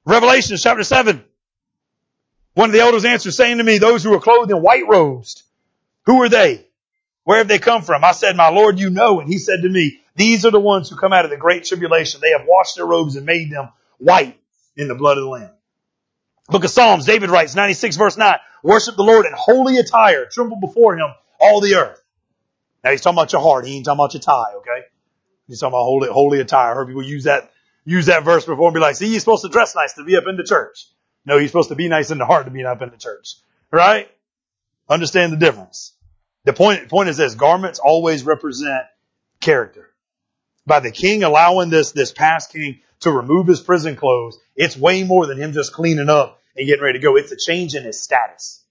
Revelation 0.05 0.57
chapter 0.57 0.83
7. 0.83 1.23
One 2.55 2.71
of 2.71 2.73
the 2.73 2.81
elders 2.81 3.05
answered 3.05 3.35
saying 3.35 3.59
to 3.59 3.65
me, 3.65 3.79
those 3.79 4.03
who 4.03 4.13
are 4.15 4.21
clothed 4.21 4.51
in 4.51 4.61
white 4.61 4.89
robes, 4.89 5.45
who 6.05 6.21
are 6.23 6.29
they? 6.29 6.67
Where 7.23 7.39
have 7.39 7.47
they 7.47 7.61
come 7.61 7.83
from? 7.83 8.03
I 8.03 8.11
said, 8.11 8.35
my 8.35 8.49
Lord, 8.49 8.81
you 8.81 8.91
know. 8.91 9.21
And 9.21 9.29
he 9.29 9.39
said 9.39 9.63
to 9.63 9.69
me, 9.69 10.01
these 10.17 10.45
are 10.45 10.51
the 10.51 10.59
ones 10.59 10.91
who 10.91 10.97
come 10.97 11.13
out 11.13 11.25
of 11.25 11.31
the 11.31 11.37
great 11.37 11.63
tribulation. 11.63 12.21
They 12.21 12.33
have 12.33 12.49
washed 12.49 12.75
their 12.75 12.85
robes 12.85 13.15
and 13.15 13.25
made 13.25 13.53
them 13.53 13.69
white 13.99 14.37
in 14.77 14.89
the 14.89 14.97
blood 14.97 15.19
of 15.19 15.23
the 15.23 15.31
Lamb. 15.31 15.51
Book 16.49 16.65
of 16.65 16.71
Psalms, 16.71 17.07
David 17.07 17.31
writes, 17.31 17.55
96 17.55 17.97
verse 17.97 18.17
9, 18.17 18.39
worship 18.65 18.97
the 18.97 19.05
Lord 19.05 19.25
in 19.25 19.33
holy 19.37 19.79
attire, 19.79 20.27
tremble 20.27 20.59
before 20.59 20.97
him, 20.97 21.15
all 21.39 21.61
the 21.61 21.77
earth. 21.77 22.03
Now 22.83 22.91
he's 22.91 23.03
talking 23.03 23.19
about 23.19 23.33
your 23.33 23.41
heart. 23.41 23.67
He 23.67 23.77
ain't 23.77 23.85
talking 23.85 24.01
about 24.01 24.15
your 24.15 24.21
tie, 24.21 24.55
okay? 24.57 24.87
He's 25.47 25.61
talking 25.61 25.75
about 25.75 25.85
holy, 25.85 26.09
holy 26.09 26.41
attire. 26.41 26.73
I 26.73 26.75
heard 26.75 26.89
people 26.89 27.05
use 27.05 27.25
that, 27.25 27.52
use 27.85 28.07
that 28.07 28.25
verse 28.25 28.45
before 28.45 28.69
and 28.69 28.75
be 28.75 28.81
like, 28.81 28.97
see, 28.97 29.11
you're 29.11 29.21
supposed 29.21 29.43
to 29.43 29.49
dress 29.49 29.75
nice 29.75 29.95
to 29.95 30.05
be 30.05 30.17
up 30.17 30.25
in 30.29 30.37
the 30.37 30.45
church. 30.45 30.87
No, 31.25 31.37
you're 31.37 31.49
supposed 31.49 31.69
to 31.69 31.75
be 31.75 31.89
nice 31.89 32.11
in 32.11 32.19
the 32.19 32.27
heart 32.27 32.47
to 32.47 32.51
be 32.51 32.65
up 32.65 32.83
in 32.83 32.91
the 32.91 32.97
church. 32.97 33.35
Right? 33.71 34.11
Understand 34.89 35.33
the 35.33 35.37
difference. 35.37 35.93
The 36.45 36.53
point, 36.53 36.89
point 36.89 37.09
is 37.09 37.17
this, 37.17 37.35
garments 37.35 37.79
always 37.79 38.25
represent 38.25 38.85
character. 39.41 39.91
By 40.67 40.81
the 40.81 40.91
king 40.91 41.23
allowing 41.23 41.71
this, 41.71 41.93
this 41.93 42.13
past 42.13 42.53
king 42.53 42.81
to 43.01 43.11
remove 43.11 43.47
his 43.47 43.61
prison 43.61 43.97
clothes, 43.97 44.39
it's 44.57 44.77
way 44.77 45.03
more 45.05 45.27
than 45.27 45.39
him 45.39 45.53
just 45.53 45.73
cleaning 45.73 46.09
up 46.09 46.41
and 46.57 46.67
getting 46.67 46.83
ready 46.83 46.99
to 46.99 47.03
go. 47.03 47.17
It's 47.17 47.33
a 47.33 47.37
change 47.37 47.75
in 47.75 47.85
his 47.85 48.01
status. 48.01 48.65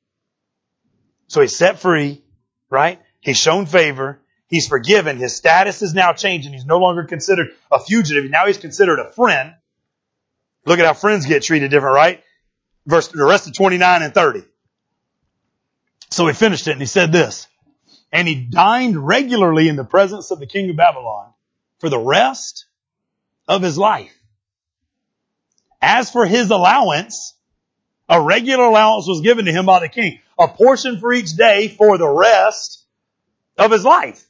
So 1.28 1.42
he's 1.42 1.56
set 1.56 1.80
free, 1.80 2.22
right? 2.70 3.00
He's 3.22 3.38
shown 3.38 3.66
favor. 3.66 4.20
He's 4.52 4.68
forgiven. 4.68 5.18
His 5.18 5.34
status 5.34 5.82
is 5.82 5.94
now 5.94 6.12
changing. 6.12 6.52
He's 6.52 6.66
no 6.66 6.78
longer 6.78 7.06
considered 7.06 7.52
a 7.72 7.80
fugitive. 7.80 8.30
Now 8.30 8.48
he's 8.48 8.58
considered 8.58 9.00
a 9.00 9.10
friend. 9.14 9.56
Look 10.66 10.78
at 10.78 10.86
how 10.86 10.94
friends 10.94 11.26
get 11.26 11.42
treated 11.42 11.72
different, 11.72 11.96
right? 11.96 12.22
Verse, 12.86 13.08
the 13.08 13.24
rest 13.24 13.48
of 13.48 13.54
29 13.56 14.04
and 14.04 14.14
30. 14.14 14.44
So 16.10 16.28
he 16.28 16.34
finished 16.34 16.68
it 16.68 16.72
and 16.72 16.82
he 16.82 16.86
said 16.86 17.14
this, 17.14 17.48
and 18.12 18.28
he 18.28 18.36
dined 18.36 18.98
regularly 19.08 19.70
in 19.70 19.78
the 19.78 19.86
presence 19.86 20.32
of 20.32 20.40
the 20.40 20.48
king 20.48 20.70
of 20.70 20.76
Babylon 20.76 21.32
for 21.80 21.88
the 21.88 21.98
rest 21.98 22.66
of 23.48 23.62
his 23.62 23.78
life. 23.78 24.14
As 25.82 26.12
for 26.12 26.26
his 26.26 26.52
allowance, 26.52 27.36
a 28.10 28.22
regular 28.22 28.66
allowance 28.66 29.08
was 29.08 29.22
given 29.22 29.46
to 29.46 29.54
him 29.54 29.66
by 29.66 29.80
the 29.80 29.88
king, 29.88 30.20
a 30.38 30.50
portion 30.50 31.00
for 31.00 31.14
each 31.14 31.38
day 31.38 31.70
for 31.70 31.98
the 31.98 32.10
rest 32.10 32.86
of 33.58 33.72
his 33.72 33.86
life. 33.86 34.28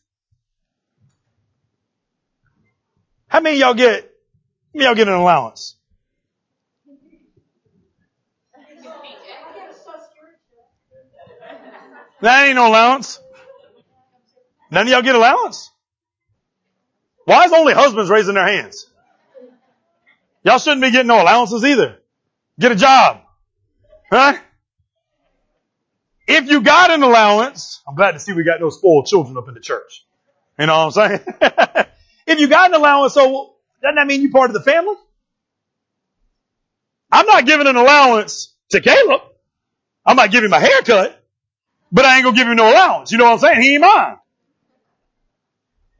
How 3.31 3.39
many 3.39 3.59
y'all 3.59 3.73
get, 3.73 4.01
how 4.03 4.09
many 4.73 4.85
y'all 4.85 4.95
get 4.95 5.07
an 5.07 5.13
allowance? 5.13 5.77
That 12.19 12.45
ain't 12.45 12.55
no 12.55 12.67
allowance. 12.67 13.21
None 14.69 14.85
of 14.85 14.91
y'all 14.91 15.01
get 15.01 15.15
allowance. 15.15 15.71
Why 17.23 17.45
is 17.45 17.53
only 17.53 17.73
husbands 17.73 18.11
raising 18.11 18.35
their 18.35 18.45
hands? 18.45 18.85
Y'all 20.43 20.59
shouldn't 20.59 20.81
be 20.81 20.91
getting 20.91 21.07
no 21.07 21.21
allowances 21.21 21.63
either. 21.63 21.99
Get 22.59 22.73
a 22.73 22.75
job. 22.75 23.21
Huh? 24.11 24.37
If 26.27 26.49
you 26.49 26.59
got 26.59 26.91
an 26.91 27.01
allowance, 27.01 27.81
I'm 27.87 27.95
glad 27.95 28.11
to 28.11 28.19
see 28.19 28.33
we 28.33 28.43
got 28.43 28.59
no 28.59 28.69
spoiled 28.71 29.05
children 29.05 29.37
up 29.37 29.47
in 29.47 29.53
the 29.53 29.61
church. 29.61 30.05
You 30.59 30.65
know 30.65 30.85
what 30.85 30.97
I'm 30.97 31.19
saying? 31.39 31.75
if 32.31 32.39
you 32.39 32.47
got 32.47 32.69
an 32.69 32.75
allowance, 32.75 33.13
so 33.13 33.55
doesn't 33.81 33.95
that 33.95 34.07
mean 34.07 34.21
you're 34.21 34.31
part 34.31 34.49
of 34.49 34.53
the 34.53 34.61
family? 34.61 34.95
I'm 37.11 37.25
not 37.25 37.45
giving 37.45 37.67
an 37.67 37.75
allowance 37.75 38.53
to 38.69 38.79
Caleb. 38.79 39.21
I 40.05 40.13
might 40.13 40.31
give 40.31 40.43
him 40.43 40.53
a 40.53 40.59
haircut, 40.59 41.23
but 41.91 42.05
I 42.05 42.15
ain't 42.15 42.23
gonna 42.23 42.35
give 42.35 42.47
him 42.47 42.55
no 42.55 42.71
allowance. 42.71 43.11
You 43.11 43.17
know 43.17 43.25
what 43.25 43.33
I'm 43.33 43.39
saying? 43.39 43.61
He 43.61 43.73
ain't 43.73 43.81
mine. 43.81 44.17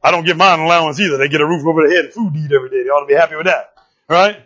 I 0.02 0.10
don't 0.10 0.24
give 0.24 0.36
mine 0.36 0.58
an 0.58 0.66
allowance 0.66 0.98
either. 1.00 1.16
They 1.18 1.28
get 1.28 1.40
a 1.40 1.46
roof 1.46 1.64
over 1.64 1.86
their 1.86 1.96
head 1.96 2.06
and 2.06 2.14
food 2.14 2.34
to 2.34 2.40
eat 2.40 2.52
every 2.52 2.70
day. 2.70 2.82
They 2.82 2.88
ought 2.88 3.00
to 3.00 3.06
be 3.06 3.14
happy 3.14 3.36
with 3.36 3.46
that. 3.46 3.74
Right? 4.08 4.36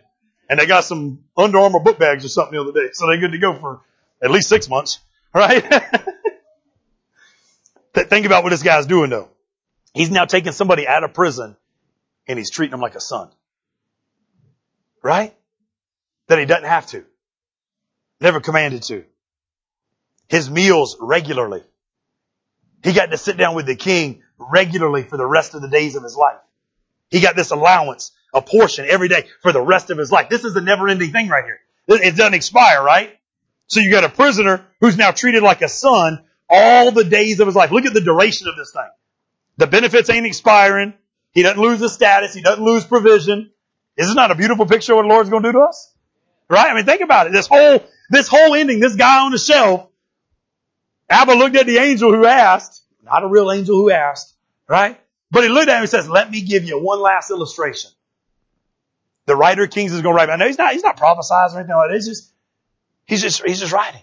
And 0.51 0.59
they 0.61 0.67
got 0.67 0.85
some 0.85 1.25
Under 1.37 1.59
Armour 1.59 1.81
book 1.81 1.99
bags 1.99 2.25
or 2.25 2.29
something 2.29 2.55
the 2.55 2.63
other 2.63 2.73
day. 2.73 2.89
So 2.93 3.07
they're 3.07 3.19
good 3.21 3.33
to 3.33 3.39
go 3.39 3.59
for 3.59 3.81
at 4.23 4.31
least 4.31 4.49
six 4.49 4.69
months. 4.69 5.01
Right? 5.35 5.63
Think 7.93 8.25
about 8.25 8.43
what 8.43 8.51
this 8.51 8.63
guy's 8.63 8.87
doing 8.87 9.11
though. 9.11 9.29
He's 9.93 10.11
now 10.11 10.25
taking 10.25 10.53
somebody 10.53 10.89
out 10.89 11.05
of 11.05 11.13
prison 11.13 11.57
and 12.27 12.39
he's 12.39 12.51
treating 12.51 12.75
him 12.75 12.81
like 12.81 12.95
a 12.95 13.01
son. 13.01 13.31
Right? 15.03 15.35
That 16.29 16.39
he 16.39 16.45
doesn't 16.45 16.69
have 16.69 16.87
to. 16.89 17.05
Never 18.21 18.41
commanded 18.41 18.83
to. 18.85 19.05
His 20.29 20.51
meals 20.51 20.97
regularly. 21.01 21.63
He 22.83 22.93
got 22.93 23.11
to 23.11 23.19
sit 23.19 23.37
down 23.37 23.55
with 23.55 23.67
the 23.67 23.77
king 23.77 24.23
regularly 24.39 25.03
for 25.03 25.17
the 25.17 25.27
rest 25.27 25.55
of 25.55 25.63
the 25.63 25.69
days 25.69 25.97
of 25.97 26.03
his 26.03 26.17
life. 26.17 26.39
He 27.11 27.21
got 27.21 27.37
this 27.37 27.51
allowance, 27.51 28.13
a 28.35 28.43
portion 28.43 28.87
every 28.89 29.09
day 29.09 29.27
for 29.43 29.53
the 29.53 29.61
rest 29.61 29.91
of 29.91 29.99
his 29.99 30.11
life. 30.11 30.29
This 30.29 30.45
is 30.45 30.57
a 30.57 30.61
never 30.61 30.89
ending 30.89 31.13
thing 31.13 31.29
right 31.29 31.45
here. 31.45 31.61
It 31.89 32.17
doesn't 32.17 32.35
expire, 32.35 32.83
right? 32.83 33.17
So 33.69 33.81
you 33.81 33.91
got 33.91 34.05
a 34.05 34.09
prisoner 34.09 34.65
who's 34.81 34.97
now 34.97 35.13
treated 35.13 35.43
like 35.43 35.63
a 35.63 35.69
son 35.69 36.25
all 36.49 36.91
the 36.91 37.05
days 37.05 37.41
of 37.41 37.47
his 37.47 37.57
life. 37.57 37.71
Look 37.71 37.85
at 37.85 37.95
the 37.95 38.01
duration 38.01 38.49
of 38.49 38.57
this 38.57 38.73
thing. 38.73 38.89
The 39.57 39.67
benefits 39.67 40.11
ain't 40.11 40.27
expiring. 40.27 40.95
He 41.37 41.43
doesn't 41.43 41.61
lose 41.61 41.81
his 41.81 41.93
status. 41.93 42.33
He 42.33 42.41
doesn't 42.41 42.65
lose 42.65 42.87
provision. 42.87 43.51
Isn't 43.99 44.17
that 44.17 44.31
a 44.31 44.35
beautiful 44.35 44.65
picture 44.65 44.95
of 44.95 44.97
what 44.97 45.03
the 45.03 45.09
Lord's 45.09 45.29
going 45.29 45.43
to 45.43 45.49
do 45.51 45.59
to 45.59 45.65
us? 45.65 45.95
Right? 46.49 46.71
I 46.71 46.75
mean, 46.75 46.87
think 46.87 47.03
about 47.03 47.27
it. 47.27 47.35
This 47.35 47.47
whole, 47.47 47.85
this 48.09 48.27
whole 48.27 48.55
ending, 48.55 48.81
this 48.81 48.97
guy 48.97 49.23
on 49.23 49.33
the 49.33 49.39
shelf, 49.39 49.87
Abba 51.11 51.33
looked 51.33 51.55
at 51.55 51.67
the 51.67 51.77
angel 51.77 52.11
who 52.11 52.25
asked, 52.25 52.83
not 53.03 53.23
a 53.23 53.27
real 53.27 53.53
angel 53.53 53.77
who 53.77 53.91
asked, 53.91 54.35
right? 54.67 54.99
But 55.31 55.43
he 55.43 55.51
looked 55.51 55.69
at 55.69 55.77
him 55.77 55.83
and 55.83 55.91
says, 55.91 56.09
let 56.09 56.31
me 56.31 56.41
give 56.41 56.65
you 56.65 56.83
one 56.83 57.03
last 57.03 57.31
illustration. 57.31 57.91
The 59.27 59.37
writer 59.37 59.65
of 59.65 59.71
Kings 59.71 59.93
is 59.93 60.01
going 60.01 60.15
to 60.15 60.17
write. 60.17 60.31
I 60.31 60.37
know 60.37 60.47
he's 60.47 60.57
not, 60.57 60.73
he's 60.73 60.85
not 60.85 60.97
prophesizing 60.97 61.57
or 61.57 61.59
anything 61.59 61.77
like 61.77 61.91
that. 61.91 61.95
He's 61.97 62.07
just, 62.07 62.33
he's 63.05 63.21
just, 63.21 63.45
he's 63.45 63.61
just 63.61 63.75
writing. 63.75 64.01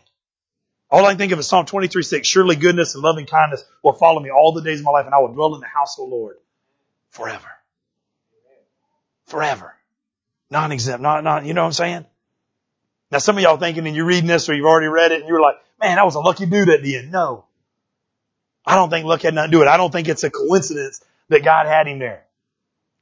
All 0.91 1.03
I 1.03 1.09
can 1.09 1.17
think 1.17 1.31
of 1.31 1.39
is 1.39 1.47
Psalm 1.47 1.65
23, 1.65 2.03
6. 2.03 2.27
Surely 2.27 2.57
goodness 2.57 2.93
and 2.93 3.03
loving 3.03 3.25
kindness 3.25 3.65
will 3.81 3.93
follow 3.93 4.19
me 4.19 4.29
all 4.29 4.51
the 4.51 4.61
days 4.61 4.81
of 4.81 4.86
my 4.86 4.91
life 4.91 5.07
and 5.07 5.15
I 5.15 5.17
will 5.17 5.34
dwell 5.34 5.55
in 5.55 5.61
the 5.61 5.67
house 5.67 5.97
of 5.97 6.07
the 6.07 6.15
Lord 6.15 6.36
forever. 7.14 7.47
Forever. 9.28 9.74
Non-exempt. 10.49 11.01
Not, 11.01 11.24
not, 11.24 11.45
you 11.45 11.53
know 11.53 11.61
what 11.61 11.68
I'm 11.68 11.74
saying? 11.74 12.05
Now 13.11 13.20
some 13.20 13.38
of 13.38 13.43
y'all 13.43 13.57
thinking 13.57 13.88
and 13.88 13.95
you're 13.95 14.05
reading 14.05 14.28
this 14.28 14.49
or 14.49 14.53
you've 14.53 14.66
already 14.66 14.88
read 14.88 15.11
it 15.11 15.22
and 15.22 15.30
you're 15.30 15.41
like, 15.41 15.55
man, 15.80 15.99
I 15.99 16.03
was 16.03 16.16
a 16.16 16.20
lucky 16.20 16.45
dude 16.45 16.70
at 16.70 16.82
the 16.82 16.97
end. 16.97 17.11
No. 17.11 17.45
I 18.66 18.76
don't 18.76 18.89
think 18.89 19.05
luck 19.05 19.22
had 19.22 19.34
nothing 19.36 19.51
to 19.51 19.55
do 19.55 19.59
with 19.59 19.68
it. 19.68 19.72
I 19.72 19.78
don't 19.78 19.91
think 19.91 20.07
it's 20.07 20.24
a 20.24 20.32
coincidence 20.32 21.03
that 21.30 21.43
God 21.43 21.68
had 21.68 21.88
him 21.88 21.99
there. 21.99 22.24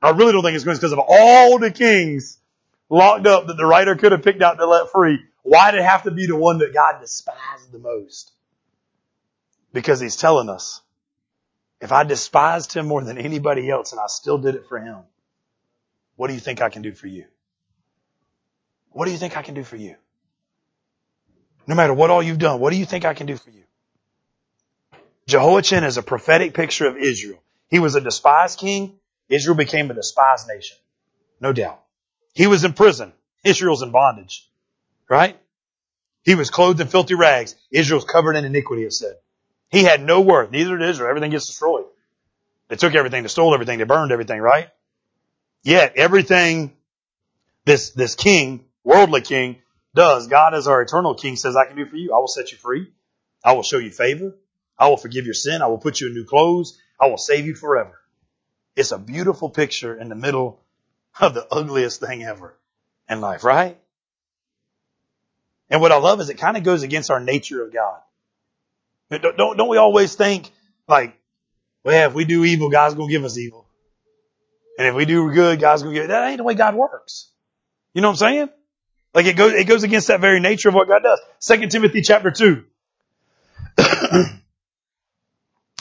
I 0.01 0.09
really 0.09 0.33
don't 0.33 0.43
think 0.43 0.55
it's 0.55 0.65
because 0.65 0.91
of 0.91 0.99
all 0.99 1.59
the 1.59 1.71
kings 1.71 2.37
locked 2.89 3.27
up 3.27 3.47
that 3.47 3.55
the 3.55 3.65
writer 3.65 3.95
could 3.95 4.11
have 4.11 4.23
picked 4.23 4.41
out 4.41 4.57
to 4.57 4.65
let 4.65 4.91
free. 4.91 5.19
Why 5.43 5.71
did 5.71 5.79
it 5.79 5.85
have 5.85 6.03
to 6.03 6.11
be 6.11 6.27
the 6.27 6.35
one 6.35 6.57
that 6.57 6.73
God 6.73 6.99
despised 6.99 7.71
the 7.71 7.79
most? 7.79 8.31
Because 9.71 9.99
he's 9.99 10.17
telling 10.17 10.49
us, 10.49 10.81
if 11.81 11.91
I 11.91 12.03
despised 12.03 12.73
him 12.73 12.87
more 12.87 13.03
than 13.03 13.17
anybody 13.17 13.69
else 13.69 13.91
and 13.91 13.99
I 13.99 14.05
still 14.07 14.37
did 14.37 14.55
it 14.55 14.67
for 14.67 14.79
him, 14.79 14.99
what 16.15 16.27
do 16.27 16.33
you 16.33 16.39
think 16.39 16.61
I 16.61 16.69
can 16.69 16.83
do 16.83 16.93
for 16.93 17.07
you? 17.07 17.25
What 18.91 19.05
do 19.05 19.11
you 19.11 19.17
think 19.17 19.35
I 19.35 19.41
can 19.41 19.55
do 19.55 19.63
for 19.63 19.75
you? 19.75 19.95
No 21.65 21.75
matter 21.75 21.93
what 21.93 22.11
all 22.11 22.21
you've 22.21 22.37
done, 22.37 22.59
what 22.59 22.71
do 22.71 22.77
you 22.77 22.85
think 22.85 23.03
I 23.03 23.15
can 23.15 23.25
do 23.25 23.35
for 23.35 23.49
you? 23.49 23.63
Jehoiachin 25.27 25.83
is 25.83 25.97
a 25.97 26.03
prophetic 26.03 26.53
picture 26.53 26.87
of 26.87 26.97
Israel. 26.97 27.41
He 27.69 27.79
was 27.79 27.95
a 27.95 28.01
despised 28.01 28.59
king. 28.59 28.99
Israel 29.29 29.55
became 29.55 29.89
a 29.89 29.93
despised 29.93 30.47
nation. 30.47 30.77
No 31.39 31.53
doubt. 31.53 31.81
He 32.33 32.47
was 32.47 32.63
in 32.63 32.73
prison. 32.73 33.13
Israel's 33.43 33.81
in 33.81 33.91
bondage. 33.91 34.47
Right? 35.09 35.37
He 36.23 36.35
was 36.35 36.49
clothed 36.49 36.79
in 36.79 36.87
filthy 36.87 37.15
rags. 37.15 37.55
Israel's 37.71 38.05
covered 38.05 38.35
in 38.35 38.45
iniquity, 38.45 38.83
it 38.83 38.93
said. 38.93 39.15
He 39.71 39.83
had 39.83 40.03
no 40.03 40.21
worth. 40.21 40.51
Neither 40.51 40.77
did 40.77 40.89
Israel. 40.89 41.09
Everything 41.09 41.31
gets 41.31 41.47
destroyed. 41.47 41.85
They 42.67 42.75
took 42.75 42.93
everything. 42.93 43.23
They 43.23 43.29
stole 43.29 43.53
everything. 43.53 43.79
They 43.79 43.85
burned 43.85 44.11
everything, 44.11 44.41
right? 44.41 44.69
Yet 45.63 45.93
everything 45.95 46.73
this, 47.65 47.91
this 47.91 48.15
king, 48.15 48.65
worldly 48.83 49.21
king, 49.21 49.57
does, 49.93 50.27
God 50.27 50.53
as 50.53 50.67
our 50.67 50.81
eternal 50.81 51.15
king 51.15 51.35
says, 51.35 51.55
I 51.55 51.65
can 51.65 51.75
do 51.75 51.85
for 51.85 51.95
you. 51.95 52.13
I 52.13 52.19
will 52.19 52.27
set 52.27 52.51
you 52.51 52.57
free. 52.57 52.91
I 53.43 53.53
will 53.53 53.63
show 53.63 53.77
you 53.77 53.91
favor. 53.91 54.35
I 54.77 54.89
will 54.89 54.97
forgive 54.97 55.25
your 55.25 55.33
sin. 55.33 55.61
I 55.61 55.67
will 55.67 55.77
put 55.77 55.99
you 55.99 56.07
in 56.07 56.13
new 56.13 56.25
clothes. 56.25 56.79
I 56.99 57.07
will 57.07 57.17
save 57.17 57.45
you 57.45 57.55
forever. 57.55 57.99
It's 58.75 58.91
a 58.91 58.97
beautiful 58.97 59.49
picture 59.49 59.95
in 59.95 60.09
the 60.09 60.15
middle 60.15 60.59
of 61.19 61.33
the 61.33 61.45
ugliest 61.51 61.99
thing 61.99 62.23
ever 62.23 62.57
in 63.09 63.21
life, 63.21 63.43
right? 63.43 63.77
And 65.69 65.81
what 65.81 65.91
I 65.91 65.97
love 65.97 66.19
is 66.19 66.29
it 66.29 66.37
kind 66.37 66.57
of 66.57 66.63
goes 66.63 66.83
against 66.83 67.11
our 67.11 67.19
nature 67.19 67.63
of 67.63 67.73
God. 67.73 67.99
Don't, 69.19 69.35
don't, 69.37 69.57
don't 69.57 69.67
we 69.67 69.77
always 69.77 70.15
think 70.15 70.49
like, 70.87 71.19
well, 71.83 72.09
if 72.09 72.13
we 72.13 72.25
do 72.25 72.45
evil, 72.45 72.69
God's 72.69 72.95
going 72.95 73.09
to 73.09 73.11
give 73.11 73.25
us 73.25 73.37
evil. 73.37 73.67
And 74.77 74.87
if 74.87 74.95
we 74.95 75.05
do 75.05 75.31
good, 75.33 75.59
God's 75.59 75.83
going 75.83 75.93
to 75.95 76.01
give, 76.01 76.09
that 76.09 76.29
ain't 76.29 76.37
the 76.37 76.43
way 76.43 76.53
God 76.53 76.75
works. 76.75 77.29
You 77.93 78.01
know 78.01 78.07
what 78.07 78.21
I'm 78.21 78.29
saying? 78.29 78.49
Like 79.13 79.25
it 79.25 79.35
goes, 79.35 79.53
it 79.53 79.67
goes 79.67 79.83
against 79.83 80.07
that 80.07 80.21
very 80.21 80.39
nature 80.39 80.69
of 80.69 80.75
what 80.75 80.87
God 80.87 81.03
does. 81.03 81.19
Second 81.39 81.69
Timothy 81.71 82.01
chapter 82.01 82.31
2. 82.31 82.63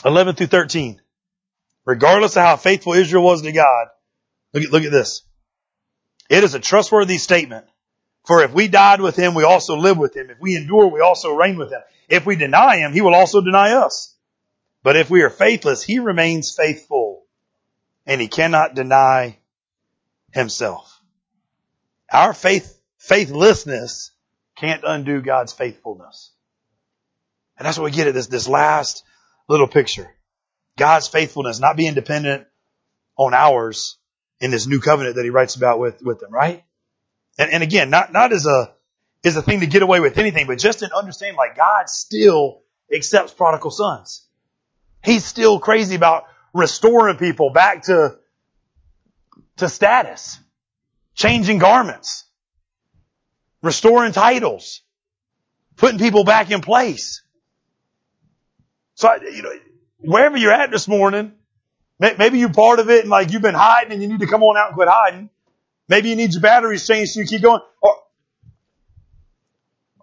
11 0.05 0.35
through 0.35 0.47
13. 0.47 1.01
Regardless 1.85 2.35
of 2.35 2.43
how 2.43 2.57
faithful 2.57 2.93
Israel 2.93 3.23
was 3.23 3.41
to 3.43 3.51
God, 3.51 3.87
look 4.53 4.63
at, 4.63 4.71
look 4.71 4.83
at 4.83 4.91
this. 4.91 5.23
It 6.29 6.43
is 6.43 6.53
a 6.53 6.59
trustworthy 6.59 7.17
statement. 7.17 7.65
For 8.27 8.43
if 8.43 8.53
we 8.53 8.67
died 8.67 9.01
with 9.01 9.15
him, 9.15 9.33
we 9.33 9.43
also 9.43 9.77
live 9.77 9.97
with 9.97 10.15
him. 10.15 10.29
If 10.29 10.39
we 10.39 10.55
endure, 10.55 10.87
we 10.87 10.99
also 11.01 11.33
reign 11.33 11.57
with 11.57 11.71
him. 11.71 11.81
If 12.11 12.25
we 12.25 12.35
deny 12.35 12.77
him, 12.77 12.91
he 12.91 12.99
will 12.99 13.15
also 13.15 13.39
deny 13.39 13.71
us. 13.71 14.13
But 14.83 14.97
if 14.97 15.09
we 15.09 15.21
are 15.21 15.29
faithless, 15.29 15.81
he 15.81 15.99
remains 15.99 16.53
faithful 16.53 17.23
and 18.05 18.19
he 18.19 18.27
cannot 18.27 18.75
deny 18.75 19.37
himself. 20.33 21.01
Our 22.11 22.33
faith, 22.33 22.77
faithlessness 22.97 24.11
can't 24.57 24.83
undo 24.85 25.21
God's 25.21 25.53
faithfulness. 25.53 26.33
And 27.57 27.65
that's 27.65 27.77
what 27.77 27.85
we 27.85 27.91
get 27.91 28.07
at 28.07 28.13
this, 28.13 28.27
this 28.27 28.47
last 28.47 29.03
little 29.47 29.67
picture. 29.67 30.13
God's 30.77 31.07
faithfulness, 31.07 31.61
not 31.61 31.77
being 31.77 31.93
dependent 31.93 32.45
on 33.15 33.33
ours 33.33 33.97
in 34.41 34.51
this 34.51 34.67
new 34.67 34.81
covenant 34.81 35.15
that 35.15 35.23
he 35.23 35.29
writes 35.29 35.55
about 35.55 35.79
with, 35.79 36.01
with 36.01 36.19
them, 36.19 36.33
right? 36.33 36.65
And, 37.37 37.51
and 37.51 37.63
again, 37.63 37.89
not, 37.89 38.11
not 38.11 38.33
as 38.33 38.45
a, 38.47 38.73
as 39.23 39.35
a 39.35 39.41
thing 39.41 39.59
to 39.59 39.67
get 39.67 39.81
away 39.83 39.99
with 39.99 40.17
anything, 40.17 40.47
but 40.47 40.57
just 40.57 40.81
in 40.81 40.89
understanding 40.91 41.37
like 41.37 41.55
God 41.55 41.89
still 41.89 42.61
accepts 42.93 43.33
prodigal 43.33 43.71
sons. 43.71 44.27
He's 45.03 45.25
still 45.25 45.59
crazy 45.59 45.95
about 45.95 46.25
restoring 46.53 47.17
people 47.17 47.51
back 47.51 47.83
to, 47.83 48.17
to 49.57 49.69
status, 49.69 50.39
changing 51.13 51.59
garments, 51.59 52.25
restoring 53.61 54.11
titles, 54.11 54.81
putting 55.75 55.99
people 55.99 56.23
back 56.23 56.51
in 56.51 56.61
place. 56.61 57.21
So, 58.95 59.09
you 59.15 59.41
know, 59.41 59.53
wherever 59.99 60.37
you're 60.37 60.51
at 60.51 60.71
this 60.71 60.87
morning, 60.87 61.33
maybe 61.99 62.39
you're 62.39 62.53
part 62.53 62.79
of 62.79 62.89
it 62.89 63.01
and 63.01 63.09
like 63.09 63.31
you've 63.31 63.41
been 63.41 63.55
hiding 63.55 63.93
and 63.93 64.01
you 64.01 64.07
need 64.07 64.19
to 64.19 64.27
come 64.27 64.43
on 64.43 64.57
out 64.57 64.67
and 64.67 64.75
quit 64.75 64.89
hiding. 64.89 65.29
Maybe 65.87 66.09
you 66.09 66.15
need 66.15 66.33
your 66.33 66.41
batteries 66.41 66.87
changed 66.87 67.13
so 67.13 67.19
you 67.19 67.27
keep 67.27 67.41
going. 67.41 67.61
Or, 67.81 67.95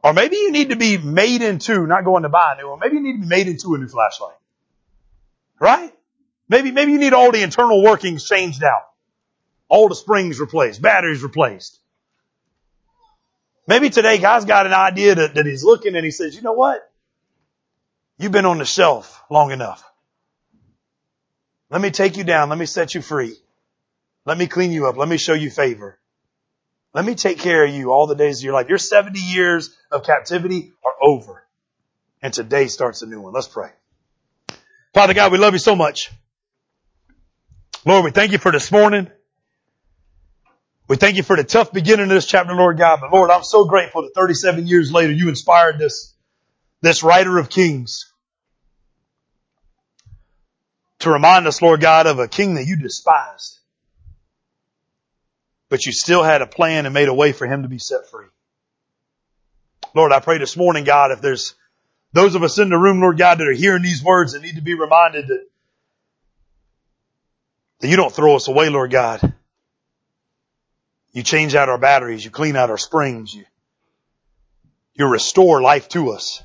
or 0.09 0.15
maybe 0.15 0.37
you 0.37 0.51
need 0.53 0.71
to 0.71 0.77
be 0.77 0.97
made 0.97 1.43
into, 1.43 1.87
not 1.87 2.03
going 2.03 2.23
to 2.23 2.31
buy 2.31 2.55
a 2.55 2.57
new 2.57 2.71
one, 2.71 2.79
maybe 2.81 2.97
you 2.97 3.03
need 3.03 3.13
to 3.17 3.21
be 3.21 3.27
made 3.27 3.47
into 3.47 3.75
a 3.75 3.79
new 3.79 3.89
flashlight. 3.89 4.39
Right? 5.61 5.93
Maybe, 6.49 6.71
maybe 6.71 6.93
you 6.93 6.99
need 6.99 7.13
all 7.13 7.31
the 7.31 7.43
internal 7.43 7.83
workings 7.83 8.27
changed 8.27 8.65
out. 8.65 8.87
All 9.69 9.91
the 9.91 9.95
springs 9.95 10.41
replaced, 10.41 10.81
batteries 10.81 11.23
replaced. 11.23 11.79
Maybe 13.67 13.91
today 13.91 14.17
God's 14.17 14.47
got 14.47 14.65
an 14.65 14.73
idea 14.73 15.15
that, 15.15 15.35
that 15.35 15.45
he's 15.45 15.63
looking 15.63 15.95
and 15.95 16.07
he 16.07 16.11
says, 16.11 16.35
you 16.35 16.41
know 16.41 16.55
what? 16.55 16.91
You've 18.17 18.33
been 18.33 18.47
on 18.47 18.57
the 18.57 18.65
shelf 18.65 19.23
long 19.31 19.51
enough. 19.51 19.85
Let 21.69 21.83
me 21.83 21.91
take 21.91 22.17
you 22.17 22.25
down. 22.25 22.49
Let 22.49 22.57
me 22.57 22.65
set 22.65 22.95
you 22.95 23.03
free. 23.03 23.37
Let 24.25 24.39
me 24.39 24.47
clean 24.47 24.73
you 24.73 24.87
up. 24.87 24.97
Let 24.97 25.07
me 25.07 25.19
show 25.19 25.35
you 25.35 25.51
favor. 25.51 25.99
Let 26.95 27.05
me 27.05 27.15
take 27.15 27.39
care 27.39 27.65
of 27.65 27.71
you 27.71 27.93
all 27.93 28.07
the 28.07 28.15
days 28.15 28.39
of 28.39 28.45
your 28.45 28.55
life. 28.55 28.69
Your 28.69 28.79
70 28.79 29.19
years 29.19 29.77
of 29.91 30.05
captivity 30.05 30.73
are 30.85 30.95
over. 31.03 31.45
And 32.23 32.33
today 32.33 32.67
starts 32.67 33.03
a 33.03 33.07
new 33.07 33.21
one. 33.21 33.33
Let's 33.33 33.49
pray. 33.49 33.71
Father 34.95 35.15
God, 35.15 35.31
we 35.31 35.39
love 35.39 35.53
you 35.53 35.59
so 35.59 35.77
much. 35.77 36.11
Lord, 37.85 38.05
we 38.05 38.11
thank 38.11 38.33
you 38.33 38.39
for 38.39 38.51
this 38.51 38.73
morning. 38.73 39.09
We 40.89 40.97
thank 40.97 41.17
you 41.17 41.23
for 41.23 41.37
the 41.37 41.45
tough 41.45 41.71
beginning 41.71 42.05
of 42.05 42.09
this 42.09 42.27
chapter, 42.27 42.55
Lord 42.55 42.79
God. 42.79 43.01
But 43.01 43.13
Lord, 43.13 43.31
I'm 43.31 43.45
so 43.45 43.67
grateful 43.67 44.03
that 44.03 44.15
37 44.15 44.67
years 44.67 44.91
later 44.91 45.13
you 45.13 45.29
inspired 45.29 45.79
this, 45.79 46.15
this 46.81 47.03
writer 47.03 47.39
of 47.39 47.51
kings 47.51 48.11
to 51.01 51.11
remind 51.11 51.47
us, 51.47 51.63
Lord 51.63 51.81
God, 51.81 52.07
of 52.07 52.19
a 52.19 52.27
king 52.27 52.55
that 52.55 52.67
you 52.67 52.77
despised. 52.77 53.58
But 55.69 55.85
you 55.85 55.93
still 55.93 56.23
had 56.23 56.43
a 56.43 56.47
plan 56.47 56.87
and 56.87 56.95
made 56.95 57.09
a 57.09 57.15
way 57.15 57.33
for 57.33 57.47
him 57.47 57.63
to 57.63 57.69
be 57.69 57.79
set 57.79 58.09
free. 58.11 58.27
Lord, 59.95 60.13
I 60.13 60.21
pray 60.21 60.39
this 60.39 60.57
morning, 60.57 60.85
God, 60.85 61.11
if 61.13 61.21
there's 61.21 61.55
those 62.13 62.35
of 62.35 62.43
us 62.43 62.59
in 62.59 62.71
the 62.71 62.79
room, 62.79 63.01
Lord 63.01 63.19
God, 63.19 63.39
that 63.39 63.47
are 63.47 63.53
hearing 63.53 63.83
these 63.83 64.03
words 64.03 64.33
that 64.33 64.43
need 64.43 64.57
to 64.57 64.63
be 64.63 64.75
reminded 64.75 65.29
that, 65.29 65.47
that 67.81 67.89
you 67.89 67.97
don't 67.97 68.13
throw 68.13 68.37
us 68.37 68.49
away, 68.49 68.71
Lord 68.71 68.91
God. 68.91 69.35
You 71.13 71.23
change 71.23 71.55
out 71.55 71.69
our 71.69 71.79
batteries. 71.79 72.25
You 72.25 72.31
clean 72.31 72.57
out 72.57 72.71
our 72.71 72.79
springs. 72.79 73.35
You, 73.35 73.45
you 74.95 75.07
restore 75.07 75.61
life 75.61 75.89
to 75.91 76.11
us. 76.11 76.43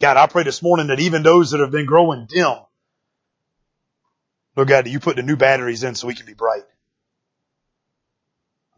God, 0.00 0.16
I 0.16 0.26
pray 0.26 0.44
this 0.44 0.62
morning 0.62 0.88
that 0.88 1.00
even 1.00 1.22
those 1.22 1.50
that 1.50 1.60
have 1.60 1.70
been 1.70 1.86
growing 1.86 2.26
dim, 2.26 2.54
Lord 4.56 4.68
God, 4.68 4.84
that 4.84 4.90
you 4.90 5.00
put 5.00 5.16
the 5.16 5.22
new 5.22 5.36
batteries 5.36 5.82
in 5.82 5.94
so 5.94 6.06
we 6.06 6.14
can 6.14 6.26
be 6.26 6.34
bright. 6.34 6.64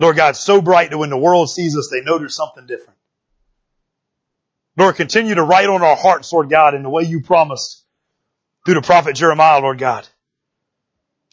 Lord 0.00 0.16
God, 0.16 0.34
so 0.34 0.62
bright 0.62 0.90
that 0.90 0.98
when 0.98 1.10
the 1.10 1.18
world 1.18 1.50
sees 1.50 1.76
us, 1.76 1.88
they 1.92 2.00
know 2.00 2.18
there's 2.18 2.34
something 2.34 2.66
different. 2.66 2.98
Lord, 4.76 4.96
continue 4.96 5.34
to 5.34 5.42
write 5.42 5.68
on 5.68 5.82
our 5.82 5.94
hearts, 5.94 6.32
Lord 6.32 6.48
God, 6.48 6.74
in 6.74 6.82
the 6.82 6.88
way 6.88 7.02
you 7.02 7.20
promised 7.20 7.84
through 8.64 8.74
the 8.74 8.82
prophet 8.82 9.14
Jeremiah, 9.14 9.60
Lord 9.60 9.78
God. 9.78 10.08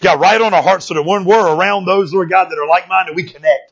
God, 0.02 0.20
write 0.20 0.42
on 0.42 0.54
our 0.54 0.62
hearts 0.62 0.86
so 0.86 0.96
that 0.96 1.04
when 1.04 1.24
we're 1.24 1.56
around 1.56 1.86
those, 1.86 2.14
Lord 2.14 2.30
God, 2.30 2.50
that 2.50 2.60
are 2.60 2.68
like-minded, 2.68 3.16
we 3.16 3.24
connect. 3.24 3.72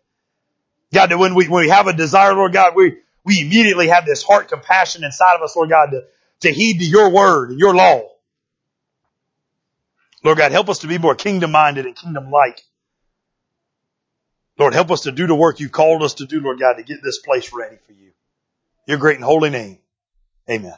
God, 0.94 1.12
that 1.12 1.18
when 1.18 1.36
we, 1.36 1.50
when 1.50 1.66
we 1.66 1.70
have 1.70 1.88
a 1.88 1.94
desire, 1.94 2.34
Lord 2.34 2.54
God, 2.54 2.74
we, 2.74 2.98
we 3.26 3.42
immediately 3.42 3.88
have 3.88 4.06
this 4.06 4.24
heart 4.24 4.48
compassion 4.48 5.04
inside 5.04 5.36
of 5.36 5.42
us, 5.42 5.56
Lord 5.58 5.70
God, 5.70 5.88
to, 5.92 6.04
to 6.42 6.52
heed 6.52 6.80
to 6.80 6.86
your 6.86 7.12
word 7.12 7.50
and 7.50 7.60
your 7.60 7.76
law. 7.76 8.02
Lord 10.24 10.38
God, 10.38 10.54
help 10.54 10.70
us 10.70 10.80
to 10.80 10.88
be 10.88 10.98
more 10.98 11.16
kingdom 11.16 11.52
minded 11.52 11.86
and 11.86 11.96
kingdom 11.96 12.32
like. 12.32 12.62
Lord, 14.58 14.74
help 14.74 14.92
us 14.92 15.02
to 15.02 15.12
do 15.12 15.28
the 15.28 15.36
work 15.36 15.60
you 15.60 15.70
called 15.70 16.04
us 16.04 16.16
to 16.16 16.26
do, 16.26 16.40
Lord 16.40 16.60
God, 16.60 16.76
to 16.76 16.84
get 16.84 17.04
this 17.04 17.20
place 17.20 17.52
ready 17.54 17.78
for 17.86 17.92
you. 17.94 18.12
Your 18.88 18.98
great 18.98 19.16
and 19.16 19.26
holy 19.26 19.50
name. 19.50 19.80
Amen. 20.50 20.76